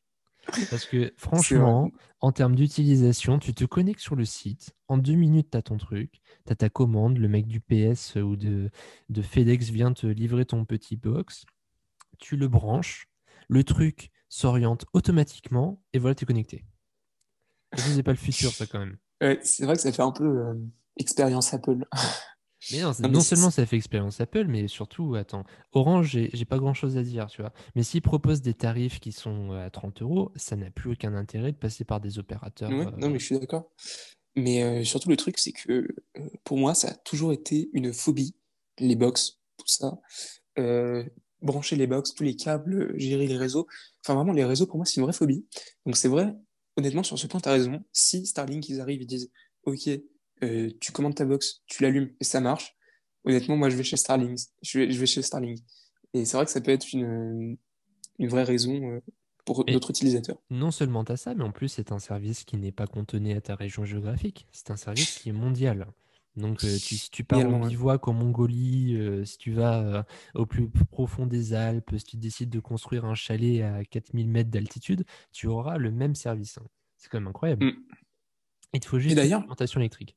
Parce 0.71 0.87
que 0.87 1.13
franchement, 1.17 1.91
en 2.21 2.33
termes 2.33 2.55
d'utilisation, 2.55 3.39
tu 3.39 3.55
te 3.55 3.65
connectes 3.65 4.01
sur 4.01 4.17
le 4.17 4.25
site, 4.25 4.75
en 4.89 4.99
deux 4.99 5.15
minutes, 5.15 5.51
tu 5.51 5.57
as 5.57 5.63
ton 5.63 5.77
truc, 5.77 6.21
tu 6.47 6.53
as 6.53 6.57
ta 6.57 6.69
commande, 6.69 7.19
le 7.19 7.29
mec 7.29 7.47
du 7.47 7.61
PS 7.61 8.17
ou 8.17 8.37
de, 8.37 8.71
de 9.09 9.23
FedEx 9.23 9.71
vient 9.71 9.93
te 9.93 10.07
livrer 10.07 10.45
ton 10.45 10.65
petit 10.65 10.97
box, 10.97 11.45
tu 12.19 12.37
le 12.37 12.49
branches, 12.49 13.09
le 13.49 13.65
truc 13.65 14.11
s'oriente 14.29 14.85
automatiquement 14.93 15.83
et 15.93 15.99
voilà, 15.99 16.15
tu 16.15 16.25
es 16.25 16.27
connecté. 16.27 16.65
N'est 17.97 18.03
pas 18.03 18.13
le 18.13 18.17
futur, 18.17 18.53
ça 18.53 18.67
quand 18.67 18.79
même. 18.79 18.97
c'est 19.43 19.65
vrai 19.65 19.75
que 19.75 19.83
ça 19.83 19.93
fait 19.93 20.03
un 20.03 20.13
peu 20.13 20.25
euh, 20.25 20.55
expérience 20.97 21.53
Apple. 21.55 21.85
Mais 22.73 22.81
non, 22.81 22.93
non, 23.11 23.21
seulement 23.21 23.51
ça 23.51 23.67
fait 23.67 23.77
expérience 23.77 24.21
Apple, 24.21 24.47
mais 24.47 24.69
surtout, 24.69 25.15
attends, 25.15 25.45
Orange, 25.73 26.19
j'ai 26.33 26.45
pas 26.45 26.59
grand 26.59 26.75
chose 26.75 26.97
à 26.97 27.03
dire, 27.03 27.27
tu 27.27 27.43
vois. 27.43 27.53
Mais 27.75 27.83
s'ils 27.83 28.03
proposent 28.03 28.43
des 28.43 28.55
tarifs 28.55 29.01
qui 29.01 29.12
sont 29.12 29.53
euh, 29.53 29.67
à 29.67 29.71
30 29.71 30.03
euros, 30.03 30.33
ça 30.37 30.57
n'a 30.57 30.71
plus 30.71 30.93
aucun 30.93 31.15
intérêt 31.15 31.53
de 31.53 31.57
passer 31.57 31.85
par 31.85 32.01
des 32.01 32.19
opérateurs. 32.19 32.71
Ouais, 32.71 32.87
Non, 32.97 33.11
mais 33.11 33.19
je 33.19 33.25
suis 33.27 33.39
d'accord. 33.39 33.71
Mais 34.37 34.62
euh, 34.62 34.85
surtout, 34.85 35.09
le 35.09 35.17
truc, 35.17 35.39
c'est 35.39 35.53
que 35.53 35.87
pour 36.43 36.59
moi, 36.59 36.75
ça 36.75 36.89
a 36.89 36.95
toujours 36.95 37.33
été 37.33 37.71
une 37.73 37.93
phobie, 37.93 38.35
les 38.79 38.97
box, 38.97 39.39
tout 39.59 39.67
ça. 39.67 39.99
brancher 41.43 41.77
les 41.77 41.87
box, 41.87 42.15
tous 42.15 42.25
les 42.25 42.37
câbles, 42.37 42.99
gérer 42.99 43.27
les 43.27 43.37
réseaux. 43.37 43.67
Enfin, 44.05 44.15
vraiment, 44.15 44.33
les 44.33 44.45
réseaux, 44.45 44.67
pour 44.67 44.77
moi, 44.77 44.87
c'est 44.87 44.97
une 44.97 45.05
vraie 45.05 45.12
phobie. 45.12 45.47
Donc, 45.87 45.97
c'est 45.97 46.09
vrai, 46.09 46.35
honnêtement, 46.77 47.03
sur 47.03 47.19
ce 47.19 47.27
point, 47.27 47.41
tu 47.41 47.49
as 47.49 47.53
raison. 47.53 47.85
Si 47.93 48.27
Starlink, 48.27 48.69
ils 48.69 48.81
arrivent, 48.81 49.03
ils 49.03 49.07
disent, 49.07 49.31
OK, 49.65 49.89
euh, 50.43 50.70
tu 50.80 50.93
commandes 50.93 51.14
ta 51.14 51.24
box, 51.24 51.62
tu 51.66 51.82
l'allumes 51.82 52.11
et 52.20 52.24
ça 52.24 52.41
marche, 52.41 52.76
honnêtement, 53.24 53.57
moi, 53.57 53.70
je 53.70 53.76
vais 53.76 53.82
chez 53.82 53.97
Starlink. 53.97 54.39
Je 54.62 54.78
vais, 54.78 54.91
je 54.91 54.99
vais 54.99 55.07
chez 55.07 55.22
Starlink. 55.22 55.61
Et 56.12 56.24
c'est 56.24 56.37
vrai 56.37 56.47
que 56.47 56.53
ça 56.53 56.61
peut 56.61 56.70
être 56.70 56.93
une, 56.93 57.57
une 58.18 58.28
vraie 58.28 58.45
raison 58.45 58.91
euh, 58.91 59.01
pour 59.45 59.64
notre 59.68 59.91
utilisateur. 59.91 60.37
Non 60.51 60.70
seulement 60.70 61.05
tu 61.05 61.12
as 61.12 61.16
ça, 61.16 61.35
mais 61.35 61.45
en 61.45 61.53
plus, 61.53 61.68
c'est 61.68 61.93
un 61.93 61.99
service 61.99 62.45
qui 62.45 62.57
n'est 62.57 62.72
pas 62.72 62.87
contenu 62.87 63.32
à 63.32 63.41
ta 63.41 63.55
région 63.55 63.85
géographique. 63.85 64.47
C'est 64.53 64.70
un 64.70 64.76
service 64.76 65.18
qui 65.18 65.28
est 65.28 65.32
mondial. 65.32 65.87
Donc, 66.37 66.64
euh, 66.64 66.76
tu, 66.78 66.97
si 66.97 67.11
tu 67.11 67.22
pars 67.22 67.41
en 67.41 67.66
bivouac 67.66 68.09
en 68.09 68.12
Mongolie, 68.12 68.99
si 69.24 69.39
tu 69.39 69.53
vas 69.53 70.05
au 70.35 70.47
plus 70.47 70.68
profond 70.68 71.26
des 71.26 71.55
Alpes, 71.55 71.93
si 71.97 72.05
tu 72.05 72.16
décides 72.16 72.51
de 72.51 72.61
construire 72.61 73.05
un 73.05 73.14
chalet 73.14 73.62
à 73.62 73.85
4000 73.85 74.28
mètres 74.28 74.51
d'altitude, 74.51 75.05
tu 75.32 75.47
auras 75.47 75.78
le 75.78 75.93
même 75.93 76.14
service. 76.14 76.59
C'est 76.97 77.09
quand 77.09 77.20
même 77.20 77.28
incroyable. 77.28 77.66
Mm. 77.66 77.76
Il 78.72 78.80
te 78.80 78.87
faut 78.87 78.99
juste 78.99 79.12
une 79.16 79.32
alimentation 79.32 79.80
électrique. 79.80 80.16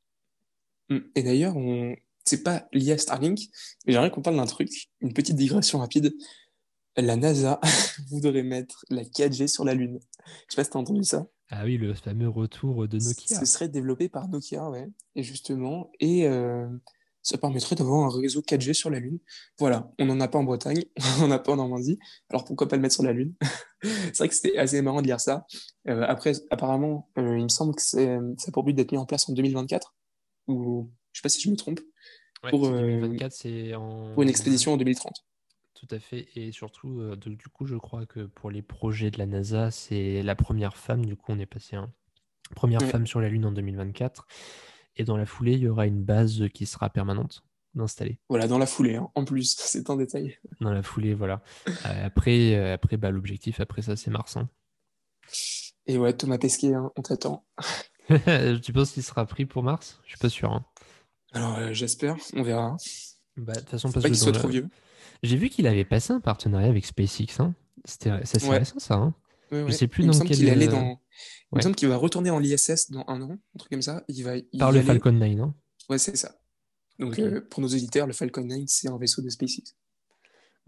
Mm. 0.89 0.97
Et 1.15 1.23
d'ailleurs, 1.23 1.57
on... 1.57 1.95
c'est 2.25 2.43
pas 2.43 2.67
lié 2.73 2.93
à 2.93 2.97
Starlink, 2.97 3.39
mais 3.85 3.93
j'aimerais 3.93 4.11
qu'on 4.11 4.21
parle 4.21 4.37
d'un 4.37 4.45
truc, 4.45 4.69
une 5.01 5.13
petite 5.13 5.35
digression 5.35 5.79
rapide. 5.79 6.13
La 6.95 7.15
NASA 7.15 7.59
voudrait 8.09 8.43
mettre 8.43 8.83
la 8.89 9.03
4G 9.03 9.47
sur 9.47 9.63
la 9.63 9.75
Lune. 9.75 9.99
Je 10.25 10.31
sais 10.49 10.55
pas 10.55 10.63
si 10.63 10.71
t'as 10.71 10.79
entendu 10.79 11.03
ça. 11.03 11.27
Ah 11.49 11.63
oui, 11.63 11.77
le 11.77 11.93
fameux 11.93 12.27
retour 12.27 12.87
de 12.87 12.97
Nokia. 12.97 13.39
Ce 13.39 13.45
serait 13.45 13.69
développé 13.69 14.09
par 14.09 14.27
Nokia, 14.27 14.69
ouais. 14.69 14.89
Et 15.15 15.23
justement, 15.23 15.91
et 15.99 16.27
euh, 16.27 16.67
ça 17.21 17.37
permettrait 17.37 17.75
d'avoir 17.75 18.05
un 18.05 18.19
réseau 18.19 18.41
4G 18.41 18.73
sur 18.73 18.89
la 18.89 18.99
Lune. 18.99 19.19
Voilà, 19.59 19.91
on 19.99 20.05
n'en 20.05 20.19
a 20.19 20.27
pas 20.27 20.39
en 20.39 20.43
Bretagne, 20.43 20.83
on 21.19 21.27
n'en 21.27 21.31
a 21.31 21.39
pas 21.39 21.53
en 21.53 21.57
Normandie, 21.57 21.99
alors 22.29 22.45
pourquoi 22.45 22.67
pas 22.67 22.75
le 22.77 22.81
mettre 22.81 22.95
sur 22.95 23.03
la 23.03 23.13
Lune? 23.13 23.33
C'est 23.83 24.17
vrai 24.17 24.29
que 24.29 24.35
c'était 24.35 24.57
assez 24.57 24.81
marrant 24.81 25.01
de 25.01 25.07
lire 25.07 25.19
ça. 25.19 25.45
Euh, 25.87 26.03
après, 26.07 26.33
apparemment, 26.51 27.09
euh, 27.17 27.37
il 27.37 27.43
me 27.43 27.49
semble 27.49 27.75
que 27.75 27.81
c'est, 27.81 28.17
ça 28.37 28.49
a 28.49 28.51
pour 28.51 28.63
but 28.63 28.73
d'être 28.73 28.91
mis 28.91 28.97
en 28.97 29.05
place 29.05 29.29
en 29.29 29.33
2024 29.33 29.93
ou 30.47 30.89
je 31.11 31.19
sais 31.19 31.23
pas 31.23 31.29
si 31.29 31.41
je 31.41 31.49
me 31.49 31.55
trompe. 31.55 31.79
pour, 32.49 32.69
2024, 32.69 33.23
euh, 33.23 33.29
c'est 33.31 33.75
en... 33.75 34.13
pour 34.13 34.23
une 34.23 34.29
expédition 34.29 34.73
en 34.73 34.77
2030. 34.77 35.13
Tout 35.73 35.87
à 35.91 35.99
fait. 35.99 36.27
Et 36.35 36.51
surtout, 36.51 37.01
euh, 37.01 37.15
du 37.15 37.49
coup, 37.49 37.65
je 37.65 37.75
crois 37.75 38.05
que 38.05 38.21
pour 38.21 38.49
les 38.49 38.61
projets 38.61 39.11
de 39.11 39.19
la 39.19 39.25
NASA, 39.25 39.71
c'est 39.71 40.23
la 40.23 40.35
première 40.35 40.75
femme. 40.75 41.05
Du 41.05 41.15
coup, 41.15 41.31
on 41.31 41.39
est 41.39 41.45
passé 41.45 41.75
un 41.75 41.91
première 42.55 42.81
femme 42.81 43.05
sur 43.05 43.19
la 43.19 43.29
Lune 43.29 43.45
en 43.45 43.51
2024. 43.51 44.25
Et 44.95 45.03
dans 45.03 45.17
la 45.17 45.25
foulée, 45.25 45.53
il 45.53 45.59
y 45.59 45.67
aura 45.67 45.85
une 45.85 46.03
base 46.03 46.47
qui 46.53 46.65
sera 46.65 46.89
permanente 46.89 47.43
installée. 47.77 48.19
Voilà, 48.29 48.47
dans 48.47 48.57
la 48.57 48.65
foulée, 48.65 48.95
hein. 48.95 49.11
en 49.13 49.23
plus, 49.23 49.55
c'est 49.59 49.89
un 49.91 49.95
détail. 49.95 50.37
Dans 50.61 50.71
la 50.71 50.81
foulée, 50.81 51.13
voilà. 51.13 51.43
Euh, 51.67 52.05
après, 52.05 52.71
après 52.71 52.97
bah, 52.97 53.11
l'objectif, 53.11 53.59
après 53.59 53.83
ça, 53.83 53.95
c'est 53.95 54.09
Mars. 54.09 54.37
Hein. 54.37 54.49
Et 55.85 55.97
ouais, 55.97 56.13
Thomas 56.13 56.37
Pesquet, 56.37 56.73
hein, 56.73 56.91
on 56.95 57.01
t'attend. 57.01 57.45
tu 58.63 58.73
penses 58.73 58.91
qu'il 58.91 59.03
sera 59.03 59.25
pris 59.25 59.45
pour 59.45 59.63
Mars? 59.63 59.99
Je 60.03 60.09
suis 60.09 60.17
pas 60.17 60.29
sûr. 60.29 60.51
Hein. 60.51 60.65
Alors, 61.33 61.57
euh, 61.57 61.73
j'espère, 61.73 62.15
on 62.33 62.43
verra. 62.43 62.77
Bah, 63.35 63.53
de 63.53 63.59
toute 63.59 63.69
façon, 63.69 63.91
parce 63.91 64.03
pas 64.03 64.09
qu'il 64.09 64.17
soit 64.17 64.31
trop 64.31 64.47
vieux. 64.47 64.67
J'ai 65.23 65.35
vu 65.35 65.49
qu'il 65.49 65.67
avait 65.67 65.85
passé 65.85 66.13
un 66.13 66.19
partenariat 66.19 66.69
avec 66.69 66.85
SpaceX. 66.85 67.39
Hein. 67.39 67.53
C'était 67.85 68.11
c'est 68.23 68.47
récent, 68.49 68.79
ça. 68.79 68.95
Hein. 68.95 69.13
Je 69.51 69.71
sais 69.71 69.87
plus 69.87 70.03
il 70.03 70.09
dans 70.09 70.19
quel. 70.19 70.39
Il, 70.39 70.49
allait 70.49 70.67
euh, 70.67 70.71
dans... 70.71 71.01
il 71.53 71.57
me 71.57 71.61
semble 71.61 71.75
qu'il 71.75 71.87
va 71.87 71.97
retourner 71.97 72.29
en 72.29 72.39
l'ISS 72.39 72.91
dans 72.91 73.05
un 73.07 73.21
an, 73.21 73.31
un 73.31 73.57
truc 73.57 73.71
comme 73.71 73.81
ça. 73.81 74.03
Il 74.07 74.23
va, 74.23 74.33
Par 74.57 74.71
le 74.71 74.81
Falcon 74.81 75.11
9, 75.11 75.35
non 75.35 75.53
Ouais, 75.89 75.97
c'est 75.97 76.15
ça. 76.17 76.35
Donc, 76.99 77.17
euh, 77.19 77.41
pour 77.49 77.61
nos 77.61 77.67
auditeurs, 77.67 78.07
le 78.07 78.13
Falcon 78.13 78.43
9, 78.43 78.61
c'est 78.67 78.89
un 78.89 78.97
vaisseau 78.97 79.21
de 79.21 79.29
SpaceX. 79.29 79.75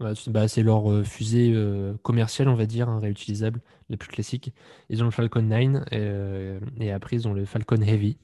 Bah, 0.00 0.48
c'est 0.48 0.62
leur 0.62 0.90
euh, 0.90 1.04
fusée 1.04 1.52
euh, 1.54 1.94
commerciale, 2.02 2.48
on 2.48 2.54
va 2.54 2.64
dire, 2.64 2.88
hein, 2.88 3.00
réutilisable, 3.00 3.60
la 3.90 3.98
plus 3.98 4.08
classique. 4.08 4.54
Ils 4.88 5.02
ont 5.02 5.04
le 5.04 5.10
Falcon 5.10 5.42
9 5.42 5.84
euh, 5.92 6.58
et 6.78 6.90
après 6.90 7.16
ils 7.16 7.28
ont 7.28 7.34
le 7.34 7.44
Falcon 7.44 7.82
Heavy. 7.82 8.18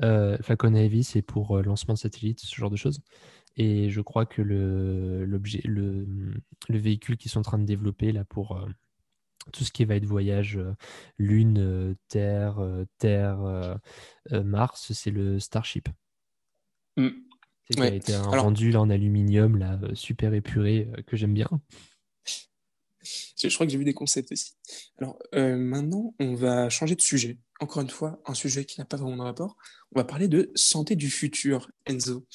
Falcon 0.00 0.74
Heavy, 0.74 1.02
c'est 1.02 1.22
pour 1.22 1.60
lancement 1.60 1.94
de 1.94 1.98
satellite, 1.98 2.38
ce 2.38 2.54
genre 2.54 2.70
de 2.70 2.76
choses. 2.76 3.00
Et 3.56 3.90
je 3.90 4.00
crois 4.00 4.26
que 4.26 4.40
le, 4.40 5.24
l'objet, 5.24 5.60
le, 5.64 6.06
le 6.68 6.78
véhicule 6.78 7.16
qu'ils 7.16 7.32
sont 7.32 7.40
en 7.40 7.42
train 7.42 7.58
de 7.58 7.64
développer 7.64 8.12
là 8.12 8.24
pour 8.24 8.64
tout 9.52 9.64
ce 9.64 9.72
qui 9.72 9.84
va 9.84 9.96
être 9.96 10.04
voyage 10.04 10.60
Lune, 11.18 11.96
Terre, 12.06 12.60
Terre, 12.98 13.80
Mars, 14.30 14.92
c'est 14.92 15.10
le 15.10 15.40
Starship. 15.40 15.88
Mm. 16.96 17.27
C'est 17.70 17.80
a 17.80 17.88
été 17.88 18.14
un 18.14 18.22
rendu 18.22 18.70
là, 18.70 18.80
en 18.80 18.88
aluminium, 18.88 19.58
là, 19.58 19.78
euh, 19.82 19.94
super 19.94 20.32
épuré, 20.32 20.88
euh, 20.96 21.02
que 21.02 21.16
j'aime 21.16 21.34
bien. 21.34 21.48
Je 23.42 23.54
crois 23.54 23.66
que 23.66 23.72
j'ai 23.72 23.78
vu 23.78 23.84
des 23.84 23.94
concepts 23.94 24.32
aussi. 24.32 24.52
Alors 24.98 25.18
euh, 25.34 25.56
maintenant, 25.56 26.14
on 26.18 26.34
va 26.34 26.68
changer 26.68 26.94
de 26.94 27.00
sujet. 27.00 27.38
Encore 27.60 27.82
une 27.82 27.90
fois, 27.90 28.20
un 28.26 28.34
sujet 28.34 28.64
qui 28.64 28.80
n'a 28.80 28.84
pas 28.84 28.96
vraiment 28.96 29.16
de 29.16 29.22
rapport. 29.22 29.56
On 29.94 30.00
va 30.00 30.04
parler 30.04 30.28
de 30.28 30.50
santé 30.54 30.96
du 30.96 31.10
futur, 31.10 31.70
Enzo. 31.86 32.26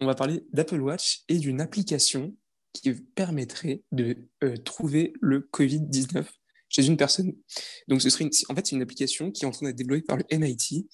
On 0.00 0.06
va 0.06 0.14
parler 0.14 0.44
d'Apple 0.52 0.80
Watch 0.80 1.24
et 1.28 1.38
d'une 1.38 1.60
application 1.60 2.34
qui 2.72 2.92
permettrait 2.92 3.82
de 3.92 4.16
trouver 4.64 5.12
le 5.20 5.48
Covid-19 5.52 6.24
chez 6.68 6.86
une 6.86 6.96
personne. 6.96 7.34
Donc 7.88 8.02
ce 8.02 8.10
serait 8.10 8.28
en 8.48 8.54
fait 8.54 8.66
c'est 8.66 8.76
une 8.76 8.82
application 8.82 9.30
qui 9.30 9.44
est 9.44 9.46
en 9.46 9.52
train 9.52 9.66
d'être 9.66 9.76
développée 9.76 10.02
par 10.02 10.16
le 10.16 10.24
MIT 10.36 10.88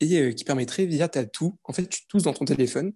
et 0.00 0.20
euh, 0.20 0.32
qui 0.32 0.44
permettrait 0.44 0.86
via 0.86 1.08
ta 1.08 1.24
toux, 1.24 1.56
en 1.64 1.72
fait, 1.72 1.86
tu 1.88 2.06
tousses 2.06 2.24
dans 2.24 2.32
ton 2.32 2.44
téléphone 2.44 2.92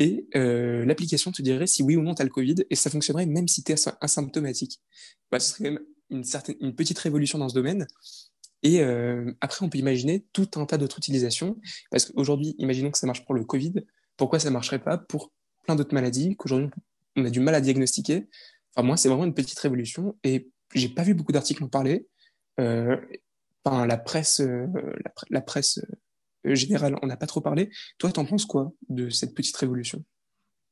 et 0.00 0.26
euh, 0.34 0.84
l'application 0.86 1.30
te 1.30 1.42
dirait 1.42 1.66
si 1.66 1.82
oui 1.82 1.94
ou 1.94 2.02
non 2.02 2.14
tu 2.14 2.22
as 2.22 2.24
le 2.24 2.30
Covid 2.30 2.56
et 2.70 2.74
ça 2.74 2.88
fonctionnerait 2.88 3.26
même 3.26 3.46
si 3.46 3.62
tu 3.62 3.72
es 3.72 3.76
asymptomatique. 4.00 4.80
Bah, 5.30 5.38
ce 5.38 5.50
serait 5.50 5.64
même 5.64 5.80
une, 6.08 6.24
certaine, 6.24 6.56
une 6.60 6.74
petite 6.74 6.98
révolution 6.98 7.38
dans 7.38 7.50
ce 7.50 7.54
domaine. 7.54 7.86
Et 8.62 8.80
euh, 8.80 9.30
après, 9.42 9.64
on 9.64 9.68
peut 9.68 9.76
imaginer 9.76 10.24
tout 10.32 10.48
un 10.56 10.64
tas 10.64 10.78
d'autres 10.78 10.98
utilisations. 10.98 11.60
Parce 11.90 12.06
qu'aujourd'hui, 12.06 12.54
imaginons 12.58 12.90
que 12.90 12.96
ça 12.96 13.06
marche 13.06 13.26
pour 13.26 13.34
le 13.34 13.44
Covid. 13.44 13.74
Pourquoi 14.16 14.38
ça 14.38 14.48
ne 14.48 14.54
marcherait 14.54 14.82
pas 14.82 14.96
pour 14.96 15.32
plein 15.64 15.76
d'autres 15.76 15.94
maladies 15.94 16.34
qu'aujourd'hui 16.36 16.70
on 17.16 17.24
a 17.26 17.30
du 17.30 17.40
mal 17.40 17.54
à 17.54 17.60
diagnostiquer? 17.60 18.26
Enfin, 18.74 18.86
moi, 18.86 18.96
c'est 18.96 19.08
vraiment 19.08 19.24
une 19.24 19.34
petite 19.34 19.58
révolution. 19.58 20.16
Et 20.24 20.50
j'ai 20.74 20.88
pas 20.88 21.02
vu 21.02 21.12
beaucoup 21.12 21.32
d'articles 21.32 21.62
en 21.62 21.68
parler. 21.68 22.06
La 23.64 23.96
presse, 23.96 24.40
euh, 24.40 24.66
la, 25.30 25.40
presse 25.40 25.80
euh, 26.46 26.54
générale, 26.54 26.96
on 27.02 27.06
n'a 27.06 27.16
pas 27.16 27.26
trop 27.26 27.40
parlé. 27.40 27.70
Toi, 27.98 28.12
t'en 28.12 28.24
penses 28.24 28.44
quoi 28.44 28.72
de 28.88 29.10
cette 29.10 29.34
petite 29.34 29.56
révolution? 29.56 30.04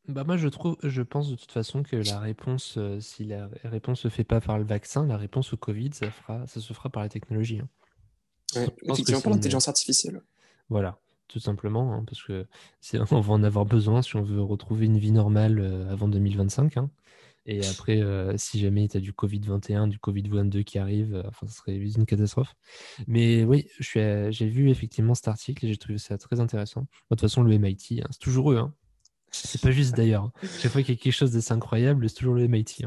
Bah 0.07 0.25
moi 0.25 0.39
je 0.39 0.49
trouve, 0.49 0.79
je 0.83 1.03
pense 1.03 1.31
de 1.31 1.37
toute 1.37 1.53
façon 1.53 1.83
que 1.83 1.97
la 1.97 2.19
réponse, 2.19 2.79
euh, 2.79 2.99
si 2.99 3.25
la 3.25 3.51
réponse 3.65 4.01
se 4.01 4.09
fait 4.09 4.25
pas 4.25 4.41
par 4.41 4.57
le 4.57 4.65
vaccin, 4.65 5.07
la 5.07 5.19
réponse 5.19 5.53
au 5.53 5.59
Covid, 5.59 5.91
ça 5.93 6.11
fera, 6.11 6.47
ça 6.47 6.61
se 6.61 6.73
fera 6.73 6.89
par 6.89 7.03
la 7.03 7.11
technologie. 7.11 7.61
Hein. 7.61 7.69
Ouais, 8.57 8.69
effectivement, 8.85 9.21
par 9.21 9.33
l'intelligence 9.35 9.69
artificielle. 9.69 10.23
Voilà, 10.71 10.99
tout 11.27 11.41
simplement, 11.41 11.93
hein, 11.93 12.05
parce 12.07 12.23
que 12.23 12.47
on 12.95 13.21
va 13.21 13.35
en 13.35 13.43
avoir 13.43 13.67
besoin 13.67 14.01
si 14.01 14.17
on 14.17 14.23
veut 14.23 14.41
retrouver 14.41 14.87
une 14.87 14.97
vie 14.97 15.13
normale 15.13 15.87
avant 15.91 16.09
2025. 16.09 16.79
Hein. 16.79 16.91
Et 17.51 17.65
après, 17.67 18.03
euh, 18.03 18.37
si 18.37 18.61
jamais 18.61 18.87
tu 18.89 18.99
as 18.99 19.01
du 19.01 19.13
Covid-21, 19.13 19.89
du 19.89 19.97
Covid-22 19.97 20.65
qui 20.65 20.79
arrive, 20.79 21.15
euh, 21.15 21.23
enfin, 21.29 21.47
ce 21.47 21.55
serait 21.55 21.77
une 21.77 22.05
catastrophe. 22.05 22.55
Mais 23.07 23.43
oui, 23.45 23.67
j'ai 23.81 24.31
vu 24.47 24.69
effectivement 24.69 25.15
cet 25.15 25.29
article 25.29 25.65
et 25.65 25.69
j'ai 25.69 25.79
trouvé 25.79 25.97
ça 25.97 26.19
très 26.19 26.41
intéressant. 26.41 26.83
de 26.83 26.87
toute 27.09 27.23
façon, 27.23 27.43
le 27.43 27.59
MIT, 27.59 28.03
hein, 28.03 28.09
c'est 28.11 28.21
toujours 28.21 28.53
eux. 28.53 28.59
Hein. 28.59 28.75
C'est 29.31 29.63
pas 29.63 29.71
juste 29.71 29.97
d'ailleurs. 29.97 30.25
Hein. 30.25 30.33
Chaque 30.61 30.73
fois 30.73 30.83
qu'il 30.83 30.95
y 30.95 30.99
a 30.99 31.01
quelque 31.01 31.11
chose 31.15 31.33
d'assez 31.33 31.53
incroyable, 31.55 32.07
c'est 32.11 32.17
toujours 32.17 32.35
le 32.35 32.47
MIT. 32.47 32.85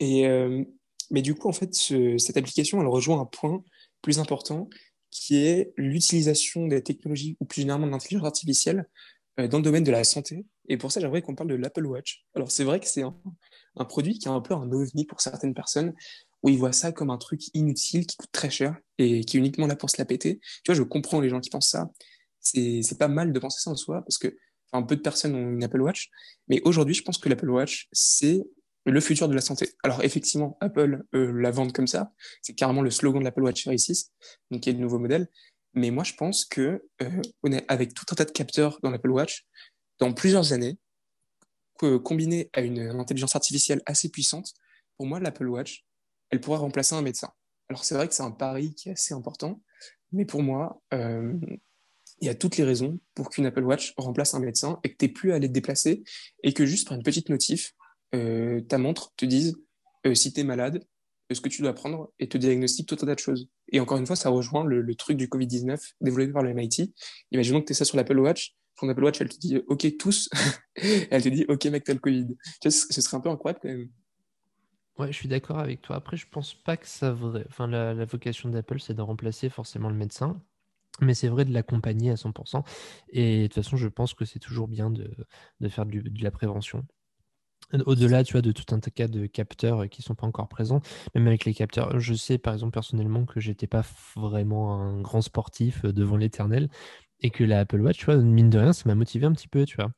Et 0.00 0.26
euh, 0.26 0.64
mais 1.12 1.22
du 1.22 1.36
coup, 1.36 1.48
en 1.48 1.52
fait, 1.52 1.72
cette 1.74 2.36
application, 2.36 2.80
elle 2.80 2.88
rejoint 2.88 3.20
un 3.20 3.24
point 3.24 3.62
plus 4.02 4.18
important 4.18 4.68
qui 5.12 5.36
est 5.36 5.72
l'utilisation 5.76 6.66
des 6.66 6.82
technologies 6.82 7.36
ou 7.38 7.44
plus 7.44 7.60
généralement 7.60 7.86
de 7.86 7.92
l'intelligence 7.92 8.26
artificielle 8.26 8.88
dans 9.38 9.58
le 9.58 9.62
domaine 9.62 9.84
de 9.84 9.92
la 9.92 10.02
santé. 10.02 10.44
Et 10.68 10.76
pour 10.76 10.92
ça, 10.92 11.00
j'aimerais 11.00 11.22
qu'on 11.22 11.34
parle 11.34 11.50
de 11.50 11.54
l'Apple 11.54 11.86
Watch. 11.86 12.24
Alors, 12.34 12.50
c'est 12.50 12.64
vrai 12.64 12.80
que 12.80 12.86
c'est 12.86 13.02
un, 13.02 13.84
produit 13.84 14.18
qui 14.18 14.28
est 14.28 14.30
un 14.30 14.40
peu 14.40 14.54
un 14.54 14.70
ovni 14.72 15.04
pour 15.04 15.20
certaines 15.20 15.54
personnes, 15.54 15.94
où 16.42 16.48
ils 16.48 16.58
voient 16.58 16.72
ça 16.72 16.92
comme 16.92 17.10
un 17.10 17.18
truc 17.18 17.42
inutile 17.54 18.06
qui 18.06 18.16
coûte 18.16 18.32
très 18.32 18.50
cher 18.50 18.76
et 18.98 19.24
qui 19.24 19.36
est 19.36 19.40
uniquement 19.40 19.66
là 19.66 19.76
pour 19.76 19.90
se 19.90 19.96
la 19.98 20.04
péter. 20.04 20.40
Tu 20.62 20.72
vois, 20.72 20.74
je 20.74 20.82
comprends 20.82 21.20
les 21.20 21.28
gens 21.28 21.40
qui 21.40 21.50
pensent 21.50 21.70
ça. 21.70 21.90
C'est 22.40 22.98
pas 22.98 23.08
mal 23.08 23.32
de 23.32 23.38
penser 23.38 23.60
ça 23.60 23.70
en 23.70 23.76
soi, 23.76 24.02
parce 24.02 24.18
que 24.18 24.36
un 24.72 24.82
peu 24.82 24.96
de 24.96 25.00
personnes 25.00 25.34
ont 25.34 25.50
une 25.50 25.64
Apple 25.64 25.80
Watch. 25.80 26.10
Mais 26.48 26.60
aujourd'hui, 26.64 26.94
je 26.94 27.02
pense 27.02 27.18
que 27.18 27.28
l'Apple 27.28 27.48
Watch, 27.48 27.88
c'est 27.92 28.42
le 28.86 29.00
futur 29.00 29.28
de 29.28 29.34
la 29.34 29.40
santé. 29.40 29.70
Alors 29.82 30.04
effectivement, 30.04 30.58
Apple 30.60 31.04
euh, 31.14 31.32
la 31.32 31.50
vend 31.50 31.70
comme 31.70 31.86
ça, 31.86 32.12
c'est 32.42 32.54
carrément 32.54 32.82
le 32.82 32.90
slogan 32.90 33.20
de 33.20 33.24
l'Apple 33.24 33.42
Watch 33.42 33.64
Series 33.64 33.78
6, 33.78 34.12
donc 34.50 34.62
qui 34.62 34.70
est 34.70 34.72
le 34.74 34.78
nouveau 34.78 34.98
modèle. 34.98 35.28
Mais 35.74 35.90
moi, 35.90 36.04
je 36.04 36.14
pense 36.14 36.44
que 36.44 36.84
euh, 37.02 37.50
est 37.50 37.64
avec 37.68 37.94
tout 37.94 38.04
un 38.10 38.14
tas 38.14 38.24
de 38.24 38.30
capteurs 38.30 38.78
dans 38.82 38.90
l'Apple 38.90 39.10
Watch, 39.10 39.46
dans 39.98 40.12
plusieurs 40.12 40.52
années, 40.52 40.78
que, 41.78 41.96
combiné 41.96 42.50
à 42.52 42.60
une, 42.60 42.80
intelligence 42.80 43.34
artificielle 43.34 43.82
assez 43.86 44.08
puissante, 44.08 44.54
pour 44.96 45.06
moi, 45.06 45.20
l'Apple 45.20 45.48
Watch, 45.48 45.84
elle 46.30 46.40
pourra 46.40 46.58
remplacer 46.58 46.94
un 46.94 47.02
médecin. 47.02 47.32
Alors 47.68 47.84
c'est 47.84 47.94
vrai 47.94 48.06
que 48.08 48.14
c'est 48.14 48.22
un 48.22 48.30
pari 48.30 48.74
qui 48.74 48.90
est 48.90 48.92
assez 48.92 49.14
important, 49.14 49.60
mais 50.12 50.24
pour 50.24 50.42
moi, 50.42 50.80
euh, 50.92 51.34
il 52.20 52.26
y 52.26 52.30
a 52.30 52.34
toutes 52.34 52.56
les 52.56 52.64
raisons 52.64 53.00
pour 53.14 53.30
qu'une 53.30 53.46
Apple 53.46 53.64
Watch 53.64 53.94
remplace 53.96 54.34
un 54.34 54.40
médecin 54.40 54.78
et 54.84 54.92
que 54.92 54.96
tu 54.96 55.12
plus 55.12 55.32
à 55.32 55.36
aller 55.36 55.48
te 55.48 55.52
déplacer 55.52 56.04
et 56.42 56.52
que 56.52 56.66
juste 56.66 56.86
par 56.88 56.96
une 56.96 57.02
petite 57.02 57.28
notif, 57.28 57.74
euh, 58.14 58.60
ta 58.60 58.78
montre 58.78 59.12
te 59.16 59.24
dise 59.24 59.56
euh, 60.06 60.14
si 60.14 60.32
tu 60.32 60.40
es 60.40 60.44
malade, 60.44 60.84
ce 61.32 61.40
que 61.40 61.48
tu 61.48 61.62
dois 61.62 61.72
prendre 61.72 62.12
et 62.18 62.28
te 62.28 62.38
diagnostique 62.38 62.88
tout 62.88 62.96
un 63.02 63.06
tas 63.06 63.14
de 63.14 63.20
choses. 63.20 63.48
Et 63.72 63.80
encore 63.80 63.98
une 63.98 64.06
fois, 64.06 64.16
ça 64.16 64.28
rejoint 64.28 64.64
le, 64.64 64.94
truc 64.94 65.16
du 65.16 65.26
Covid-19 65.26 65.80
développé 66.00 66.32
par 66.32 66.42
le 66.42 66.52
MIT. 66.52 66.92
Imaginons 67.32 67.60
que 67.60 67.66
tu 67.66 67.72
es 67.72 67.74
ça 67.74 67.84
sur 67.84 67.96
l'Apple 67.96 68.18
Watch. 68.18 68.54
Ton 68.76 68.88
Apple 68.88 69.04
Watch, 69.04 69.20
elle 69.20 69.28
te 69.28 69.38
dit 69.38 69.58
OK, 69.68 69.86
tous. 69.98 70.28
elle 71.10 71.22
te 71.22 71.28
dit 71.28 71.44
OK, 71.48 71.64
mec, 71.66 71.84
t'as 71.84 71.94
le 71.94 72.00
Covid. 72.00 72.36
Ce 72.62 72.70
serait 72.70 73.16
un 73.16 73.20
peu 73.20 73.30
incroyable 73.30 73.60
quand 73.62 73.68
même. 73.68 73.88
Ouais, 74.98 75.08
je 75.08 75.16
suis 75.16 75.28
d'accord 75.28 75.58
avec 75.58 75.82
toi. 75.82 75.96
Après, 75.96 76.16
je 76.16 76.26
pense 76.28 76.54
pas 76.54 76.76
que 76.76 76.86
ça 76.86 77.12
vrai. 77.12 77.44
Enfin, 77.48 77.66
la, 77.66 78.04
vocation 78.04 78.48
d'Apple, 78.48 78.80
c'est 78.80 78.94
de 78.94 79.02
remplacer 79.02 79.48
forcément 79.48 79.88
le 79.88 79.96
médecin. 79.96 80.40
Mais 81.00 81.14
c'est 81.14 81.28
vrai 81.28 81.44
de 81.44 81.52
l'accompagner 81.52 82.10
à 82.12 82.14
100%. 82.14 82.64
Et 83.08 83.42
de 83.42 83.46
toute 83.48 83.54
façon, 83.54 83.76
je 83.76 83.88
pense 83.88 84.14
que 84.14 84.24
c'est 84.24 84.38
toujours 84.38 84.68
bien 84.68 84.90
de, 84.90 85.10
faire 85.68 85.86
de 85.86 86.22
la 86.22 86.30
prévention. 86.30 86.86
Au-delà, 87.86 88.22
tu 88.22 88.32
vois, 88.32 88.42
de 88.42 88.52
tout 88.52 88.74
un 88.74 88.78
tas 88.78 89.08
de 89.08 89.26
capteurs 89.26 89.88
qui 89.88 90.02
sont 90.02 90.14
pas 90.14 90.26
encore 90.26 90.48
présents, 90.48 90.80
même 91.14 91.26
avec 91.26 91.44
les 91.44 91.54
capteurs, 91.54 91.98
je 91.98 92.14
sais 92.14 92.38
par 92.38 92.52
exemple 92.52 92.72
personnellement 92.72 93.24
que 93.24 93.40
j'étais 93.40 93.66
pas 93.66 93.84
vraiment 94.14 94.80
un 94.80 95.00
grand 95.00 95.22
sportif 95.22 95.84
euh, 95.84 95.92
devant 95.92 96.16
l'éternel 96.16 96.68
et 97.20 97.30
que 97.30 97.44
la 97.44 97.60
Apple 97.60 97.80
Watch, 97.80 97.98
tu 97.98 98.04
vois, 98.06 98.16
mine 98.16 98.50
de 98.50 98.58
rien, 98.58 98.72
ça 98.72 98.82
m'a 98.86 98.94
motivé 98.94 99.26
un 99.26 99.32
petit 99.32 99.48
peu, 99.48 99.64
tu 99.64 99.76
vois. 99.76 99.90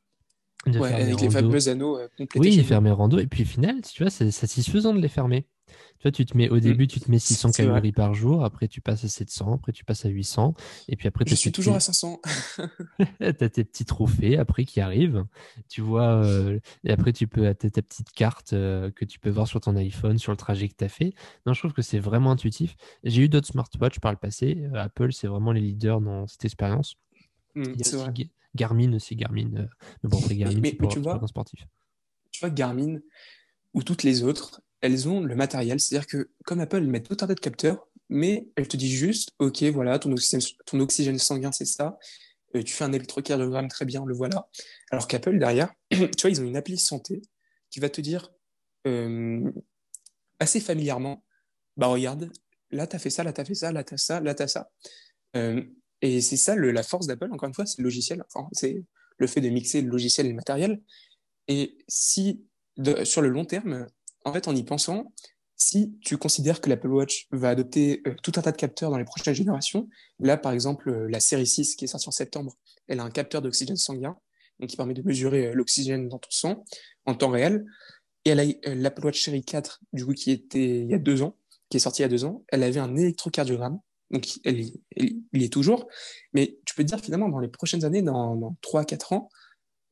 Ouais, 0.65 0.93
avec 0.93 1.21
les 1.21 1.29
fameux 1.29 1.69
anneaux 1.69 1.97
euh, 1.97 2.07
Oui, 2.35 2.61
faire 2.63 2.81
mes 2.81 2.91
randos. 2.91 3.19
Et 3.19 3.27
puis 3.27 3.43
au 3.43 3.45
final, 3.45 3.81
tu 3.81 4.03
vois, 4.03 4.09
c'est 4.09 4.31
satisfaisant 4.31 4.93
de 4.93 4.99
les 4.99 5.07
fermer. 5.07 5.47
Tu 5.99 6.03
vois, 6.03 6.11
tu 6.11 6.25
te 6.25 6.37
mets, 6.37 6.49
au 6.49 6.57
mmh. 6.57 6.59
début, 6.61 6.87
tu 6.87 6.99
te 6.99 7.09
mets 7.09 7.19
600 7.19 7.51
calories 7.51 7.91
par 7.91 8.13
jour, 8.13 8.43
après 8.43 8.67
tu 8.67 8.81
passes 8.81 9.03
à 9.03 9.07
700, 9.07 9.55
après 9.55 9.71
tu 9.71 9.83
passes 9.83 10.05
à 10.05 10.09
800, 10.09 10.53
et 10.87 10.95
puis 10.95 11.07
après... 11.07 11.25
Je 11.27 11.35
suis 11.35 11.51
toujours 11.51 11.75
à 11.75 11.79
500. 11.79 12.21
tu 13.19 13.25
as 13.25 13.33
tes 13.33 13.63
petits 13.63 13.85
trophées 13.85 14.37
après 14.37 14.63
qui 14.63 14.79
arrivent, 14.79 15.25
tu 15.67 15.81
vois, 15.81 16.23
euh, 16.23 16.59
et 16.83 16.91
après 16.91 17.13
tu 17.13 17.27
peux, 17.27 17.47
as 17.47 17.55
ta 17.55 17.69
petite 17.69 18.11
carte 18.11 18.53
euh, 18.53 18.91
que 18.91 19.05
tu 19.05 19.19
peux 19.19 19.29
voir 19.29 19.47
sur 19.47 19.59
ton 19.59 19.75
iPhone, 19.75 20.17
sur 20.19 20.31
le 20.31 20.37
trajet 20.37 20.69
que 20.69 20.75
tu 20.77 20.85
as 20.85 20.89
fait. 20.89 21.13
Non, 21.45 21.53
je 21.53 21.59
trouve 21.59 21.73
que 21.73 21.81
c'est 21.81 21.99
vraiment 21.99 22.31
intuitif. 22.31 22.75
J'ai 23.03 23.23
eu 23.23 23.29
d'autres 23.29 23.47
smartwatches 23.47 23.99
par 23.99 24.11
le 24.11 24.17
passé. 24.17 24.67
Euh, 24.73 24.83
Apple, 24.83 25.11
c'est 25.11 25.27
vraiment 25.27 25.51
les 25.51 25.61
leaders 25.61 25.99
dans 25.99 26.27
cette 26.27 26.45
expérience. 26.45 26.95
Mmh, 27.57 27.63
Il 27.73 27.81
y 27.81 27.95
a 27.95 28.09
aussi 28.09 28.29
Garmin 28.53 28.93
aussi, 28.93 29.15
Garmin. 29.15 29.49
mais 29.51 30.09
bon, 30.09 30.19
c'est 30.19 30.35
Garmin, 30.35 30.59
mais, 30.59 30.73
pour, 30.73 30.89
tu 30.89 30.99
vois, 30.99 31.19
sportif. 31.27 31.65
Tu 32.31 32.39
vois, 32.39 32.49
Garmin 32.49 32.99
ou 33.73 33.83
toutes 33.83 34.03
les 34.03 34.23
autres, 34.23 34.61
elles 34.81 35.09
ont 35.09 35.21
le 35.21 35.35
matériel. 35.35 35.79
C'est-à-dire 35.79 36.07
que, 36.07 36.29
comme 36.45 36.59
Apple, 36.59 36.83
ils 36.83 36.89
mettent 36.89 37.07
tout 37.07 37.17
un 37.21 37.27
tas 37.27 37.33
de 37.33 37.39
capteurs, 37.39 37.87
mais 38.09 38.47
elles 38.55 38.67
te 38.67 38.77
disent 38.77 38.97
juste, 38.97 39.31
OK, 39.39 39.63
voilà, 39.63 39.97
ton 39.97 40.11
oxygène, 40.11 40.41
ton 40.65 40.79
oxygène 40.79 41.17
sanguin, 41.17 41.51
c'est 41.51 41.65
ça. 41.65 41.97
Euh, 42.55 42.61
tu 42.61 42.73
fais 42.73 42.83
un 42.83 42.93
électrocardiogramme, 42.93 43.67
très 43.67 43.85
bien, 43.85 44.05
le 44.05 44.13
voilà. 44.13 44.47
Alors 44.91 45.07
qu'Apple, 45.07 45.39
derrière, 45.39 45.73
tu 45.91 45.97
vois, 46.21 46.29
ils 46.29 46.39
ont 46.39 46.45
une 46.45 46.57
appli 46.57 46.77
santé 46.77 47.21
qui 47.71 47.79
va 47.79 47.89
te 47.89 48.01
dire 48.01 48.31
euh, 48.85 49.51
assez 50.39 50.59
familièrement, 50.59 51.23
bah 51.75 51.87
regarde, 51.87 52.31
là, 52.71 52.85
tu 52.85 52.95
as 52.95 52.99
fait 52.99 53.09
ça, 53.09 53.23
là, 53.23 53.33
tu 53.33 53.41
as 53.41 53.45
fait 53.45 53.55
ça, 53.55 53.71
là, 53.71 53.83
tu 53.83 53.95
as 53.95 53.97
ça, 53.97 54.19
là, 54.21 54.35
tu 54.35 54.43
as 54.43 54.47
ça. 54.47 54.69
Euh, 55.35 55.63
et 56.01 56.21
c'est 56.21 56.37
ça 56.37 56.55
la 56.55 56.83
force 56.83 57.07
d'Apple, 57.07 57.29
encore 57.31 57.47
une 57.47 57.53
fois, 57.53 57.65
c'est 57.65 57.79
le 57.79 57.83
logiciel. 57.83 58.23
Enfin, 58.27 58.47
c'est 58.51 58.83
le 59.17 59.27
fait 59.27 59.41
de 59.41 59.49
mixer 59.49 59.81
le 59.81 59.89
logiciel 59.89 60.27
et 60.27 60.29
le 60.29 60.35
matériel. 60.35 60.81
Et 61.47 61.77
si, 61.87 62.45
sur 63.03 63.21
le 63.21 63.29
long 63.29 63.45
terme, 63.45 63.87
en 64.25 64.33
fait, 64.33 64.47
en 64.47 64.55
y 64.55 64.63
pensant, 64.63 65.13
si 65.55 65.97
tu 66.01 66.17
considères 66.17 66.61
que 66.61 66.69
l'Apple 66.69 66.89
Watch 66.89 67.27
va 67.31 67.49
adopter 67.49 68.01
euh, 68.05 68.13
tout 68.21 68.31
un 68.35 68.41
tas 68.41 68.51
de 68.51 68.57
capteurs 68.57 68.91
dans 68.91 68.97
les 68.97 69.05
prochaines 69.05 69.33
générations, 69.33 69.89
là, 70.19 70.37
par 70.37 70.51
exemple, 70.51 70.89
euh, 70.89 71.07
la 71.09 71.19
série 71.19 71.47
6 71.47 71.75
qui 71.75 71.85
est 71.85 71.87
sortie 71.87 72.07
en 72.07 72.11
septembre, 72.11 72.55
elle 72.87 72.99
a 72.99 73.03
un 73.03 73.09
capteur 73.09 73.41
d'oxygène 73.41 73.75
sanguin, 73.75 74.15
donc 74.59 74.69
qui 74.69 74.77
permet 74.77 74.93
de 74.93 75.01
mesurer 75.01 75.47
euh, 75.47 75.53
l'oxygène 75.53 76.09
dans 76.09 76.19
ton 76.19 76.29
sang 76.29 76.63
en 77.05 77.15
temps 77.15 77.29
réel. 77.29 77.65
Et 78.23 78.29
elle 78.29 78.39
a 78.39 78.75
l'Apple 78.75 79.05
Watch 79.05 79.23
série 79.23 79.43
4, 79.43 79.81
du 79.93 80.05
coup, 80.05 80.13
qui 80.13 80.31
était 80.31 80.81
il 80.81 80.89
y 80.91 80.93
a 80.93 80.99
deux 80.99 81.23
ans, 81.23 81.35
qui 81.69 81.77
est 81.77 81.79
sortie 81.79 82.01
il 82.01 82.03
y 82.03 82.05
a 82.05 82.09
deux 82.09 82.25
ans, 82.25 82.43
elle 82.49 82.61
avait 82.61 82.79
un 82.79 82.95
électrocardiogramme, 82.95 83.79
donc 84.11 84.27
elle, 84.45 84.61
il 84.95 85.23
y 85.33 85.43
est 85.43 85.53
toujours. 85.53 85.87
Mais 86.33 86.57
tu 86.65 86.75
peux 86.75 86.83
te 86.83 86.87
dire, 86.87 86.99
finalement, 86.99 87.29
dans 87.29 87.39
les 87.39 87.47
prochaines 87.47 87.85
années, 87.85 88.01
dans, 88.01 88.35
dans 88.35 88.55
3-4 88.61 89.13
ans, 89.13 89.29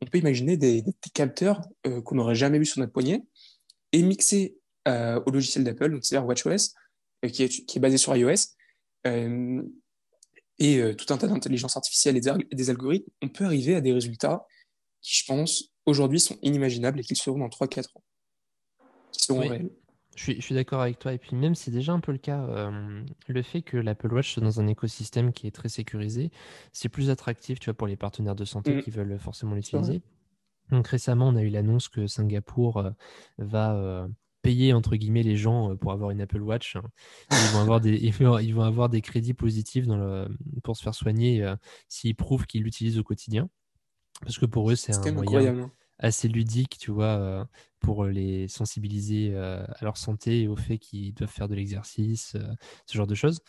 on 0.02 0.06
peut 0.06 0.18
imaginer 0.18 0.58
des, 0.58 0.82
des 0.82 0.94
capteurs 1.14 1.62
qu'on 2.04 2.16
n'aurait 2.16 2.36
jamais 2.36 2.60
vus 2.60 2.66
sur 2.66 2.80
notre 2.80 2.94
poignet, 2.94 3.24
et 3.92 4.02
mixé 4.02 4.58
euh, 4.88 5.22
au 5.26 5.32
logiciel 5.32 5.64
d'Apple, 5.64 5.92
donc 5.92 6.06
c'est-à-dire 6.06 6.28
WatchOS, 6.28 6.74
euh, 7.24 7.30
qui, 7.30 7.44
est, 7.44 7.66
qui 7.66 7.78
est 7.78 7.82
basé 7.82 7.98
sur 7.98 8.16
iOS, 8.16 8.36
euh, 9.08 9.64
et 10.60 10.80
tout 10.96 11.14
un 11.14 11.18
tas 11.18 11.28
d'intelligence 11.28 11.76
artificielle 11.76 12.16
et 12.16 12.22
des 12.56 12.70
algorithmes, 12.70 13.10
on 13.22 13.28
peut 13.28 13.44
arriver 13.44 13.76
à 13.76 13.82
des 13.82 13.92
résultats 13.92 14.46
qui, 15.02 15.16
je 15.16 15.26
pense, 15.26 15.74
aujourd'hui 15.86 16.20
sont 16.20 16.38
inimaginables 16.42 17.02
et 17.02 17.04
qui 17.04 17.16
seront 17.16 17.40
dans 17.40 17.50
3-4 17.50 17.88
ans, 17.96 18.04
qui 19.12 19.26
seront 19.26 19.40
réels. 19.40 19.70
Je 20.16 20.40
suis, 20.40 20.56
d'accord 20.56 20.82
avec 20.82 20.98
toi. 20.98 21.14
Et 21.14 21.18
puis 21.18 21.36
même, 21.36 21.56
c'est 21.56 21.72
déjà 21.72 21.92
un 21.92 22.00
peu 22.00 22.12
le 22.12 22.18
cas, 22.18 22.72
le 23.28 23.42
fait 23.42 23.62
que 23.62 23.78
l'Apple 23.78 24.14
Watch 24.14 24.34
soit 24.34 24.44
dans 24.44 24.62
un 24.62 24.68
écosystème 24.68 25.34
qui 25.34 25.46
est 25.46 25.52
très 25.52 25.70
sécurisé, 25.70 26.32
c'est 26.72 26.90
plus 26.90 27.10
attractif 27.10 27.60
tu 27.60 27.66
vois, 27.66 27.74
pour 27.74 27.88
les 27.88 27.98
partenaires 27.98 28.36
de 28.36 28.46
santé 28.46 28.76
mmh. 28.76 28.82
qui 28.82 28.92
veulent 28.92 29.20
forcément 29.20 29.56
l'utiliser. 29.56 30.02
Donc 30.72 30.88
récemment, 30.88 31.28
on 31.28 31.36
a 31.36 31.42
eu 31.42 31.50
l'annonce 31.50 31.90
que 31.90 32.08
Singapour 32.08 32.78
euh, 32.78 32.92
va 33.38 33.76
euh, 33.76 34.08
payer 34.42 34.74
entre 34.74 34.96
guillemets 34.96 35.24
les 35.24 35.38
gens 35.38 35.72
euh, 35.72 35.76
pour 35.76 35.92
avoir 35.92 36.12
une 36.12 36.22
Apple 36.22 36.42
Watch. 36.42 36.76
Hein. 36.76 36.84
Ils 37.32 37.54
vont 37.54 37.62
avoir 37.62 37.82
des, 37.82 37.96
ils 37.96 38.14
vont 38.56 38.64
avoir 38.64 38.90
des 38.90 39.02
crédits 39.02 39.34
positifs 39.34 39.86
dans 39.86 39.98
le, 39.98 40.28
pour 40.64 40.76
se 40.76 40.84
faire 40.84 40.96
soigner 40.96 41.46
s'ils 41.88 42.16
prouvent 42.16 42.46
qu'ils 42.46 42.64
l'utilisent 42.64 43.00
au 43.00 43.04
quotidien. 43.04 43.50
Parce 44.22 44.38
que 44.38 44.46
pour 44.46 44.72
eux, 44.72 44.76
c'est 44.76 44.96
un 44.96 45.12
moyen 45.12 45.60
hein. 45.60 45.72
Assez 46.00 46.28
ludique, 46.28 46.78
tu 46.78 46.92
vois, 46.92 47.48
pour 47.80 48.06
les 48.06 48.48
sensibiliser 48.48 49.36
à 49.36 49.78
leur 49.82 49.98
santé 49.98 50.42
et 50.42 50.48
au 50.48 50.56
fait 50.56 50.78
qu'ils 50.78 51.14
doivent 51.14 51.32
faire 51.32 51.48
de 51.48 51.56
l'exercice, 51.56 52.36
ce 52.86 52.98
genre 52.98 53.08
de 53.08 53.16
choses. 53.16 53.40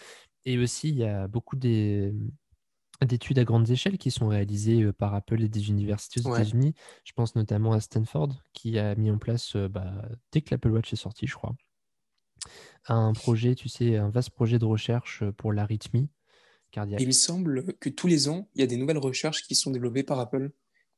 Et 0.44 0.58
aussi, 0.58 0.90
il 0.90 0.96
y 0.96 1.04
a 1.04 1.26
beaucoup 1.26 1.56
des, 1.56 2.14
d'études 3.04 3.38
à 3.38 3.44
grande 3.44 3.68
échelle 3.68 3.98
qui 3.98 4.10
sont 4.10 4.28
réalisées 4.28 4.82
euh, 4.82 4.92
par 4.92 5.14
Apple 5.14 5.42
et 5.42 5.48
des 5.48 5.68
universités 5.68 6.20
aux 6.24 6.34
États-Unis. 6.34 6.72
Je 7.04 7.12
pense 7.12 7.34
notamment 7.34 7.72
à 7.72 7.80
Stanford 7.80 8.32
qui 8.52 8.78
a 8.78 8.94
mis 8.94 9.10
en 9.10 9.18
place, 9.18 9.56
euh, 9.56 9.68
bah, 9.68 10.08
dès 10.32 10.40
que 10.40 10.50
l'Apple 10.52 10.70
Watch 10.70 10.92
est 10.92 10.96
sorti, 10.96 11.26
je 11.26 11.34
crois, 11.34 11.54
un 12.86 13.12
projet, 13.12 13.54
tu 13.54 13.68
sais, 13.68 13.96
un 13.96 14.08
vaste 14.08 14.30
projet 14.30 14.58
de 14.58 14.64
recherche 14.64 15.22
euh, 15.22 15.32
pour 15.32 15.52
l'arythmie 15.52 16.08
cardiaque. 16.70 17.00
Il 17.00 17.08
me 17.08 17.12
semble 17.12 17.74
que 17.74 17.90
tous 17.90 18.06
les 18.06 18.28
ans, 18.28 18.48
il 18.54 18.60
y 18.60 18.64
a 18.64 18.66
des 18.66 18.76
nouvelles 18.76 18.98
recherches 18.98 19.42
qui 19.42 19.54
sont 19.54 19.70
développées 19.70 20.02
par 20.02 20.18
Apple. 20.18 20.50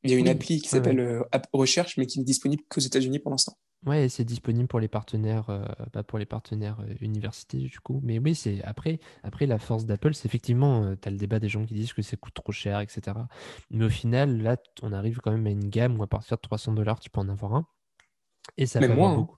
Il 0.03 0.11
y 0.11 0.13
a 0.13 0.17
une 0.17 0.29
appli 0.29 0.61
qui 0.61 0.69
s'appelle 0.69 1.23
App 1.31 1.47
Recherche, 1.51 1.97
mais 1.97 2.05
qui 2.05 2.19
n'est 2.19 2.25
disponible 2.25 2.63
qu'aux 2.69 2.81
États-Unis 2.81 3.19
pour 3.19 3.31
l'instant. 3.31 3.57
Ouais, 3.85 4.09
c'est 4.09 4.25
disponible 4.25 4.67
pour 4.67 4.81
les 4.81 4.89
partenaires, 4.89 5.49
euh, 5.49 5.63
bah, 5.93 6.03
pour 6.03 6.19
les 6.19 6.25
partenaires 6.25 6.81
euh, 6.81 6.93
universités 6.99 7.59
du 7.59 7.79
coup. 7.79 8.01
Mais 8.03 8.19
oui, 8.19 8.35
c'est 8.35 8.61
après, 8.63 8.99
après 9.23 9.45
la 9.45 9.57
force 9.57 9.85
d'Apple, 9.85 10.13
c'est 10.13 10.25
effectivement, 10.25 10.83
euh, 10.83 10.95
tu 11.01 11.07
as 11.07 11.11
le 11.11 11.17
débat 11.17 11.39
des 11.39 11.47
gens 11.47 11.65
qui 11.65 11.75
disent 11.75 11.93
que 11.93 12.01
ça 12.01 12.17
coûte 12.17 12.33
trop 12.33 12.51
cher, 12.51 12.81
etc. 12.81 13.17
Mais 13.69 13.85
au 13.85 13.89
final, 13.89 14.41
là, 14.41 14.57
on 14.81 14.91
arrive 14.91 15.19
quand 15.19 15.31
même 15.31 15.47
à 15.47 15.51
une 15.51 15.69
gamme 15.69 15.97
où 15.97 16.03
à 16.03 16.07
partir 16.07 16.35
de 16.35 16.41
300 16.41 16.73
dollars, 16.73 16.99
tu 16.99 17.09
peux 17.09 17.21
en 17.21 17.29
avoir 17.29 17.55
un. 17.55 17.67
Et 18.57 18.65
ça 18.65 18.79
peut 18.79 18.91
avoir 18.91 19.11
hein. 19.11 19.29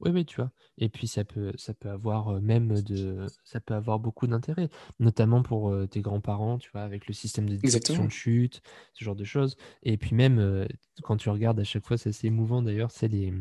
Oui, 0.00 0.10
oui, 0.12 0.24
tu 0.24 0.36
vois. 0.36 0.50
Et 0.76 0.88
puis 0.88 1.08
ça 1.08 1.24
peut, 1.24 1.52
ça 1.56 1.74
peut 1.74 1.90
avoir 1.90 2.40
même 2.40 2.82
de, 2.82 3.26
ça 3.44 3.60
peut 3.60 3.74
avoir 3.74 3.98
beaucoup 3.98 4.26
d'intérêt, 4.26 4.68
notamment 5.00 5.42
pour 5.42 5.74
tes 5.88 6.00
grands-parents, 6.00 6.58
tu 6.58 6.70
vois, 6.72 6.82
avec 6.82 7.08
le 7.08 7.14
système 7.14 7.48
de 7.48 7.56
détection 7.56 8.04
de 8.04 8.10
chute, 8.10 8.62
ce 8.94 9.04
genre 9.04 9.16
de 9.16 9.24
choses. 9.24 9.56
Et 9.82 9.96
puis 9.96 10.14
même 10.14 10.66
quand 11.02 11.16
tu 11.16 11.30
regardes 11.30 11.58
à 11.58 11.64
chaque 11.64 11.84
fois, 11.84 11.98
c'est 11.98 12.10
assez 12.10 12.28
émouvant 12.28 12.62
d'ailleurs, 12.62 12.90
c'est 12.90 13.08
les 13.08 13.32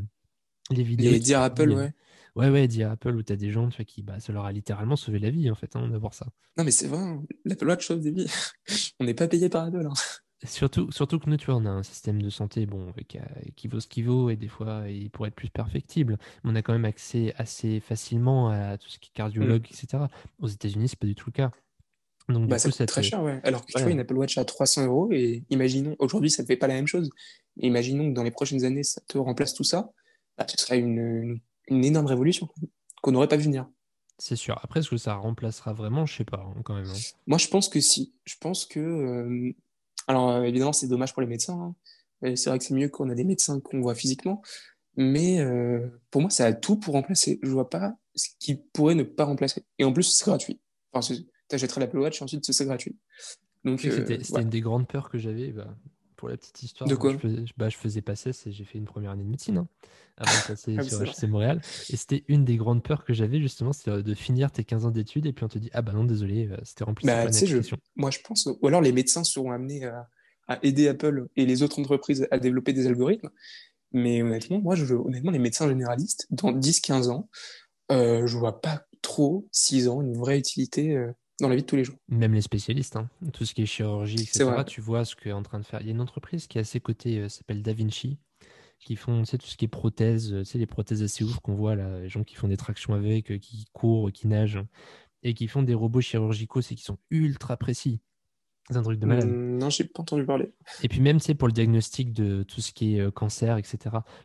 Les 0.72 0.84
vidéos. 0.84 1.12
Les 1.12 1.20
Dear 1.20 1.44
Apple, 1.44 1.72
ouais. 1.72 1.94
Ouais, 2.36 2.50
ouais, 2.50 2.68
Dear 2.68 2.92
Apple, 2.92 3.16
où 3.16 3.24
tu 3.24 3.34
as 3.34 3.36
des 3.36 3.52
gens 3.52 3.68
tu 3.70 3.78
vois, 3.78 3.86
qui, 3.86 4.04
bah, 4.04 4.20
ça 4.20 4.32
leur 4.32 4.46
a 4.46 4.52
littéralement 4.52 4.96
sauvé 4.96 5.18
la 5.18 5.32
vie, 5.32 5.50
en 5.50 5.56
fait, 5.56 5.76
hein, 5.76 5.88
d'avoir 5.88 6.14
ça. 6.14 6.28
Non, 6.58 6.64
mais 6.64 6.72
c'est 6.72 6.88
vrai, 6.88 7.00
hein. 7.00 7.24
l'Apple 7.46 7.68
Watch 7.68 7.88
sauve 7.88 8.02
des 8.02 8.12
vies. 8.12 8.32
on 9.00 9.06
n'est 9.06 9.16
pas 9.16 9.28
payé 9.28 9.50
par 9.50 9.66
Apple. 9.66 9.88
Hein. 9.90 9.94
Surtout, 10.44 10.92
surtout 10.92 11.18
que 11.18 11.52
on 11.52 11.66
a 11.66 11.70
un 11.70 11.82
système 11.82 12.22
de 12.22 12.30
santé 12.30 12.68
bon, 12.68 12.94
qui, 13.08 13.18
qui 13.56 13.68
vaut 13.68 13.80
ce 13.80 13.88
qu'il 13.88 14.06
vaut 14.06 14.30
et 14.30 14.36
des 14.36 14.48
fois, 14.48 14.84
il 14.88 15.10
pourrait 15.10 15.30
être 15.30 15.36
plus 15.36 15.50
perfectible. 15.50 16.18
Mais 16.44 16.52
on 16.52 16.56
a 16.56 16.62
quand 16.62 16.74
même 16.74 16.86
accès 16.86 17.34
assez 17.38 17.80
facilement 17.80 18.50
à 18.50 18.78
tout 18.78 18.88
ce 18.90 19.00
qui 19.00 19.10
est 19.10 19.18
cardiologue, 19.18 19.64
Mm. 19.64 19.74
etc. 19.74 20.04
Aux 20.40 20.48
États-Unis, 20.48 20.90
c'est 20.90 21.00
pas 21.00 21.08
du 21.08 21.16
tout 21.16 21.30
le 21.30 21.34
cas. 21.34 21.52
Donc, 22.30 22.48
Bah, 22.50 22.58
coup, 22.58 22.62
ça 22.62 22.70
coûte 22.70 22.78
ça 22.78 22.86
très 22.86 23.02
cher, 23.04 23.24
ouais. 23.24 23.40
Alors 23.44 23.66
que 23.66 23.72
tu 23.72 23.82
vois, 23.82 23.90
une 23.90 24.00
Apple 24.00 24.16
Watch 24.16 24.38
à 24.38 24.46
300 24.46 24.86
euros, 24.86 25.10
et 25.12 25.44
imaginons, 25.50 25.96
aujourd'hui, 25.98 26.30
ça 26.30 26.44
ne 26.44 26.48
fait 26.48 26.58
pas 26.58 26.68
la 26.68 26.76
même 26.76 26.88
chose. 26.88 27.10
Imaginons 27.58 28.10
que 28.10 28.14
dans 28.14 28.24
les 28.24 28.32
prochaines 28.32 28.64
années, 28.64 28.84
ça 28.84 29.02
te 29.08 29.18
remplace 29.18 29.54
tout 29.56 29.64
ça, 29.64 29.90
bah, 30.38 30.46
ce 30.48 30.58
serait 30.64 30.78
une, 30.78 31.00
une, 31.00 31.40
une 31.70 31.84
énorme 31.86 32.06
révolution 32.06 32.48
qu'on 33.02 33.12
n'aurait 33.14 33.28
pas 33.30 33.38
vu 33.38 33.46
venir. 33.46 33.68
C'est 34.20 34.36
sûr. 34.36 34.60
Après, 34.64 34.82
est-ce 34.82 34.90
que 34.90 34.98
ça 34.98 35.16
remplacera 35.16 35.74
vraiment? 35.74 36.06
Je 36.06 36.16
sais 36.18 36.26
pas, 36.26 36.44
hein, 36.46 36.62
quand 36.64 36.76
même. 36.76 36.86
hein. 36.90 36.94
Moi, 37.28 37.38
je 37.38 37.48
pense 37.48 37.70
que 37.70 37.80
si. 37.80 38.14
Je 38.26 38.36
pense 38.40 38.66
que. 38.66 38.80
euh, 38.80 39.54
Alors, 40.08 40.30
euh, 40.32 40.44
évidemment, 40.44 40.74
c'est 40.74 40.88
dommage 40.88 41.14
pour 41.14 41.22
les 41.22 41.28
médecins. 41.28 41.54
hein. 41.60 41.76
Et 42.28 42.36
C'est 42.36 42.50
vrai 42.50 42.58
que 42.60 42.66
c'est 42.66 42.74
mieux 42.74 42.90
qu'on 42.90 43.10
a 43.10 43.16
des 43.16 43.24
médecins 43.24 43.60
qu'on 43.60 43.82
voit 43.82 43.94
physiquement. 43.96 44.42
Mais 44.96 45.40
euh, 45.40 45.88
pour 46.10 46.22
moi, 46.22 46.30
ça 46.32 46.46
a 46.46 46.54
tout 46.54 46.78
pour 46.78 46.94
remplacer. 46.96 47.40
Je 47.44 47.50
vois 47.52 47.70
pas 47.70 47.96
ce 48.16 48.30
qui 48.40 48.56
pourrait 48.74 48.96
ne 48.96 49.04
pas 49.04 49.26
remplacer. 49.26 49.64
Et 49.78 49.84
en 49.84 49.94
plus, 49.94 50.04
c'est 50.04 50.26
gratuit. 50.26 50.60
Enfin, 50.92 51.14
tu 51.16 51.56
achèterais 51.56 51.82
l'Apple 51.82 52.00
Watch 52.00 52.20
et 52.20 52.24
ensuite, 52.24 52.52
c'est 52.52 52.66
gratuit. 52.66 52.98
Donc, 53.64 53.84
euh, 53.86 53.92
C'était 54.22 54.42
une 54.42 54.50
des 54.50 54.62
grandes 54.62 54.88
peurs 54.88 55.10
que 55.10 55.18
j'avais. 55.20 55.52
bah, 55.52 55.68
pour 56.18 56.28
la 56.30 56.36
petite 56.36 56.62
histoire, 56.64 56.90
De 56.90 56.96
quoi 56.96 57.14
je 57.14 57.18
faisais, 57.18 57.46
bah, 57.56 57.70
je 57.70 57.78
faisais 57.78 58.02
pas 58.02 58.14
et 58.14 58.52
j'ai 58.52 58.64
fait 58.66 58.78
une 58.78 58.86
première 58.86 59.12
année 59.12 59.24
de 59.24 59.30
médecine 59.30 59.60
hein, 59.60 59.68
avant 60.18 60.32
de 60.32 60.48
passer 60.48 60.76
Ah, 60.80 60.84
sur. 60.84 61.02
HEC 61.04 61.30
Montréal. 61.30 61.62
Et 61.90 61.96
c'était 61.96 62.26
une 62.28 62.44
des 62.44 62.58
grandes 62.58 62.84
peurs 62.84 63.06
que 63.06 63.14
j'avais 63.14 63.40
justement, 63.40 63.72
c'est 63.72 63.90
de 63.90 64.14
finir 64.14 64.52
tes 64.52 64.64
15 64.64 64.86
ans 64.86 64.92
d'études 64.92 65.26
et 65.26 65.34
puis 65.34 65.46
on 65.46 65.48
te 65.48 65.60
dit 65.60 65.70
Ah 65.74 65.82
bah 65.82 65.94
non, 65.94 66.04
désolé, 66.04 66.48
euh, 66.48 66.58
c'était 66.64 66.84
rempli 66.84 67.08
Bah, 67.08 67.32
je, 67.32 67.76
moi, 67.96 68.12
je 68.12 68.20
pense, 68.20 68.50
ou 68.62 68.68
alors 68.68 68.82
les 68.82 68.92
médecins 68.92 69.24
seront 69.24 69.52
amenés 69.52 69.86
à, 69.86 70.10
à 70.48 70.60
aider 70.64 70.88
Apple 70.88 71.28
et 71.36 71.46
les 71.46 71.64
autres 71.64 71.80
entreprises 71.80 72.28
à 72.32 72.40
développer 72.40 72.74
des 72.74 72.88
algorithmes. 72.88 73.30
Mais 73.94 74.22
honnêtement, 74.22 74.60
moi, 74.60 74.76
je, 74.76 74.94
honnêtement, 74.94 75.32
les 75.32 75.40
médecins 75.40 75.68
généralistes, 75.68 76.28
dans 76.30 76.52
10-15 76.52 77.10
ans, 77.10 77.30
euh, 77.92 78.28
je 78.28 78.38
vois 78.38 78.60
pas 78.62 78.84
trop, 79.02 79.48
6 79.52 79.88
ans, 79.88 80.02
une 80.02 80.18
vraie 80.18 80.38
utilité 80.38 80.96
euh, 80.96 81.12
dans 81.40 81.50
la 81.50 81.56
vie 81.56 81.62
de 81.62 81.68
tous 81.68 81.76
les 81.76 81.84
jours. 81.84 81.96
Même 82.10 82.34
les 82.34 82.42
spécialistes, 82.42 82.96
hein, 82.96 83.10
tout 83.34 83.46
ce 83.46 83.54
qui 83.54 83.62
est 83.62 83.66
chirurgie, 83.66 84.16
etc. 84.22 84.46
vrai. 84.46 84.66
Tu 84.66 84.82
vois 84.82 85.06
ce 85.06 85.16
qu'est 85.16 85.32
en 85.32 85.44
train 85.44 85.60
de 85.60 85.66
faire. 85.66 85.82
Il 85.82 85.88
y 85.88 85.90
a 85.90 85.94
une 85.94 86.02
entreprise 86.02 86.48
qui 86.48 86.58
est 86.58 86.62
à 86.62 86.64
ses 86.64 86.80
côtés, 86.80 87.20
euh, 87.20 87.30
s'appelle 87.30 87.62
Da 87.62 87.74
Vinci, 87.74 88.18
qui 88.80 88.96
font 88.96 89.20
tu 89.22 89.26
sais, 89.32 89.38
tout 89.38 89.48
ce 89.48 89.58
qui 89.58 89.66
est 89.66 89.70
prothèses, 89.70 90.34
euh, 90.34 90.40
tu 90.40 90.46
sais, 90.46 90.58
les 90.58 90.66
prothèses 90.66 91.04
assez 91.04 91.24
ouf 91.24 91.40
qu'on 91.40 91.56
voit 91.56 91.76
là, 91.76 92.00
les 92.00 92.10
gens 92.10 92.24
qui 92.24 92.36
font 92.36 92.48
des 92.48 92.58
tractions 92.58 92.94
avec, 92.94 93.32
euh, 93.32 93.38
qui 93.38 93.66
courent, 93.74 94.12
qui 94.12 94.28
nagent, 94.28 94.64
et 95.24 95.34
qui 95.34 95.48
font 95.48 95.64
des 95.64 95.74
robots 95.74 96.02
chirurgicaux, 96.02 96.62
c'est 96.62 96.76
qui 96.76 96.84
sont 96.84 96.98
ultra 97.12 97.58
précis. 97.58 98.02
C'est 98.70 98.76
un 98.78 98.84
truc 98.84 99.00
de 99.00 99.06
malade. 99.06 99.24
Hum, 99.26 99.58
non, 99.58 99.70
j'ai 99.70 99.86
pas 99.86 100.02
entendu 100.02 100.26
parler. 100.26 100.52
Et 100.84 100.90
puis 100.90 101.00
même, 101.00 101.20
tu 101.20 101.26
sais, 101.28 101.36
pour 101.36 101.48
le 101.48 101.54
diagnostic 101.54 102.12
de 102.12 102.44
tout 102.44 102.60
ce 102.62 102.74
qui 102.74 102.98
est 102.98 103.00
euh, 103.00 103.12
cancer, 103.12 103.58
etc., 103.58 103.78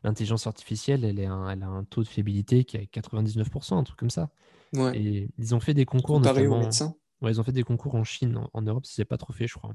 l'intelligence 0.02 0.46
artificielle, 0.48 1.04
elle, 1.04 1.20
est 1.20 1.26
un- 1.26 1.48
elle 1.48 1.62
a 1.62 1.68
un 1.68 1.84
taux 1.84 2.02
de 2.02 2.08
fiabilité 2.08 2.64
qui 2.64 2.76
est 2.76 2.80
à 2.80 2.86
99%, 2.86 3.76
un 3.78 3.84
truc 3.84 3.98
comme 3.98 4.10
ça. 4.10 4.30
Ouais. 4.72 4.98
Et 4.98 5.28
ils 5.38 5.54
ont 5.54 5.60
fait 5.60 5.74
des 5.74 5.84
concours, 5.84 6.16
Comparé 6.16 6.40
aux 6.46 6.50
notamment... 6.50 6.64
médecins. 6.64 6.94
Ouais, 7.22 7.30
ils 7.32 7.40
ont 7.40 7.44
fait 7.44 7.52
des 7.52 7.62
concours 7.64 7.94
en 7.94 8.04
Chine, 8.04 8.36
en, 8.36 8.50
en 8.52 8.62
Europe, 8.62 8.86
si 8.86 8.94
c'est 8.94 9.04
pas 9.04 9.18
trop 9.18 9.32
fait, 9.32 9.46
je 9.46 9.54
crois. 9.54 9.74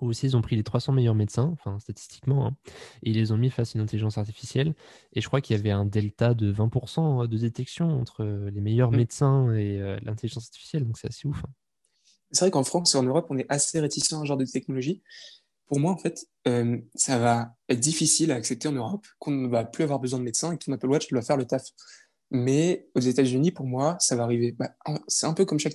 Où 0.00 0.08
aussi, 0.08 0.26
ils 0.26 0.36
ont 0.36 0.42
pris 0.42 0.56
les 0.56 0.64
300 0.64 0.92
meilleurs 0.92 1.14
médecins, 1.14 1.50
enfin, 1.52 1.78
statistiquement, 1.80 2.46
hein, 2.46 2.56
et 3.02 3.10
ils 3.10 3.16
les 3.16 3.32
ont 3.32 3.36
mis 3.38 3.50
face 3.50 3.76
à 3.76 3.78
une 3.78 3.84
intelligence 3.84 4.18
artificielle. 4.18 4.74
Et 5.12 5.20
je 5.20 5.28
crois 5.28 5.40
qu'il 5.42 5.56
y 5.56 5.58
avait 5.60 5.70
un 5.72 5.84
delta 5.86 6.34
de 6.34 6.50
20% 6.52 7.26
de 7.28 7.38
détection 7.38 8.00
entre 8.00 8.24
euh, 8.24 8.50
les 8.50 8.60
meilleurs 8.62 8.92
Mm. 8.92 8.96
médecins 8.96 9.52
et 9.54 9.80
euh, 9.80 9.98
l'intelligence 10.02 10.46
artificielle, 10.46 10.86
donc 10.86 10.98
c'est 10.98 11.08
assez 11.08 11.28
ouf. 11.28 11.44
hein. 11.44 11.50
C'est 12.32 12.44
vrai 12.44 12.50
qu'en 12.50 12.64
France 12.64 12.94
et 12.94 12.98
en 12.98 13.02
Europe, 13.02 13.26
on 13.30 13.38
est 13.38 13.46
assez 13.48 13.80
réticents 13.80 14.18
à 14.20 14.22
ce 14.22 14.28
genre 14.28 14.36
de 14.36 14.44
technologie. 14.44 15.02
Pour 15.66 15.80
moi, 15.80 15.92
en 15.92 15.98
fait, 15.98 16.26
euh, 16.48 16.78
ça 16.94 17.18
va 17.18 17.54
être 17.68 17.80
difficile 17.80 18.32
à 18.32 18.36
accepter 18.36 18.68
en 18.68 18.72
Europe, 18.72 19.06
qu'on 19.18 19.30
ne 19.32 19.48
va 19.48 19.64
plus 19.64 19.84
avoir 19.84 20.00
besoin 20.00 20.18
de 20.18 20.24
médecins 20.24 20.52
et 20.52 20.58
que 20.58 20.64
ton 20.64 20.72
Apple 20.72 20.88
Watch 20.88 21.08
doit 21.08 21.22
faire 21.22 21.36
le 21.36 21.46
taf. 21.46 21.64
Mais 22.30 22.88
aux 22.94 23.00
États-Unis, 23.00 23.52
pour 23.52 23.66
moi, 23.66 23.96
ça 24.00 24.16
va 24.16 24.24
arriver. 24.24 24.52
Bah, 24.52 24.70
c'est 25.08 25.26
un 25.26 25.34
peu 25.34 25.44
comme 25.44 25.58
chaque, 25.58 25.74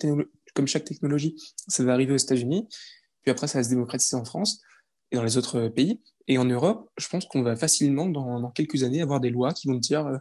comme 0.55 0.65
chaque 0.67 0.85
technologie. 0.85 1.35
Ça 1.67 1.83
va 1.83 1.93
arriver 1.93 2.13
aux 2.13 2.17
États-Unis, 2.17 2.67
puis 3.21 3.29
après, 3.31 3.47
ça 3.47 3.59
va 3.59 3.63
se 3.63 3.69
démocratiser 3.69 4.15
en 4.15 4.25
France 4.25 4.61
et 5.11 5.15
dans 5.17 5.23
les 5.23 5.37
autres 5.37 5.59
euh, 5.59 5.69
pays. 5.69 6.01
Et 6.27 6.39
en 6.39 6.45
Europe, 6.45 6.89
je 6.97 7.07
pense 7.07 7.25
qu'on 7.25 7.43
va 7.43 7.55
facilement, 7.55 8.07
dans, 8.07 8.39
dans 8.39 8.49
quelques 8.49 8.81
années, 8.81 9.01
avoir 9.03 9.19
des 9.19 9.29
lois 9.29 9.53
qui 9.53 9.67
vont 9.67 9.75
dire 9.75 10.07
euh, 10.07 10.17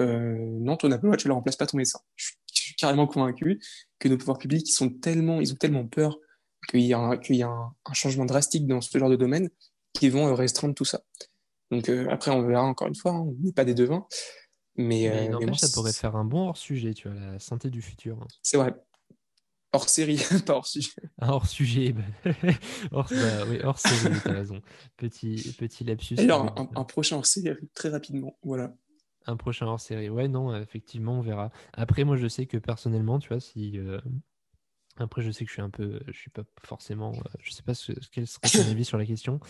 euh, 0.00 0.36
non, 0.38 0.76
ton 0.76 0.90
Apple 0.90 1.06
Watch 1.06 1.24
ne 1.24 1.32
remplace 1.32 1.56
pas 1.56 1.66
ton 1.66 1.76
médecin. 1.76 2.00
Je 2.16 2.24
suis, 2.26 2.34
je 2.52 2.60
suis 2.62 2.74
carrément 2.74 3.06
convaincu 3.06 3.60
que 4.00 4.08
nos 4.08 4.18
pouvoirs 4.18 4.38
publics, 4.38 4.68
ils 4.68 4.72
sont 4.72 4.90
tellement, 4.90 5.40
ils 5.40 5.52
ont 5.52 5.56
tellement 5.56 5.86
peur 5.86 6.18
qu'il 6.68 6.80
y 6.80 6.92
a, 6.92 6.98
un, 6.98 7.16
qu'il 7.16 7.36
y 7.36 7.42
a 7.44 7.48
un, 7.48 7.72
un 7.84 7.92
changement 7.92 8.24
drastique 8.24 8.66
dans 8.66 8.80
ce 8.80 8.98
genre 8.98 9.08
de 9.08 9.16
domaine 9.16 9.48
qu'ils 9.92 10.10
vont 10.10 10.26
euh, 10.26 10.34
restreindre 10.34 10.74
tout 10.74 10.84
ça. 10.84 11.02
Donc 11.70 11.88
euh, 11.88 12.06
après, 12.10 12.30
on 12.30 12.42
verra 12.42 12.64
encore 12.64 12.88
une 12.88 12.94
fois, 12.96 13.12
hein, 13.12 13.20
on 13.20 13.36
n'est 13.40 13.52
pas 13.52 13.64
des 13.64 13.74
devins. 13.74 14.06
Mais, 14.76 15.08
Mais 15.08 15.30
euh, 15.32 15.38
mais 15.40 15.46
moi, 15.46 15.56
ça 15.56 15.68
pourrait 15.72 15.92
faire 15.92 16.16
un 16.16 16.24
bon 16.24 16.48
hors-sujet, 16.48 16.92
tu 16.92 17.08
vois, 17.08 17.18
la 17.18 17.38
santé 17.38 17.70
du 17.70 17.80
futur. 17.80 18.18
hein. 18.20 18.26
c'est 18.42 18.58
vrai. 18.58 18.74
Hors 19.76 19.88
série, 19.88 20.18
pas 20.46 20.54
hors 20.54 20.66
sujet. 20.66 20.90
Un 21.20 21.28
hors-sujet, 21.28 21.92
bah, 21.92 22.02
hors, 22.92 23.08
bah, 23.10 23.44
oui, 23.48 23.60
hors-série, 23.62 24.14
t'as 24.24 24.32
raison. 24.32 24.60
Petit, 24.96 25.54
petit 25.58 25.84
lapsus. 25.84 26.14
Mais- 26.16 26.30
un, 26.30 26.54
un 26.74 26.84
prochain 26.84 27.16
hors 27.16 27.26
série 27.26 27.54
très 27.74 27.90
rapidement. 27.90 28.38
Voilà. 28.42 28.74
Un 29.26 29.36
prochain 29.36 29.66
hors 29.66 29.80
série. 29.80 30.08
Ouais, 30.08 30.28
non, 30.28 30.54
effectivement, 30.56 31.18
on 31.18 31.20
verra. 31.20 31.50
Après, 31.72 32.04
moi, 32.04 32.16
je 32.16 32.26
sais 32.28 32.46
que 32.46 32.56
personnellement, 32.58 33.18
tu 33.18 33.28
vois, 33.28 33.40
si. 33.40 33.78
euh, 33.78 34.00
Après, 34.98 35.22
je 35.22 35.30
sais 35.30 35.44
que 35.44 35.48
je 35.50 35.54
suis 35.54 35.62
un 35.62 35.70
peu. 35.70 36.00
Je 36.06 36.12
suis 36.18 36.30
pas 36.30 36.42
forcément. 36.62 37.12
euh, 37.14 37.28
Je 37.40 37.52
sais 37.52 37.62
pas 37.62 37.74
ce, 37.74 37.92
quel 38.12 38.26
serait 38.26 38.48
ton 38.48 38.60
avis 38.70 38.84
sur 38.84 38.98
la 38.98 39.06
question. 39.06 39.40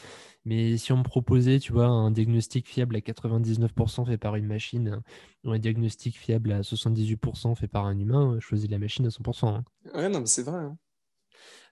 Mais 0.44 0.76
si 0.76 0.92
on 0.92 0.99
me 0.99 1.03
proposait, 1.05 1.59
tu 1.61 1.72
vois, 1.72 1.86
un 1.86 2.11
diagnostic 2.11 2.68
fiable 2.68 2.97
à 2.97 3.01
99% 3.01 4.05
fait 4.07 4.18
par 4.18 4.36
une 4.36 4.47
machine 4.47 5.01
ou 5.44 5.53
un 5.53 5.59
diagnostic 5.59 6.18
fiable 6.18 6.53
à 6.53 6.62
78% 6.62 7.55
fait 7.57 7.68
par 7.68 7.86
un 7.86 7.99
humain, 7.99 8.34
je 8.38 8.40
choisis 8.47 8.68
la 8.70 8.78
machine 8.78 9.07
à 9.07 9.11
100%. 9.11 9.55
hein. 9.55 9.64
Ouais, 9.94 10.09
non, 10.09 10.20
mais 10.20 10.26
c'est 10.26 10.42
vrai. 10.42 10.59
hein. 10.59 10.76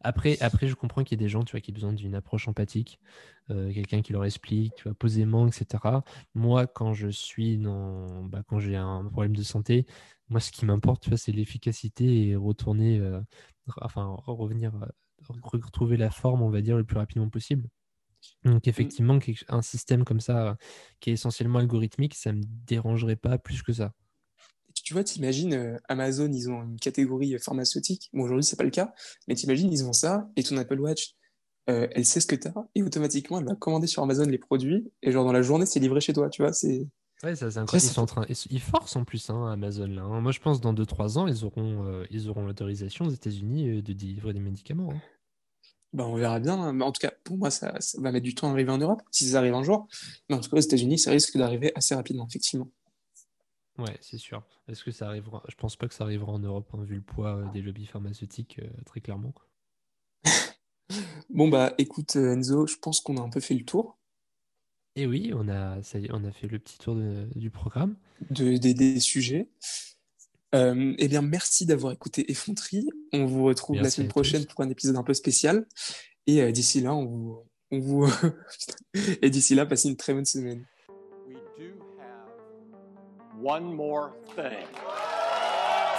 Après, 0.01 0.37
après, 0.43 0.67
je 0.67 0.75
comprends 0.75 1.03
qu'il 1.03 1.19
y 1.19 1.21
a 1.23 1.25
des 1.25 1.29
gens, 1.31 1.43
tu 1.45 1.53
vois, 1.53 1.61
qui 1.61 1.71
ont 1.71 1.75
besoin 1.75 1.93
d'une 1.93 2.15
approche 2.15 2.47
empathique, 2.49 3.01
euh, 3.51 3.73
quelqu'un 3.73 4.03
qui 4.03 4.13
leur 4.13 4.25
explique, 4.25 4.75
tu 4.75 4.85
vois, 4.85 4.95
posément, 4.95 5.47
etc. 5.47 6.05
Moi, 6.35 6.67
quand 6.67 6.93
je 6.93 7.09
suis 7.09 7.57
dans, 7.59 8.23
bah, 8.25 8.43
quand 8.47 8.59
j'ai 8.59 8.77
un 8.77 9.05
problème 9.07 9.35
de 9.35 9.43
santé, 9.43 9.87
moi, 10.35 10.41
ce 10.41 10.51
qui 10.51 10.65
m'importe, 10.67 11.01
tu 11.01 11.11
vois, 11.11 11.17
c'est 11.17 11.31
l'efficacité 11.31 12.27
et 12.27 12.35
retourner, 12.35 12.99
euh, 12.99 13.21
enfin, 13.83 14.17
re- 14.27 14.37
revenir, 14.37 14.75
euh, 14.75 14.87
re- 15.29 15.65
retrouver 15.65 15.97
la 15.97 16.11
forme, 16.11 16.43
on 16.43 16.51
va 16.51 16.61
dire, 16.61 16.77
le 16.77 16.83
plus 16.83 16.97
rapidement 16.97 17.29
possible. 17.29 17.69
Donc, 18.45 18.67
effectivement, 18.67 19.21
quelque- 19.21 19.45
un 19.49 19.63
système 19.63 20.03
comme 20.03 20.19
ça, 20.19 20.49
euh, 20.49 20.55
qui 20.99 21.11
est 21.11 21.13
essentiellement 21.13 21.61
algorithmique, 21.61 22.17
ça 22.17 22.33
me 22.33 22.43
dérangerait 22.67 23.15
pas 23.15 23.39
plus 23.39 23.63
que 23.63 23.73
ça. 23.73 23.93
Tu 24.83 24.93
vois, 24.93 25.05
t'imagines, 25.05 25.55
euh, 25.55 25.79
Amazon, 25.89 26.29
ils 26.33 26.51
ont 26.51 26.65
une 26.65 26.81
catégorie 26.81 27.39
pharmaceutique. 27.39 28.11
Bon, 28.13 28.25
aujourd'hui, 28.25 28.43
c'est 28.43 28.57
pas 28.57 28.65
le 28.65 28.71
cas, 28.71 28.93
mais 29.29 29.37
t'imagines, 29.37 29.73
ils 29.73 29.85
ont 29.85 29.93
ça, 29.93 30.29
et 30.35 30.43
ton 30.43 30.57
Apple 30.57 30.81
Watch, 30.81 31.15
euh, 31.71 31.87
elle 31.93 32.05
sait 32.05 32.21
ce 32.21 32.27
que 32.27 32.35
t'as, 32.35 32.55
et 32.75 32.83
automatiquement, 32.83 33.39
elle 33.39 33.47
va 33.47 33.55
commander 33.55 33.87
sur 33.87 34.03
Amazon 34.03 34.25
les 34.25 34.39
produits, 34.39 34.91
et 35.01 35.13
genre, 35.13 35.25
dans 35.25 35.31
la 35.33 35.43
journée, 35.43 35.65
c'est 35.65 35.79
livré 35.79 36.01
chez 36.01 36.13
toi, 36.13 36.29
tu 36.29 36.43
vois, 36.43 36.53
c'est... 36.53 36.89
Ouais, 37.25 37.35
ça, 37.37 37.47
c'est 37.51 37.53
Ça, 37.55 37.61
incroyable. 37.63 37.87
Ils 37.89 37.95
sont 37.95 38.01
en 38.03 38.07
train, 38.07 38.27
ils, 38.29 38.61
forcent 38.61 38.97
en 38.97 39.05
plus 39.05 39.31
hein, 39.31 39.51
Amazon 39.51 39.87
là. 39.87 40.03
hein. 40.03 40.21
Moi, 40.21 40.33
je 40.33 40.41
pense 40.41 40.61
dans 40.61 40.75
2-3 40.75 41.19
ans, 41.19 41.27
ils 41.27 41.45
auront, 41.45 41.87
euh, 41.87 42.05
ils 42.11 42.29
auront 42.29 42.45
l'autorisation 42.45 43.07
aux 43.07 43.11
États-Unis 43.11 43.69
euh, 43.79 43.83
de 43.83 43.93
délivrer 43.95 44.33
des 44.35 44.41
médicaments. 44.41 44.93
hein. 44.93 45.01
Bah, 45.95 46.05
on 46.07 46.17
verra 46.17 46.41
bien, 46.41 46.73
mais 46.73 46.85
en 46.85 46.91
tout 46.93 47.01
cas, 47.01 47.13
pour 47.23 47.39
moi, 47.39 47.51
ça, 47.51 47.81
ça 47.81 48.01
va 48.01 48.11
mettre 48.11 48.25
du 48.25 48.35
temps 48.35 48.49
à 48.49 48.51
arriver 48.51 48.73
en 48.73 48.79
Europe, 48.79 49.01
si 49.13 49.29
ça 49.29 49.39
arrive 49.39 49.55
un 49.55 49.63
jour, 49.63 49.87
mais 50.29 50.35
en 50.37 50.41
tout 50.41 50.51
cas, 50.51 50.57
aux 50.57 50.61
États-Unis, 50.61 50.99
ça 50.99 51.13
risque 51.13 51.37
d'arriver 51.39 51.71
assez 51.77 51.95
rapidement, 51.95 52.27
effectivement. 52.29 52.69
Ouais, 53.79 53.97
c'est 54.01 54.19
sûr. 54.19 54.43
Est-ce 54.69 54.85
que 54.85 54.91
ça 54.91 55.07
arrivera? 55.09 55.43
Je 55.49 55.55
pense 55.55 55.77
pas 55.77 55.89
que 55.89 55.95
ça 55.95 56.05
arrivera 56.05 56.33
en 56.33 56.39
Europe, 56.41 56.69
hein, 56.75 56.83
vu 56.83 56.97
le 56.97 57.01
poids 57.01 57.37
euh, 57.37 57.51
des 57.53 57.63
lobbies 57.63 57.87
pharmaceutiques, 57.87 58.59
euh, 58.63 58.69
très 58.85 59.01
clairement. 59.01 59.35
Bon, 61.31 61.49
bah, 61.49 61.75
écoute, 61.79 62.15
Enzo, 62.17 62.67
je 62.67 62.77
pense 62.77 63.01
qu'on 63.01 63.17
a 63.17 63.21
un 63.21 63.31
peu 63.31 63.41
fait 63.41 63.55
le 63.55 63.65
tour 63.65 63.99
Et 64.97 65.07
oui, 65.07 65.33
on 65.35 65.49
a, 65.49 65.83
ça 65.83 65.99
y 65.99 66.07
est, 66.07 66.11
on 66.13 66.25
a 66.25 66.31
fait 66.31 66.47
le 66.47 66.59
petit 66.59 66.79
tour 66.79 66.95
de- 66.95 67.27
du 67.35 67.51
programme. 67.51 67.97
de, 68.31 68.57
des, 68.57 68.75
des 68.75 69.01
sujets. 69.01 69.49
Euh, 70.55 70.95
eh 70.99 71.09
bien, 71.09 71.21
merci 71.21 71.67
d'avoir 71.67 71.93
écouté 71.93 72.31
Effronterie. 72.31 72.89
On 73.13 73.27
vous 73.27 73.43
retrouve 73.45 73.77
la 73.77 73.83
Merci 73.83 73.97
semaine 73.97 74.09
à 74.09 74.11
prochaine 74.11 74.47
pour 74.47 74.61
un 74.61 74.71
épisode 74.71 74.97
un 74.97 75.03
peu 75.03 75.15
spécial. 75.15 75.67
Et 76.29 76.41
euh, 76.43 76.53
d'ici 76.53 76.81
là, 76.81 76.95
on 76.95 77.05
vous, 77.07 77.39
on 77.73 77.81
vous... 77.81 78.07
et 79.23 79.31
d'ici 79.31 79.57
là, 79.57 79.67
passez 79.67 79.89
une 79.89 79.97
très 79.97 80.15
bonne 80.15 80.25
semaine. 80.25 80.65
We 81.27 81.37
do 81.59 81.65
have 81.99 83.45
one 83.45 83.75
more 83.75 84.13
thing. 84.37 84.69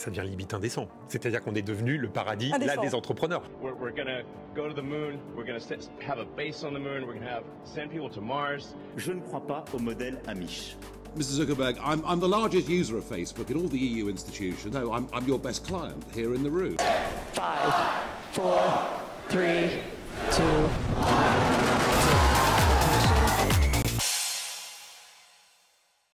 Ça 0.06 0.12
devient 0.12 0.30
limite 0.30 0.53
indécent. 0.53 0.88
C'est-à-dire 1.08 1.41
qu'on 1.41 1.56
est 1.56 1.64
devenu 1.64 1.97
le 1.97 2.08
paradis 2.08 2.51
là, 2.51 2.78
des 2.78 2.93
entrepreneurs. 2.93 3.41
We're, 3.60 3.74
we're 3.74 3.95
gonna 3.95 4.22
go 4.56 4.70
to 4.70 4.74
the 4.76 4.84
moon. 4.84 5.18
We're 5.36 5.47
gonna 5.47 5.60
set, 5.60 5.89
have 6.08 6.20
a 6.20 6.26
base 6.38 6.64
on 6.64 6.74
the 6.74 6.80
moon. 6.80 7.08
We're 7.08 7.16
gonna 7.16 7.28
have 7.28 7.43
send 7.64 7.89
people 7.89 8.12
to 8.12 8.22
Mars. 8.22 8.76
Je 8.97 9.14
ne 9.14 9.20
crois 9.22 9.41
pas 9.41 9.66
au 9.74 9.80
modèle 9.80 10.22
Amish. 10.28 10.78
Mr. 11.18 11.43
Zuckerberg, 11.43 11.78
I'm, 11.84 12.03
I'm 12.06 12.20
the 12.20 12.28
largest 12.28 12.70
user 12.70 12.99
of 12.99 13.03
Facebook 13.03 13.49
in 13.49 13.58
all 13.58 13.68
the 13.68 13.80
EU 13.80 14.08
institutions. 14.08 14.76
No, 14.76 14.93
I'm, 14.93 15.08
I'm 15.12 15.28
your 15.28 15.39
best 15.39 15.66
client 15.66 16.03
here 16.14 16.36
in 16.36 16.43
the 16.43 16.51
room. 16.51 16.78
Five, 17.34 17.74
four, 18.32 18.62
three, 19.30 19.72
two, 20.30 20.68
one. 21.01 21.94